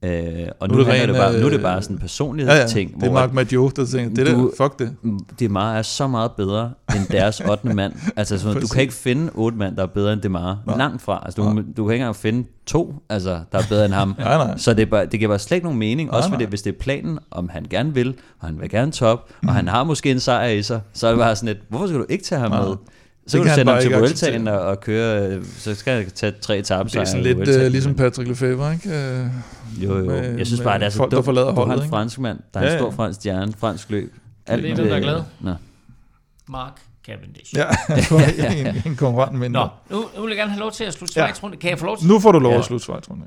øh, 0.04 0.48
og 0.60 0.68
nu, 0.70 0.74
Nu 0.76 0.80
er 0.82 0.84
det 0.84 0.94
handler 0.94 1.14
det 1.14 1.22
ren, 1.24 1.32
bare, 1.32 1.40
nu 1.40 1.46
er 1.46 1.50
det 1.50 1.58
øh, 1.58 1.64
bare 1.64 1.82
sådan 1.82 1.96
en 1.96 2.00
personlighedsting, 2.00 2.90
Ja, 2.92 2.96
ja. 2.98 3.02
Det 3.02 3.10
er 3.10 3.14
Mark 3.14 3.34
Maggio, 3.34 3.72
der 3.76 3.86
tænker, 3.86 4.16
det 4.16 4.26
der, 4.36 4.50
fuck 4.58 4.80
det. 4.80 4.96
Demar 5.40 5.76
er 5.76 5.82
så 5.82 6.08
meget 6.08 6.32
bedre 6.32 6.72
end 6.96 7.08
deres 7.08 7.40
8. 7.52 7.68
mand. 7.68 7.94
Altså, 8.16 8.40
så, 8.40 8.54
du 8.54 8.68
kan 8.68 8.82
ikke 8.82 8.94
finde 8.94 9.32
8 9.34 9.58
mand, 9.58 9.76
der 9.76 9.84
er 9.84 9.88
bedre 9.88 10.14
end 10.14 10.22
Demar. 10.22 10.58
Nej. 10.68 10.78
Langt 10.78 11.02
fra. 11.02 11.22
Altså, 11.26 11.42
du, 11.42 11.48
du 11.78 11.86
kan 11.86 11.94
ikke 11.94 12.02
engang 12.04 12.16
finde 12.16 12.48
to, 12.66 12.94
altså, 13.10 13.40
der 13.52 13.58
er 13.60 13.64
bedre 13.70 13.86
end 13.86 13.94
ham. 13.94 14.16
Nej, 14.20 14.38
nej. 14.48 14.58
Så 14.58 14.74
det, 14.74 14.90
bare, 14.90 15.06
det 15.06 15.20
giver 15.20 15.30
bare 15.30 15.40
slet 15.40 15.56
ikke 15.56 15.66
nogen 15.66 15.80
mening. 15.80 16.10
Nej, 16.10 16.18
Også 16.18 16.30
fordi, 16.30 16.44
nej. 16.44 16.50
hvis 16.50 16.62
det 16.62 16.74
er 16.76 16.80
planen, 16.80 17.20
om 17.32 17.50
han 17.50 17.66
gerne 17.70 17.94
vil, 17.94 18.16
og 18.40 18.48
han 18.48 18.62
vil 18.62 18.70
gerne 18.70 18.92
top, 18.92 19.30
og 19.48 19.54
han 19.54 19.68
har 19.68 19.84
måske 19.84 20.12
en 20.12 20.20
sejr 20.20 20.48
i 20.48 20.64
sig, 20.64 20.82
så 20.94 21.08
er 21.08 21.12
det 21.12 21.20
bare 21.20 21.36
sådan 21.36 21.48
lidt, 21.48 21.58
hvorfor 21.70 21.88
skal 21.88 22.00
du 22.00 22.06
ikke 22.10 22.24
tage 22.24 22.42
ham 22.42 22.52
Nej. 22.52 22.62
med? 22.68 22.76
Så 23.28 23.38
kan 23.38 23.46
kan 23.46 23.46
du 23.46 23.50
han 23.50 23.56
sende 23.56 23.66
bare 23.66 23.82
ham 23.82 23.82
til 23.92 24.00
Vueltaen 24.00 24.48
og, 24.48 24.60
og 24.60 24.80
køre, 24.80 25.28
øh, 25.28 25.46
så 25.46 25.76
skal 25.76 25.94
jeg 25.98 26.14
tage 26.14 26.34
tre 26.42 26.58
etaper. 26.58 26.84
Det 26.90 26.96
er 27.02 27.06
sådan 27.06 27.24
lidt 27.24 27.48
øh, 27.50 27.72
ligesom 27.72 27.96
Patrick 27.96 28.28
Lefebvre, 28.30 28.74
ikke? 28.74 28.90
Øh, 28.90 29.26
Jo, 29.84 29.98
jo. 29.98 30.06
med- 30.06 30.38
jeg 30.38 30.48
synes 30.48 30.62
bare, 30.62 30.80
det 30.80 30.86
er 30.86 30.90
så 30.90 30.98
folk, 30.98 31.12
der 31.12 31.18
dumt. 31.18 31.26
forlader 31.26 31.48
Du 31.50 31.56
har 31.56 31.66
holdet, 31.66 31.84
en 31.84 31.90
fransk 31.90 32.20
mand, 32.20 32.40
der 32.54 32.60
er 32.60 32.64
Ja, 32.64 32.70
en 32.70 32.74
ja. 32.74 32.80
stor 32.80 32.92
fransk 32.92 33.20
stjerne, 33.20 33.54
fransk 33.58 33.90
løb. 33.90 34.14
det 34.48 34.54
er 34.54 34.76
dem, 34.76 34.76
der 34.88 34.96
er 34.96 35.00
glade. 35.00 35.26
Nå. 35.40 35.54
Mark 36.50 36.72
Cavendish. 37.06 37.56
Ja, 37.56 37.66
en, 38.70 38.82
en 38.86 38.96
konkurrent 38.96 39.40
mindre. 39.40 39.70
Nå, 39.90 39.96
nu, 39.98 40.06
nu 40.16 40.22
vil 40.22 40.30
jeg 40.30 40.38
gerne 40.38 40.52
have 40.52 40.60
lov 40.60 40.72
til 40.72 40.84
at 40.84 40.94
slutte 40.94 41.12
Schweiz 41.12 41.44
rundt. 41.44 41.60
Kan 41.60 41.70
jeg 41.70 41.80
få 41.80 41.86
lov 41.86 41.98
til 41.98 42.08
Nu 42.08 42.20
får 42.20 42.32
du 42.32 42.40
lov 42.40 42.52
Ja. 42.52 42.58
at 42.60 42.66
slutte 42.66 42.84
Schweiz 42.84 43.10
rundt. 43.10 43.24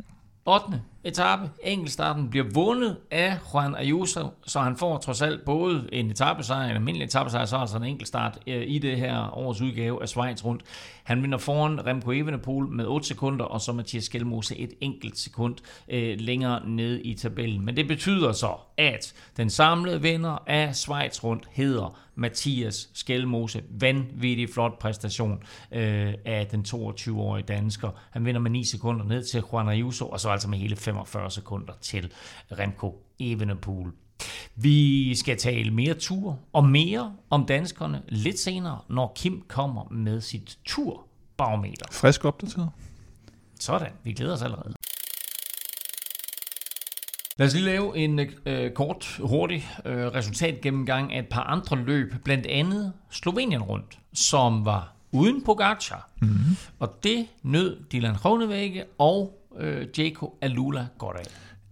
8 0.46 0.64
etape, 1.08 1.50
enkeltstarten, 1.62 2.30
bliver 2.30 2.46
vundet 2.54 2.96
af 3.10 3.38
Juan 3.54 3.74
Ayuso, 3.74 4.26
så 4.46 4.60
han 4.60 4.76
får 4.76 4.98
trods 4.98 5.22
alt 5.22 5.44
både 5.44 5.88
en 5.92 6.10
etappesejr, 6.10 6.64
en 6.64 6.76
almindelig 6.76 7.04
etappesejr, 7.04 7.44
så 7.44 7.56
altså 7.56 7.76
en 7.76 7.84
enkeltstart 7.84 8.38
øh, 8.46 8.62
i 8.66 8.78
det 8.78 8.96
her 8.96 9.38
års 9.38 9.60
udgave 9.60 10.02
af 10.02 10.08
Schweiz 10.08 10.44
rundt. 10.44 10.62
Han 11.08 11.22
vinder 11.22 11.38
foran 11.38 11.86
Remco 11.86 12.10
Evenepoel 12.10 12.66
med 12.68 12.86
8 12.86 13.06
sekunder, 13.06 13.44
og 13.44 13.60
så 13.60 13.72
Mathias 13.72 14.04
Skelmose 14.04 14.56
et 14.56 14.72
enkelt 14.80 15.18
sekund 15.18 15.56
øh, 15.88 16.20
længere 16.20 16.68
ned 16.68 17.00
i 17.04 17.14
tabellen. 17.14 17.64
Men 17.64 17.76
det 17.76 17.88
betyder 17.88 18.32
så, 18.32 18.56
at 18.76 19.14
den 19.36 19.50
samlede 19.50 20.02
vinder 20.02 20.42
af 20.46 20.76
Schweiz 20.76 21.24
rundt 21.24 21.48
hedder 21.52 21.98
Mathias 22.14 22.90
Skelmose. 22.94 23.62
Vanvittig 23.70 24.48
flot 24.50 24.78
præstation 24.78 25.42
øh, 25.72 26.14
af 26.24 26.46
den 26.46 26.64
22-årige 26.68 27.44
dansker. 27.46 27.90
Han 28.10 28.24
vinder 28.24 28.40
med 28.40 28.50
9 28.50 28.64
sekunder 28.64 29.04
ned 29.04 29.24
til 29.24 29.42
Juan 29.52 29.68
Ayuso, 29.68 30.08
og 30.08 30.20
så 30.20 30.28
altså 30.28 30.48
med 30.48 30.58
hele 30.58 30.76
45 30.76 31.30
sekunder 31.30 31.72
til 31.80 32.12
Remco 32.58 33.04
Evenepoel. 33.20 33.92
Vi 34.56 35.14
skal 35.14 35.36
tale 35.36 35.70
mere 35.70 35.94
tur 35.94 36.38
og 36.52 36.64
mere 36.64 37.12
om 37.30 37.46
danskerne 37.46 38.02
lidt 38.08 38.38
senere, 38.38 38.78
når 38.88 39.12
Kim 39.16 39.42
kommer 39.48 39.88
med 39.90 40.20
sit 40.20 40.58
turbarometer. 40.64 41.86
Frisk 41.92 42.24
opdateret. 42.24 42.70
Sådan, 43.60 43.92
vi 44.04 44.12
glæder 44.12 44.32
os 44.32 44.42
allerede. 44.42 44.74
Lad 47.38 47.46
os 47.46 47.54
lige 47.54 47.64
lave 47.64 47.96
en 47.96 48.20
øh, 48.46 48.72
kort, 48.72 49.20
hurtig 49.22 49.68
øh, 49.84 50.06
resultatgennemgang 50.06 51.12
af 51.12 51.18
et 51.18 51.28
par 51.28 51.42
andre 51.42 51.76
løb, 51.76 52.14
blandt 52.24 52.46
andet 52.46 52.92
Slovenien 53.10 53.62
rundt, 53.62 53.98
som 54.12 54.64
var 54.64 54.92
uden 55.12 55.44
Pogacar. 55.44 56.08
Mm-hmm. 56.20 56.56
Og 56.78 56.98
det 57.02 57.26
nød 57.42 57.76
Dylan 57.92 58.14
Groenewegen 58.14 58.82
og 58.98 59.38
øh, 59.58 59.86
Jaco 59.98 60.38
Alula 60.40 60.86
godt 60.98 61.16
af. 61.16 61.24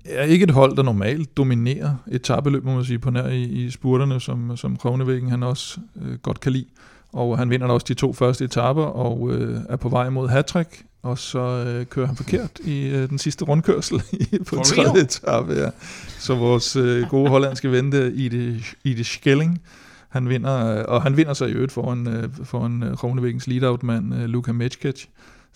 Er 0.09 0.23
ikke 0.23 0.43
et 0.43 0.51
hold, 0.51 0.77
der 0.77 0.83
normalt 0.83 1.37
dominerer 1.37 1.95
et 2.11 2.23
tabeløb, 2.23 2.65
må 2.65 2.75
man 2.75 2.85
sige, 2.85 2.99
på 2.99 3.11
nær 3.11 3.27
i, 3.27 3.43
i 3.43 3.71
spurterne, 3.71 4.21
som, 4.21 4.57
som 4.57 4.77
Kronevæggen 4.77 5.31
han 5.31 5.43
også 5.43 5.81
øh, 6.03 6.19
godt 6.19 6.41
kan 6.41 6.53
lide. 6.53 6.67
Og 7.13 7.39
han 7.39 7.51
vinder 7.51 7.67
også 7.67 7.87
de 7.89 7.95
to 7.95 8.13
første 8.13 8.45
etaper 8.45 8.83
og 8.83 9.33
øh, 9.33 9.61
er 9.69 9.77
på 9.77 9.89
vej 9.89 10.09
mod 10.09 10.29
hattrick 10.29 10.85
og 11.07 11.19
så 11.19 11.39
øh, 11.39 11.87
kører 11.87 12.07
han 12.07 12.17
forkert 12.17 12.51
i 12.65 12.89
øh, 12.89 13.09
den 13.09 13.19
sidste 13.19 13.45
rundkørsel 13.45 14.03
på 14.49 14.57
tredje 14.57 15.03
etape. 15.03 15.53
Ja. 15.53 15.71
Så 16.19 16.35
vores 16.35 16.77
øh, 16.77 17.09
gode 17.09 17.31
hollandske 17.31 17.73
ven, 17.73 17.87
i 18.15 18.29
det, 18.29 18.75
i 18.85 18.95
det 18.95 19.07
Schelling, 19.07 19.61
han 20.09 20.29
vinder, 20.29 20.79
øh, 20.79 20.85
og 20.89 21.03
han 21.03 21.17
vinder 21.17 21.35
sig 21.35 21.49
i 21.49 21.53
øvrigt 21.53 21.73
foran, 21.73 22.09
øh, 22.09 22.29
foran 22.45 22.83
øh, 22.83 22.97
Kronevæggens 22.97 23.47
lead-out-mand, 23.47 24.15
øh, 24.15 24.25
Luka 24.25 24.53
Mečkic. 24.53 25.07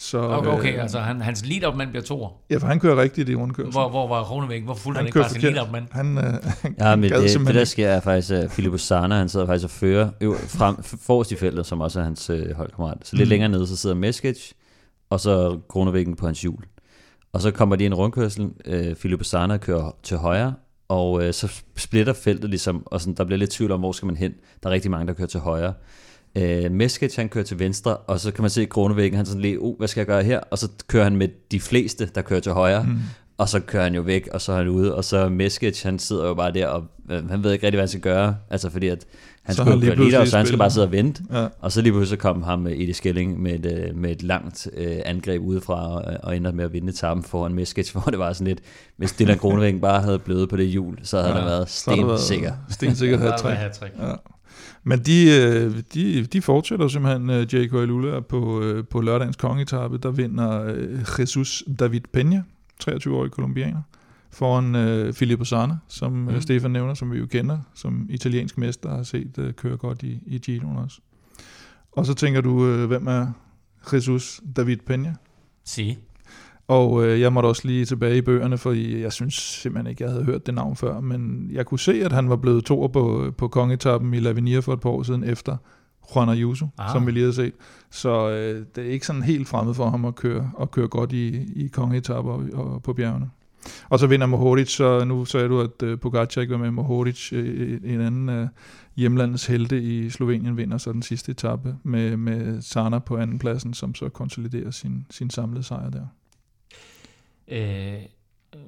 Så, 0.03 0.19
okay, 0.19 0.51
okay 0.51 0.75
øh, 0.75 0.83
altså 0.83 1.01
han, 1.01 1.21
hans 1.21 1.47
lead-up-mand 1.47 1.91
bliver 1.91 2.03
toer? 2.03 2.29
Ja, 2.51 2.57
for 2.57 2.67
han 2.67 2.81
kører 2.81 3.03
rigtigt 3.03 3.29
i 3.29 3.35
rundkørsel. 3.35 3.73
Hvor, 3.73 3.89
hvor 3.89 4.09
var 4.09 4.23
Kronevæggen? 4.23 4.65
Hvor 4.65 4.75
fulgte 4.75 4.99
han, 4.99 5.05
han 5.05 5.07
ikke 5.07 5.19
bare 5.19 5.31
sin 5.31 5.41
lead-up-mand? 5.41 5.87
Han, 5.91 6.19
øh, 6.19 6.25
han 6.63 6.75
ja, 6.79 6.97
men 6.97 7.11
det, 7.11 7.41
det, 7.47 7.55
der 7.55 7.65
sker 7.65 7.89
er 7.89 8.01
faktisk, 8.01 8.31
at 8.31 8.51
Filippo 8.51 8.79
Sana, 8.79 9.15
han 9.15 9.29
sidder 9.29 9.47
faktisk 9.47 9.65
og 9.65 9.71
fører 9.71 10.11
frem, 10.49 10.83
forrest 10.83 11.33
i 11.33 11.37
feltet, 11.37 11.67
som 11.67 11.81
også 11.81 12.01
er 12.01 12.05
hans 12.05 12.31
øh, 12.31 12.57
holdkammerat. 12.57 12.99
Så 13.03 13.17
lidt 13.17 13.27
mm. 13.27 13.31
længere 13.31 13.49
nede, 13.49 13.67
så 13.67 13.77
sidder 13.77 13.97
Meskic, 13.97 14.53
og 15.11 15.21
så 15.21 15.59
Kronevæggen 15.69 16.17
på 16.17 16.27
hans 16.27 16.41
hjul. 16.41 16.65
Og 17.33 17.41
så 17.41 17.51
kommer 17.51 17.77
de 17.77 17.85
i 17.85 17.87
en 17.87 17.95
rundkørsel, 17.95 18.51
øh, 18.65 18.97
Filippo 18.97 19.25
Sana 19.25 19.57
kører 19.57 19.97
til 20.03 20.17
højre, 20.17 20.55
og 20.89 21.25
øh, 21.25 21.33
så 21.33 21.63
splitter 21.77 22.13
feltet 22.13 22.51
ligesom, 22.51 22.83
og 22.87 23.01
sådan, 23.01 23.15
der 23.15 23.25
bliver 23.25 23.39
lidt 23.39 23.51
tvivl 23.51 23.73
om, 23.73 23.81
hvor 23.81 23.93
skal 23.93 24.07
man 24.07 24.17
hen. 24.17 24.35
Der 24.63 24.69
er 24.69 24.73
rigtig 24.73 24.91
mange, 24.91 25.07
der 25.07 25.13
kører 25.13 25.29
til 25.29 25.41
højre. 25.41 25.75
Øh, 26.35 26.71
Meskic, 26.71 27.17
han 27.17 27.29
kører 27.29 27.45
til 27.45 27.59
venstre, 27.59 27.97
og 27.97 28.21
så 28.21 28.31
kan 28.33 28.43
man 28.43 28.51
se 28.51 28.65
Kronevæggen, 28.65 29.17
han 29.17 29.27
sådan 29.27 29.43
lige, 29.43 29.59
oh, 29.61 29.79
hvad 29.79 29.89
skal 29.89 30.01
jeg 30.01 30.07
gøre 30.07 30.23
her? 30.23 30.41
Og 30.51 30.59
så 30.59 30.69
kører 30.87 31.05
han 31.05 31.17
med 31.17 31.29
de 31.51 31.61
fleste, 31.61 32.11
der 32.15 32.23
kører 32.23 32.41
til 32.41 32.53
højre. 32.53 32.83
Mm 32.83 32.99
og 33.41 33.49
så 33.49 33.61
kører 33.61 33.83
han 33.83 33.95
jo 33.95 34.01
væk, 34.01 34.29
og 34.33 34.41
så 34.41 34.53
er 34.53 34.57
han 34.57 34.69
ude, 34.69 34.95
og 34.95 35.05
så 35.05 35.29
Meskic, 35.29 35.83
han 35.83 35.99
sidder 35.99 36.27
jo 36.27 36.35
bare 36.35 36.53
der, 36.53 36.67
og 36.67 36.85
øh, 37.11 37.31
han 37.31 37.45
ved 37.45 37.53
ikke 37.53 37.67
rigtig, 37.67 37.77
hvad 37.77 37.83
han 37.83 37.89
skal 37.89 38.01
gøre, 38.01 38.37
altså 38.51 38.71
fordi 38.71 38.89
at 38.89 39.07
han 39.43 39.55
så 39.55 39.65
skulle 39.65 39.87
køre 39.87 39.97
lige 39.97 40.27
så 40.27 40.37
han 40.37 40.47
skal 40.47 40.59
bare 40.59 40.71
sidde 40.71 40.87
og 40.87 40.93
vente, 40.93 41.23
ja. 41.33 41.47
og 41.61 41.73
så 41.73 41.83
lige 41.83 41.93
pludselig 41.93 42.19
kom 42.19 42.43
ham 42.43 42.67
i 42.67 42.87
det 42.87 42.97
skilling 42.97 43.43
med 43.43 43.65
et, 43.65 43.67
øh, 43.67 43.97
med 43.97 44.11
et 44.11 44.23
langt 44.23 44.69
øh, 44.77 44.97
angreb 45.05 45.43
udefra, 45.43 45.95
og, 45.95 46.17
og 46.23 46.37
ender 46.37 46.53
med 46.53 46.65
at 46.65 46.73
vinde 46.73 46.89
etappen 46.89 47.25
foran 47.25 47.55
Meskic, 47.55 47.91
hvor 47.93 48.03
det 48.11 48.19
var 48.19 48.33
sådan 48.33 48.47
lidt, 48.47 48.61
hvis 48.97 49.13
Dylan 49.13 49.39
Groenewegen 49.39 49.81
bare 49.81 50.03
havde 50.03 50.19
blevet 50.19 50.49
på 50.49 50.57
det 50.57 50.67
hjul, 50.67 50.99
så 51.03 51.21
havde 51.21 51.35
ja, 51.35 51.41
der 51.41 51.45
været 51.45 51.69
stensikker. 51.69 52.53
Stensikker 52.71 53.19
hat-trick. 53.63 53.93
Ja. 53.99 54.13
Men 54.85 54.99
de, 54.99 55.27
øh, 55.31 55.83
de, 55.95 56.25
de 56.25 56.43
fortsætter 56.43 56.89
simpelthen 56.89 57.31
J.K. 57.31 57.73
Lula 57.73 58.21
på, 58.21 58.63
på 58.91 59.01
lørdagens 59.01 59.37
kongetappe, 59.37 59.99
der 59.99 60.11
vinder 60.11 60.75
Jesus 61.19 61.65
David 61.79 62.01
Peña, 62.17 62.41
23-årig 62.85 63.31
kolumbianer, 63.31 63.83
foran 64.31 64.75
øh, 64.75 65.13
Filippo 65.13 65.45
Sana, 65.45 65.77
som 65.89 66.13
mm. 66.13 66.29
øh, 66.29 66.43
Stefan 66.43 66.71
nævner, 66.71 66.95
som 66.95 67.13
vi 67.13 67.19
jo 67.19 67.27
kender, 67.27 67.59
som 67.75 68.07
italiensk 68.11 68.59
mester 68.59 68.97
har 68.97 69.03
set 69.03 69.39
øh, 69.39 69.53
køre 69.53 69.77
godt 69.77 70.03
i, 70.03 70.21
i 70.27 70.41
Gino'en 70.47 70.79
også. 70.79 71.01
Og 71.93 72.07
så 72.07 72.15
tænker 72.15 72.41
du, 72.41 72.67
øh, 72.67 72.87
hvem 72.87 73.07
er 73.07 73.33
Jesus 73.93 74.41
David 74.57 74.77
Peña? 74.91 75.15
Si. 75.65 75.99
Og 76.71 77.07
øh, 77.07 77.21
jeg 77.21 77.33
måtte 77.33 77.47
også 77.47 77.63
lige 77.69 77.85
tilbage 77.85 78.17
i 78.17 78.21
bøgerne, 78.21 78.59
for 78.59 78.73
jeg 79.01 79.13
synes 79.13 79.35
simpelthen 79.35 79.91
ikke, 79.91 80.05
jeg 80.05 80.13
havde 80.13 80.25
hørt 80.25 80.47
det 80.47 80.55
navn 80.55 80.77
før, 80.77 81.01
men 81.01 81.51
jeg 81.53 81.67
kunne 81.67 81.79
se, 81.79 82.05
at 82.05 82.13
han 82.13 82.29
var 82.29 82.37
blevet 82.37 82.65
to 82.65 82.87
på, 82.87 83.33
på 83.39 83.49
kongetappen 83.49 84.15
i 84.15 84.21
Lavinia 84.21 84.59
for 84.59 84.73
et 84.73 84.81
par 84.81 84.91
år 84.91 85.03
siden 85.03 85.25
efter 85.25 85.57
Juan 86.15 86.29
Ayuso, 86.29 86.67
ah. 86.79 86.93
som 86.93 87.07
vi 87.07 87.11
lige 87.11 87.25
har 87.25 87.33
set. 87.33 87.53
Så 87.91 88.31
øh, 88.31 88.65
det 88.77 88.87
er 88.87 88.91
ikke 88.91 89.07
sådan 89.07 89.23
helt 89.23 89.49
fremmed 89.49 89.75
for 89.75 89.91
ham 89.91 90.05
at 90.05 90.15
køre, 90.15 90.51
at 90.61 90.71
køre 90.71 90.89
godt 90.89 91.13
i, 91.13 91.53
i 91.65 91.67
kongeetapper 91.67 92.33
og, 92.33 92.45
og 92.53 92.83
på 92.83 92.93
bjergene. 92.93 93.31
Og 93.89 93.99
så 93.99 94.07
vinder 94.07 94.27
Mohoric, 94.27 94.69
så 94.77 95.05
nu 95.05 95.25
sagde 95.25 95.49
du, 95.49 95.61
at 95.61 95.83
uh, 95.83 95.99
Pogacar 95.99 96.41
ikke 96.41 96.53
var 96.53 96.59
med. 96.59 96.71
Mohoric, 96.71 97.33
uh, 97.33 97.39
en 97.39 98.01
anden 98.01 98.43
uh, 98.43 98.49
hjemlandets 98.97 99.47
helte 99.47 99.83
i 99.83 100.11
Slovenien, 100.11 100.57
vinder 100.57 100.79
så 100.79 100.93
den 100.93 101.03
sidste 101.03 101.33
etape 101.33 101.77
med, 101.83 102.17
med 102.17 102.63
Sana 102.63 102.99
på 102.99 103.17
anden 103.17 103.39
pladsen, 103.39 103.75
som 103.75 103.95
så 103.95 104.09
konsoliderer 104.09 104.71
sin, 104.71 105.07
sin 105.11 105.31
samlede 105.31 105.63
sejr 105.63 105.91
der. 105.91 106.07
Øh, 107.51 107.95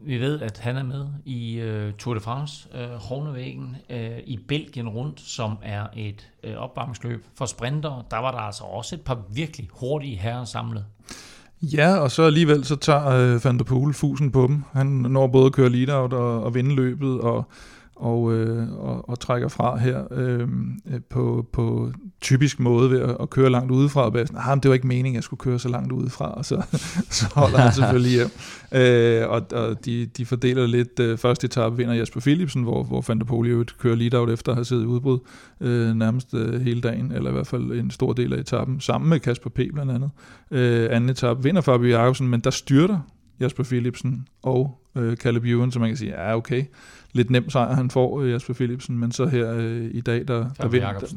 vi 0.03 0.19
ved, 0.19 0.41
at 0.41 0.59
han 0.59 0.77
er 0.77 0.83
med 0.83 1.07
i 1.25 1.55
øh, 1.55 1.93
Tour 1.93 2.15
de 2.15 2.21
France, 2.21 2.69
øh, 2.75 2.91
Hornevæggen, 2.91 3.77
øh, 3.91 4.19
i 4.27 4.39
Belgien 4.49 4.89
rundt, 4.89 5.21
som 5.21 5.59
er 5.63 5.87
et 5.97 6.29
øh, 6.45 6.57
opvarmningsløb 6.57 7.25
for 7.35 7.47
sprinter. 7.47 8.07
Der 8.11 8.19
var 8.19 8.31
der 8.31 8.39
altså 8.39 8.65
også 8.65 8.95
et 8.95 9.01
par 9.01 9.23
virkelig 9.35 9.69
hurtige 9.73 10.17
herrer 10.17 10.45
samlet. 10.45 10.85
Ja, 11.63 11.97
og 11.97 12.11
så 12.11 12.23
alligevel 12.23 12.65
så 12.65 12.77
tager 12.77 13.07
øh, 13.07 13.45
Van 13.45 13.59
der 13.59 13.65
Poel 13.65 13.95
fusen 13.95 14.33
på 14.33 14.47
dem. 14.47 14.65
Han 14.73 14.87
når 14.87 15.27
både 15.27 15.47
at 15.47 15.53
køre 15.53 15.71
lead-out 15.71 16.13
og, 16.13 16.43
og 16.43 16.55
vinde 16.55 16.75
løbet, 16.75 17.21
og 17.21 17.45
og, 18.03 18.33
øh, 18.33 18.73
og, 18.73 19.09
og 19.09 19.21
trækker 19.21 19.49
fra 19.49 19.77
her 19.77 20.05
øh, 20.11 20.49
på, 21.11 21.47
på 21.53 21.93
typisk 22.21 22.61
måde 22.61 22.91
ved 22.91 23.01
at, 23.01 23.17
at 23.21 23.31
køre 23.31 23.51
langt 23.51 23.71
udefra. 23.71 24.01
Og 24.01 24.13
sådan, 24.13 24.37
ah, 24.37 24.57
det 24.63 24.69
var 24.69 24.75
ikke 24.75 24.87
meningen, 24.87 25.15
at 25.15 25.15
jeg 25.15 25.23
skulle 25.23 25.41
køre 25.41 25.59
så 25.59 25.69
langt 25.69 25.93
udefra, 25.93 26.33
og 26.35 26.45
så, 26.45 26.63
så 27.19 27.27
holder 27.35 27.59
han 27.59 27.73
selvfølgelig 27.73 28.13
hjem. 28.13 28.31
Øh, 28.73 29.29
og 29.29 29.43
og 29.53 29.85
de, 29.85 30.07
de 30.07 30.27
fordeler 30.27 30.67
lidt. 30.67 31.01
Øh, 31.01 31.19
første 31.19 31.45
etape 31.45 31.77
vinder 31.77 31.95
Jasper 31.95 32.21
Philipsen, 32.21 32.63
hvor, 32.63 32.83
hvor 32.83 33.05
Van 33.09 33.19
der 33.19 33.25
Poel 33.25 33.65
kører 33.79 33.95
lead-out 33.95 34.31
efter 34.31 34.53
at 34.53 34.57
have 34.57 34.65
siddet 34.65 34.83
i 34.83 34.87
udbrud 34.87 35.19
øh, 35.61 35.95
nærmest 35.95 36.35
øh, 36.35 36.61
hele 36.61 36.81
dagen, 36.81 37.13
eller 37.13 37.31
i 37.31 37.33
hvert 37.33 37.47
fald 37.47 37.73
en 37.73 37.91
stor 37.91 38.13
del 38.13 38.33
af 38.33 38.39
etappen, 38.39 38.81
sammen 38.81 39.09
med 39.09 39.21
Kasper 39.21 39.51
P. 39.51 39.61
blandt 39.75 39.93
andet. 39.93 40.11
Øh, 40.51 40.89
anden 40.91 41.11
etape 41.11 41.43
vinder 41.43 41.61
Fabio 41.61 41.89
Jacobsen, 41.89 42.29
men 42.29 42.41
der 42.41 42.51
styrter 42.51 42.99
Jasper 43.41 43.65
Philipsen 43.65 44.27
og 44.43 44.79
øh, 44.97 45.17
Caleb 45.17 45.45
Ewan, 45.45 45.71
så 45.71 45.79
man 45.79 45.89
kan 45.89 45.97
sige, 45.97 46.23
ja 46.23 46.37
okay, 46.37 46.65
lidt 47.13 47.31
nem 47.31 47.51
sejr, 47.51 47.75
han 47.75 47.91
får, 47.91 48.21
øh, 48.21 48.31
Jasper 48.31 48.55
Philipsen, 48.55 48.99
men 48.99 49.13
så 49.13 49.27
her 49.27 49.55
øh, 49.57 49.91
i 49.93 50.01
dag, 50.01 50.29
der, 50.29 50.51
der 50.61 50.69
vinder... 50.69 51.15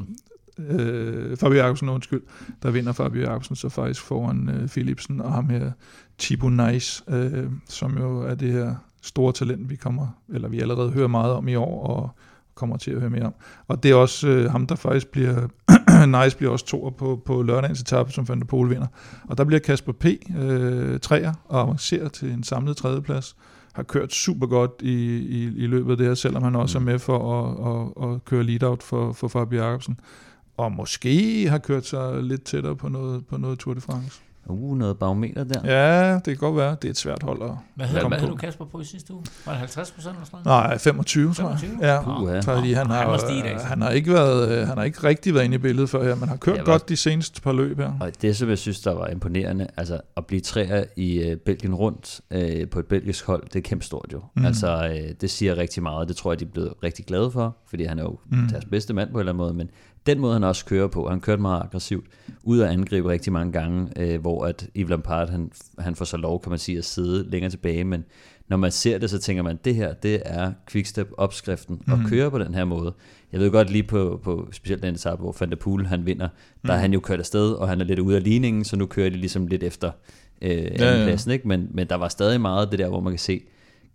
Øh, 0.58 1.36
Fabio 1.36 1.58
Jacobsen, 1.58 1.88
undskyld, 1.88 2.22
der 2.62 2.70
vinder 2.70 2.92
Fabio 2.92 3.22
Jacobsen 3.22 3.56
så 3.56 3.68
faktisk 3.68 4.02
foran 4.02 4.48
øh, 4.48 4.68
Philipsen, 4.68 5.20
og 5.20 5.32
ham 5.32 5.48
her 5.48 5.72
Thibaut 6.18 6.52
Nice, 6.52 7.02
øh, 7.08 7.50
som 7.68 7.98
jo 7.98 8.20
er 8.20 8.34
det 8.34 8.52
her 8.52 8.74
store 9.02 9.32
talent, 9.32 9.70
vi 9.70 9.76
kommer, 9.76 10.06
eller 10.28 10.48
vi 10.48 10.60
allerede 10.60 10.90
hører 10.90 11.08
meget 11.08 11.32
om 11.32 11.48
i 11.48 11.54
år, 11.54 11.86
og 11.86 12.10
kommer 12.54 12.76
til 12.76 12.90
at 12.90 13.00
høre 13.00 13.10
mere 13.10 13.22
om. 13.22 13.34
Og 13.68 13.82
det 13.82 13.90
er 13.90 13.94
også 13.94 14.28
øh, 14.28 14.50
ham, 14.50 14.66
der 14.66 14.74
faktisk 14.74 15.08
bliver, 15.08 15.48
Nice 16.22 16.36
bliver 16.36 16.52
også 16.52 16.66
toer 16.66 16.90
på, 16.90 17.22
på 17.26 17.42
lørdagens 17.42 17.80
etape, 17.80 18.12
som 18.12 18.28
Van 18.28 18.40
der 18.40 18.46
Pol 18.46 18.70
vinder. 18.70 18.86
Og 19.28 19.38
der 19.38 19.44
bliver 19.44 19.60
Kasper 19.60 19.92
P. 19.92 20.04
Øh, 20.38 21.00
træer 21.00 21.32
og 21.44 21.60
avancerer 21.60 22.08
til 22.08 22.30
en 22.30 22.42
samlet 22.42 22.76
tredjeplads 22.76 23.36
har 23.76 23.82
kørt 23.82 24.12
super 24.12 24.46
godt 24.46 24.70
i, 24.80 25.16
i, 25.16 25.42
i 25.44 25.66
løbet 25.66 25.90
af 25.90 25.96
det 25.96 26.06
her, 26.06 26.14
selvom 26.14 26.42
han 26.42 26.56
også 26.56 26.78
mm. 26.78 26.88
er 26.88 26.92
med 26.92 26.98
for 26.98 27.18
at, 27.42 28.04
at, 28.04 28.14
at 28.14 28.24
køre 28.24 28.42
lead-out 28.42 28.82
for, 28.82 29.12
for 29.12 29.28
Fabio 29.28 29.62
Jacobsen. 29.62 30.00
Og 30.56 30.72
måske 30.72 31.48
har 31.48 31.58
kørt 31.58 31.86
sig 31.86 32.22
lidt 32.22 32.44
tættere 32.44 32.76
på 32.76 32.88
noget, 32.88 33.26
på 33.26 33.36
noget 33.36 33.58
Tour 33.58 33.74
de 33.74 33.80
France. 33.80 34.20
Uh, 34.48 34.78
noget 34.78 34.98
barometer 34.98 35.44
der. 35.44 35.60
Ja, 35.64 36.14
det 36.14 36.24
kan 36.24 36.36
godt 36.36 36.56
være. 36.56 36.76
Det 36.82 36.84
er 36.84 36.90
et 36.90 36.96
svært 36.96 37.22
hold 37.22 37.42
at 37.42 37.50
Hvad 37.74 37.86
havde, 37.86 38.08
hvad 38.08 38.18
havde 38.18 38.30
du 38.30 38.36
Kasper 38.36 38.64
på 38.64 38.80
i 38.80 38.84
sidste 38.84 39.14
uge? 39.14 39.24
Var 39.46 39.52
det 39.52 39.58
50 39.58 39.90
procent 39.90 40.14
eller 40.14 40.26
sådan 40.26 40.40
Nej, 40.44 40.78
25, 40.78 41.34
25? 41.34 41.70
tror 41.70 41.84
jeg. 41.84 42.02
Ja, 42.28 42.36
uh, 42.38 42.42
fordi 42.42 42.72
han 42.72 42.86
har, 42.86 43.28
han, 43.44 43.60
han, 43.60 43.82
har 43.82 43.90
ikke 43.90 44.12
været, 44.12 44.48
øh, 44.50 44.68
han 44.68 44.78
har 44.78 44.84
ikke 44.84 45.04
rigtig 45.04 45.34
været 45.34 45.44
inde 45.44 45.54
i 45.54 45.58
billedet 45.58 45.90
før 45.90 46.04
her, 46.04 46.14
men 46.14 46.28
har 46.28 46.36
kørt 46.36 46.56
ja, 46.56 46.62
godt 46.62 46.88
de 46.88 46.96
seneste 46.96 47.42
par 47.42 47.52
løb 47.52 47.78
her. 47.78 47.92
Og 48.00 48.22
det, 48.22 48.36
som 48.36 48.48
jeg 48.48 48.58
synes, 48.58 48.80
der 48.80 48.94
var 48.94 49.06
imponerende, 49.06 49.66
altså 49.76 50.00
at 50.16 50.26
blive 50.26 50.40
træer 50.40 50.84
i 50.96 51.32
uh, 51.32 51.38
Belgien 51.38 51.74
rundt 51.74 52.20
uh, 52.34 52.68
på 52.70 52.78
et 52.78 52.86
belgisk 52.86 53.26
hold, 53.26 53.42
det 53.42 53.56
er 53.56 53.62
kæmpe 53.62 53.84
stort 53.84 54.08
jo. 54.12 54.22
Mm. 54.34 54.44
Altså, 54.44 54.88
uh, 54.90 55.10
det 55.20 55.30
siger 55.30 55.56
rigtig 55.56 55.82
meget, 55.82 56.08
det 56.08 56.16
tror 56.16 56.32
jeg, 56.32 56.40
de 56.40 56.44
er 56.44 56.48
blevet 56.48 56.72
rigtig 56.82 57.04
glade 57.04 57.30
for, 57.30 57.56
fordi 57.68 57.84
han 57.84 57.98
er 57.98 58.02
jo 58.02 58.18
mm. 58.30 58.48
deres 58.48 58.64
bedste 58.64 58.94
mand 58.94 59.10
på 59.10 59.16
en 59.16 59.20
eller 59.20 59.32
anden 59.32 59.44
måde, 59.44 59.54
men 59.54 59.70
den 60.06 60.20
måde, 60.20 60.32
han 60.32 60.44
også 60.44 60.64
kører 60.64 60.88
på, 60.88 61.08
han 61.08 61.20
kørte 61.20 61.42
meget 61.42 61.62
aggressivt, 61.62 62.06
ud 62.42 62.60
at 62.60 62.68
angribe 62.68 63.08
rigtig 63.08 63.32
mange 63.32 63.52
gange, 63.52 63.88
øh, 63.96 64.20
hvor 64.20 64.44
at 64.44 64.68
Yves 64.76 64.90
Lampard, 64.90 65.30
han, 65.30 65.50
han 65.78 65.94
får 65.94 66.04
så 66.04 66.16
lov, 66.16 66.42
kan 66.42 66.50
man 66.50 66.58
sige, 66.58 66.78
at 66.78 66.84
sidde 66.84 67.30
længere 67.30 67.50
tilbage, 67.50 67.84
men 67.84 68.04
når 68.48 68.56
man 68.56 68.70
ser 68.70 68.98
det, 68.98 69.10
så 69.10 69.18
tænker 69.18 69.42
man, 69.42 69.58
det 69.64 69.74
her, 69.74 69.92
det 69.94 70.22
er 70.24 70.52
quickstep-opskriften, 70.70 71.82
mm. 71.86 71.92
at 71.92 71.98
mhm. 71.98 72.08
køre 72.08 72.30
på 72.30 72.38
den 72.38 72.54
her 72.54 72.64
måde. 72.64 72.94
Jeg 73.32 73.40
ved 73.40 73.50
godt 73.50 73.70
lige 73.70 73.82
på, 73.82 74.20
på 74.22 74.48
specielt 74.52 74.82
den 74.82 74.94
etape, 74.94 75.22
hvor 75.22 75.36
Van 75.40 75.50
der 75.50 75.56
Poel, 75.56 75.86
han 75.86 76.06
vinder, 76.06 76.28
der 76.66 76.74
mm. 76.74 76.80
han 76.80 76.92
jo 76.92 77.00
kørt 77.00 77.18
afsted, 77.18 77.52
og 77.52 77.68
han 77.68 77.80
er 77.80 77.84
lidt 77.84 77.98
ude 77.98 78.16
af 78.16 78.22
ligningen, 78.22 78.64
så 78.64 78.76
nu 78.76 78.86
kører 78.86 79.10
de 79.10 79.16
ligesom 79.16 79.46
lidt 79.46 79.62
efter 79.62 79.90
øh, 80.42 80.50
ja, 80.50 80.98
ja. 80.98 81.04
pladsen, 81.04 81.30
ikke? 81.30 81.48
Men, 81.48 81.68
men 81.70 81.88
der 81.88 81.96
var 81.96 82.08
stadig 82.08 82.40
meget 82.40 82.70
det 82.70 82.78
der, 82.78 82.88
hvor 82.88 83.00
man 83.00 83.12
kan 83.12 83.18
se, 83.18 83.42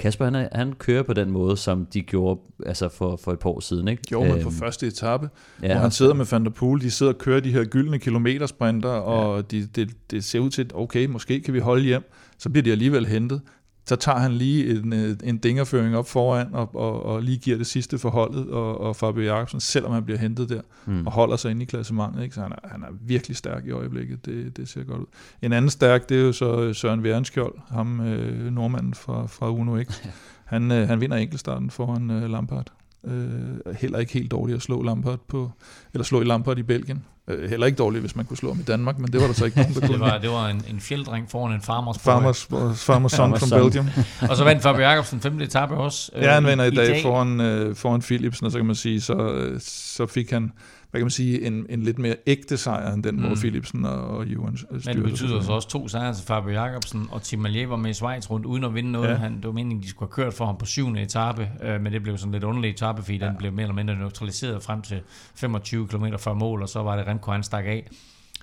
Kasper, 0.02 0.26
han, 0.26 0.36
er, 0.36 0.48
han 0.52 0.74
kører 0.74 1.04
på 1.04 1.14
den 1.14 1.32
måde, 1.32 1.58
som 1.58 1.86
de 1.86 2.02
gjorde 2.02 2.40
altså 2.66 2.90
for, 2.90 3.16
for 3.16 3.32
et 3.32 3.40
par 3.40 3.50
år 3.50 3.60
siden. 3.60 3.88
Ikke? 3.88 4.04
Gjorde 4.04 4.30
man 4.30 4.42
på 4.42 4.50
øhm, 4.50 4.58
første 4.58 4.88
etape, 4.88 5.30
ja, 5.62 5.68
hvor 5.68 5.82
han 5.82 5.92
sidder 5.92 6.14
med 6.14 6.26
Van 6.32 6.44
der 6.44 6.50
Poel, 6.50 6.82
de 6.82 6.92
sidder 6.92 7.12
og 7.14 7.18
kører 7.18 7.40
de 7.40 7.52
her 7.52 7.64
gyldne 7.64 8.00
kilometersprinter, 8.00 8.90
og 8.90 9.38
ja. 9.38 9.42
de, 9.42 9.68
det, 9.76 9.90
det 10.12 10.24
ser 10.24 10.40
ud 10.40 10.50
til, 10.50 10.62
at 10.62 10.72
okay, 10.76 11.06
måske 11.06 11.42
kan 11.42 11.54
vi 11.54 11.60
holde 11.60 11.84
hjem. 11.84 12.04
Så 12.38 12.50
bliver 12.50 12.64
de 12.64 12.72
alligevel 12.72 13.06
hentet 13.06 13.42
så 13.86 13.96
tager 13.96 14.18
han 14.18 14.32
lige 14.32 14.70
en, 14.70 14.94
øh, 14.94 15.18
en 15.24 15.38
dingerføring 15.38 15.98
op 15.98 16.08
foran, 16.08 16.48
og, 16.54 16.76
og, 16.76 17.06
og 17.06 17.22
lige 17.22 17.38
giver 17.38 17.58
det 17.58 17.68
sidste 17.68 17.98
forholdet, 17.98 18.50
og, 18.50 18.82
og 18.82 18.96
Fabio 18.96 19.24
Jacobsen, 19.24 19.60
selvom 19.60 19.92
han 19.92 20.04
bliver 20.04 20.18
hentet 20.18 20.50
der, 20.50 20.62
mm. 20.86 21.08
og 21.08 21.14
holder 21.14 21.36
sig 21.36 21.52
inde 21.52 21.62
i 21.62 21.66
klassementet, 21.66 22.24
ikke? 22.24 22.36
så 22.36 22.42
han 22.42 22.52
er, 22.52 22.68
han 22.68 22.84
er 22.84 22.88
virkelig 23.02 23.38
stærk 23.38 23.66
i 23.66 23.72
øjeblikket, 23.72 24.26
det, 24.26 24.58
det 24.58 24.70
ser 24.70 24.84
godt 24.84 25.02
ud. 25.02 25.06
En 25.42 25.54
anden 25.54 25.70
stærk, 25.70 26.10
det 26.10 26.18
er 26.18 26.22
jo 26.22 26.32
så 26.32 26.74
Søren 26.74 27.04
Værenskjold, 27.04 27.56
ham 27.70 28.02
øh, 28.02 28.52
nordmanden 28.52 28.94
fra, 28.94 29.28
fra 29.28 29.52
Uno 29.52 29.84
X. 29.84 30.02
Han, 30.46 30.72
øh, 30.72 30.88
han 30.88 31.02
vinder 31.02 31.18
enkeltstarten 31.18 31.70
foran 31.70 32.12
øh, 32.12 32.30
Lampard. 32.30 32.72
Øh, 33.08 33.76
heller 33.80 34.00
ikke 34.00 34.14
helt 34.14 34.32
dårligt 34.32 34.56
at 34.56 34.62
slå 34.62 34.82
Lampard 34.82 35.20
på, 35.28 35.52
eller 35.94 36.04
slå 36.04 36.22
i 36.22 36.24
Lampard 36.24 36.58
i 36.58 36.64
Belgien. 36.64 37.04
Øh, 37.28 37.50
heller 37.50 37.66
ikke 37.66 37.76
dårligt, 37.76 38.02
hvis 38.02 38.16
man 38.16 38.26
kunne 38.26 38.38
slå 38.38 38.50
ham 38.50 38.60
i 38.60 38.64
Danmark, 38.64 39.00
men 39.00 39.12
det 39.12 39.22
var 39.22 39.28
der 39.28 39.34
så 39.34 39.46
ikke 39.46 39.58
nogen, 39.58 39.74
der 39.74 39.80
kunne. 39.88 39.94
det 39.94 40.00
var, 40.00 40.18
det 40.18 40.30
var 40.30 40.48
en, 40.48 40.64
en 40.70 40.80
fjelddreng 40.80 41.30
foran 41.30 41.54
en 41.54 41.62
farmers 41.62 42.00
Farmers, 42.00 42.46
farmers 42.86 43.12
son 43.12 43.38
from 43.40 43.50
Belgium. 43.50 43.90
og 44.30 44.38
så 44.38 44.44
vandt 44.44 44.64
Fabio 44.64 44.82
Jacobsen 44.82 45.20
femte 45.22 45.46
etape 45.46 45.76
også. 45.76 46.12
Øh, 46.16 46.24
ja, 46.24 46.34
han 46.34 46.46
vinder 46.46 46.66
i, 46.66 46.68
i 46.68 46.72
dag, 46.72 46.88
dag. 46.88 47.02
Foran, 47.02 47.42
øh, 47.42 47.76
foran 47.76 48.02
Philipsen, 48.02 48.46
og 48.46 48.52
så 48.52 48.58
kan 48.58 48.66
man 48.66 48.76
sige, 48.76 49.02
så, 49.02 49.14
øh, 49.14 49.60
så 49.64 50.06
fik 50.06 50.32
han 50.32 50.52
hvad 50.92 51.02
kan 51.02 51.06
man 51.06 51.12
sige, 51.12 51.48
en, 51.48 51.66
en 51.70 51.84
lidt 51.84 52.00
mere 52.00 52.16
ægte 52.28 52.58
sejr, 52.58 52.94
end 52.94 53.04
den, 53.04 53.16
mm. 53.16 53.22
hvor 53.22 53.36
Philipsen 53.36 53.86
og, 53.86 54.08
og 54.08 54.26
Juan 54.26 54.58
styrte. 54.58 54.82
Men 54.86 54.96
det 54.98 55.04
betyder 55.04 55.42
så 55.42 55.52
også 55.52 55.70
to 55.70 55.88
sejre 55.88 56.14
til 56.14 56.26
Fabio 56.26 56.52
Jacobsen, 56.52 57.08
og 57.12 57.22
Tim 57.22 57.40
Malier 57.40 57.68
var 57.68 57.76
med 57.76 57.90
i 57.90 57.94
Schweiz 57.94 58.30
rundt 58.30 58.46
uden 58.46 58.64
at 58.64 58.74
vinde 58.74 58.92
noget. 58.92 59.10
Ja. 59.10 59.16
Han, 59.16 59.36
det 59.36 59.46
var 59.46 59.52
meningen, 59.52 59.84
de 59.84 59.90
skulle 59.90 60.10
have 60.16 60.26
kørt 60.26 60.34
for 60.34 60.46
ham 60.46 60.58
på 60.58 60.66
syvende 60.66 61.02
etape, 61.02 61.50
øh, 61.64 61.82
men 61.82 61.94
det 61.94 62.04
blev 62.04 62.18
sådan 62.18 62.32
lidt 62.32 62.44
underlig 62.44 62.70
etape, 62.70 63.04
fordi 63.04 63.18
ja. 63.18 63.26
den 63.26 63.36
blev 63.38 63.54
mere 63.54 63.64
eller 63.64 63.76
mindre 63.76 63.96
neutraliseret 63.96 64.64
frem 64.64 64.82
til 64.82 65.02
25 65.36 65.88
km 65.88 66.06
før 66.20 66.34
mål, 66.34 66.62
og 66.62 66.70
så 66.70 66.84
var 66.84 66.96
det 66.96 67.08
Remco, 67.08 67.32
han 67.32 67.44
stak 67.44 67.66
af. 67.66 67.90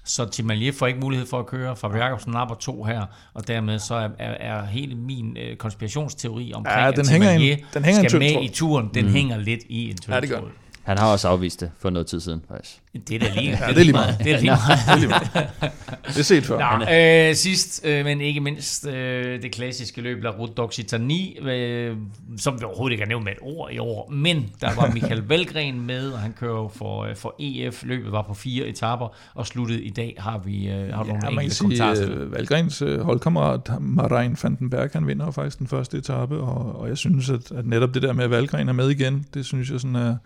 Så 0.05 0.25
Tim 0.25 0.47
Malier 0.47 0.73
får 0.73 0.87
ikke 0.87 1.01
mulighed 1.01 1.27
for 1.27 1.39
at 1.39 1.47
køre. 1.47 1.77
Fabio 1.77 1.99
Jacobsen 1.99 2.33
napper 2.33 2.55
to 2.55 2.85
her, 2.85 3.07
og 3.35 3.49
dermed 3.49 3.79
så 3.79 3.95
er, 3.95 4.09
er, 4.19 4.57
er 4.59 4.67
hele 4.67 4.95
min 4.95 5.37
øh, 5.37 5.57
konspirationsteori 5.57 6.53
omkring, 6.55 6.81
ja, 6.81 6.91
den 6.91 7.01
at 7.01 7.09
hænger 7.09 7.33
Malier 7.33 7.57
en, 7.57 7.65
den 7.75 7.85
hænger 7.85 8.09
skal 8.09 8.19
med 8.19 8.43
i 8.43 8.49
turen, 8.49 8.91
den 8.95 9.05
mm. 9.05 9.13
hænger 9.13 9.37
lidt 9.37 9.61
i 9.69 9.91
en 9.91 9.97
tynd 9.97 10.15
ja, 10.15 10.21
det 10.21 10.29
gør 10.29 10.41
han 10.89 10.99
har 10.99 11.13
også 11.13 11.29
afvist 11.29 11.61
det 11.61 11.71
for 11.79 11.91
noget 11.91 12.07
tid 12.07 12.21
siden, 12.21 12.43
faktisk. 12.49 12.79
Det 13.09 13.15
er 13.15 13.19
da 13.19 13.41
lige, 13.41 13.51
ja, 13.51 13.69
det 13.69 13.79
er 13.79 13.85
lige 13.85 13.93
meget. 13.93 14.19
Det 14.19 14.33
er 14.33 14.41
lige 14.41 14.51
meget. 14.51 14.79
det 15.03 15.11
er 15.11 16.09
Det 16.09 16.19
er 16.19 16.23
set 16.23 16.45
før. 16.45 16.79
Nå, 16.79 17.29
øh, 17.29 17.35
sidst, 17.35 17.87
øh, 17.87 18.05
men 18.05 18.21
ikke 18.21 18.41
mindst, 18.41 18.87
øh, 18.87 19.43
det 19.43 19.53
klassiske 19.53 20.01
løb 20.01 20.23
La 20.23 20.31
Route 20.31 20.63
d'Occitanie, 20.63 21.49
øh, 21.49 21.97
som 22.37 22.61
vi 22.61 22.65
overhovedet 22.65 22.93
ikke 22.93 23.05
har 23.05 23.09
nævnt 23.09 23.25
med 23.25 23.33
et 23.33 23.39
ord 23.41 23.73
i 23.73 23.79
år, 23.79 24.11
men 24.11 24.51
der 24.61 24.75
var 24.75 24.91
Michael 24.95 25.29
Valgren 25.31 25.87
med, 25.87 26.11
og 26.11 26.19
han 26.19 26.33
kører 26.33 26.69
for, 26.69 27.05
øh, 27.05 27.17
for 27.17 27.35
EF. 27.39 27.85
Løbet 27.85 28.13
var 28.13 28.23
på 28.23 28.35
fire 28.35 28.67
etapper, 28.67 29.09
og 29.35 29.47
sluttet 29.47 29.81
i 29.83 29.91
dag 29.91 30.15
har 30.19 30.39
vi 30.39 30.69
øh, 30.69 30.75
har 30.75 31.05
ja, 31.05 31.13
nogle 31.13 31.35
man 31.35 31.45
kan 31.45 31.51
sige, 31.51 32.07
øh, 32.07 32.33
Valgrens 32.33 32.83
øh, 32.83 33.01
holdkammerat 33.01 33.71
Marijn 33.81 34.37
Vandenberg, 34.43 34.91
han 34.93 35.07
vinder 35.07 35.31
faktisk 35.31 35.59
den 35.59 35.67
første 35.67 35.99
etape, 35.99 36.37
og, 36.37 36.81
og 36.81 36.89
jeg 36.89 36.99
synes, 36.99 37.31
at, 37.31 37.53
at 37.53 37.67
netop 37.67 37.95
det 37.95 38.03
der 38.03 38.13
med, 38.13 38.25
at 38.25 38.31
Valgren 38.31 38.69
er 38.69 38.73
med 38.73 38.91
igen, 38.91 39.27
det 39.35 39.47
synes 39.47 39.71
jeg 39.71 39.81
sådan 39.81 39.97
er 39.97 40.17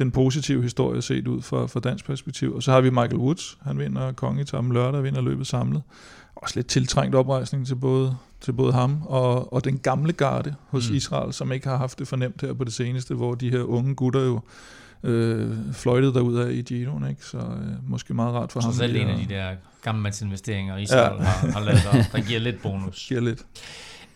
den 0.00 0.10
positive 0.10 0.62
historie 0.62 1.02
set 1.02 1.28
ud 1.28 1.42
fra, 1.42 1.66
fra 1.66 1.80
dansk 1.80 2.04
perspektiv. 2.04 2.54
Og 2.54 2.62
så 2.62 2.72
har 2.72 2.80
vi 2.80 2.90
Michael 2.90 3.16
Woods, 3.16 3.58
han 3.62 3.78
vinder 3.78 4.12
kongetappen 4.12 4.72
lørdag, 4.72 5.02
vinder 5.02 5.20
løbet 5.20 5.46
samlet. 5.46 5.82
Også 6.34 6.56
lidt 6.56 6.66
tiltrængt 6.66 7.14
oprejsning 7.14 7.66
til 7.66 7.74
både, 7.74 8.16
til 8.40 8.52
både 8.52 8.72
ham 8.72 9.02
og, 9.02 9.52
og 9.52 9.64
den 9.64 9.78
gamle 9.78 10.12
garde 10.12 10.54
hos 10.68 10.90
mm. 10.90 10.96
Israel, 10.96 11.32
som 11.32 11.52
ikke 11.52 11.68
har 11.68 11.76
haft 11.76 11.98
det 11.98 12.08
fornemt 12.08 12.40
her 12.40 12.52
på 12.52 12.64
det 12.64 12.72
seneste, 12.72 13.14
hvor 13.14 13.34
de 13.34 13.50
her 13.50 13.62
unge 13.62 13.94
gutter 13.94 14.20
jo 14.20 14.40
øh, 15.02 15.56
fløjtede 15.72 16.14
derud 16.14 16.38
af 16.38 16.52
i 16.52 16.60
Gino'en, 16.60 17.08
ikke? 17.08 17.24
så 17.24 17.38
øh, 17.38 17.90
måske 17.90 18.14
meget 18.14 18.34
rart 18.34 18.52
for 18.52 18.60
så 18.60 18.66
ham. 18.66 18.72
Så 18.72 18.78
selv 18.78 18.96
en 18.96 19.08
af 19.08 19.18
de 19.28 19.34
der 19.34 19.50
gammelmandsinvesteringer, 19.82 20.76
Israel 20.76 21.16
ja. 21.18 21.24
har, 21.24 21.50
har 21.52 21.60
lavet, 21.60 21.80
der, 21.92 22.02
der 22.12 22.20
giver 22.26 22.40
lidt 22.40 22.62
bonus. 22.62 23.04
giver 23.08 23.20
lidt. 23.20 23.44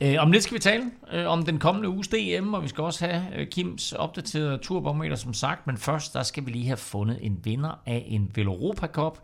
Øh, 0.05 0.17
om 0.19 0.33
lidt 0.33 0.43
skal 0.43 0.55
vi 0.55 0.61
tale 0.61 0.91
øh, 1.13 1.27
om 1.27 1.43
den 1.43 1.59
kommende 1.59 1.89
uges 1.89 2.09
DM, 2.09 2.55
og 2.55 2.63
vi 2.63 2.69
skal 2.69 2.85
også 2.85 3.07
have 3.07 3.23
øh, 3.37 3.47
Kims 3.47 3.93
opdaterede 3.93 4.59
turbarometer, 4.59 5.17
som 5.17 5.35
sagt. 5.35 5.67
Men 5.67 5.77
først, 5.77 6.15
der 6.15 6.23
skal 6.23 6.47
vi 6.47 6.51
lige 6.51 6.67
have 6.67 6.77
fundet 6.77 7.19
en 7.21 7.41
vinder 7.45 7.81
af 7.87 8.05
en 8.07 8.31
Veloropa 8.35 8.87
Cup. 8.87 9.19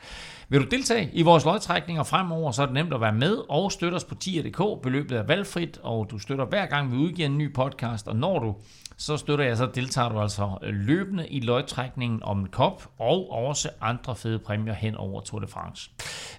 Vil 0.49 0.61
du 0.61 0.67
deltage 0.67 1.11
i 1.13 1.23
vores 1.23 1.45
lodtrækninger 1.45 2.03
fremover, 2.03 2.53
så 2.53 2.63
er 2.63 2.67
det 2.67 2.75
nemt 2.75 2.95
at 2.95 3.01
være 3.01 3.13
med 3.13 3.37
og 3.49 3.73
støtte 3.73 3.97
os 3.97 4.05
på 4.05 4.15
tier.dk. 4.15 4.83
Beløbet 4.83 5.19
er 5.19 5.23
valgfrit, 5.23 5.79
og 5.83 6.07
du 6.11 6.19
støtter 6.19 6.45
hver 6.45 6.67
gang, 6.67 6.93
vi 6.93 6.97
udgiver 6.97 7.29
en 7.29 7.39
ny 7.39 7.55
podcast. 7.55 8.09
Og 8.09 8.17
når 8.17 8.39
du 8.39 8.57
så 8.97 9.17
støtter 9.17 9.45
jeg, 9.45 9.57
så 9.57 9.67
deltager 9.75 10.09
du 10.09 10.21
altså 10.21 10.59
løbende 10.63 11.29
i 11.29 11.41
lodtrækningen 11.41 12.23
om 12.23 12.41
en 12.41 12.49
kop, 12.49 12.89
og 12.99 13.31
også 13.33 13.69
andre 13.81 14.17
fede 14.17 14.39
præmier 14.39 14.75
hen 14.75 14.95
over 14.95 15.21
Tour 15.21 15.41
de 15.41 15.47
France. 15.47 15.91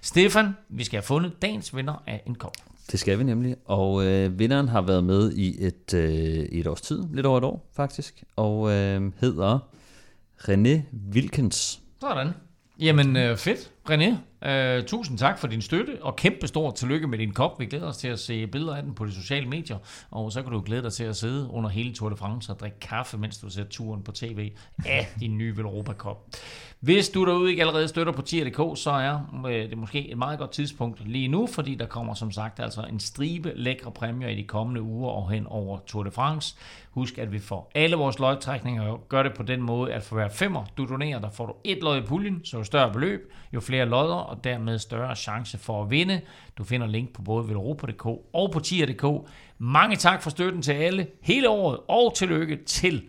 Stefan, 0.02 0.56
vi 0.68 0.84
skal 0.84 0.96
have 0.96 1.06
fundet 1.06 1.42
dagens 1.42 1.76
vinder 1.76 2.02
af 2.06 2.22
en 2.26 2.34
kop. 2.34 2.71
Det 2.90 3.00
skal 3.00 3.18
vi 3.18 3.24
nemlig, 3.24 3.56
og 3.64 4.06
øh, 4.06 4.38
vinderen 4.38 4.68
har 4.68 4.80
været 4.80 5.04
med 5.04 5.32
i 5.32 5.64
et, 5.66 5.94
øh, 5.94 6.12
et 6.34 6.66
års 6.66 6.80
tid, 6.80 7.04
lidt 7.12 7.26
over 7.26 7.38
et 7.38 7.44
år 7.44 7.70
faktisk, 7.76 8.24
og 8.36 8.70
øh, 8.70 9.12
hedder 9.20 9.58
René 10.38 10.80
Wilkens. 11.12 11.80
Sådan. 12.00 12.28
Jamen 12.78 13.16
øh, 13.16 13.36
fedt, 13.36 13.70
René. 13.90 14.16
Øh, 14.48 14.84
tusind 14.84 15.18
tak 15.18 15.38
for 15.38 15.48
din 15.48 15.62
støtte, 15.62 15.98
og 16.00 16.16
kæmpe 16.16 16.46
stort 16.46 16.74
tillykke 16.74 17.06
med 17.06 17.18
din 17.18 17.32
kop. 17.32 17.60
Vi 17.60 17.66
glæder 17.66 17.86
os 17.86 17.96
til 17.96 18.08
at 18.08 18.18
se 18.18 18.46
billeder 18.46 18.76
af 18.76 18.82
den 18.82 18.94
på 18.94 19.06
de 19.06 19.12
sociale 19.12 19.48
medier, 19.48 19.78
og 20.10 20.32
så 20.32 20.42
kan 20.42 20.52
du 20.52 20.62
glæde 20.66 20.82
dig 20.82 20.92
til 20.92 21.04
at 21.04 21.16
sidde 21.16 21.48
under 21.50 21.70
hele 21.70 21.94
Tour 21.94 22.08
de 22.08 22.16
France 22.16 22.52
og 22.52 22.60
drikke 22.60 22.80
kaffe, 22.80 23.18
mens 23.18 23.38
du 23.38 23.50
ser 23.50 23.64
turen 23.64 24.02
på 24.02 24.12
tv 24.12 24.52
af 24.86 25.08
din 25.20 25.38
nye 25.38 25.56
Velropa 25.56 25.92
Cup. 25.92 26.16
Hvis 26.82 27.08
du 27.08 27.24
derude 27.24 27.50
ikke 27.50 27.62
allerede 27.62 27.88
støtter 27.88 28.12
på 28.12 28.22
tier.dk, 28.22 28.78
så 28.78 28.90
er 28.90 29.42
øh, 29.46 29.70
det 29.70 29.78
måske 29.78 30.10
et 30.10 30.18
meget 30.18 30.38
godt 30.38 30.50
tidspunkt 30.50 31.08
lige 31.08 31.28
nu, 31.28 31.46
fordi 31.46 31.74
der 31.74 31.86
kommer 31.86 32.14
som 32.14 32.30
sagt 32.30 32.60
altså 32.60 32.82
en 32.82 33.00
stribe 33.00 33.52
lækre 33.56 33.90
præmier 33.90 34.28
i 34.28 34.34
de 34.34 34.44
kommende 34.44 34.82
uger 34.82 35.10
og 35.10 35.30
hen 35.30 35.46
over 35.46 35.78
Tour 35.86 36.02
de 36.02 36.10
France. 36.10 36.56
Husk, 36.90 37.18
at 37.18 37.32
vi 37.32 37.38
får 37.38 37.70
alle 37.74 37.96
vores 37.96 38.18
lodtrækninger 38.18 38.96
gør 39.08 39.22
det 39.22 39.32
på 39.36 39.42
den 39.42 39.62
måde, 39.62 39.92
at 39.92 40.02
for 40.02 40.16
hver 40.16 40.28
femmer 40.28 40.64
du 40.76 40.84
donerer, 40.84 41.20
der 41.20 41.30
får 41.30 41.46
du 41.46 41.54
et 41.64 41.78
lod 41.82 41.98
i 41.98 42.00
puljen, 42.00 42.44
så 42.44 42.56
jo 42.56 42.64
større 42.64 42.92
beløb, 42.92 43.32
jo 43.54 43.60
flere 43.60 43.86
lodder, 43.86 44.14
og 44.14 44.44
dermed 44.44 44.78
større 44.78 45.16
chance 45.16 45.58
for 45.58 45.82
at 45.82 45.90
vinde. 45.90 46.20
Du 46.58 46.64
finder 46.64 46.86
link 46.86 47.12
på 47.12 47.22
både 47.22 47.48
velropa.dk 47.48 48.06
og 48.32 48.50
på 48.52 48.60
tier.dk. 48.60 49.28
Mange 49.58 49.96
tak 49.96 50.22
for 50.22 50.30
støtten 50.30 50.62
til 50.62 50.72
alle 50.72 51.06
hele 51.20 51.48
året, 51.48 51.78
og 51.88 52.14
tillykke 52.14 52.56
til 52.66 53.02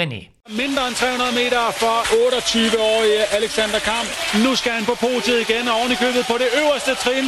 René. 0.00 0.20
Mindre 0.62 0.82
end 0.88 0.96
300 0.96 1.32
meter 1.40 1.62
for 1.82 1.96
28-årige 2.24 3.20
Alexander 3.38 3.80
Kamp. 3.90 4.08
Nu 4.44 4.50
skal 4.60 4.72
han 4.78 4.84
på 4.90 4.94
podiet 5.04 5.40
igen, 5.46 5.64
og 5.70 5.74
oven 5.78 5.90
i 5.94 5.98
købet 6.04 6.22
på 6.32 6.36
det 6.42 6.48
øverste 6.60 6.92
trin 7.04 7.26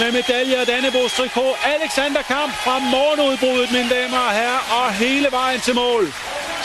med 0.00 0.08
medalje 0.18 0.56
og 0.62 0.66
Dannebos 0.70 1.12
trikot. 1.18 1.56
Alexander 1.76 2.22
Kamp 2.34 2.52
fra 2.64 2.74
morgenudbruddet, 2.94 3.68
mine 3.76 3.90
damer 3.96 4.22
og 4.28 4.32
herrer, 4.40 4.62
og 4.78 4.86
hele 5.04 5.28
vejen 5.38 5.60
til 5.66 5.74
mål. 5.84 6.04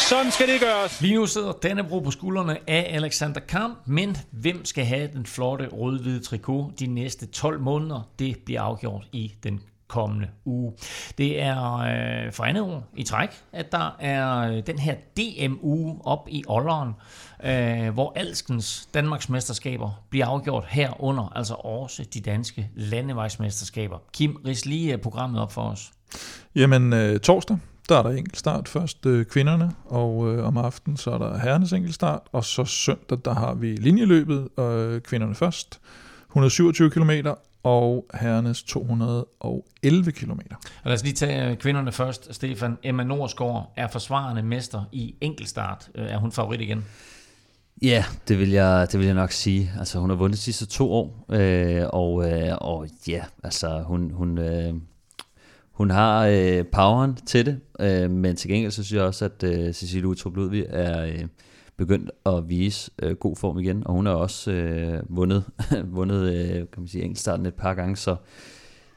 Sådan 0.09 0.31
skal 0.35 0.47
det 0.51 0.59
gøres. 0.59 1.01
Lige 1.01 1.15
nu 1.15 1.25
sidder 1.25 1.51
Dannebro 1.51 1.99
på 1.99 2.11
skuldrene 2.11 2.55
af 2.67 2.83
Alexander 2.99 3.41
Kamp, 3.55 3.73
men 3.85 4.17
hvem 4.31 4.65
skal 4.65 4.85
have 4.85 5.09
den 5.15 5.25
flotte 5.25 5.65
rød-hvide 5.67 6.21
trikot 6.23 6.79
de 6.79 6.87
næste 6.87 7.25
12 7.25 7.59
måneder? 7.59 8.09
Det 8.19 8.37
bliver 8.45 8.61
afgjort 8.61 9.05
i 9.11 9.33
den 9.43 9.61
kommende 9.87 10.27
uge. 10.45 10.73
Det 11.17 11.41
er 11.41 11.77
øh, 11.77 12.33
for 12.33 12.43
andet 12.43 12.63
år 12.63 12.83
i 12.95 13.03
træk, 13.03 13.29
at 13.53 13.71
der 13.71 13.95
er 13.99 14.37
øh, 14.39 14.63
den 14.67 14.79
her 14.79 14.95
DM-uge 15.17 15.99
op 16.03 16.27
i 16.31 16.43
Olleren, 16.47 16.93
øh, 17.43 17.93
hvor 17.93 18.13
alskens 18.15 18.89
Danmarks 18.93 19.29
mesterskaber 19.29 20.03
bliver 20.09 20.25
afgjort 20.25 20.65
herunder, 20.67 21.31
altså 21.35 21.53
også 21.53 22.03
de 22.13 22.21
danske 22.21 22.69
landevejsmesterskaber. 22.75 23.97
Kim, 24.13 24.37
ris 24.45 24.65
lige 24.65 24.97
programmet 24.97 25.41
op 25.41 25.51
for 25.51 25.61
os. 25.61 25.91
Jamen, 26.55 26.93
øh, 26.93 27.19
torsdag, 27.19 27.57
der 27.89 27.97
er 27.97 28.03
der 28.03 28.09
enkeltstart. 28.09 28.67
Først 28.67 29.05
øh, 29.05 29.25
kvinderne, 29.25 29.71
og 29.85 30.33
øh, 30.33 30.47
om 30.47 30.57
aftenen 30.57 30.97
så 30.97 31.11
er 31.11 31.17
der 31.17 31.37
herrenes 31.37 31.73
enkeltstart, 31.73 32.21
og 32.31 32.45
så 32.45 32.65
søndag, 32.65 33.17
der 33.25 33.33
har 33.33 33.53
vi 33.53 33.75
linjeløbet, 33.75 34.59
øh, 34.59 35.01
kvinderne 35.01 35.35
først. 35.35 35.79
127 36.29 36.89
km, 36.89 37.11
og 37.63 38.05
herrenes 38.13 38.63
211 38.63 40.11
km. 40.11 40.39
Og 40.83 40.85
lad 40.85 40.93
os 40.93 41.03
lige 41.03 41.13
tage 41.13 41.51
øh, 41.51 41.57
kvinderne 41.57 41.91
først. 41.91 42.35
Stefan, 42.35 42.77
Emma 42.83 43.03
Norsgaard 43.03 43.73
er 43.75 43.87
forsvarende 43.87 44.43
mester 44.43 44.83
i 44.91 45.15
enkeltstart. 45.21 45.89
Øh, 45.95 46.05
er 46.05 46.17
hun 46.17 46.31
favorit 46.31 46.61
igen? 46.61 46.85
Ja, 47.81 48.05
det 48.27 48.39
vil 48.39 48.49
jeg, 48.49 48.87
det 48.91 48.99
vil 48.99 49.05
jeg 49.05 49.15
nok 49.15 49.31
sige. 49.31 49.71
Altså, 49.79 49.99
hun 49.99 50.09
har 50.09 50.17
vundet 50.17 50.37
de 50.37 50.41
sidste 50.41 50.65
to 50.65 50.91
år, 50.91 51.25
øh, 51.29 51.83
og, 51.93 52.31
øh, 52.31 52.57
og 52.61 52.87
ja, 53.07 53.23
altså, 53.43 53.83
hun, 53.85 54.11
hun, 54.11 54.37
øh, 54.37 54.73
hun 55.71 55.89
har 55.89 56.25
øh, 56.25 56.65
poweren 56.65 57.15
til 57.15 57.45
det, 57.45 57.59
øh, 57.79 58.11
men 58.11 58.35
til 58.35 58.49
gengæld 58.49 58.71
så 58.71 58.83
synes 58.83 58.97
jeg 58.97 59.07
også, 59.07 59.25
at 59.25 59.43
øh, 59.43 59.73
Cecilie 59.73 60.07
Utrup 60.07 60.35
Ludvig 60.35 60.65
er, 60.69 61.05
øh, 61.05 61.25
begyndt 61.77 62.11
at 62.25 62.49
vise 62.49 62.91
øh, 63.01 63.15
god 63.15 63.35
form 63.35 63.59
igen, 63.59 63.87
og 63.87 63.93
hun 63.93 64.05
har 64.05 64.13
også 64.13 64.51
øh, 64.51 65.01
vundet, 65.09 65.43
vundet 65.97 66.33
øh, 66.33 66.53
kan 66.53 66.67
man 66.77 66.87
sige, 66.87 67.03
enkeltstarten 67.03 67.45
et 67.45 67.53
par 67.53 67.73
gange, 67.73 67.95
så 67.95 68.15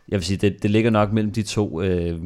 jeg 0.09 0.17
vil 0.17 0.25
sige, 0.25 0.37
det, 0.37 0.63
det 0.63 0.71
ligger 0.71 0.91
nok 0.91 1.13
mellem 1.13 1.33
de 1.33 1.43
to, 1.43 1.83
øh, 1.83 2.21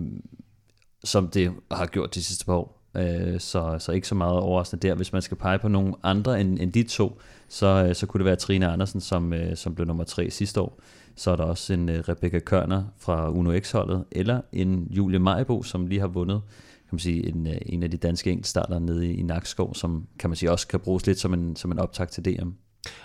som 1.04 1.28
det 1.28 1.52
har 1.70 1.86
gjort 1.86 2.14
de 2.14 2.22
sidste 2.22 2.46
par 2.46 2.54
år. 2.54 2.80
Øh, 2.96 3.40
så, 3.40 3.76
så 3.78 3.92
ikke 3.92 4.08
så 4.08 4.14
meget 4.14 4.38
overraskende 4.38 4.88
der. 4.88 4.94
Hvis 4.94 5.12
man 5.12 5.22
skal 5.22 5.36
pege 5.36 5.58
på 5.58 5.68
nogen 5.68 5.94
andre 6.02 6.40
end, 6.40 6.58
end 6.60 6.72
de 6.72 6.82
to, 6.82 7.20
så, 7.48 7.86
øh, 7.88 7.94
så 7.94 8.06
kunne 8.06 8.18
det 8.18 8.24
være 8.24 8.36
Trine 8.36 8.68
Andersen, 8.68 9.00
som, 9.00 9.32
øh, 9.32 9.56
som 9.56 9.74
blev 9.74 9.86
nummer 9.86 10.04
tre 10.04 10.30
sidste 10.30 10.60
år. 10.60 10.80
Så 11.16 11.30
er 11.30 11.36
der 11.36 11.44
også 11.44 11.72
en 11.72 11.88
øh, 11.88 12.04
Rebecca 12.08 12.38
Kørner 12.38 12.84
fra 12.98 13.30
Uno 13.30 13.60
X-holdet, 13.60 14.04
eller 14.12 14.40
en 14.52 14.88
Julie 14.90 15.18
Majbo, 15.18 15.62
som 15.62 15.86
lige 15.86 16.00
har 16.00 16.08
vundet 16.08 16.42
kan 16.84 16.94
man 16.96 16.98
sige, 16.98 17.28
en, 17.28 17.46
øh, 17.46 17.56
en 17.66 17.82
af 17.82 17.90
de 17.90 17.96
danske 17.96 18.30
enkeltstarter 18.30 18.78
nede 18.78 19.06
i, 19.06 19.14
i 19.14 19.22
Nakskov, 19.22 19.74
som 19.74 20.06
kan 20.18 20.30
man 20.30 20.36
sige 20.36 20.50
også 20.50 20.68
kan 20.68 20.80
bruges 20.80 21.06
lidt 21.06 21.18
som 21.18 21.34
en, 21.34 21.56
som 21.56 21.72
en 21.72 21.78
optag 21.78 22.08
til 22.08 22.24
DM. 22.24 22.48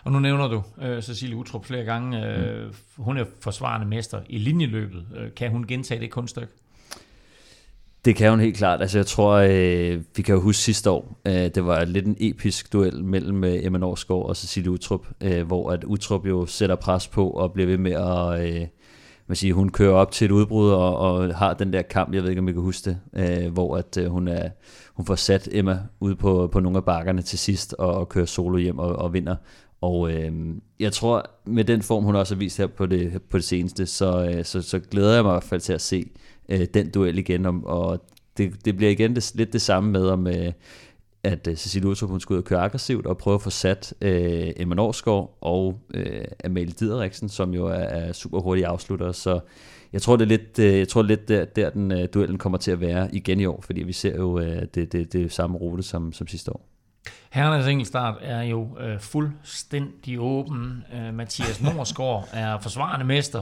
Og 0.03 0.11
nu 0.11 0.19
nævner 0.19 0.47
du 0.47 0.63
uh, 0.77 1.01
Cecilie 1.01 1.35
Utrup 1.35 1.65
flere 1.65 1.83
gange. 1.83 2.17
Uh, 2.17 2.65
mm. 2.65 2.73
Hun 2.97 3.17
er 3.17 3.25
forsvarende 3.39 3.87
mester 3.87 4.21
i 4.29 4.37
linjeløbet. 4.37 5.05
Uh, 5.11 5.33
kan 5.35 5.51
hun 5.51 5.67
gentage 5.67 6.01
det 6.01 6.11
kunststykke? 6.11 6.53
Det 8.05 8.15
kan 8.15 8.29
hun 8.29 8.39
helt 8.39 8.57
klart. 8.57 8.81
Altså 8.81 8.97
jeg 8.97 9.05
tror, 9.05 9.33
øh, 9.33 10.01
vi 10.15 10.21
kan 10.21 10.35
jo 10.35 10.41
huske 10.41 10.61
sidste 10.61 10.89
år, 10.89 11.19
øh, 11.25 11.33
det 11.33 11.65
var 11.65 11.85
lidt 11.85 12.05
en 12.05 12.17
episk 12.19 12.73
duel 12.73 13.03
mellem 13.03 13.43
øh, 13.43 13.65
Emma 13.65 13.77
Norsgaard 13.77 14.25
og 14.25 14.35
Cecilie 14.35 14.71
Utrup, 14.71 15.07
øh, 15.21 15.47
hvor 15.47 15.71
at 15.71 15.83
Utrup 15.83 16.25
jo 16.25 16.45
sætter 16.45 16.75
pres 16.75 17.07
på 17.07 17.29
og 17.29 17.53
bliver 17.53 17.67
ved 17.67 17.77
med 17.77 17.91
at... 17.91 18.55
Øh, 18.55 18.67
man 19.29 19.35
siger, 19.35 19.53
hun 19.53 19.69
kører 19.69 19.93
op 19.93 20.11
til 20.11 20.25
et 20.25 20.31
udbrud 20.31 20.69
og, 20.71 20.97
og 20.97 21.35
har 21.35 21.53
den 21.53 21.73
der 21.73 21.81
kamp, 21.81 22.13
jeg 22.13 22.23
ved 22.23 22.29
ikke, 22.29 22.39
om 22.39 22.47
I 22.47 22.51
kan 22.51 22.61
huske 22.61 22.89
det, 22.89 22.99
øh, 23.13 23.53
hvor 23.53 23.77
at, 23.77 23.97
øh, 23.97 24.05
hun, 24.05 24.27
er, 24.27 24.49
hun 24.93 25.05
får 25.05 25.15
sat 25.15 25.49
Emma 25.51 25.79
ud 25.99 26.15
på, 26.15 26.49
på 26.51 26.59
nogle 26.59 26.77
af 26.77 26.85
bakkerne 26.85 27.21
til 27.21 27.39
sidst 27.39 27.73
og, 27.73 27.93
og 27.93 28.09
kører 28.09 28.25
solo 28.25 28.57
hjem 28.57 28.79
og, 28.79 28.95
og 28.95 29.13
vinder. 29.13 29.35
Og 29.81 30.11
øh, 30.11 30.31
jeg 30.79 30.93
tror, 30.93 31.29
med 31.45 31.63
den 31.63 31.81
form, 31.81 32.03
hun 32.03 32.15
også 32.15 32.35
har 32.35 32.39
vist 32.39 32.57
her 32.57 32.67
på 32.67 32.85
det, 32.85 33.21
på 33.29 33.37
det 33.37 33.45
seneste, 33.45 33.85
så, 33.85 34.25
øh, 34.25 34.45
så, 34.45 34.61
så 34.61 34.79
glæder 34.79 35.13
jeg 35.13 35.23
mig 35.23 35.31
i 35.31 35.33
hvert 35.33 35.43
fald 35.43 35.61
til 35.61 35.73
at 35.73 35.81
se 35.81 36.11
øh, 36.49 36.67
den 36.73 36.89
duel 36.89 37.17
igen. 37.17 37.45
Og, 37.45 37.61
og 37.65 38.05
det, 38.37 38.65
det 38.65 38.77
bliver 38.77 38.91
igen 38.91 39.15
det, 39.15 39.31
lidt 39.35 39.53
det 39.53 39.61
samme 39.61 39.91
med, 39.91 40.07
om, 40.07 40.27
øh, 40.27 40.51
at 41.23 41.47
øh, 41.47 41.55
Cecilie 41.55 41.89
Utrup 41.89 42.09
hun 42.09 42.19
skulle 42.19 42.37
ud 42.37 42.43
og 42.43 42.47
køre 42.47 42.59
aggressivt 42.59 43.05
og 43.05 43.17
prøve 43.17 43.35
at 43.35 43.41
få 43.41 43.49
sat 43.49 43.93
øh, 44.01 44.51
Emma 44.57 44.75
Norsgaard 44.75 45.37
og 45.41 45.79
øh, 45.93 46.25
Amalie 46.45 46.73
Dideriksen, 46.79 47.29
som 47.29 47.53
jo 47.53 47.67
er, 47.67 47.73
er 47.73 48.13
super 48.13 48.39
hurtige 48.39 48.67
afslutter. 48.67 49.11
Så 49.11 49.39
jeg 49.93 50.01
tror, 50.01 50.15
det 50.15 50.23
er 50.23 50.29
lidt, 50.29 50.59
øh, 50.59 50.77
jeg 50.77 50.87
tror 50.87 51.01
lidt 51.01 51.27
der, 51.27 51.45
der 51.45 51.69
den 51.69 51.91
øh, 51.91 52.07
duellen 52.13 52.37
kommer 52.37 52.57
til 52.57 52.71
at 52.71 52.81
være 52.81 53.15
igen 53.15 53.39
i 53.39 53.45
år, 53.45 53.61
fordi 53.61 53.83
vi 53.83 53.93
ser 53.93 54.15
jo 54.15 54.39
øh, 54.39 54.61
det, 54.75 54.91
det, 54.91 55.13
det 55.13 55.31
samme 55.31 55.57
rute 55.57 55.83
som, 55.83 56.13
som 56.13 56.27
sidste 56.27 56.51
år. 56.51 56.65
Herrenes 57.31 57.67
enkeltstart 57.67 58.15
er 58.21 58.41
jo 58.41 58.77
øh, 58.79 58.99
fuldstændig 58.99 60.19
åben. 60.19 60.83
Øh, 60.93 61.13
Mathias 61.13 61.61
Norsgaard 61.61 62.29
er 62.33 62.59
forsvarende 62.59 63.05
mester. 63.05 63.41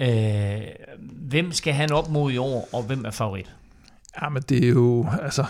Øh, 0.00 0.60
hvem 1.28 1.52
skal 1.52 1.74
han 1.74 1.92
op 1.92 2.10
mod 2.10 2.32
i 2.32 2.36
år, 2.36 2.68
og 2.72 2.82
hvem 2.82 3.04
er 3.04 3.10
favorit? 3.10 3.54
Ja, 4.22 4.28
men 4.28 4.42
det 4.42 4.64
er 4.64 4.68
jo, 4.68 5.06
altså, 5.22 5.44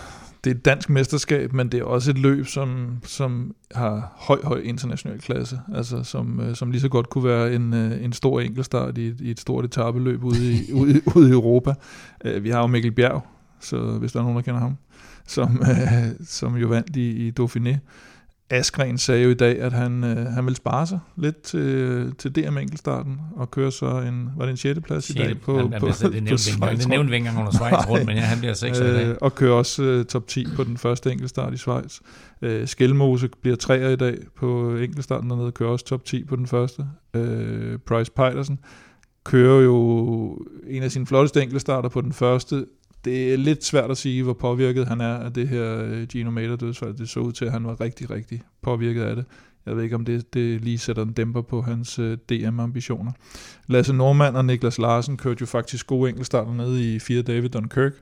det 0.45 0.51
er 0.51 0.55
et 0.55 0.64
dansk 0.64 0.90
mesterskab, 0.90 1.53
men 1.53 1.68
det 1.68 1.80
er 1.80 1.84
også 1.84 2.11
et 2.11 2.18
løb, 2.18 2.47
som, 2.47 2.99
som 3.05 3.55
har 3.74 4.12
høj, 4.16 4.38
høj 4.45 4.59
international 4.59 5.20
klasse, 5.20 5.61
altså 5.74 6.05
som, 6.05 6.40
øh, 6.40 6.57
som 6.57 6.70
lige 6.70 6.80
så 6.80 6.88
godt 6.88 7.11
kunne 7.11 7.24
være 7.24 7.55
en, 7.55 7.74
øh, 7.74 8.05
en 8.05 8.12
stor 8.12 8.40
enkeltstart 8.40 8.99
i, 8.99 9.14
i 9.20 9.30
et 9.30 9.40
stort 9.40 9.64
etabeløb 9.64 10.24
ude 10.24 10.53
i, 10.53 10.72
ude, 10.80 11.01
ude 11.16 11.28
i 11.28 11.32
Europa. 11.32 11.74
Øh, 12.24 12.45
vi 12.45 12.51
har 12.51 12.61
jo 12.61 12.66
Mikkel 12.66 12.93
Bjerg, 12.93 13.26
så 13.61 13.78
hvis 13.78 14.12
der 14.12 14.18
er 14.18 14.22
nogen, 14.22 14.36
der 14.36 14.43
kender 14.43 14.61
ham, 14.61 14.76
som, 15.26 15.62
som 16.24 16.57
jo 16.57 16.68
vandt 16.68 16.97
i, 16.97 17.26
i 17.26 17.32
Dauphiné. 17.40 17.76
Askren 18.53 18.98
sagde 18.98 19.22
jo 19.22 19.30
i 19.30 19.34
dag, 19.34 19.61
at 19.61 19.72
han, 19.72 20.05
øh, 20.05 20.26
han 20.26 20.46
vil 20.46 20.57
spare 20.57 20.86
sig 20.86 20.98
lidt 21.16 21.42
til, 21.42 22.12
til 22.18 22.36
DM 22.36 22.59
enkeltstarten 22.59 23.20
og 23.36 23.50
køre 23.50 23.72
så 23.72 23.86
en, 23.86 24.30
var 24.36 24.44
det 24.44 24.50
en 24.50 24.57
6. 24.57 24.80
plads 24.80 25.11
i 25.11 25.12
dag 25.12 25.40
på, 25.40 25.59
han, 25.59 25.70
på, 25.70 25.78
på, 25.78 25.86
det 25.86 26.12
Det 26.12 26.88
nævnte 26.88 27.11
vi 27.11 27.16
ikke 27.16 27.16
engang 27.16 27.38
under 27.38 27.53
Schweiz 27.53 27.88
rundt, 27.88 28.07
men 28.07 28.16
ja, 28.16 28.22
han 28.22 28.38
bliver 28.38 28.55
6 28.55 28.80
øh, 28.80 28.88
i 28.88 28.92
dag. 28.92 29.22
Og 29.22 29.34
kører 29.34 29.55
også 29.55 29.82
øh, 29.82 30.05
top 30.05 30.26
10 30.26 30.46
på 30.57 30.64
den 30.64 30.78
første 30.78 31.12
enkeltstart 31.12 31.55
i 31.55 31.57
Schweiz. 31.57 32.00
Øh, 32.42 32.68
Skelmose 32.68 33.28
bliver 33.42 33.57
3'er 33.64 33.92
i 33.92 33.96
dag 33.96 34.18
på 34.36 34.76
enkeltstarten 34.76 35.30
dernede, 35.30 35.53
kører 35.53 35.70
også 35.70 35.84
top 35.84 36.05
10 36.05 36.24
på 36.24 36.36
den 36.36 36.46
første. 36.46 36.86
Øh, 37.14 37.78
Price 37.78 38.12
Peitersen 38.12 38.59
kører 39.24 39.62
jo 39.62 40.38
en 40.66 40.82
af 40.82 40.90
sine 40.90 41.07
flotteste 41.07 41.42
enkeltstarter 41.42 41.88
på 41.88 42.00
den 42.00 42.12
første 42.12 42.66
det 43.05 43.32
er 43.32 43.36
lidt 43.36 43.64
svært 43.64 43.90
at 43.90 43.96
sige, 43.96 44.22
hvor 44.22 44.32
påvirket 44.32 44.86
han 44.86 45.00
er 45.00 45.14
af 45.14 45.32
det 45.32 45.48
her 45.48 45.84
øh, 45.84 46.07
Gino 46.07 46.30
Mater 46.30 46.57
dødsfald. 46.57 46.94
Det 46.94 47.09
så 47.09 47.20
ud 47.20 47.32
til, 47.32 47.44
at 47.44 47.53
han 47.53 47.66
var 47.66 47.80
rigtig, 47.80 48.11
rigtig 48.11 48.42
påvirket 48.62 49.03
af 49.03 49.16
det. 49.16 49.24
Jeg 49.66 49.76
ved 49.76 49.82
ikke, 49.82 49.96
om 49.96 50.05
det, 50.05 50.34
det 50.34 50.61
lige 50.61 50.78
sætter 50.78 51.03
en 51.03 51.12
dæmper 51.12 51.42
på 51.42 51.62
hans 51.62 51.98
øh, 51.98 52.18
DM-ambitioner. 52.32 53.12
Lasse 53.66 53.92
Normand 53.92 54.36
og 54.36 54.44
Niklas 54.44 54.78
Larsen 54.78 55.16
kørte 55.16 55.40
jo 55.40 55.46
faktisk 55.46 55.86
gode 55.86 56.09
enkeltstarter 56.09 56.55
nede 56.55 56.94
i 56.94 56.98
4 56.98 57.22
David 57.22 57.48
Dunkirk. 57.48 57.92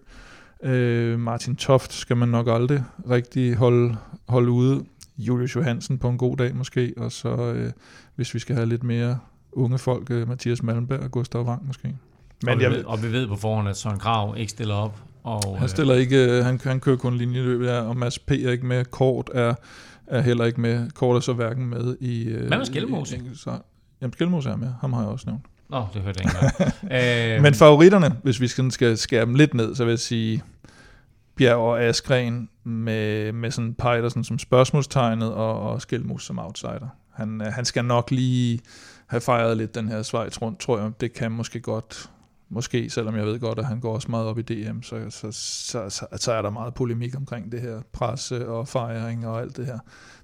Øh, 0.63 1.19
Martin 1.19 1.57
Toft 1.57 1.93
skal 1.93 2.17
man 2.17 2.29
nok 2.29 2.47
aldrig 2.49 2.85
rigtig 3.11 3.55
holde, 3.55 3.97
holde 4.29 4.51
ude. 4.51 4.85
Julius 5.19 5.57
Johansen 5.57 5.99
på 5.99 6.09
en 6.09 6.19
god 6.19 6.37
dag 6.37 6.57
måske, 6.57 6.95
og 6.97 7.13
så 7.13 7.53
øh, 7.53 7.73
hvis 8.17 8.35
vi 8.35 8.39
skal 8.39 8.57
have 8.57 8.69
lidt 8.69 8.83
mere 8.83 9.19
unge 9.53 9.79
folk, 9.79 10.11
øh, 10.11 10.29
Mathias 10.29 10.63
Malmberg 10.63 11.01
og 11.01 11.11
Gustav 11.11 11.47
Wang 11.47 11.67
måske. 11.67 11.97
Men 12.43 12.53
og, 12.53 12.59
vi 12.59 12.65
jeg, 12.65 12.71
ved, 12.73 12.85
og 12.85 13.03
vi 13.03 13.13
ved 13.13 13.29
på 13.29 13.37
forhånd, 13.37 13.69
at 13.69 13.77
Søren 13.77 13.99
Grav 13.99 14.35
ikke 14.39 14.51
stiller 14.51 14.75
op. 14.75 15.01
Og, 15.23 15.59
han 15.59 15.69
stiller 15.69 15.95
ikke, 15.95 16.25
øh, 16.25 16.45
han, 16.45 16.61
han 16.65 16.81
kører 16.81 16.97
kun 16.97 17.17
linjeløb, 17.17 17.63
ja, 17.63 17.81
og 17.81 17.97
Mads 17.97 18.19
P. 18.19 18.31
er 18.31 18.51
ikke 18.51 18.67
med. 18.67 18.85
Kort 18.85 19.31
er, 19.35 19.55
er 20.07 20.21
heller 20.21 20.45
ikke 20.45 20.61
med. 20.61 20.91
Kort 20.91 21.17
er 21.17 21.21
så 21.21 21.33
hverken 21.33 21.67
med 21.67 21.97
i... 22.01 22.25
Øh, 22.25 22.47
Hvad 22.47 22.59
med 22.59 22.67
Skelmose? 22.67 23.21
Jamen, 24.01 24.13
Skelmose 24.13 24.51
er 24.51 24.57
med. 24.57 24.69
Ham 24.81 24.93
har 24.93 25.01
jeg 25.01 25.11
også 25.11 25.27
nævnt. 25.27 25.45
Nå, 25.71 25.87
det 25.95 26.03
hørte 26.03 26.21
jeg 26.25 26.33
ikke 26.91 27.37
øh, 27.37 27.43
Men 27.43 27.55
favoritterne, 27.55 28.17
hvis 28.23 28.41
vi 28.41 28.49
skal, 28.49 28.71
skal 28.71 28.99
skære 28.99 29.25
dem 29.25 29.35
lidt 29.35 29.55
ned, 29.55 29.75
så 29.75 29.85
vil 29.85 29.93
jeg 29.93 29.99
sige 29.99 30.43
Bjerg 31.37 31.57
og 31.57 31.83
Askren 31.83 32.49
med, 32.65 33.33
med 33.33 33.51
sådan 33.51 33.75
Pejdersen 33.75 34.25
som 34.25 34.39
spørgsmålstegnet 34.39 35.33
og, 35.33 35.61
og 35.61 35.83
Skelmose 35.83 36.27
som 36.27 36.39
outsider. 36.39 36.89
Han, 37.15 37.41
han 37.41 37.65
skal 37.65 37.85
nok 37.85 38.11
lige 38.11 38.61
have 39.07 39.21
fejret 39.21 39.57
lidt 39.57 39.75
den 39.75 39.89
her 39.89 40.03
Schweiz 40.03 40.43
rundt, 40.43 40.61
tror 40.61 40.79
jeg. 40.79 40.91
Det 41.01 41.13
kan 41.13 41.33
måske 41.33 41.61
godt 41.61 42.11
Måske, 42.53 42.91
selvom 42.91 43.17
jeg 43.17 43.27
ved 43.27 43.41
godt, 43.41 43.59
at 43.59 43.65
han 43.65 43.81
går 43.81 43.95
også 43.95 44.11
meget 44.11 44.27
op 44.27 44.39
i 44.39 44.43
DM, 44.43 44.83
så, 44.83 45.11
så, 45.11 45.33
så, 45.33 45.89
så, 45.89 46.07
så 46.17 46.33
er 46.33 46.43
der 46.43 46.51
meget 46.51 46.75
polemik 46.75 47.17
omkring 47.17 47.53
det 47.53 47.61
her 47.61 47.81
presse 47.93 48.49
og 48.49 48.69
fejring 48.69 49.27
og 49.27 49.41
alt 49.41 49.57
det 49.57 49.67
her. 49.67 49.79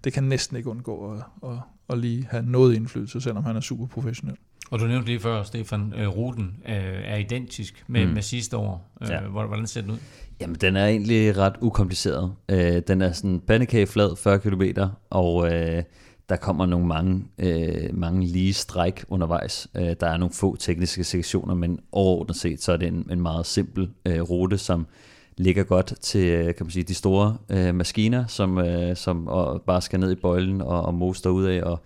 Det 0.04 0.12
kan 0.12 0.24
næsten 0.24 0.56
ikke 0.56 0.70
undgå 0.70 1.12
at, 1.12 1.50
at, 1.50 1.58
at 1.88 1.98
lige 1.98 2.26
have 2.30 2.42
noget 2.42 2.74
indflydelse, 2.74 3.20
selvom 3.20 3.44
han 3.44 3.56
er 3.56 3.60
super 3.60 3.86
professionel. 3.86 4.36
Og 4.70 4.78
du 4.78 4.86
nævnte 4.86 5.06
lige 5.06 5.20
før, 5.20 5.42
Stefan, 5.42 5.92
øh, 5.96 6.08
ruten 6.08 6.56
øh, 6.68 6.74
er 7.04 7.16
identisk 7.16 7.84
med, 7.86 8.06
mm. 8.06 8.12
med 8.12 8.22
sidste 8.22 8.56
år. 8.56 8.90
Øh, 9.02 9.08
ja. 9.08 9.20
Hvordan 9.20 9.66
ser 9.66 9.80
den 9.80 9.90
ud? 9.90 9.98
Jamen, 10.40 10.56
den 10.56 10.76
er 10.76 10.86
egentlig 10.86 11.36
ret 11.36 11.54
ukompliceret. 11.60 12.32
Den 12.88 13.02
er 13.02 13.12
sådan 13.12 13.40
pandekageflad 13.40 14.16
40 14.16 14.38
km, 14.38 14.62
og 15.10 15.52
der 16.28 16.36
kommer 16.36 16.66
nogle 16.66 16.86
mange, 16.86 17.24
øh, 17.38 17.88
mange 17.92 18.26
lige 18.26 18.54
stræk 18.54 19.04
undervejs. 19.08 19.68
Øh, 19.76 19.94
der 20.00 20.06
er 20.06 20.16
nogle 20.16 20.34
få 20.34 20.56
tekniske 20.56 21.04
sektioner, 21.04 21.54
men 21.54 21.80
overordnet 21.92 22.36
set, 22.36 22.62
så 22.62 22.72
er 22.72 22.76
det 22.76 22.88
en, 22.88 23.08
en 23.10 23.20
meget 23.20 23.46
simpel 23.46 23.90
øh, 24.06 24.20
rute, 24.20 24.58
som 24.58 24.86
ligger 25.38 25.64
godt 25.64 25.94
til 26.00 26.26
øh, 26.26 26.44
kan 26.44 26.66
man 26.66 26.70
sige, 26.70 26.82
de 26.82 26.94
store 26.94 27.36
øh, 27.50 27.74
maskiner, 27.74 28.26
som, 28.26 28.58
øh, 28.58 28.96
som 28.96 29.28
og 29.28 29.62
bare 29.62 29.82
skal 29.82 30.00
ned 30.00 30.12
i 30.12 30.14
bøjlen 30.14 30.60
og, 30.60 30.82
og 30.82 30.94
mose 30.94 31.30
ud 31.30 31.44
af. 31.44 31.62
Og 31.62 31.82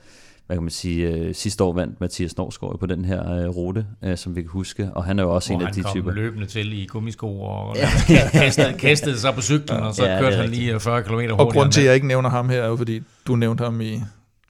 hvad 0.47 0.57
kan 0.57 0.63
man 0.63 0.71
sige, 0.71 1.09
øh, 1.09 1.35
sidste 1.35 1.65
år 1.65 1.73
vandt 1.73 2.01
Mathias 2.01 2.37
Norsgaard 2.37 2.79
på 2.79 2.87
den 2.87 3.05
her 3.05 3.33
øh, 3.35 3.49
rute, 3.49 3.87
øh, 4.05 4.17
som 4.17 4.37
vi 4.37 4.43
kan 4.43 4.51
huske, 4.51 4.91
og 4.95 5.05
han 5.05 5.19
er 5.19 5.23
jo 5.23 5.35
også 5.35 5.53
Hvor 5.53 5.61
en 5.61 5.67
af 5.67 5.73
de 5.73 5.81
typer. 5.81 5.93
han 5.93 6.03
kom 6.03 6.15
løbende 6.15 6.47
til 6.47 6.83
i 6.83 6.87
gummisko 6.87 7.41
og 7.41 7.77
kastede, 8.33 8.79
kastede 8.79 9.19
sig 9.19 9.35
på 9.35 9.41
cyklen, 9.41 9.81
og 9.81 9.95
så 9.95 10.07
ja, 10.07 10.21
kørte 10.21 10.37
han 10.37 10.49
lige 10.49 10.81
40 10.81 11.03
km 11.03 11.13
hurtigere. 11.13 11.37
Og 11.37 11.53
grund 11.53 11.73
til, 11.73 11.81
at 11.81 11.87
jeg 11.87 11.95
ikke 11.95 12.07
nævner 12.07 12.31
ham 12.31 12.49
her, 12.49 12.63
er 12.63 12.69
jo 12.69 12.77
fordi, 12.77 13.01
du 13.27 13.37
nævnte 13.37 13.65
ham 13.65 13.81
i 13.81 14.01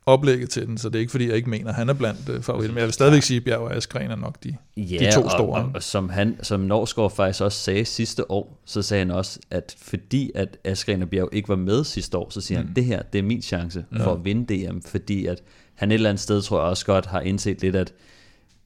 oplægget 0.06 0.50
til 0.50 0.66
den, 0.66 0.78
så 0.78 0.88
det 0.88 0.94
er 0.94 1.00
ikke 1.00 1.10
fordi, 1.10 1.28
jeg 1.28 1.36
ikke 1.36 1.50
mener, 1.50 1.68
at 1.68 1.74
han 1.74 1.88
er 1.88 1.92
blandt 1.92 2.44
favoritter, 2.44 2.72
men 2.72 2.78
jeg 2.78 2.86
vil 2.86 2.92
stadigvæk 2.92 3.22
sige, 3.22 3.36
at 3.36 3.44
Bjerg 3.44 3.58
og 3.58 3.76
Askren 3.76 4.10
er 4.10 4.16
nok 4.16 4.44
de, 4.44 4.56
ja, 4.76 4.98
de 4.98 5.12
to 5.12 5.28
store. 5.28 5.58
Og, 5.58 5.64
og, 5.64 5.70
og 5.74 5.82
som, 5.82 6.08
han, 6.08 6.36
som 6.42 6.60
Norsgaard 6.60 7.14
faktisk 7.16 7.42
også 7.42 7.58
sagde 7.58 7.84
sidste 7.84 8.30
år, 8.30 8.60
så 8.64 8.82
sagde 8.82 9.00
han 9.04 9.10
også, 9.10 9.40
at 9.50 9.74
fordi 9.78 10.30
at 10.34 10.58
Askren 10.64 11.02
og 11.02 11.08
Bjerg 11.08 11.28
ikke 11.32 11.48
var 11.48 11.56
med 11.56 11.84
sidste 11.84 12.18
år, 12.18 12.30
så 12.30 12.40
siger 12.40 12.60
mm. 12.60 12.66
han, 12.66 12.76
det 12.76 12.84
her, 12.84 13.02
det 13.02 13.18
er 13.18 13.22
min 13.22 13.42
chance 13.42 13.84
ja. 13.92 14.04
for 14.04 14.12
at 14.12 14.24
vinde 14.24 14.54
DM, 14.54 14.80
fordi 14.86 15.26
at 15.26 15.42
han 15.74 15.90
et 15.90 15.94
eller 15.94 16.10
andet 16.10 16.22
sted, 16.22 16.42
tror 16.42 16.60
jeg 16.60 16.68
også 16.68 16.86
godt, 16.86 17.06
har 17.06 17.20
indset 17.20 17.62
lidt, 17.62 17.76
at 17.76 17.92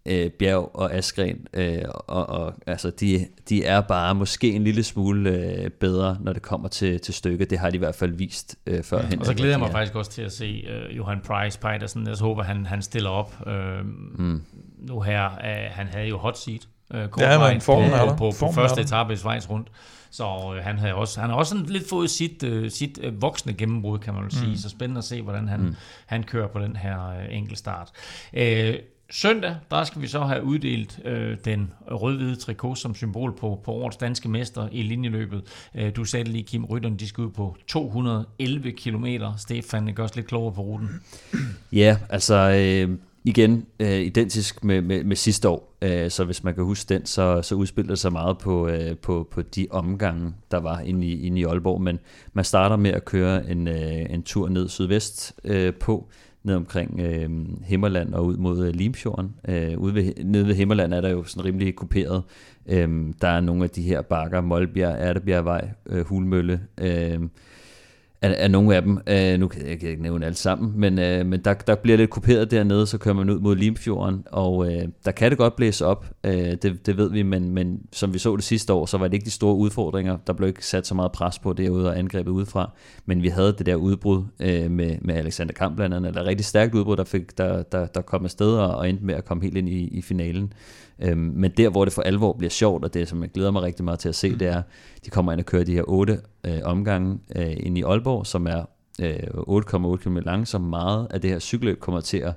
øh, 0.06 0.30
Bjerg 0.30 0.70
og 0.74 0.94
Askren, 0.94 1.46
øh, 1.54 1.82
og, 1.88 2.28
og 2.28 2.54
altså, 2.66 2.90
de, 2.90 3.26
de 3.48 3.64
er 3.64 3.80
bare 3.80 4.14
måske 4.14 4.52
en 4.52 4.64
lille 4.64 4.82
smule 4.82 5.30
øh, 5.30 5.70
bedre, 5.70 6.18
når 6.20 6.32
det 6.32 6.42
kommer 6.42 6.68
til, 6.68 7.00
til 7.00 7.14
stykket. 7.14 7.50
Det 7.50 7.58
har 7.58 7.70
de 7.70 7.74
i 7.74 7.78
hvert 7.78 7.94
fald 7.94 8.12
vist 8.12 8.56
øh, 8.66 8.82
før. 8.82 8.98
Ja, 8.98 9.18
og 9.20 9.26
så 9.26 9.34
glæder 9.34 9.52
jeg 9.52 9.60
mig 9.60 9.70
faktisk 9.70 9.94
også 9.94 10.10
til 10.10 10.22
at 10.22 10.32
se 10.32 10.64
øh, 10.68 10.96
Johan 10.96 11.20
Price 11.20 11.58
Petersen. 11.58 12.06
Jeg 12.06 12.16
håber, 12.20 12.42
han, 12.42 12.66
han 12.66 12.82
stiller 12.82 13.10
op 13.10 13.46
øh, 13.46 13.86
mm. 14.18 14.42
nu 14.78 15.00
her. 15.00 15.24
Øh, 15.24 15.70
han 15.70 15.86
havde 15.86 16.08
jo 16.08 16.18
hot 16.18 16.38
seat. 16.38 16.68
Øh, 16.94 17.08
ja, 17.18 17.52
men 17.52 17.60
formen 17.60 17.90
på, 17.90 18.06
på, 18.06 18.16
på, 18.16 18.46
på 18.46 18.52
første 18.52 18.80
etape 18.80 19.12
i 19.12 19.16
Schweiz 19.16 19.50
rundt. 19.50 19.68
Så 20.10 20.54
øh, 20.56 20.64
han, 20.64 20.78
havde 20.78 20.94
også, 20.94 21.20
han 21.20 21.30
har 21.30 21.36
også 21.36 21.50
sådan 21.50 21.66
lidt 21.66 21.88
fået 21.88 22.10
sit, 22.10 22.42
øh, 22.42 22.70
sit 22.70 22.98
øh, 23.02 23.22
voksne 23.22 23.52
gennembrud, 23.52 23.98
kan 23.98 24.14
man 24.14 24.22
vel 24.22 24.32
sige. 24.32 24.50
Mm. 24.50 24.56
Så 24.56 24.68
spændende 24.68 24.98
at 24.98 25.04
se, 25.04 25.22
hvordan 25.22 25.48
han, 25.48 25.60
mm. 25.60 25.74
han 26.06 26.22
kører 26.22 26.48
på 26.48 26.58
den 26.58 26.76
her 26.76 27.08
øh, 27.08 27.36
enkeltstart. 27.36 27.90
Øh, 28.32 28.74
Søndag, 29.16 29.56
der 29.70 29.84
skal 29.84 30.02
vi 30.02 30.06
så 30.06 30.20
have 30.20 30.44
uddelt 30.44 31.00
øh, 31.04 31.36
den 31.44 31.72
rød-hvide 31.90 32.36
trikot 32.36 32.78
som 32.78 32.94
symbol 32.94 33.36
på, 33.36 33.60
på 33.64 33.72
årets 33.72 33.96
danske 33.96 34.28
mester 34.28 34.68
i 34.72 34.82
linjeløbet. 34.82 35.42
Øh, 35.74 35.96
du 35.96 36.04
sagde 36.04 36.24
lige, 36.24 36.44
Kim, 36.44 36.64
rytterne 36.64 36.96
de 36.96 37.08
skal 37.08 37.24
ud 37.24 37.30
på 37.30 37.56
211 37.66 38.72
km. 38.72 39.06
Stefan, 39.38 39.86
det 39.86 39.96
gør 39.96 40.04
os 40.04 40.16
lidt 40.16 40.26
klogere 40.26 40.54
på 40.54 40.60
ruten. 40.60 40.88
Ja, 41.72 41.98
altså 42.10 42.34
øh, 42.34 42.98
igen 43.24 43.66
øh, 43.80 44.00
identisk 44.00 44.64
med, 44.64 44.82
med, 44.82 45.04
med 45.04 45.16
sidste 45.16 45.48
år. 45.48 45.76
Øh, 45.82 46.10
så 46.10 46.24
hvis 46.24 46.44
man 46.44 46.54
kan 46.54 46.64
huske 46.64 46.94
den, 46.94 47.06
så, 47.06 47.42
så 47.42 47.54
udspiller 47.54 47.90
det 47.90 47.98
sig 47.98 48.12
meget 48.12 48.38
på, 48.38 48.68
øh, 48.68 48.96
på, 48.96 49.28
på 49.30 49.42
de 49.42 49.66
omgange, 49.70 50.34
der 50.50 50.58
var 50.60 50.80
inde 50.80 51.06
i, 51.06 51.26
inde 51.26 51.40
i 51.40 51.44
Aalborg. 51.44 51.80
Men 51.80 51.98
man 52.32 52.44
starter 52.44 52.76
med 52.76 52.90
at 52.90 53.04
køre 53.04 53.50
en, 53.50 53.68
øh, 53.68 54.06
en 54.10 54.22
tur 54.22 54.48
ned 54.48 54.68
sydvest 54.68 55.32
øh, 55.44 55.74
på 55.74 56.08
ned 56.44 56.54
omkring 56.54 57.00
øh, 57.00 57.30
Himmerland 57.64 58.14
og 58.14 58.26
ud 58.26 58.36
mod 58.36 58.66
øh, 58.66 58.74
Limfjorden. 58.74 59.34
Øh, 59.48 59.78
ude 59.78 59.94
ved, 59.94 60.12
nede 60.24 60.46
ved 60.46 60.54
Himmerland 60.54 60.94
er 60.94 61.00
der 61.00 61.10
jo 61.10 61.24
sådan 61.24 61.44
rimelig 61.44 61.74
kuperet. 61.74 62.22
Øh, 62.66 62.88
der 63.20 63.28
er 63.28 63.40
nogle 63.40 63.64
af 63.64 63.70
de 63.70 63.82
her 63.82 64.02
bakker, 64.02 64.40
Molbjerg, 64.40 64.96
Ærtebjergvej, 64.98 65.70
øh, 65.86 66.06
Hulmølle, 66.06 66.60
øh, 66.80 67.20
af, 68.24 68.34
af 68.38 68.50
nogle 68.50 68.76
af 68.76 68.82
dem. 68.82 68.98
Øh, 69.06 69.38
nu 69.38 69.48
kan 69.48 69.62
jeg, 69.62 69.70
ikke 69.70 70.02
nævne 70.02 70.26
alt 70.26 70.38
sammen, 70.38 70.72
men, 70.80 70.98
øh, 70.98 71.26
men 71.26 71.40
der, 71.40 71.54
der 71.54 71.74
bliver 71.74 71.96
lidt 71.96 72.10
kuperet 72.10 72.50
dernede, 72.50 72.86
så 72.86 72.98
kører 72.98 73.14
man 73.14 73.30
ud 73.30 73.38
mod 73.38 73.56
Limfjorden, 73.56 74.24
og 74.26 74.72
øh, 74.72 74.88
der 75.04 75.10
kan 75.10 75.30
det 75.30 75.38
godt 75.38 75.56
blæse 75.56 75.86
op, 75.86 76.06
øh, 76.24 76.34
det, 76.34 76.86
det 76.86 76.96
ved 76.96 77.10
vi, 77.10 77.22
men, 77.22 77.50
men 77.50 77.80
som 77.92 78.14
vi 78.14 78.18
så 78.18 78.36
det 78.36 78.44
sidste 78.44 78.72
år, 78.72 78.86
så 78.86 78.98
var 78.98 79.08
det 79.08 79.14
ikke 79.14 79.24
de 79.24 79.30
store 79.30 79.54
udfordringer. 79.54 80.16
Der 80.26 80.32
blev 80.32 80.48
ikke 80.48 80.66
sat 80.66 80.86
så 80.86 80.94
meget 80.94 81.12
pres 81.12 81.38
på 81.38 81.52
derude 81.52 81.88
og 81.88 81.98
angrebet 81.98 82.30
udefra, 82.30 82.70
men 83.06 83.22
vi 83.22 83.28
havde 83.28 83.54
det 83.58 83.66
der 83.66 83.74
udbrud 83.74 84.24
øh, 84.40 84.70
med, 84.70 84.96
med 85.00 85.14
Alexander 85.14 85.54
Kamp 85.54 85.76
blandt 85.76 85.94
andet, 85.94 86.08
eller 86.08 86.26
rigtig 86.26 86.46
stærkt 86.46 86.74
udbrud, 86.74 86.96
der, 86.96 87.04
fik, 87.04 87.38
der, 87.38 87.62
der, 87.62 87.86
der 87.86 88.00
kom 88.00 88.24
afsted 88.24 88.52
og, 88.52 88.74
og 88.74 88.88
endte 88.88 89.04
med 89.04 89.14
at 89.14 89.24
komme 89.24 89.42
helt 89.42 89.56
ind 89.56 89.68
i, 89.68 89.88
i 89.88 90.02
finalen. 90.02 90.52
Øhm, 90.98 91.18
men 91.18 91.50
der, 91.56 91.68
hvor 91.68 91.84
det 91.84 91.94
for 91.94 92.02
alvor 92.02 92.32
bliver 92.32 92.50
sjovt, 92.50 92.84
og 92.84 92.94
det, 92.94 93.08
som 93.08 93.22
jeg 93.22 93.30
glæder 93.30 93.50
mig 93.50 93.62
rigtig 93.62 93.84
meget 93.84 93.98
til 93.98 94.08
at 94.08 94.14
se, 94.14 94.30
mm. 94.30 94.38
det 94.38 94.48
er, 94.48 94.62
de 95.04 95.10
kommer 95.10 95.32
ind 95.32 95.40
og 95.40 95.46
kører 95.46 95.64
de 95.64 95.72
her 95.72 95.82
otte 95.88 96.20
øh, 96.46 96.60
omgange 96.64 97.18
øh, 97.36 97.56
ind 97.56 97.78
i 97.78 97.82
Aalborg, 97.82 98.26
som 98.26 98.46
er 98.46 98.64
øh, 99.00 99.18
8,8 99.34 99.96
km 99.96 100.16
lang, 100.16 100.48
så 100.48 100.58
meget 100.58 101.06
af 101.10 101.20
det 101.20 101.30
her 101.30 101.38
cykelløb 101.38 101.80
kommer 101.80 102.00
til 102.00 102.18
at 102.18 102.32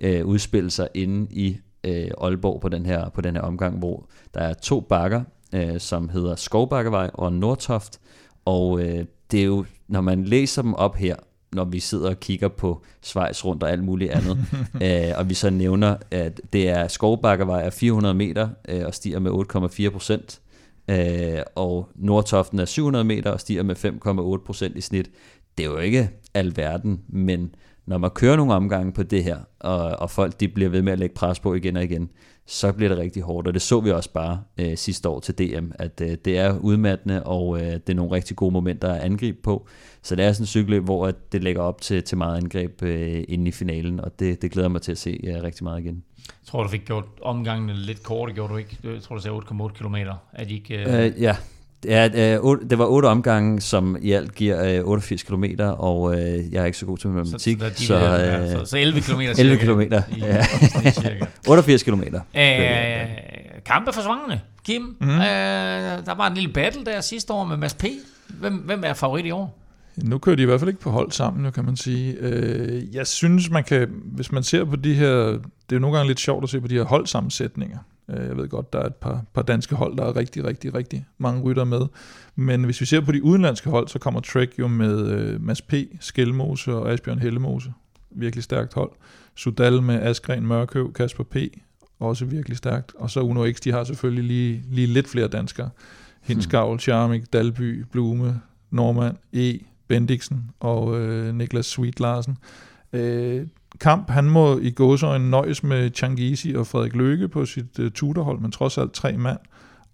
øh, 0.00 0.26
udspille 0.26 0.70
sig 0.70 0.88
inde 0.94 1.26
i 1.30 1.58
øh, 1.84 2.10
Aalborg 2.20 2.60
på 2.60 2.68
den, 2.68 2.86
her, 2.86 3.08
på 3.08 3.20
den 3.20 3.34
her 3.34 3.42
omgang, 3.42 3.78
hvor 3.78 4.08
der 4.34 4.40
er 4.40 4.54
to 4.54 4.80
bakker, 4.80 5.22
øh, 5.54 5.80
som 5.80 6.08
hedder 6.08 6.36
Skovbakkevej 6.36 7.10
og 7.14 7.32
Nordtoft, 7.32 8.00
og 8.44 8.80
øh, 8.80 9.04
det 9.30 9.40
er 9.40 9.44
jo, 9.44 9.64
når 9.88 10.00
man 10.00 10.24
læser 10.24 10.62
dem 10.62 10.74
op 10.74 10.96
her, 10.96 11.16
når 11.52 11.64
vi 11.64 11.80
sidder 11.80 12.10
og 12.10 12.20
kigger 12.20 12.48
på 12.48 12.82
Schweiz 13.02 13.44
rundt 13.44 13.62
og 13.62 13.70
alt 13.70 13.84
muligt 13.84 14.10
andet. 14.10 14.38
Øh, 14.82 15.12
og 15.16 15.28
vi 15.28 15.34
så 15.34 15.50
nævner, 15.50 15.96
at 16.10 16.40
det 16.52 16.68
er 16.68 16.88
skovbakkevej 16.88 17.62
af 17.62 17.72
400 17.72 18.14
meter 18.14 18.48
øh, 18.68 18.86
og 18.86 18.94
stiger 18.94 19.18
med 19.18 19.30
8,4 19.30 19.90
procent. 19.90 20.40
Øh, 20.88 21.40
og 21.54 21.88
Nordtoften 21.94 22.58
er 22.58 22.64
700 22.64 23.04
meter 23.04 23.30
og 23.30 23.40
stiger 23.40 23.62
med 23.62 23.76
5,8 24.40 24.46
procent 24.46 24.76
i 24.76 24.80
snit. 24.80 25.10
Det 25.58 25.66
er 25.66 25.70
jo 25.70 25.78
ikke 25.78 26.10
alverden, 26.34 27.00
men 27.08 27.54
når 27.86 27.98
man 27.98 28.10
kører 28.10 28.36
nogle 28.36 28.54
omgange 28.54 28.92
på 28.92 29.02
det 29.02 29.24
her, 29.24 29.38
og, 29.60 29.78
og 29.78 30.10
folk 30.10 30.40
de 30.40 30.48
bliver 30.48 30.70
ved 30.70 30.82
med 30.82 30.92
at 30.92 30.98
lægge 30.98 31.14
pres 31.14 31.40
på 31.40 31.54
igen 31.54 31.76
og 31.76 31.84
igen, 31.84 32.10
så 32.46 32.72
bliver 32.72 32.88
det 32.88 32.98
rigtig 32.98 33.22
hårdt, 33.22 33.48
og 33.48 33.54
det 33.54 33.62
så 33.62 33.80
vi 33.80 33.90
også 33.90 34.12
bare 34.12 34.42
øh, 34.58 34.76
sidste 34.76 35.08
år 35.08 35.20
til 35.20 35.38
DM, 35.38 35.70
at 35.74 36.00
øh, 36.00 36.16
det 36.24 36.38
er 36.38 36.58
udmattende, 36.58 37.22
og 37.22 37.60
øh, 37.60 37.72
det 37.72 37.88
er 37.88 37.94
nogle 37.94 38.12
rigtig 38.12 38.36
gode 38.36 38.52
momenter 38.52 38.92
at 38.92 39.00
angribe 39.00 39.38
på. 39.42 39.66
Så 40.02 40.16
det 40.16 40.24
er 40.24 40.32
sådan 40.32 40.42
en 40.42 40.46
cykelløb, 40.46 40.84
hvor 40.84 41.06
at 41.06 41.32
det 41.32 41.42
lægger 41.42 41.62
op 41.62 41.80
til, 41.80 42.02
til 42.02 42.18
meget 42.18 42.36
angreb 42.36 42.82
øh, 42.82 43.24
inde 43.28 43.48
i 43.48 43.52
finalen, 43.52 44.00
og 44.00 44.18
det, 44.18 44.42
det 44.42 44.50
glæder 44.50 44.68
mig 44.68 44.82
til 44.82 44.92
at 44.92 44.98
se 44.98 45.20
øh, 45.24 45.42
rigtig 45.42 45.64
meget 45.64 45.80
igen. 45.80 46.04
Jeg 46.26 46.46
tror, 46.46 46.62
du 46.62 46.68
fik 46.68 46.84
gjort 46.84 47.04
omgangene 47.22 47.74
lidt 47.74 48.02
korte, 48.02 48.32
gjorde 48.32 48.52
du 48.52 48.58
ikke? 48.58 48.78
Jeg 48.84 49.02
tror, 49.02 49.16
du 49.16 49.22
sagde 49.22 49.36
8,8 49.36 49.68
km. 49.68 49.94
Er 50.32 50.44
de 50.44 50.54
ikke... 50.54 50.76
Øh... 50.76 51.06
Øh, 51.06 51.22
ja, 51.22 51.36
Ja, 51.84 52.08
det 52.08 52.78
var 52.78 52.86
otte 52.86 53.06
omgange, 53.06 53.60
som 53.60 53.96
i 54.00 54.12
alt 54.12 54.34
giver 54.34 54.82
88 54.84 55.22
km, 55.22 55.44
og 55.60 56.16
jeg 56.18 56.62
er 56.62 56.64
ikke 56.64 56.78
så 56.78 56.86
god 56.86 56.98
til 56.98 57.10
matematik. 57.10 57.60
Så, 57.60 57.70
så, 57.76 57.86
så, 57.86 57.96
ja, 57.98 58.58
så, 58.58 58.64
så 58.64 58.78
11 58.78 59.00
km 59.00 59.20
11 59.20 59.56
km, 59.56 59.80
ja. 60.18 60.44
88 61.48 61.82
km. 61.82 62.02
kampe 63.66 63.92
for 63.92 64.02
svangene, 64.02 64.40
Kim. 64.64 64.82
Mm-hmm. 64.82 65.16
Øh, 65.16 65.24
der 66.06 66.14
var 66.14 66.26
en 66.26 66.34
lille 66.34 66.52
battle 66.52 66.84
der 66.84 67.00
sidste 67.00 67.32
år 67.32 67.44
med 67.44 67.56
Mads 67.56 67.74
P. 67.74 67.84
Hvem, 68.28 68.54
hvem 68.54 68.82
er 68.86 68.92
favorit 68.92 69.26
i 69.26 69.30
år? 69.30 69.58
Nu 69.96 70.18
kører 70.18 70.36
de 70.36 70.42
i 70.42 70.46
hvert 70.46 70.60
fald 70.60 70.68
ikke 70.68 70.80
på 70.80 70.90
hold 70.90 71.10
sammen, 71.10 71.42
nu 71.42 71.50
kan 71.50 71.64
man 71.64 71.76
sige. 71.76 72.16
Jeg 72.92 73.06
synes, 73.06 73.50
man 73.50 73.64
kan, 73.64 73.88
hvis 74.04 74.32
man 74.32 74.42
ser 74.42 74.64
på 74.64 74.76
de 74.76 74.94
her, 74.94 75.16
det 75.16 75.40
er 75.70 75.76
jo 75.76 75.78
nogle 75.78 75.96
gange 75.96 76.08
lidt 76.08 76.20
sjovt 76.20 76.44
at 76.44 76.50
se 76.50 76.60
på 76.60 76.68
de 76.68 76.74
her 76.74 76.84
holdsammensætninger. 76.84 77.78
Øh, 78.08 78.26
jeg 78.26 78.36
ved 78.36 78.48
godt, 78.48 78.72
der 78.72 78.78
er 78.78 78.86
et 78.86 78.94
par, 78.94 79.24
par 79.34 79.42
danske 79.42 79.74
hold, 79.74 79.96
der 79.96 80.04
er 80.04 80.16
rigtig, 80.16 80.44
rigtig, 80.44 80.74
rigtig 80.74 81.06
mange 81.18 81.42
rytter 81.42 81.64
med. 81.64 81.80
Men 82.36 82.64
hvis 82.64 82.80
vi 82.80 82.86
ser 82.86 83.00
på 83.00 83.12
de 83.12 83.22
udenlandske 83.22 83.70
hold, 83.70 83.88
så 83.88 83.98
kommer 83.98 84.20
Trek 84.20 84.58
jo 84.58 84.68
med 84.68 85.06
øh, 85.06 85.42
Mads 85.42 85.62
P., 85.62 85.74
Skelmose 86.00 86.74
og 86.74 86.92
Asbjørn 86.92 87.18
Hellemose. 87.18 87.72
Virkelig 88.10 88.44
stærkt 88.44 88.74
hold. 88.74 88.90
Sudal 89.34 89.82
med 89.82 90.02
Askren 90.02 90.46
Mørkøv, 90.46 90.92
Kasper 90.92 91.24
P., 91.24 91.36
også 92.00 92.24
virkelig 92.24 92.56
stærkt. 92.56 92.92
Og 92.94 93.10
så 93.10 93.20
Uno 93.20 93.52
X, 93.52 93.60
de 93.60 93.72
har 93.72 93.84
selvfølgelig 93.84 94.24
lige, 94.24 94.64
lige 94.70 94.86
lidt 94.86 95.08
flere 95.08 95.28
danskere. 95.28 95.70
Hinskavl, 96.22 96.80
Charmik, 96.80 97.32
Dalby, 97.32 97.84
Blume, 97.92 98.40
Normand, 98.70 99.16
E., 99.32 99.58
Bendiksen 99.88 100.50
og 100.60 101.00
øh, 101.00 101.34
Niklas 101.34 101.66
Sweet 101.66 102.00
Larsen. 102.00 102.36
Øh, 102.92 103.46
kamp. 103.80 104.10
Han 104.10 104.30
må 104.30 104.58
i 104.58 104.70
gåsøjne 104.70 105.30
nøjes 105.30 105.62
med 105.62 105.90
Changizi 105.94 106.54
og 106.54 106.66
Frederik 106.66 106.96
Løkke 106.96 107.28
på 107.28 107.46
sit 107.46 107.78
uh, 107.78 107.90
tutorhold, 107.90 108.40
men 108.40 108.52
trods 108.52 108.78
alt 108.78 108.92
tre 108.92 109.16
mand. 109.16 109.38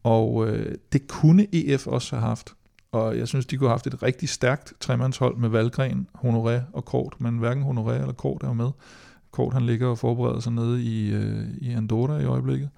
Og 0.02 0.34
uh, 0.34 0.58
det 0.92 1.08
kunne 1.08 1.46
EF 1.52 1.86
også 1.86 2.16
have 2.16 2.28
haft. 2.28 2.54
Og 2.92 3.18
jeg 3.18 3.28
synes, 3.28 3.46
de 3.46 3.56
kunne 3.56 3.68
have 3.68 3.74
haft 3.74 3.86
et 3.86 4.02
rigtig 4.02 4.28
stærkt 4.28 4.72
tremandshold 4.80 5.36
med 5.36 5.48
Valgren, 5.48 6.08
Honoré 6.14 6.60
og 6.72 6.84
Kort, 6.84 7.14
men 7.18 7.38
hverken 7.38 7.62
Honoré 7.62 7.92
eller 7.92 8.12
Kort 8.12 8.42
er 8.42 8.52
med. 8.52 8.70
Kort 9.30 9.52
han 9.52 9.66
ligger 9.66 9.86
og 9.86 9.98
forbereder 9.98 10.40
sig 10.40 10.52
nede 10.52 10.82
i, 10.82 11.16
uh, 11.16 11.44
i 11.60 11.72
Andorra 11.72 12.18
i 12.18 12.24
øjeblikket. 12.24 12.68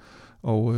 Og, 0.43 0.64
uh, 0.64 0.77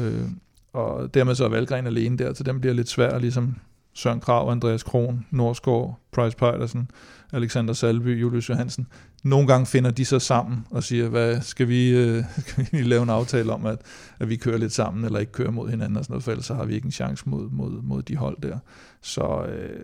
og 0.72 1.14
dermed 1.14 1.34
så 1.34 1.44
er 1.44 1.48
Valgren 1.48 1.86
alene 1.86 2.18
der, 2.18 2.34
så 2.34 2.42
den 2.44 2.60
bliver 2.60 2.74
lidt 2.74 2.88
svær, 2.88 3.18
ligesom 3.18 3.56
Søren 3.94 4.20
Krav, 4.20 4.50
Andreas 4.50 4.82
Kron, 4.82 5.26
Norsgaard, 5.30 6.00
Price 6.12 6.36
Pejlersen, 6.36 6.90
Alexander 7.32 7.74
Salby, 7.74 8.20
Julius 8.20 8.48
Johansen. 8.48 8.86
Nogle 9.22 9.46
gange 9.46 9.66
finder 9.66 9.90
de 9.90 10.04
sig 10.04 10.22
sammen 10.22 10.66
og 10.70 10.82
siger, 10.82 11.08
hvad 11.08 11.40
skal 11.40 11.68
vi, 11.68 11.90
øh, 11.96 12.24
skal 12.46 12.66
vi 12.72 12.82
lave 12.82 13.02
en 13.02 13.10
aftale 13.10 13.52
om, 13.52 13.66
at, 13.66 13.78
at 14.20 14.28
vi 14.28 14.36
kører 14.36 14.58
lidt 14.58 14.72
sammen, 14.72 15.04
eller 15.04 15.18
ikke 15.18 15.32
kører 15.32 15.50
mod 15.50 15.68
hinanden 15.68 15.96
og 15.96 16.04
sådan 16.04 16.12
noget, 16.12 16.24
for 16.24 16.30
ellers 16.30 16.46
så 16.46 16.54
har 16.54 16.64
vi 16.64 16.74
ikke 16.74 16.84
en 16.86 16.92
chance 16.92 17.28
mod, 17.28 17.50
mod, 17.50 17.82
mod 17.82 18.02
de 18.02 18.16
hold 18.16 18.36
der. 18.42 18.58
Så 19.00 19.44
øh, 19.48 19.80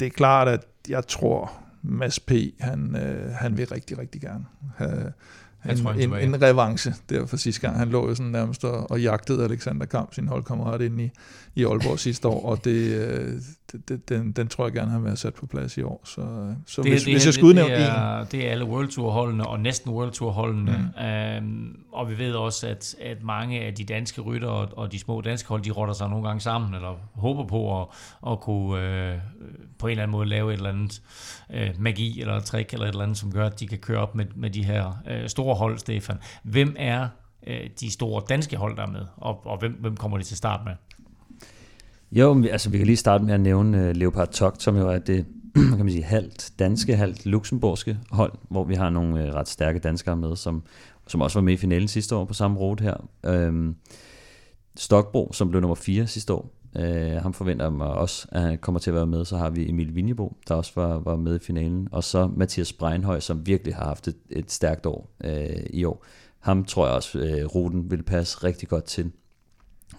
det 0.00 0.06
er 0.06 0.10
klart, 0.10 0.48
at 0.48 0.66
jeg 0.88 1.06
tror, 1.06 1.52
Mads 1.82 2.20
P., 2.20 2.32
han, 2.60 2.96
øh, 2.96 3.32
han 3.32 3.56
vil 3.56 3.66
rigtig, 3.66 3.98
rigtig 3.98 4.20
gerne 4.20 4.44
have, 4.76 5.12
en, 5.70 5.76
tror, 5.76 5.92
en, 5.92 6.14
en 6.14 6.42
revanche 6.42 6.94
der 7.08 7.26
for 7.26 7.36
sidste 7.36 7.60
gang. 7.60 7.78
Han 7.78 7.88
lå 7.88 8.08
jo 8.08 8.14
sådan 8.14 8.32
nærmest 8.32 8.64
og, 8.64 8.90
og 8.90 9.00
jagtede 9.00 9.44
Alexander 9.44 9.86
Kamp, 9.86 10.14
sin 10.14 10.28
holdkammerat, 10.28 10.80
ind 10.80 11.00
i, 11.00 11.10
i 11.56 11.64
Aalborg 11.64 11.98
sidste 11.98 12.28
år, 12.28 12.44
og 12.44 12.64
det, 12.64 13.08
øh, 13.08 13.32
det, 13.88 14.08
den, 14.08 14.32
den 14.32 14.48
tror 14.48 14.64
jeg 14.64 14.72
gerne 14.72 14.90
har 14.90 14.98
været 14.98 15.18
sat 15.18 15.34
på 15.34 15.46
plads 15.46 15.76
i 15.76 15.82
år. 15.82 16.00
Så, 16.04 16.54
så 16.66 16.82
det, 16.82 16.90
hvis, 16.90 17.02
det, 17.02 17.12
hvis 17.12 17.26
jeg 17.26 17.34
skulle 17.34 17.48
udnævne 17.48 17.74
det 17.74 17.82
er, 17.82 18.20
en... 18.20 18.26
Det 18.32 18.46
er 18.46 18.50
alle 18.50 18.64
World 18.64 18.88
Tour 18.88 19.10
holdene 19.10 19.46
og 19.46 19.60
næsten 19.60 19.90
World 19.90 20.12
Tour 20.12 20.30
holdene. 20.30 20.92
Mm. 20.96 21.04
Øhm, 21.04 21.76
og 21.92 22.10
vi 22.10 22.18
ved 22.18 22.32
også, 22.32 22.66
at, 22.66 22.94
at 23.00 23.22
mange 23.22 23.60
af 23.60 23.74
de 23.74 23.84
danske 23.84 24.20
rytter 24.20 24.48
og, 24.48 24.68
og 24.76 24.92
de 24.92 24.98
små 24.98 25.20
danske 25.20 25.48
hold, 25.48 25.62
de 25.62 25.70
rotter 25.70 25.94
sig 25.94 26.08
nogle 26.08 26.26
gange 26.26 26.40
sammen, 26.40 26.74
eller 26.74 26.94
håber 27.14 27.46
på 27.46 27.80
at, 27.80 27.86
at 28.26 28.40
kunne 28.40 28.82
øh, 28.82 29.18
på 29.78 29.86
en 29.86 29.90
eller 29.90 30.02
anden 30.02 30.12
måde 30.12 30.28
lave 30.28 30.52
et 30.52 30.56
eller 30.56 30.70
andet 30.70 31.02
øh, 31.54 31.70
magi 31.78 32.20
eller 32.20 32.34
et 32.34 32.44
trick 32.44 32.72
eller 32.72 32.86
et 32.86 32.90
eller 32.90 33.02
andet, 33.02 33.18
som 33.18 33.32
gør, 33.32 33.46
at 33.46 33.60
de 33.60 33.66
kan 33.66 33.78
køre 33.78 33.98
op 33.98 34.14
med, 34.14 34.26
med 34.36 34.50
de 34.50 34.64
her 34.64 34.92
øh, 35.10 35.28
store 35.28 35.54
hold, 35.54 35.78
Stefan. 35.78 36.16
Hvem 36.42 36.76
er 36.78 37.08
øh, 37.46 37.70
de 37.80 37.90
store 37.90 38.22
danske 38.28 38.56
hold, 38.56 38.76
der 38.76 38.82
er 38.82 38.90
med, 38.90 39.06
og, 39.16 39.46
og 39.46 39.58
hvem, 39.58 39.72
hvem 39.80 39.96
kommer 39.96 40.18
de 40.18 40.24
til 40.24 40.36
start 40.36 40.60
med? 40.64 40.72
Jo, 42.14 42.44
altså 42.50 42.70
vi 42.70 42.78
kan 42.78 42.86
lige 42.86 42.96
starte 42.96 43.24
med 43.24 43.34
at 43.34 43.40
nævne 43.40 43.90
uh, 43.90 43.96
Leopard 43.96 44.28
Togt, 44.28 44.62
som 44.62 44.76
jo 44.76 44.88
er 44.88 44.98
det 44.98 45.26
kan 45.54 45.78
man 45.78 45.90
sige, 45.90 46.04
halvt 46.04 46.52
danske, 46.58 46.96
halvt 46.96 47.26
luxemburgske 47.26 47.98
hold, 48.10 48.32
hvor 48.48 48.64
vi 48.64 48.74
har 48.74 48.90
nogle 48.90 49.24
uh, 49.24 49.34
ret 49.34 49.48
stærke 49.48 49.78
danskere 49.78 50.16
med, 50.16 50.36
som, 50.36 50.62
som 51.06 51.20
også 51.20 51.38
var 51.38 51.44
med 51.44 51.52
i 51.52 51.56
finalen 51.56 51.88
sidste 51.88 52.16
år 52.16 52.24
på 52.24 52.34
samme 52.34 52.58
rute 52.58 52.82
her. 52.82 53.08
Øhm, 53.26 53.76
Stokbro, 54.76 55.32
som 55.32 55.50
blev 55.50 55.60
nummer 55.60 55.74
4 55.74 56.06
sidste 56.06 56.32
år, 56.32 56.50
øh, 56.76 57.22
ham 57.22 57.32
forventer 57.32 57.70
mig 57.70 57.86
også, 57.86 58.28
at 58.32 58.42
han 58.42 58.58
kommer 58.58 58.78
til 58.78 58.90
at 58.90 58.94
være 58.94 59.06
med. 59.06 59.24
Så 59.24 59.36
har 59.36 59.50
vi 59.50 59.68
Emil 59.68 59.94
Vinjebo, 59.94 60.36
der 60.48 60.54
også 60.54 60.72
var, 60.74 60.98
var 60.98 61.16
med 61.16 61.36
i 61.36 61.44
finalen. 61.44 61.88
Og 61.92 62.04
så 62.04 62.26
Mathias 62.36 62.72
Breinhøj, 62.72 63.20
som 63.20 63.46
virkelig 63.46 63.74
har 63.74 63.84
haft 63.84 64.08
et, 64.08 64.16
et 64.30 64.50
stærkt 64.50 64.86
år 64.86 65.10
øh, 65.24 65.66
i 65.70 65.84
år. 65.84 66.04
Ham 66.40 66.64
tror 66.64 66.86
jeg 66.86 66.94
også, 66.94 67.18
øh, 67.18 67.44
ruten 67.44 67.90
vil 67.90 68.02
passe 68.02 68.44
rigtig 68.44 68.68
godt 68.68 68.84
til. 68.84 69.10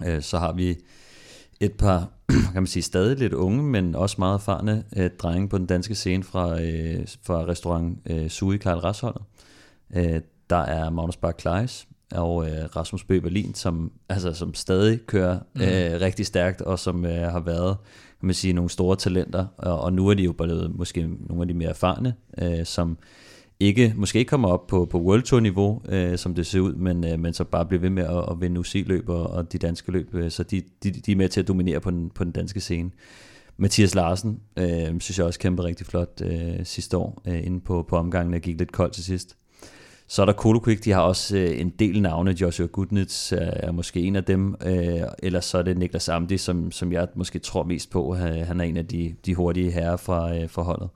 Øh, 0.06 0.22
så 0.22 0.38
har 0.38 0.52
vi 0.52 0.78
et 1.60 1.72
par, 1.72 2.08
kan 2.52 2.62
man 2.62 2.66
sige, 2.66 2.82
stadig 2.82 3.18
lidt 3.18 3.32
unge, 3.32 3.62
men 3.62 3.94
også 3.94 4.16
meget 4.18 4.34
erfarne 4.34 4.84
øh, 4.96 5.10
drenge 5.18 5.48
på 5.48 5.58
den 5.58 5.66
danske 5.66 5.94
scene 5.94 6.24
fra, 6.24 6.62
øh, 6.62 7.06
fra 7.22 7.44
restaurant 7.44 7.98
øh, 8.10 8.30
Sui 8.30 8.56
Karl 8.56 8.78
Rasholdet. 8.78 9.22
Øh, 9.96 10.20
der 10.50 10.56
er 10.56 10.90
Magnus 10.90 11.16
Bach 11.16 11.36
Kleis 11.36 11.86
og 12.12 12.48
øh, 12.48 12.64
Rasmus 12.76 13.04
Bøh 13.04 13.22
Berlin, 13.22 13.54
som, 13.54 13.92
altså, 14.08 14.32
som 14.32 14.54
stadig 14.54 15.00
kører 15.06 15.38
mm. 15.54 15.60
øh, 15.60 16.00
rigtig 16.00 16.26
stærkt, 16.26 16.60
og 16.60 16.78
som 16.78 17.04
øh, 17.04 17.32
har 17.32 17.40
været 17.40 17.76
kan 18.20 18.26
man 18.26 18.34
sige, 18.34 18.52
nogle 18.52 18.70
store 18.70 18.96
talenter, 18.96 19.46
og, 19.58 19.80
og 19.80 19.92
nu 19.92 20.08
er 20.08 20.14
de 20.14 20.22
jo 20.22 20.32
blevet 20.32 20.76
måske 20.76 21.08
nogle 21.28 21.42
af 21.42 21.48
de 21.48 21.54
mere 21.54 21.68
erfarne, 21.68 22.14
øh, 22.42 22.64
som 22.64 22.98
ikke, 23.60 23.92
måske 23.96 24.18
ikke 24.18 24.28
kommer 24.28 24.48
op 24.48 24.66
på, 24.66 24.84
på 24.84 24.98
World 24.98 25.22
Tour 25.22 25.40
niveau, 25.40 25.82
øh, 25.88 26.18
som 26.18 26.34
det 26.34 26.46
ser 26.46 26.60
ud, 26.60 26.74
men, 26.74 27.04
øh, 27.04 27.18
men 27.18 27.34
så 27.34 27.44
bare 27.44 27.66
bliver 27.66 27.80
ved 27.80 27.90
med 27.90 28.04
at, 28.04 28.24
at 28.30 28.40
vinde 28.40 28.60
UC-løb 28.60 29.08
og, 29.08 29.26
og 29.26 29.52
de 29.52 29.58
danske 29.58 29.92
løb, 29.92 30.14
øh, 30.14 30.30
så 30.30 30.42
de, 30.42 30.62
de, 30.82 30.90
de 30.90 31.12
er 31.12 31.16
med 31.16 31.28
til 31.28 31.40
at 31.40 31.48
dominere 31.48 31.80
på 31.80 31.90
den, 31.90 32.10
på 32.10 32.24
den 32.24 32.32
danske 32.32 32.60
scene. 32.60 32.90
Mathias 33.56 33.94
Larsen, 33.94 34.40
øh, 34.56 35.00
synes 35.00 35.18
jeg 35.18 35.26
også 35.26 35.38
kæmpe 35.38 35.64
rigtig 35.64 35.86
flot 35.86 36.20
øh, 36.22 36.64
sidste 36.64 36.96
år, 36.96 37.22
øh, 37.26 37.46
inde 37.46 37.60
på, 37.60 37.86
på 37.88 37.96
omgangen, 37.96 38.34
og 38.34 38.40
gik 38.40 38.58
lidt 38.58 38.72
koldt 38.72 38.94
til 38.94 39.04
sidst. 39.04 39.36
Så 40.08 40.22
er 40.22 40.26
der 40.26 40.32
Kolokvik, 40.32 40.84
de 40.84 40.92
har 40.92 41.00
også 41.00 41.36
øh, 41.36 41.60
en 41.60 41.70
del 41.70 42.02
navne. 42.02 42.30
Joshua 42.40 42.66
Gudnitz 42.66 43.32
øh, 43.32 43.38
er 43.40 43.72
måske 43.72 44.00
en 44.00 44.16
af 44.16 44.24
dem. 44.24 44.54
Øh, 44.66 45.00
eller 45.18 45.40
så 45.40 45.58
er 45.58 45.62
det 45.62 45.78
Niklas 45.78 46.08
Amdi, 46.08 46.38
som, 46.38 46.72
som 46.72 46.92
jeg 46.92 47.08
måske 47.14 47.38
tror 47.38 47.64
mest 47.64 47.90
på. 47.90 48.16
Øh, 48.16 48.46
han 48.46 48.60
er 48.60 48.64
en 48.64 48.76
af 48.76 48.86
de, 48.86 49.14
de 49.26 49.34
hurtige 49.34 49.70
herrer 49.70 49.96
fra, 49.96 50.36
øh, 50.36 50.50
fra 50.50 50.62
holdet. 50.62 50.88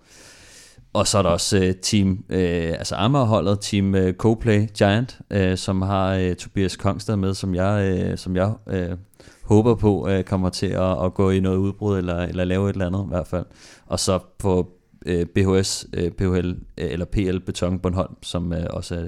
Og 0.92 1.06
så 1.06 1.18
er 1.18 1.22
der 1.22 1.30
også 1.30 1.58
øh, 1.58 1.74
team, 1.74 2.24
øh, 2.28 2.68
altså 2.68 2.94
Amager-holdet, 2.94 3.58
team 3.60 3.94
øh, 3.94 4.14
Coplay 4.14 4.68
Giant, 4.78 5.18
øh, 5.30 5.56
som 5.56 5.82
har 5.82 6.14
øh, 6.14 6.34
Tobias 6.34 6.76
Kongstad 6.76 7.16
med, 7.16 7.34
som 7.34 7.54
jeg, 7.54 7.98
øh, 7.98 8.18
som 8.18 8.36
jeg 8.36 8.54
øh, 8.66 8.96
håber 9.42 9.74
på 9.74 10.08
øh, 10.08 10.24
kommer 10.24 10.48
til 10.48 10.66
at, 10.66 11.04
at 11.04 11.14
gå 11.14 11.30
i 11.30 11.40
noget 11.40 11.56
udbrud, 11.56 11.98
eller, 11.98 12.18
eller 12.18 12.44
lave 12.44 12.70
et 12.70 12.72
eller 12.72 12.86
andet 12.86 13.04
i 13.04 13.08
hvert 13.08 13.26
fald. 13.26 13.46
Og 13.86 14.00
så 14.00 14.18
på 14.38 14.68
øh, 15.06 15.26
BHS, 15.26 15.86
øh, 15.92 16.10
PHL, 16.10 16.48
øh, 16.48 16.54
eller 16.76 17.04
PL 17.04 17.38
Beton 17.38 17.78
Bornholm, 17.78 18.16
som 18.22 18.52
øh, 18.52 18.66
også 18.70 18.94
er 18.94 19.04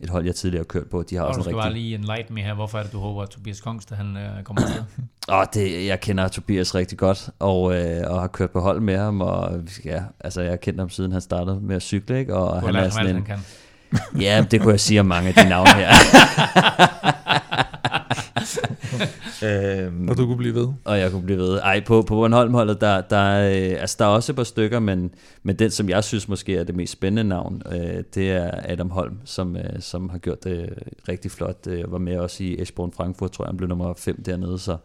et 0.00 0.10
hold, 0.10 0.24
jeg 0.24 0.34
tidligere 0.34 0.60
har 0.60 0.64
kørt 0.64 0.86
på. 0.90 1.02
De 1.02 1.16
har 1.16 1.22
og 1.22 1.28
også 1.28 1.38
du 1.38 1.42
skal 1.42 1.52
en 1.52 1.58
rigtig... 1.58 1.70
bare 1.70 1.72
lige 1.72 1.94
en 1.94 2.04
light 2.04 2.30
med 2.30 2.42
her. 2.42 2.54
Hvorfor 2.54 2.78
er 2.78 2.82
det, 2.82 2.92
du 2.92 2.98
håber, 2.98 3.22
at 3.22 3.28
Tobias 3.28 3.60
Kongstad 3.60 3.96
han, 3.96 4.16
øh, 4.16 4.42
kommer 4.44 4.62
til? 4.66 4.84
Åh, 5.34 5.44
det, 5.54 5.86
jeg 5.86 6.00
kender 6.00 6.28
Tobias 6.28 6.74
rigtig 6.74 6.98
godt, 6.98 7.30
og, 7.38 7.76
øh, 7.76 8.10
og 8.10 8.20
har 8.20 8.28
kørt 8.28 8.50
på 8.50 8.60
hold 8.60 8.80
med 8.80 8.98
ham, 8.98 9.20
og 9.20 9.60
ja, 9.84 10.02
altså, 10.20 10.40
jeg 10.40 10.50
har 10.50 10.56
kendt 10.56 10.80
ham 10.80 10.90
siden 10.90 11.12
han 11.12 11.20
startede 11.20 11.60
med 11.60 11.76
at 11.76 11.82
cykle, 11.82 12.18
ikke? 12.18 12.36
og 12.36 12.62
Du 12.62 12.66
han 12.66 12.76
er 12.76 12.88
sådan 12.88 13.06
en... 13.06 13.14
han 13.14 13.24
kan. 13.24 13.38
Ja, 14.20 14.44
det 14.50 14.60
kunne 14.60 14.70
jeg 14.70 14.80
sige 14.80 15.00
om 15.00 15.06
mange 15.06 15.28
af 15.28 15.34
de 15.34 15.48
navne 15.48 15.70
her. 15.74 15.92
øhm, 19.42 20.08
Og 20.08 20.16
du 20.16 20.26
kunne 20.26 20.36
blive 20.36 20.54
ved. 20.54 20.68
Og 20.84 20.98
jeg 20.98 21.10
kunne 21.10 21.22
blive 21.22 21.38
ved. 21.38 21.58
Ej, 21.58 21.84
på, 21.86 22.02
på 22.02 22.14
Bornholm-holdet, 22.14 22.80
der, 22.80 23.00
der, 23.00 23.48
øh, 23.48 23.80
altså, 23.80 23.96
der 23.98 24.04
er 24.04 24.08
også 24.08 24.32
et 24.32 24.36
par 24.36 24.44
stykker, 24.44 24.80
men, 24.80 25.10
men 25.42 25.58
den, 25.58 25.70
som 25.70 25.88
jeg 25.88 26.04
synes 26.04 26.28
måske 26.28 26.56
er 26.56 26.64
det 26.64 26.76
mest 26.76 26.92
spændende 26.92 27.28
navn, 27.28 27.62
øh, 27.72 28.04
det 28.14 28.30
er 28.30 28.50
Adam 28.64 28.90
Holm, 28.90 29.18
som, 29.24 29.56
øh, 29.56 29.80
som 29.80 30.08
har 30.08 30.18
gjort 30.18 30.44
det 30.44 30.68
rigtig 31.08 31.30
flot. 31.30 31.66
Øh, 31.66 31.92
var 31.92 31.98
med 31.98 32.18
også 32.18 32.44
i 32.44 32.62
Esbjørn 32.62 32.92
Frankfurt, 32.92 33.32
tror 33.32 33.44
jeg, 33.44 33.48
han 33.48 33.56
blev 33.56 33.68
nummer 33.68 33.94
5 33.96 34.22
dernede, 34.22 34.58
så 34.58 34.76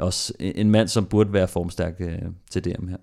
også 0.00 0.32
en 0.40 0.62
en 0.62 0.70
mand, 0.70 0.88
som 0.88 1.06
burde 1.06 1.32
være 1.32 1.48
formstærk 1.48 1.94
øh, 2.00 2.18
til 2.50 2.64
DM 2.64 2.88
her. 2.88 2.96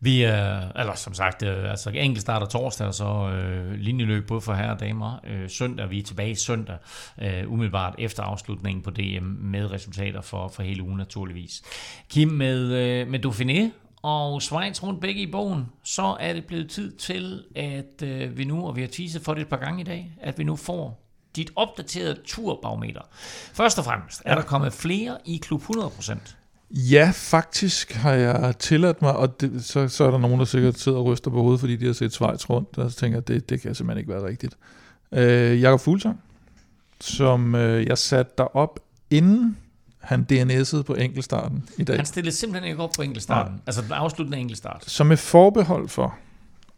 Vi 0.00 0.22
er, 0.22 0.72
eller 0.78 0.94
som 0.94 1.14
sagt, 1.14 1.42
øh, 1.42 1.70
altså 1.70 1.90
enkelt 1.90 2.20
starter 2.20 2.46
torsdag, 2.46 2.86
og 2.86 2.94
så 2.94 3.30
øh, 3.30 3.72
linjeløb 3.72 4.26
både 4.26 4.40
for 4.40 4.54
herre 4.54 4.72
og 4.72 4.80
damer. 4.80 5.20
Øh, 5.26 5.50
søndag, 5.50 5.90
vi 5.90 5.98
er 5.98 6.02
tilbage 6.02 6.36
søndag, 6.36 6.76
øh, 7.22 7.52
umiddelbart 7.52 7.94
efter 7.98 8.22
afslutningen 8.22 8.82
på 8.82 8.90
DM, 8.90 9.24
med 9.24 9.70
resultater 9.70 10.20
for, 10.20 10.48
for 10.48 10.62
hele 10.62 10.82
ugen 10.82 10.96
naturligvis. 10.96 11.62
Kim, 12.10 12.28
med, 12.28 12.72
øh, 12.72 13.08
med 13.08 13.26
Dauphiné 13.26 13.70
og 14.02 14.42
Schweiz 14.42 14.82
rundt 14.82 15.00
begge 15.00 15.20
i 15.20 15.30
bogen, 15.30 15.66
så 15.84 16.16
er 16.20 16.32
det 16.32 16.44
blevet 16.44 16.70
tid 16.70 16.92
til, 16.92 17.44
at 17.54 18.02
øh, 18.02 18.38
vi 18.38 18.44
nu, 18.44 18.66
og 18.66 18.76
vi 18.76 18.80
har 18.80 18.88
teaset 18.88 19.22
for 19.22 19.34
det 19.34 19.40
et 19.40 19.48
par 19.48 19.56
gange 19.56 19.80
i 19.80 19.84
dag, 19.84 20.12
at 20.20 20.38
vi 20.38 20.44
nu 20.44 20.56
får 20.56 21.02
dit 21.36 21.50
opdaterede 21.56 22.18
turbarometer. 22.26 23.00
Først 23.54 23.78
og 23.78 23.84
fremmest, 23.84 24.22
er 24.24 24.34
der 24.34 24.42
kommet 24.42 24.72
flere 24.72 25.18
i 25.24 25.36
klub 25.36 25.62
100%? 25.62 26.34
Ja, 26.70 27.10
faktisk 27.14 27.92
har 27.92 28.12
jeg 28.12 28.54
tilladt 28.58 29.02
mig, 29.02 29.16
og 29.16 29.40
det, 29.40 29.64
så, 29.64 29.88
så 29.88 30.04
er 30.04 30.10
der 30.10 30.18
nogen, 30.18 30.38
der 30.38 30.44
sikkert 30.44 30.78
sidder 30.78 30.98
og 30.98 31.04
ryster 31.04 31.30
på 31.30 31.42
hovedet, 31.42 31.60
fordi 31.60 31.76
de 31.76 31.86
har 31.86 31.92
set 31.92 32.12
Schweiz 32.12 32.50
rundt, 32.50 32.78
og 32.78 32.90
så 32.90 32.96
tænker 32.96 33.16
jeg, 33.16 33.28
det, 33.28 33.48
det 33.50 33.60
kan 33.60 33.74
simpelthen 33.74 33.98
ikke 33.98 34.12
være 34.12 34.26
rigtigt. 34.26 34.56
Øh, 35.12 35.60
Jakob 35.60 35.80
Fuglsang, 35.80 36.20
som 37.00 37.54
øh, 37.54 37.86
jeg 37.86 37.98
satte 37.98 38.32
der 38.38 38.56
op, 38.56 38.80
inden 39.10 39.56
han 39.98 40.26
DNS'ede 40.32 40.82
på 40.82 40.94
enkeltstarten 40.94 41.68
i 41.78 41.84
dag. 41.84 41.96
Han 41.96 42.06
stillede 42.06 42.36
simpelthen 42.36 42.70
ikke 42.70 42.82
op 42.82 42.90
på 42.96 43.02
enkeltstarten. 43.02 43.52
Nej. 43.52 43.62
Altså 43.66 43.82
den 43.82 43.92
afsluttende 43.92 44.38
enkeltstart. 44.38 44.84
Som 44.86 45.12
er 45.12 45.16
forbehold 45.16 45.88
for, 45.88 46.14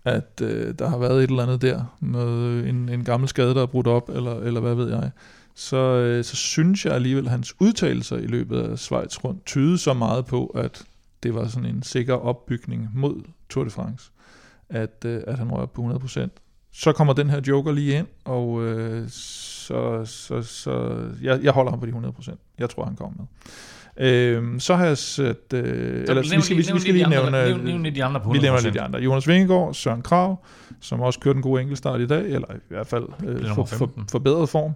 at 0.04 0.40
øh, 0.42 0.74
der 0.78 0.88
har 0.88 0.98
været 0.98 1.24
et 1.24 1.30
eller 1.30 1.42
andet 1.42 1.62
der, 1.62 1.96
noget, 2.00 2.68
en, 2.68 2.88
en 2.88 3.04
gammel 3.04 3.28
skade, 3.28 3.54
der 3.54 3.62
er 3.62 3.66
brudt 3.66 3.86
op, 3.86 4.08
eller, 4.08 4.40
eller 4.40 4.60
hvad 4.60 4.74
ved 4.74 4.90
jeg, 4.90 5.04
øh, 5.04 5.10
så 5.58 5.76
øh, 5.76 6.24
så 6.24 6.36
synes 6.36 6.86
jeg 6.86 6.94
alligevel, 6.94 7.24
at 7.24 7.30
hans 7.30 7.54
udtalelser 7.60 8.16
i 8.16 8.26
løbet 8.26 8.60
af 8.60 8.78
Schweiz 8.78 9.24
rundt 9.24 9.46
tyder 9.46 9.76
så 9.76 9.94
meget 9.94 10.26
på, 10.26 10.46
at 10.46 10.84
det 11.22 11.34
var 11.34 11.48
sådan 11.48 11.68
en 11.68 11.82
sikker 11.82 12.14
opbygning 12.14 12.88
mod 12.94 13.22
Tour 13.48 13.64
de 13.64 13.70
France, 13.70 14.10
at, 14.68 15.04
øh, 15.06 15.22
at 15.26 15.38
han 15.38 15.52
rører 15.52 15.66
på 15.66 15.82
100%. 15.82 16.28
Så 16.72 16.92
kommer 16.92 17.12
den 17.12 17.30
her 17.30 17.40
joker 17.48 17.72
lige 17.72 17.98
ind, 17.98 18.06
og 18.24 18.64
øh, 18.64 19.08
så, 19.08 20.04
så, 20.04 20.42
så 20.42 21.04
jeg, 21.22 21.42
jeg 21.42 21.52
holder 21.52 21.70
ham 21.70 21.80
på 21.80 21.86
de 21.86 21.92
100%. 21.92 22.34
Jeg 22.58 22.70
tror, 22.70 22.84
han 22.84 22.96
kommer 22.96 23.16
med. 23.18 23.26
Øhm, 24.00 24.60
så 24.60 24.74
har 24.74 24.86
jeg 24.86 24.98
set... 24.98 25.36
Øh, 25.54 25.60
eller, 25.62 26.14
nævn 26.14 26.22
vi 26.22 26.28
skal, 26.28 26.38
vi, 26.38 26.42
skal, 26.42 26.56
vi 26.56 26.62
nævn 26.62 26.80
skal 26.80 26.94
lige 26.94 27.06
andre, 27.06 27.30
nævne... 27.30 27.54
nævn- 27.54 27.64
nævn 27.64 27.82
lige 27.82 27.94
de 27.94 28.04
andre 28.04 28.20
på 28.20 28.30
Vi 28.30 28.38
nævner 28.38 28.58
100%. 28.58 28.62
lige 28.62 28.72
de 28.74 28.80
andre. 28.80 28.98
Jonas 28.98 29.28
Vingegaard, 29.28 29.74
Søren 29.74 30.02
Krav, 30.02 30.44
som 30.80 31.00
også 31.00 31.20
kørte 31.20 31.36
en 31.36 31.42
god 31.42 31.60
enkeltstart 31.60 32.00
i 32.00 32.06
dag, 32.06 32.24
eller 32.24 32.54
i 32.54 32.58
hvert 32.68 32.86
fald 32.86 33.04
øh, 33.26 33.46
for, 33.46 33.54
for, 33.64 33.76
15. 33.76 34.06
forbedret 34.10 34.48
form. 34.48 34.72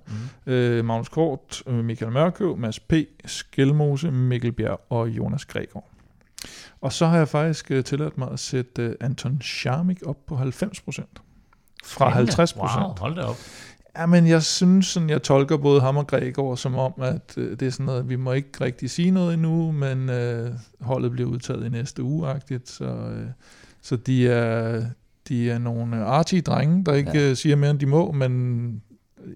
Mm. 0.47 0.53
Øh, 0.53 0.85
Magnus 0.85 1.09
Kort, 1.09 1.62
øh, 1.66 1.74
Michael 1.85 2.12
Mørkøv, 2.12 2.57
Mads 2.57 2.81
P., 2.81 2.93
Skelmose, 3.27 4.11
Mikkel 4.11 4.53
Bjerg 4.53 4.81
og 4.90 5.09
Jonas 5.09 5.44
Gregor. 5.44 5.85
Og 6.81 6.93
så 6.93 7.07
har 7.07 7.16
jeg 7.16 7.28
faktisk 7.28 7.70
øh, 7.70 7.85
tilladt 7.85 8.19
mig 8.19 8.28
at 8.32 8.39
sætte 8.40 8.82
øh, 8.82 8.94
Anton 9.01 9.40
Scharmik 9.43 9.99
op 10.07 10.16
på 10.28 10.36
90 10.36 10.81
procent. 10.81 11.09
Fra 11.85 11.89
Spændende. 12.11 12.16
50 12.16 12.53
procent. 12.53 12.82
Wow, 12.82 12.94
hold 12.99 13.15
da 13.16 13.23
op. 13.23 13.36
Ja, 13.98 14.06
men 14.06 14.27
jeg 14.27 14.43
synes, 14.43 14.86
sådan, 14.86 15.10
jeg 15.10 15.23
tolker 15.23 15.56
både 15.56 15.81
ham 15.81 15.97
og 15.97 16.06
Gregor 16.06 16.55
som 16.55 16.74
om, 16.77 16.93
at 17.02 17.35
øh, 17.36 17.51
det 17.60 17.66
er 17.66 17.70
sådan 17.70 17.86
noget, 17.86 18.09
vi 18.09 18.16
må 18.16 18.32
ikke 18.32 18.48
rigtig 18.60 18.90
sige 18.90 19.10
noget 19.10 19.35
endnu, 19.35 19.73
men 19.73 20.10
øh, 20.10 20.51
holdet 20.81 21.10
bliver 21.12 21.28
udtaget 21.28 21.66
i 21.66 21.69
næste 21.69 22.02
uge-agtigt, 22.02 22.69
så, 22.70 22.85
øh, 22.85 23.27
så 23.82 23.97
de 23.97 24.28
er, 24.28 24.82
de 25.28 25.51
er 25.51 25.59
nogle 25.59 25.97
artige 26.05 26.43
drenge, 26.43 26.85
der 26.85 26.94
ikke 26.94 27.10
Ja. 27.14 27.31
øh, 27.31 27.36
siger 27.36 27.56
mere, 27.56 27.70
end 27.70 27.78
de 27.78 27.86
må, 27.86 28.12
men 28.12 28.82
øh, 29.24 29.32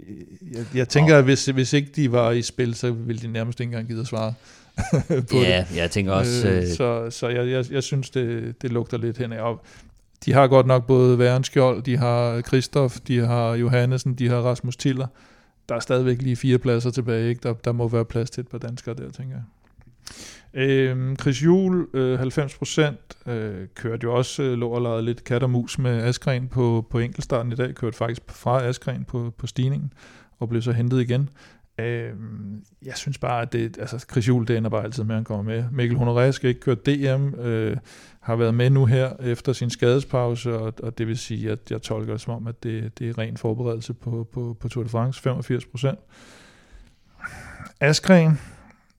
jeg, 0.56 0.64
jeg 0.74 0.88
tænker, 0.88 1.18
at 1.18 1.24
hvis, 1.24 1.46
hvis 1.46 1.72
ikke 1.72 1.90
de 1.96 2.12
var 2.12 2.30
i 2.30 2.42
spil, 2.42 2.74
så 2.74 2.90
ville 2.92 3.22
de 3.22 3.28
nærmest 3.28 3.60
ikke 3.60 3.68
engang 3.70 3.88
give 3.88 4.00
at 4.00 4.06
svare 4.06 4.34
på 5.30 5.36
Ja, 5.36 5.64
det. 5.70 5.76
jeg 5.76 5.90
tænker 5.90 6.12
også, 6.12 6.48
øh, 6.48 6.66
så 6.68 7.10
så 7.10 7.28
jeg, 7.28 7.48
jeg, 7.50 7.64
jeg 7.72 7.82
synes, 7.82 8.10
det, 8.10 8.54
det 8.62 8.72
lugter 8.72 8.98
lidt 8.98 9.18
henad. 9.18 9.38
Og 9.38 9.64
de 10.26 10.32
har 10.32 10.46
godt 10.46 10.66
nok 10.66 10.86
både 10.86 11.18
Værenskjold, 11.18 11.82
de 11.82 11.96
har 11.96 12.40
Kristoff, 12.40 13.00
de 13.00 13.18
har 13.18 13.54
Johannesen, 13.54 14.14
de 14.14 14.28
har 14.28 14.36
Rasmus 14.36 14.76
Tiller. 14.76 15.06
Der 15.68 15.74
er 15.74 15.80
stadigvæk 15.80 16.22
lige 16.22 16.36
fire 16.36 16.58
pladser 16.58 16.90
tilbage. 16.90 17.28
Ikke? 17.28 17.40
Der, 17.42 17.54
der 17.54 17.72
må 17.72 17.88
være 17.88 18.04
plads 18.04 18.30
til 18.30 18.40
et 18.40 18.48
par 18.48 18.58
danskere 18.58 18.94
der, 18.94 19.10
tænker 19.10 19.36
jeg. 19.36 19.44
Øhm, 20.54 21.16
Chris 21.16 21.44
Juhl, 21.44 21.86
øh, 21.94 22.20
90% 22.20 23.30
øh, 23.32 23.66
kørte 23.74 24.04
jo 24.04 24.14
også, 24.14 24.42
øh, 24.42 24.58
lå 24.58 24.68
og 24.68 24.82
legede 24.82 25.02
lidt 25.02 25.24
kat 25.24 25.42
og 25.42 25.50
mus 25.50 25.78
med 25.78 26.02
Askren 26.02 26.48
på, 26.48 26.86
på 26.90 26.98
enkeltstarten 26.98 27.52
i 27.52 27.54
dag, 27.54 27.74
kørte 27.74 27.96
faktisk 27.96 28.22
fra 28.28 28.62
Askren 28.62 29.04
på, 29.04 29.32
på 29.38 29.46
stigningen, 29.46 29.92
og 30.38 30.48
blev 30.48 30.62
så 30.62 30.72
hentet 30.72 31.00
igen. 31.00 31.28
Øh, 31.78 32.12
jeg 32.82 32.96
synes 32.96 33.18
bare, 33.18 33.42
at 33.42 33.52
det, 33.52 33.78
altså 33.78 33.98
Chris 33.98 34.28
Juhl, 34.28 34.48
det 34.48 34.56
ender 34.56 34.70
bare 34.70 34.84
altid 34.84 35.04
med, 35.04 35.14
at 35.14 35.16
han 35.16 35.24
kommer 35.24 35.44
med. 35.44 35.64
Mikkel 35.72 35.98
Honoré 35.98 36.30
skal 36.30 36.48
ikke 36.48 36.60
køre 36.60 36.74
DM, 36.74 37.34
øh, 37.40 37.76
har 38.20 38.36
været 38.36 38.54
med 38.54 38.70
nu 38.70 38.84
her 38.84 39.12
efter 39.20 39.52
sin 39.52 39.70
skadespause, 39.70 40.58
og, 40.58 40.72
og 40.82 40.98
det 40.98 41.06
vil 41.06 41.18
sige, 41.18 41.50
at 41.50 41.70
jeg 41.70 41.82
tolker 41.82 42.12
det 42.12 42.20
som 42.20 42.34
om, 42.34 42.46
at 42.46 42.62
det, 42.62 42.98
det 42.98 43.08
er 43.08 43.18
ren 43.18 43.36
forberedelse 43.36 43.94
på, 43.94 44.28
på, 44.32 44.56
på 44.60 44.68
Tour 44.68 44.82
de 44.84 44.88
France, 44.88 45.22
85 45.22 45.66
procent. 45.66 45.98
Askren 47.80 48.38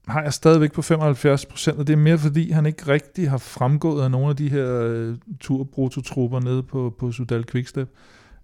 har 0.07 0.23
jeg 0.23 0.33
stadigvæk 0.33 0.71
på 0.71 0.81
75 0.81 1.45
procent, 1.45 1.79
og 1.79 1.87
det 1.87 1.93
er 1.93 1.97
mere 1.97 2.17
fordi, 2.17 2.51
han 2.51 2.65
ikke 2.65 2.87
rigtig 2.87 3.29
har 3.29 3.37
fremgået 3.37 4.03
af 4.03 4.11
nogle 4.11 4.29
af 4.29 4.35
de 4.35 4.49
her 4.49 4.81
øh, 4.83 5.15
turprototrupper 5.39 6.39
nede 6.39 6.63
på, 6.63 6.95
på 6.99 7.11
Sudal 7.11 7.45
Quickstep. 7.51 7.89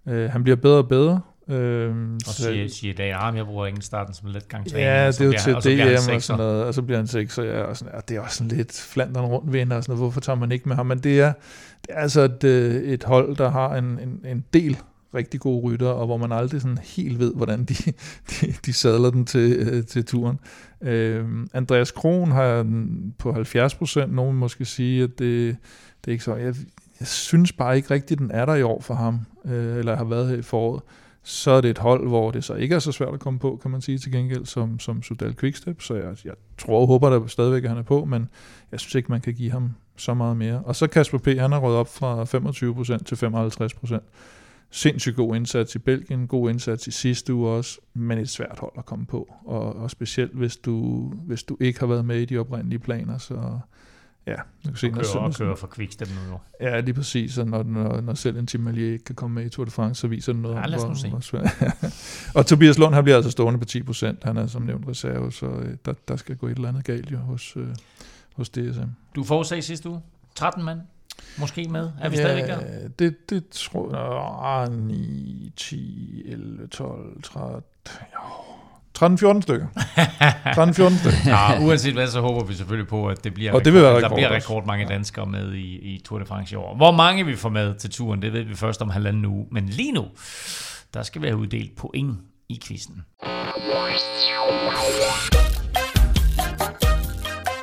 Øh, 0.08 0.30
han 0.30 0.42
bliver 0.42 0.56
bedre 0.56 0.78
og 0.78 0.88
bedre. 0.88 1.20
Øh, 1.48 1.94
Og 2.14 2.34
siger, 2.34 2.68
siger 2.68 2.92
i 2.92 2.96
dag, 2.96 3.12
at 3.12 3.34
jeg 3.34 3.46
bruger 3.46 3.66
ingen 3.66 3.82
starten 3.82 4.14
som 4.14 4.28
let 4.28 4.48
gang 4.48 4.72
Ja, 4.72 5.06
det 5.06 5.20
er 5.20 5.24
jo 5.24 5.32
til 5.44 5.56
og 5.56 5.62
så 5.62 5.68
bliver 5.68 6.00
han 6.00 6.08
DM 6.08 6.14
og 6.14 6.22
sådan 6.22 6.38
noget, 6.38 6.64
og 6.64 6.74
så 6.74 6.82
bliver 6.82 6.98
han 6.98 7.06
sekser, 7.06 7.42
ja, 7.42 7.60
og, 7.60 7.76
sådan, 7.76 7.94
og 7.94 8.08
det 8.08 8.16
er 8.16 8.20
også 8.20 8.36
sådan 8.36 8.56
lidt 8.56 8.72
flanderen 8.72 9.26
rundt 9.26 9.52
vinder, 9.52 9.76
og 9.76 9.82
sådan 9.82 9.92
noget, 9.92 10.04
hvorfor 10.04 10.20
tager 10.20 10.36
man 10.36 10.52
ikke 10.52 10.68
med 10.68 10.76
ham? 10.76 10.86
Men 10.86 10.98
det 10.98 11.20
er, 11.20 11.32
det 11.82 11.88
er 11.88 12.00
altså 12.00 12.20
et, 12.20 12.44
øh, 12.44 12.82
et 12.82 13.04
hold, 13.04 13.36
der 13.36 13.50
har 13.50 13.76
en, 13.76 13.84
en, 13.84 14.20
en 14.24 14.44
del 14.52 14.78
rigtig 15.14 15.40
gode 15.40 15.66
rytter, 15.66 15.88
og 15.88 16.06
hvor 16.06 16.16
man 16.16 16.32
aldrig 16.32 16.60
sådan 16.60 16.78
helt 16.82 17.18
ved, 17.18 17.34
hvordan 17.34 17.64
de, 17.64 17.74
de, 18.30 18.54
de 18.66 18.72
sadler 18.72 19.10
den 19.10 19.26
til, 19.26 19.52
øh, 19.52 19.84
til 19.84 20.04
turen. 20.04 20.38
Øh, 20.82 21.24
Andreas 21.54 21.90
Kron 21.90 22.30
har 22.30 22.66
på 23.18 23.32
70 23.32 23.74
procent, 23.74 24.12
nogen 24.12 24.36
måske 24.36 24.64
sige, 24.64 25.02
at 25.02 25.10
det, 25.18 25.56
det 26.00 26.08
er 26.08 26.12
ikke 26.12 26.24
så. 26.24 26.34
Jeg, 26.34 26.54
jeg 27.00 27.08
synes 27.08 27.52
bare 27.52 27.76
ikke 27.76 27.90
rigtigt, 27.90 28.20
den 28.20 28.30
er 28.30 28.44
der 28.44 28.54
i 28.54 28.62
år 28.62 28.80
for 28.80 28.94
ham, 28.94 29.20
øh, 29.44 29.76
eller 29.76 29.96
har 29.96 30.04
været 30.04 30.28
her 30.28 30.36
i 30.36 30.42
foråret 30.42 30.82
så 31.26 31.50
er 31.50 31.60
det 31.60 31.70
et 31.70 31.78
hold, 31.78 32.08
hvor 32.08 32.30
det 32.30 32.44
så 32.44 32.54
ikke 32.54 32.74
er 32.74 32.78
så 32.78 32.92
svært 32.92 33.14
at 33.14 33.20
komme 33.20 33.38
på, 33.38 33.58
kan 33.62 33.70
man 33.70 33.80
sige 33.80 33.98
til 33.98 34.12
gengæld, 34.12 34.46
som, 34.46 34.78
som 34.78 35.02
Sudal 35.02 35.36
Quickstep. 35.36 35.82
Så 35.82 35.94
jeg, 35.94 36.16
jeg 36.24 36.34
tror 36.58 36.80
og 36.80 36.86
håber 36.86 37.10
da 37.10 37.26
stadigvæk, 37.26 37.64
at 37.64 37.68
han 37.68 37.78
er 37.78 37.82
på, 37.82 38.04
men 38.04 38.28
jeg 38.72 38.80
synes 38.80 38.94
ikke, 38.94 39.12
man 39.12 39.20
kan 39.20 39.34
give 39.34 39.50
ham 39.50 39.70
så 39.96 40.14
meget 40.14 40.36
mere. 40.36 40.62
Og 40.64 40.76
så 40.76 40.86
Kasper 40.86 41.18
P., 41.18 41.26
han 41.26 41.52
har 41.52 41.58
røget 41.58 41.78
op 41.78 41.88
fra 41.88 42.22
25% 42.22 43.04
til 43.04 43.14
55%. 43.94 43.98
Sindssygt 44.70 45.16
god 45.16 45.36
indsats 45.36 45.74
i 45.74 45.78
Belgien, 45.78 46.26
god 46.26 46.50
indsats 46.50 46.86
i 46.86 46.90
sidste 46.90 47.34
uge 47.34 47.48
også, 47.48 47.78
men 47.94 48.18
et 48.18 48.28
svært 48.28 48.58
hold 48.58 48.72
at 48.78 48.84
komme 48.84 49.06
på. 49.06 49.34
Og, 49.44 49.76
og 49.76 49.90
specielt 49.90 50.32
hvis 50.32 50.56
du, 50.56 51.06
hvis 51.26 51.42
du 51.42 51.56
ikke 51.60 51.80
har 51.80 51.86
været 51.86 52.04
med 52.04 52.20
i 52.20 52.24
de 52.24 52.38
oprindelige 52.38 52.78
planer, 52.78 53.18
så 53.18 53.58
Ja, 54.26 54.34
du 54.34 54.68
kan 54.68 54.76
se, 54.76 54.86
og 54.86 54.90
når 54.90 54.96
kører, 54.98 55.04
sådan- 55.04 55.26
og 55.26 55.34
kører 55.34 55.54
for 55.56 55.70
Quickstep 55.76 56.08
nu 56.08 56.32
jo. 56.32 56.38
Ja, 56.60 56.80
lige 56.80 56.94
præcis. 56.94 57.38
Og 57.38 57.46
når, 57.46 57.62
når, 57.62 58.00
når 58.00 58.14
selv 58.14 58.36
en 58.38 58.46
Tim 58.46 58.68
ikke 58.78 58.98
kan 58.98 59.14
komme 59.14 59.34
med 59.34 59.44
i 59.44 59.48
Tour 59.48 59.64
de 59.64 59.70
France, 59.70 60.00
så 60.00 60.08
viser 60.08 60.32
det 60.32 60.42
noget 60.42 60.56
Ja, 60.56 60.66
lad 60.66 60.78
os 60.78 61.04
nu 61.04 61.20
se. 61.20 61.30
hvor, 61.30 61.42
og 62.38 62.46
Tobias 62.46 62.78
Lund, 62.78 62.94
han 62.94 63.04
bliver 63.04 63.16
altså 63.16 63.30
stående 63.30 63.58
på 63.58 63.64
10 63.64 63.82
procent. 63.82 64.24
Han 64.24 64.36
er 64.36 64.46
som 64.46 64.62
nævnt 64.62 64.88
reserve, 64.88 65.32
så 65.32 65.46
øh, 65.46 65.76
der, 65.84 65.92
der 66.08 66.16
skal 66.16 66.36
gå 66.36 66.46
et 66.46 66.56
eller 66.56 66.68
andet 66.68 66.84
galt 66.84 67.12
jo 67.12 67.18
hos, 67.18 67.56
øh, 67.56 67.68
hos 68.36 68.48
DSM. 68.48 68.82
Du 69.14 69.24
forudsagde 69.24 69.62
sidste 69.62 69.88
uge 69.90 70.00
13 70.34 70.64
mand, 70.64 70.80
måske 71.38 71.68
med. 71.68 71.90
Er 72.00 72.08
vi 72.08 72.16
stadigvæk 72.16 72.44
der? 72.44 72.60
Ja, 72.60 72.88
det, 72.98 73.30
det 73.30 73.48
tror 73.48 73.90
jeg, 73.90 74.68
ah, 74.72 74.86
9, 74.86 75.52
10, 75.56 76.22
11, 76.26 76.66
12, 76.66 77.22
13, 77.22 77.62
jo, 78.14 78.53
13-14 78.98 79.40
stykker. 79.40 79.66
13-14 79.76 80.98
stykker. 80.98 81.18
Ja, 81.26 81.58
uanset 81.60 81.94
hvad, 81.94 82.06
så 82.08 82.20
håber 82.20 82.44
vi 82.44 82.54
selvfølgelig 82.54 82.88
på, 82.88 83.06
at 83.06 83.24
det 83.24 83.34
bliver, 83.34 83.52
Og 83.52 83.64
det 83.64 83.72
vil 83.74 83.82
være 83.82 83.90
der 83.90 83.96
rekord 83.96 84.16
bliver 84.16 84.28
også. 84.34 84.52
rekord 84.52 84.66
mange 84.66 84.86
danskere 84.88 85.26
med 85.26 85.52
i, 85.54 85.94
i 85.94 86.00
Tour 86.04 86.18
de 86.18 86.26
France 86.26 86.52
i 86.52 86.56
år. 86.56 86.76
Hvor 86.76 86.90
mange 86.92 87.26
vi 87.26 87.36
får 87.36 87.48
med 87.48 87.74
til 87.74 87.90
turen, 87.90 88.22
det 88.22 88.32
ved 88.32 88.42
vi 88.42 88.54
først 88.54 88.82
om 88.82 88.90
halvanden 88.90 89.24
uge. 89.24 89.46
Men 89.52 89.66
lige 89.68 89.92
nu, 89.92 90.04
der 90.94 91.02
skal 91.02 91.22
vi 91.22 91.26
have 91.26 91.38
uddelt 91.38 91.76
point 91.76 92.18
i 92.48 92.60
quizzen. 92.66 93.04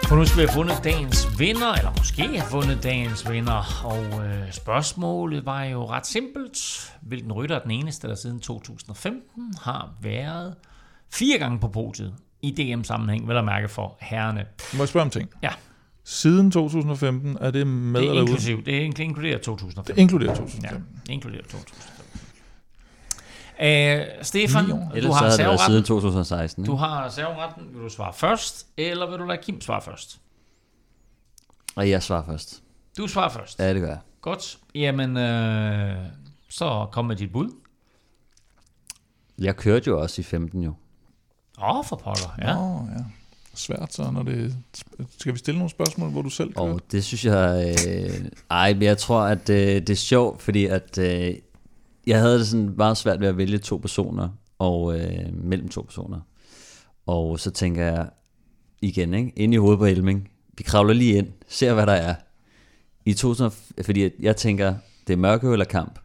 For 0.08 0.16
nu 0.16 0.26
skal 0.26 0.38
vi 0.42 0.46
have 0.48 0.54
fundet 0.54 0.80
dagens 0.84 1.40
vinder, 1.40 1.74
eller 1.74 1.92
måske 1.98 2.22
have 2.22 2.50
fundet 2.50 2.84
dagens 2.84 3.30
vinder. 3.32 3.82
Og 3.86 4.26
øh, 4.26 4.52
spørgsmålet 4.52 5.46
var 5.46 5.64
jo 5.64 5.86
ret 5.90 6.08
simpelt. 6.08 6.58
Hvilken 7.02 7.32
rytter 7.32 7.56
er 7.56 7.60
den 7.60 7.72
eneste, 7.72 8.08
der 8.08 8.16
siden 8.16 8.40
2015 8.40 9.54
har 9.64 9.90
været 10.02 10.54
fire 11.14 11.38
gange 11.38 11.60
på 11.60 11.68
podiet 11.68 12.14
i 12.42 12.52
DM-sammenhæng, 12.52 13.28
vel 13.28 13.38
at 13.38 13.46
mærke 13.46 13.68
for 13.70 13.98
herrene. 14.02 14.46
Må 14.74 14.80
jeg 14.80 14.88
spørge 14.88 15.04
om 15.04 15.10
ting? 15.10 15.30
Ja. 15.44 15.50
Siden 16.04 16.52
2015, 16.52 17.38
er 17.42 17.52
det 17.52 17.68
med 17.68 18.02
Det 18.02 18.08
er 18.08 18.10
eller 18.12 18.22
uden? 18.22 18.32
inklusiv. 18.32 18.64
Det 18.66 18.78
er 18.78 18.86
ink- 18.90 19.00
inkluderer 19.02 19.38
2015. 19.38 19.96
Det 19.96 20.02
inkluderer 20.02 20.36
2015. 20.36 20.96
Ja, 21.08 21.14
inkluderer 21.14 21.42
2015. 21.44 21.88
Øh, 23.62 24.06
Stefan, 24.26 24.66
du 24.66 24.76
har 24.76 24.92
det 25.26 25.34
serveretten. 25.34 25.66
siden 25.68 25.84
2016, 25.84 26.64
ikke? 26.64 26.72
Du 26.72 26.76
har 26.76 27.10
serveretten. 27.10 27.64
Vil 27.74 27.82
du 27.84 27.90
svare 27.90 28.14
først, 28.14 28.68
eller 28.78 29.10
vil 29.10 29.20
du 29.20 29.26
lade 29.26 29.42
Kim 29.44 29.62
svare 29.62 29.82
først? 29.82 30.20
Og 31.76 31.90
jeg 31.90 32.04
svarer 32.04 32.26
først. 32.26 32.64
Du 32.98 33.08
svarer 33.08 33.30
først. 33.30 33.60
Ja, 33.60 33.74
det 33.74 33.82
gør 33.82 33.88
jeg. 33.90 34.00
Godt. 34.22 34.58
Jamen, 34.76 35.18
øh, 35.18 35.96
så 36.50 36.88
kom 36.92 37.06
med 37.06 37.16
dit 37.16 37.32
bud. 37.32 37.50
Jeg 39.38 39.56
kørte 39.56 39.88
jo 39.88 40.02
også 40.02 40.22
i 40.22 40.24
15 40.24 40.64
jo. 40.64 40.74
Åh, 41.64 41.78
oh, 41.78 41.86
for 41.86 41.96
pokker. 41.96 42.36
Ja. 42.42 42.54
Nå, 42.54 42.88
ja. 42.98 43.04
Svært 43.54 43.94
så, 43.94 44.12
når 44.12 44.24
det... 44.24 44.58
Skal 45.18 45.34
vi 45.34 45.38
stille 45.38 45.58
nogle 45.58 45.70
spørgsmål, 45.70 46.10
hvor 46.10 46.22
du 46.22 46.30
selv 46.30 46.54
kører? 46.54 46.68
Og 46.68 46.82
det 46.92 47.04
synes 47.04 47.26
jeg... 47.26 47.76
Øh, 47.88 48.26
ej, 48.50 48.74
men 48.74 48.84
jeg 48.84 48.98
tror, 48.98 49.22
at 49.22 49.50
øh, 49.50 49.58
det 49.58 49.90
er 49.90 49.96
sjovt, 49.96 50.42
fordi 50.42 50.66
at 50.66 50.98
øh, 50.98 51.36
jeg 52.08 52.20
havde 52.20 52.40
det 52.40 52.48
sådan 52.48 52.74
meget 52.78 52.98
svært 52.98 53.20
ved 53.20 53.28
at 53.28 53.38
vælge 53.38 53.58
to 53.58 53.78
personer, 53.78 54.30
og 54.60 55.00
øh, 55.00 55.34
mellem 55.34 55.70
to 55.70 55.82
personer. 55.82 56.20
Og 57.06 57.40
så 57.40 57.52
tænker 57.52 57.86
jeg 57.86 58.10
igen, 58.82 59.14
ikke? 59.14 59.32
Inde 59.36 59.56
i 59.56 59.58
hovedet 59.58 59.80
på 59.80 59.86
Elming. 59.86 60.30
Vi 60.58 60.64
kravler 60.64 60.94
lige 60.94 61.18
ind, 61.18 61.28
ser 61.48 61.74
hvad 61.74 61.86
der 61.86 61.94
er. 61.94 62.16
I 63.06 63.14
2000, 63.14 63.52
fordi 63.86 64.04
at 64.04 64.12
jeg 64.20 64.36
tænker, 64.36 64.76
det 65.08 65.14
er 65.14 65.18
mørke 65.18 65.52
eller 65.52 65.66
kamp. 65.66 66.00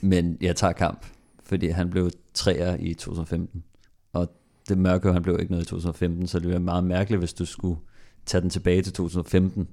Men 0.00 0.38
jeg 0.40 0.56
tager 0.56 0.72
kamp, 0.72 1.06
fordi 1.48 1.68
han 1.68 1.90
blev 1.90 2.10
træer 2.34 2.76
i 2.80 2.94
2015. 2.94 3.64
Og 4.12 4.32
det 4.68 4.78
mørke, 4.78 5.12
han 5.12 5.22
blev 5.22 5.38
ikke 5.40 5.52
noget 5.52 5.64
i 5.64 5.68
2015, 5.68 6.26
så 6.26 6.38
det 6.38 6.44
ville 6.44 6.52
være 6.52 6.64
meget 6.64 6.84
mærkeligt, 6.84 7.18
hvis 7.18 7.32
du 7.32 7.44
skulle 7.44 7.80
tage 8.26 8.40
den 8.40 8.50
tilbage 8.50 8.82
til 8.82 8.92
2015. 8.92 9.68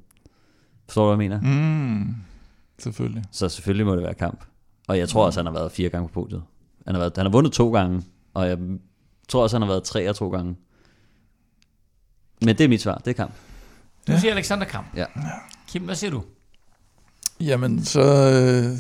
Forstår 0.85 1.01
du, 1.01 1.15
hvad 1.15 1.25
jeg 1.25 1.39
mener? 1.39 1.41
Mm, 1.41 2.15
selvfølgelig. 2.79 3.23
Så 3.31 3.49
selvfølgelig 3.49 3.85
må 3.85 3.95
det 3.95 4.03
være 4.03 4.13
kamp. 4.13 4.45
Og 4.87 4.97
jeg 4.97 5.09
tror 5.09 5.25
også, 5.25 5.39
han 5.39 5.45
har 5.45 5.53
været 5.53 5.71
fire 5.71 5.89
gange 5.89 6.07
på 6.07 6.13
podiet. 6.21 6.43
Han 6.85 6.95
har, 6.95 7.01
været, 7.01 7.17
han 7.17 7.25
har 7.25 7.31
vundet 7.31 7.53
to 7.53 7.71
gange, 7.71 8.03
og 8.33 8.47
jeg 8.47 8.57
tror 9.27 9.43
også, 9.43 9.55
han 9.55 9.61
har 9.61 9.69
været 9.69 9.83
tre 9.83 10.09
og 10.09 10.15
to 10.15 10.29
gange. 10.29 10.55
Men 12.41 12.57
det 12.57 12.61
er 12.61 12.67
mit 12.67 12.81
svar, 12.81 12.97
det 12.97 13.07
er 13.07 13.13
kamp. 13.13 13.33
Du 14.07 14.19
siger 14.19 14.33
Alexander 14.33 14.65
Kamp. 14.65 14.87
Ja. 14.95 15.05
Kim, 15.67 15.83
hvad 15.83 15.95
siger 15.95 16.11
du? 16.11 16.23
Jamen, 17.39 17.85
så... 17.85 18.01
Øh, 18.01 18.77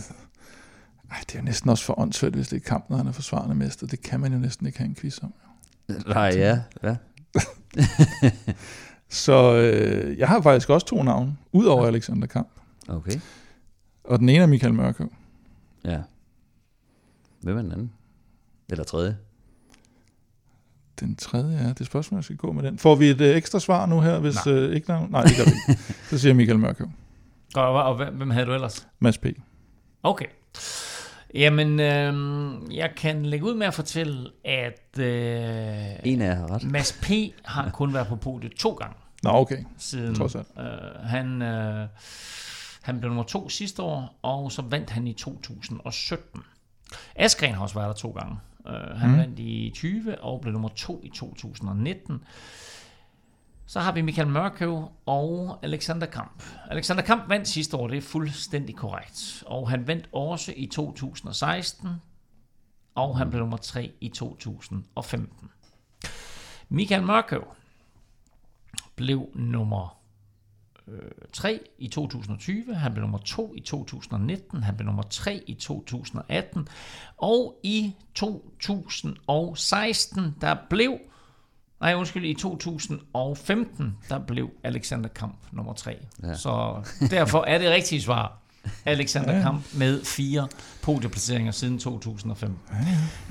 ej, 1.11 1.17
det 1.27 1.35
er 1.35 1.39
jo 1.39 1.45
næsten 1.45 1.69
også 1.69 1.83
for 1.83 1.99
åndssvagt, 1.99 2.35
hvis 2.35 2.47
det 2.47 2.55
er 2.55 2.69
kamp, 2.69 2.89
når 2.89 2.97
han 2.97 3.07
er 3.07 3.11
forsvarende 3.11 3.55
mester. 3.55 3.87
Det 3.87 4.01
kan 4.01 4.19
man 4.19 4.33
jo 4.33 4.39
næsten 4.39 4.65
ikke 4.65 4.77
have 4.77 4.87
en 4.87 4.95
quiz 4.95 5.19
om. 5.23 5.33
Nej, 6.07 6.31
ja. 6.35 6.59
ja. 6.83 6.95
Så 9.09 9.55
øh, 9.55 10.17
jeg 10.17 10.27
har 10.27 10.41
faktisk 10.41 10.69
også 10.69 10.87
to 10.87 11.03
navne, 11.03 11.37
ud 11.51 11.65
over 11.65 11.87
Alexander 11.87 12.27
Kamp. 12.27 12.49
Okay. 12.87 13.19
Og 14.03 14.19
den 14.19 14.29
ene 14.29 14.43
er 14.43 14.47
Michael 14.47 14.73
Mørkøv. 14.73 15.13
Ja. 15.85 16.01
Hvem 17.41 17.57
er 17.57 17.61
den 17.61 17.71
anden? 17.71 17.91
Eller 18.69 18.83
tredje? 18.83 19.17
Den 20.99 21.15
tredje 21.15 21.57
er, 21.57 21.67
det 21.67 21.81
er 21.81 21.85
spørgsmål, 21.85 22.17
jeg 22.17 22.23
skal 22.23 22.37
gå 22.37 22.51
med 22.51 22.63
den. 22.63 22.79
Får 22.79 22.95
vi 22.95 23.09
et 23.09 23.21
øh, 23.21 23.35
ekstra 23.35 23.59
svar 23.59 23.85
nu 23.85 23.99
her, 24.01 24.19
hvis 24.19 24.45
Nej. 24.45 24.55
øh, 24.55 24.75
ikke 24.75 24.89
navn? 24.89 25.11
Nej, 25.11 25.23
det 25.23 25.37
gør 25.37 25.43
vi 25.43 25.51
ikke. 25.69 25.81
Så 26.09 26.17
siger 26.17 26.33
Michael 26.33 26.59
Mørkøv. 26.59 26.87
Godt, 27.53 27.65
og, 27.65 27.83
og 27.83 27.95
hvem 27.95 28.15
hvem 28.15 28.29
havde 28.29 28.45
du 28.45 28.53
ellers? 28.53 28.87
Mads 28.99 29.17
P. 29.17 29.25
Okay. 30.03 30.25
Jamen, 31.35 31.79
øh, 31.79 32.13
jeg 32.75 32.91
kan 32.97 33.25
lægge 33.25 33.45
ud 33.45 33.55
med 33.55 33.67
at 33.67 33.73
fortælle, 33.73 34.31
at 34.45 34.99
øh, 34.99 35.05
En 36.03 36.21
af 36.21 36.35
jer 36.35 36.53
ret. 36.53 36.63
Mads 36.63 36.99
P. 37.01 37.11
har 37.45 37.69
kun 37.69 37.93
været 37.93 38.07
på 38.07 38.15
podiet 38.15 38.51
to 38.55 38.73
gange. 38.73 38.95
Nå, 39.23 39.29
okay. 39.29 39.57
Siden, 39.77 40.15
Trods 40.15 40.35
alt. 40.35 40.47
øh, 40.59 40.65
han, 41.03 41.41
øh, 41.41 41.87
han 42.81 42.99
blev 42.99 43.09
nummer 43.09 43.23
to 43.23 43.49
sidste 43.49 43.81
år, 43.81 44.19
og 44.21 44.51
så 44.51 44.61
vandt 44.61 44.89
han 44.89 45.07
i 45.07 45.13
2017. 45.13 46.41
Askren 47.15 47.53
har 47.53 47.61
også 47.61 47.75
været 47.75 47.87
der 47.87 47.93
to 47.93 48.09
gange. 48.09 48.37
Uh, 48.65 48.99
han 48.99 49.09
mm. 49.09 49.17
vandt 49.17 49.39
i 49.39 49.71
20 49.75 50.21
og 50.21 50.41
blev 50.41 50.53
nummer 50.53 50.69
to 50.75 51.01
i 51.03 51.09
2019. 51.09 52.21
Så 53.67 53.79
har 53.79 53.91
vi 53.91 54.01
Michael 54.01 54.27
Mørkøv 54.27 54.91
og 55.05 55.59
Alexander 55.63 56.07
Kamp. 56.07 56.43
Alexander 56.69 57.03
Kamp 57.03 57.29
vandt 57.29 57.47
sidste 57.47 57.77
år, 57.77 57.87
det 57.87 57.97
er 57.97 58.01
fuldstændig 58.01 58.75
korrekt. 58.75 59.43
Og 59.45 59.69
han 59.69 59.87
vandt 59.87 60.09
også 60.11 60.53
i 60.55 60.65
2016, 60.65 61.89
og 62.95 63.17
han 63.17 63.29
blev 63.29 63.39
nummer 63.39 63.57
3 63.57 63.91
i 64.01 64.09
2015. 64.09 65.49
Michael 66.69 67.03
Mørkøv 67.03 67.43
blev 68.95 69.29
nummer 69.35 69.97
øh, 70.87 71.11
3 71.33 71.59
i 71.77 71.87
2020, 71.87 72.75
han 72.75 72.93
blev 72.93 73.01
nummer 73.01 73.17
2 73.17 73.53
i 73.55 73.59
2019, 73.59 74.63
han 74.63 74.77
blev 74.77 74.85
nummer 74.85 75.03
3 75.03 75.43
i 75.47 75.53
2018, 75.53 76.67
og 77.17 77.59
i 77.63 77.93
2016, 78.13 80.35
der 80.41 80.55
blev, 80.69 80.99
nej 81.81 81.93
undskyld, 81.95 82.25
i 82.25 82.33
2015, 82.33 83.97
der 84.09 84.19
blev 84.19 84.49
Alexander 84.63 85.09
Kamp 85.09 85.35
nummer 85.51 85.73
3. 85.73 85.97
Ja. 86.23 86.35
Så 86.35 86.83
derfor 87.11 87.43
er 87.43 87.57
det 87.57 87.69
rigtige 87.69 88.01
svar, 88.01 88.41
Alexander 88.85 89.35
Ja. 89.35 89.41
Kamp 89.41 89.63
med 89.77 90.03
fire 90.03 90.47
podieplaceringer 90.81 91.51
siden 91.51 91.79
2005. 91.79 92.57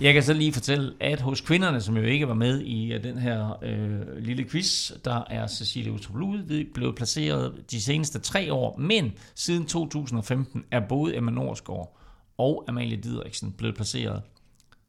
Jeg 0.01 0.15
kan 0.15 0.23
så 0.23 0.33
lige 0.33 0.53
fortælle, 0.53 0.93
at 1.01 1.21
hos 1.21 1.41
kvinderne, 1.41 1.81
som 1.81 1.97
jo 1.97 2.03
ikke 2.03 2.29
var 2.29 2.35
med 2.35 2.61
i 2.61 2.93
øh, 2.93 3.05
den 3.05 3.19
her 3.19 3.59
øh, 3.62 4.16
lille 4.19 4.45
quiz, 4.49 4.93
der 5.05 5.23
er 5.31 5.47
Cecilie 5.47 5.93
Utrup 5.93 6.16
Ludvig 6.16 6.66
blevet 6.75 6.97
placeret 6.97 7.65
de 7.71 7.81
seneste 7.81 8.19
tre 8.19 8.53
år, 8.53 8.77
men 8.79 9.12
siden 9.35 9.66
2015 9.66 10.65
er 10.71 10.81
både 10.89 11.16
Emma 11.16 11.31
Norsgaard 11.31 11.99
og 12.39 12.65
Amalie 12.69 12.97
Didriksen 12.97 13.53
blevet 13.53 13.77
placeret 13.77 14.23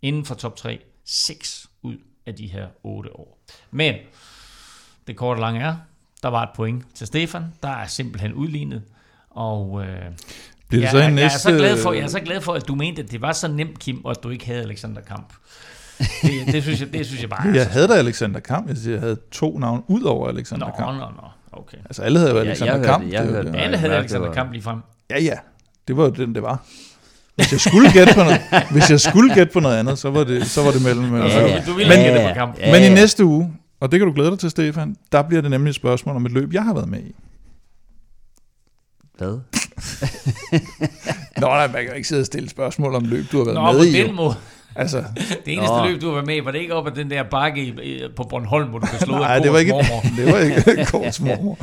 inden 0.02 0.26
for 0.26 0.36
top 0.36 0.56
3 0.56 0.80
seks 1.06 1.70
af 2.28 2.36
de 2.36 2.48
her 2.48 2.68
otte 2.84 3.16
år. 3.16 3.38
Men 3.72 3.96
det 5.08 5.16
korte 5.16 5.38
og 5.38 5.42
lange 5.42 5.62
er, 5.62 5.76
der 6.24 6.30
var 6.30 6.44
et 6.44 6.50
point 6.56 6.84
til 6.96 7.08
Stefan, 7.08 7.44
der 7.64 7.70
er 7.70 7.88
simpelthen 7.88 8.34
udlignet, 8.34 8.82
og 9.30 9.82
øh, 9.86 9.88
Bliver 10.68 10.82
det 10.82 10.82
jeg, 10.82 10.92
så 10.92 10.98
en 10.98 11.04
jeg, 11.04 11.12
jeg, 11.16 11.22
er 11.22 11.26
næste... 11.26 11.40
så 11.40 11.50
glad 11.52 11.78
for, 11.82 11.94
jeg 11.94 12.04
er 12.04 12.08
så 12.08 12.20
glad 12.20 12.42
for, 12.42 12.54
at 12.54 12.68
du 12.68 12.76
mente, 12.76 13.02
at 13.04 13.12
det 13.12 13.22
var 13.22 13.32
så 13.32 13.48
nemt, 13.48 13.80
Kim, 13.80 14.06
og 14.06 14.12
at 14.12 14.24
du 14.24 14.30
ikke 14.30 14.46
havde 14.46 14.62
Alexander 14.62 15.02
Kamp. 15.02 15.34
Det, 16.22 16.32
det, 16.48 16.64
synes, 16.64 16.82
jeg, 16.82 16.94
det 16.94 17.06
synes 17.06 17.22
jeg 17.22 17.30
bare 17.30 17.48
er 17.48 17.54
Jeg 17.60 17.66
så 17.66 17.72
havde 17.72 17.88
da 17.88 17.94
Alexander 17.94 18.40
Kamp. 18.40 18.68
Jeg, 18.68 18.78
siger, 18.78 18.94
jeg 18.94 19.02
havde 19.02 19.18
to 19.32 19.58
navne 19.60 19.82
ud 19.88 20.02
over 20.04 20.28
Alexander 20.30 20.66
Nå, 20.68 20.74
Kamp. 20.78 20.98
nå, 21.00 21.06
nå, 21.22 21.28
okay. 21.52 21.78
Altså 21.86 22.02
alle 22.02 22.20
havde 22.20 22.32
jo 22.32 22.38
Ja, 22.38 22.44
Alexander 22.44 22.74
jeg 22.74 22.80
hørte 22.80 22.90
Kamp. 22.92 23.04
det, 23.06 23.14
jeg 23.14 23.24
det, 23.24 23.32
hørte 23.32 23.52
det. 23.52 23.56
Alle 23.60 23.78
havde 23.78 23.96
Alexander 23.96 24.28
var- 24.28 24.34
Kamp 24.34 24.52
lige 24.52 24.62
frem. 24.64 24.80
Ja, 25.10 25.20
ja. 25.22 25.38
Det 25.88 25.98
var 25.98 26.04
jo 26.04 26.10
den, 26.10 26.36
det 26.36 26.44
var. 26.44 26.66
Hvis 27.36 27.52
jeg 27.52 27.60
skulle 27.60 27.92
gætte 27.92 28.14
på 28.14 28.24
noget, 28.24 28.42
hvis 28.72 28.90
jeg 28.90 29.00
skulle 29.00 29.34
gætte 29.34 29.54
på 29.54 29.60
noget 29.60 29.78
andet, 29.78 30.00
så 30.00 30.10
var 30.10 30.24
det, 30.24 30.48
så 30.48 30.64
var 30.64 30.72
det 30.72 30.82
mellem... 30.82 31.16
Ja, 31.16 31.48
ja. 31.48 31.64
Du 31.68 31.74
ville 31.74 31.96
men, 31.96 32.06
gætte 32.06 32.28
på 32.30 32.34
kamp. 32.34 32.60
Ja, 32.60 32.72
men 32.72 32.82
i 32.82 32.86
ja. 32.86 32.94
næste 32.94 33.26
uge, 33.26 33.54
og 33.80 33.92
det 33.92 34.00
kan 34.00 34.08
du 34.08 34.14
glæde 34.14 34.32
dig 34.32 34.40
til, 34.40 34.50
Stefan, 34.50 34.96
der 35.12 35.22
bliver 35.22 35.42
det 35.42 35.52
nemlig 35.52 35.70
et 35.70 35.76
spørgsmål 35.76 36.16
om 36.16 36.26
et 36.26 36.32
løb, 36.32 36.54
jeg 36.54 36.64
har 36.64 36.74
været 36.74 36.90
med 36.90 37.00
i. 37.00 37.16
Hvad? 39.18 39.40
Nå, 41.42 41.48
nej, 41.48 41.68
man 41.68 41.76
kan 41.76 41.86
jo 41.86 41.94
ikke 41.94 42.08
sidde 42.08 42.22
og 42.22 42.26
stille 42.26 42.50
spørgsmål 42.50 42.96
om 42.96 43.06
løb, 43.06 43.26
du 43.32 43.38
har 43.38 43.46
været 43.46 43.56
Nå, 43.56 43.72
med 43.72 43.80
på 43.80 43.84
i. 43.84 44.02
jo. 44.02 44.08
den 44.08 44.16
måde. 44.16 44.36
Altså, 44.76 45.04
det 45.46 45.54
eneste 45.54 45.76
Nå. 45.76 45.88
løb, 45.88 46.02
du 46.02 46.12
var 46.12 46.26
med 46.26 46.42
var 46.42 46.52
det 46.52 46.60
ikke 46.60 46.74
op 46.74 46.88
ad 46.88 46.92
den 46.92 47.10
der 47.10 47.24
bakke 47.24 48.10
på 48.16 48.24
Bornholm, 48.24 48.70
hvor 48.70 48.80
du 48.80 48.88
kan 48.88 49.00
slå 49.00 49.18
Nej, 49.18 49.40
det 49.44 49.52
var 49.52 49.58
ikke, 49.58 49.74
det 50.18 50.34
var 50.34 50.40
ikke 50.40 50.86
Kårs 50.86 51.20
mormor. 51.20 51.58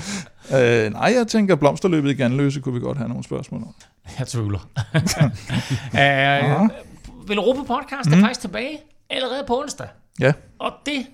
øh, 0.54 0.92
nej, 0.92 1.12
jeg 1.16 1.26
tænker, 1.26 1.56
blomsterløbet 1.56 2.10
i 2.10 2.14
Ganløse 2.14 2.60
kunne 2.60 2.74
vi 2.74 2.80
godt 2.80 2.98
have 2.98 3.08
nogle 3.08 3.24
spørgsmål 3.24 3.62
om. 3.62 3.74
Jeg 4.18 4.26
tvivler. 4.26 4.58
uh, 6.62 6.68
Vil 7.28 7.38
Europa 7.38 7.60
Podcast 7.60 8.08
er 8.10 8.16
mm. 8.16 8.22
faktisk 8.22 8.40
tilbage 8.40 8.78
allerede 9.10 9.44
på 9.46 9.60
onsdag. 9.60 9.88
Ja. 10.20 10.32
Og 10.58 10.72
det 10.86 11.06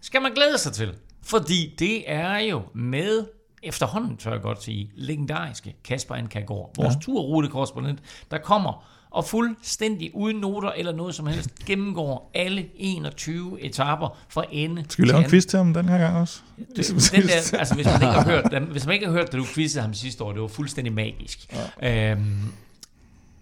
skal 0.00 0.22
man 0.22 0.32
glæde 0.32 0.58
sig 0.58 0.72
til. 0.72 0.92
Fordi 1.22 1.74
det 1.78 2.02
er 2.06 2.38
jo 2.38 2.62
med 2.74 3.24
efterhånden, 3.62 4.16
tør 4.16 4.32
jeg 4.32 4.40
godt 4.40 4.62
sige, 4.62 4.90
legendariske 4.94 5.76
Kasper 5.84 6.14
Ankagård, 6.14 6.70
vores 6.76 6.94
ja. 6.94 7.00
turrutekorrespondent, 7.00 7.98
der 8.30 8.38
kommer 8.38 8.86
og 9.14 9.24
fuldstændig 9.24 10.10
uden 10.14 10.36
noter 10.36 10.70
eller 10.70 10.92
noget 10.92 11.14
som 11.14 11.26
helst, 11.26 11.50
gennemgår 11.66 12.30
alle 12.34 12.66
21 12.76 13.60
etaper 13.60 14.18
fra 14.28 14.44
ende 14.52 14.84
Skal 14.88 15.04
vi 15.04 15.10
lave 15.10 15.24
en 15.24 15.30
quiz 15.30 15.44
til 15.44 15.56
ham 15.56 15.74
den 15.74 15.88
her 15.88 15.98
gang 15.98 16.16
også? 16.16 16.40
Det, 16.76 17.10
den 17.12 17.22
der, 17.22 17.58
altså, 17.58 17.74
hvis 17.74 17.86
man 17.86 17.94
ikke 17.94 18.06
har 18.06 18.24
hørt, 18.24 18.62
hvis 18.62 18.86
man 18.86 18.94
ikke 18.94 19.06
har 19.06 19.12
hørt, 19.12 19.32
da 19.32 19.36
du 19.36 19.44
quizzede 19.44 19.82
ham 19.82 19.94
sidste 19.94 20.24
år, 20.24 20.32
det 20.32 20.40
var 20.40 20.48
fuldstændig 20.48 20.92
magisk. 20.92 21.54
Ja. 21.82 22.10
Øhm, 22.12 22.52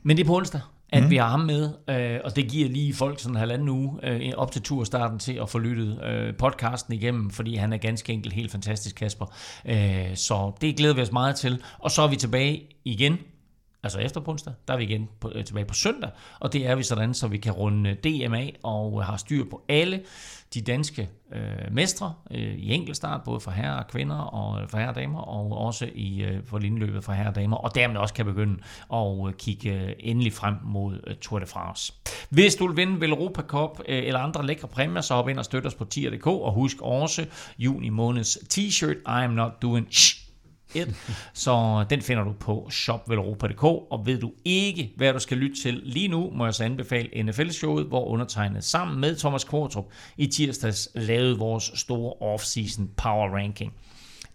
men 0.03 0.17
det 0.17 0.23
er 0.23 0.27
på 0.27 0.37
onsdag, 0.37 0.61
at 0.89 1.03
mm. 1.03 1.11
vi 1.11 1.17
har 1.17 1.29
ham 1.29 1.41
med, 1.41 1.71
øh, 1.89 2.21
og 2.25 2.37
det 2.37 2.49
giver 2.49 2.69
lige 2.69 2.95
folk 2.95 3.21
sådan 3.21 3.35
en 3.35 3.39
halvanden 3.39 3.69
uge 3.69 3.99
øh, 4.03 4.33
op 4.37 4.53
til 4.53 4.63
turstarten 4.63 5.19
til 5.19 5.33
at 5.33 5.51
få 5.51 5.59
lyttet 5.59 6.05
øh, 6.05 6.35
podcasten 6.35 6.95
igennem, 6.95 7.31
fordi 7.31 7.57
han 7.57 7.73
er 7.73 7.77
ganske 7.77 8.13
enkelt 8.13 8.35
helt 8.35 8.53
fantastisk, 8.53 8.97
Kasper. 8.97 9.27
Øh, 9.65 10.17
så 10.17 10.53
det 10.61 10.77
glæder 10.77 10.95
vi 10.95 11.01
os 11.01 11.13
meget 11.13 11.37
til. 11.37 11.63
Og 11.79 11.91
så 11.91 12.03
er 12.03 12.09
vi 12.09 12.17
tilbage 12.17 12.63
igen 12.85 13.19
altså 13.83 13.99
efter 13.99 14.21
på 14.21 14.31
onsdag, 14.31 14.55
der 14.69 14.75
er 14.75 14.79
vi 14.79 14.85
igen 14.85 15.09
på, 15.21 15.33
øh, 15.35 15.45
tilbage 15.45 15.67
på 15.67 15.75
søndag, 15.75 16.11
og 16.41 16.53
det 16.53 16.67
er 16.67 16.75
vi 16.75 16.83
sådan, 16.83 17.15
så 17.15 17.29
vi 17.29 17.39
kan 17.39 17.53
runde 17.53 17.95
DMA 17.95 18.51
og 18.63 19.05
har 19.05 19.17
styr 19.17 19.45
på 19.51 19.63
alle 19.69 20.03
de 20.55 20.61
danske 20.61 21.09
øh, 21.33 21.75
mestre 21.75 22.15
øh, 22.31 22.55
i 22.55 22.73
enkeltstart, 22.73 23.21
både 23.25 23.41
for 23.41 23.51
herrer 23.51 23.79
og 23.79 23.87
kvinder, 23.89 24.17
og 24.17 24.63
øh, 24.63 24.69
for 24.69 24.77
herrer 24.77 24.89
og 24.89 24.95
damer, 24.95 25.21
og 25.21 25.59
også 25.59 25.89
i 25.95 26.23
øh, 26.23 26.45
for 26.47 26.59
linjeløbet 26.59 27.05
for 27.05 27.13
herrer 27.13 27.29
og 27.29 27.35
damer, 27.35 27.57
og 27.57 27.75
dermed 27.75 27.97
også 27.97 28.15
kan 28.15 28.25
begynde 28.27 28.59
at 28.93 29.29
øh, 29.29 29.35
kigge 29.35 29.73
øh, 29.73 29.93
endelig 29.99 30.33
frem 30.33 30.55
mod 30.65 31.01
øh, 31.07 31.17
Tour 31.17 31.39
de 31.39 31.47
France. 31.47 31.93
Hvis 32.29 32.55
du 32.55 32.67
vil 32.67 32.77
vinde 32.77 33.01
Velropa 33.01 33.43
Cup 33.43 33.81
øh, 33.89 34.03
eller 34.05 34.21
andre 34.21 34.47
lækre 34.47 34.69
præmier, 34.69 35.01
så 35.01 35.15
hop 35.15 35.29
ind 35.29 35.39
og 35.39 35.45
støt 35.45 35.67
os 35.67 35.75
på 35.75 35.85
tier.dk, 35.85 36.27
og 36.27 36.53
husk 36.53 36.77
også 36.81 37.27
juni 37.59 37.89
måneds 37.89 38.37
t-shirt, 38.37 38.97
I 38.97 39.25
am 39.25 39.31
not 39.31 39.53
doing 39.63 39.87
shh 39.91 40.22
1. 40.75 40.95
Så 41.33 41.85
den 41.91 42.03
finder 42.03 42.25
du 42.25 42.33
på 42.33 42.69
shopvelropa.dk, 42.71 43.65
og 43.65 44.03
ved 44.05 44.21
du 44.21 44.33
ikke, 44.45 44.93
hvad 44.97 45.13
du 45.13 45.19
skal 45.19 45.37
lytte 45.37 45.63
til 45.63 45.81
lige 45.85 46.09
nu, 46.09 46.31
må 46.31 46.45
jeg 46.45 46.55
så 46.55 46.65
anbefale 46.65 47.23
NFL-showet, 47.23 47.87
hvor 47.87 48.05
undertegnet 48.05 48.65
sammen 48.65 49.01
med 49.01 49.17
Thomas 49.17 49.45
Kvartrup 49.45 49.85
i 50.17 50.27
tirsdags 50.27 50.89
lavede 50.95 51.39
vores 51.39 51.73
store 51.75 52.35
off-season 52.35 52.83
power 52.97 53.37
ranking. 53.37 53.73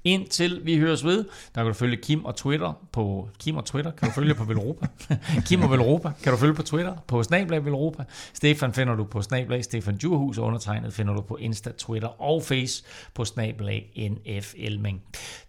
Indtil 0.03 0.61
vi 0.64 0.78
høres 0.78 1.06
ved, 1.06 1.26
der 1.56 1.64
kan 1.64 1.65
du 1.65 1.74
følge 1.74 1.98
Kim 1.98 2.26
og 2.26 2.36
Twitter 2.36 2.74
på 2.91 3.30
Kim 3.40 3.57
og 3.57 3.65
Twitter, 3.65 3.91
kan 3.91 4.07
du 4.07 4.14
følge 4.14 4.36
på 4.36 4.44
Velropa. 4.44 4.88
Kim 5.48 5.64
og 5.64 5.72
Velropa, 5.72 6.11
kan 6.24 6.32
du 6.32 6.38
følge 6.38 6.53
på 6.53 6.64
Twitter 6.64 6.95
på 7.07 7.24
Snablag 7.24 7.65
Velropa. 7.65 8.03
Stefan 8.34 8.74
finder 8.74 8.95
du 8.95 9.03
på 9.03 9.22
Snablag 9.22 9.64
Stefan 9.64 9.98
Djurhus, 9.98 10.38
undertegnet 10.38 10.94
finder 10.94 11.14
du 11.14 11.22
på 11.22 11.36
Insta, 11.36 11.72
Twitter 11.78 12.22
og 12.22 12.44
Face 12.44 12.84
på 13.14 13.26
Snablag 13.26 14.11
NF 14.11 14.53
Elming. 14.57 15.02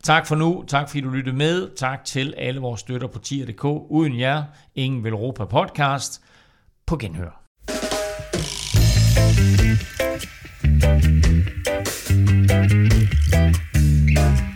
Tak 0.02 0.26
for 0.26 0.34
nu, 0.34 0.64
tak 0.68 0.88
fordi 0.88 1.00
du 1.00 1.10
lyttede 1.10 1.36
med, 1.36 1.76
tak 1.76 2.04
til 2.04 2.34
alle 2.36 2.60
vores 2.60 2.80
støtter 2.80 3.08
på 3.08 3.18
tier.dk. 3.18 3.64
Uden 3.64 4.20
jer, 4.20 4.42
ingen 4.74 5.04
Velropa 5.04 5.44
podcast. 5.44 6.22
På 6.86 6.96
genhør. 6.96 7.44
thank 13.30 13.56
you 13.56 13.58
Thank 14.14 14.40
you. 14.40 14.47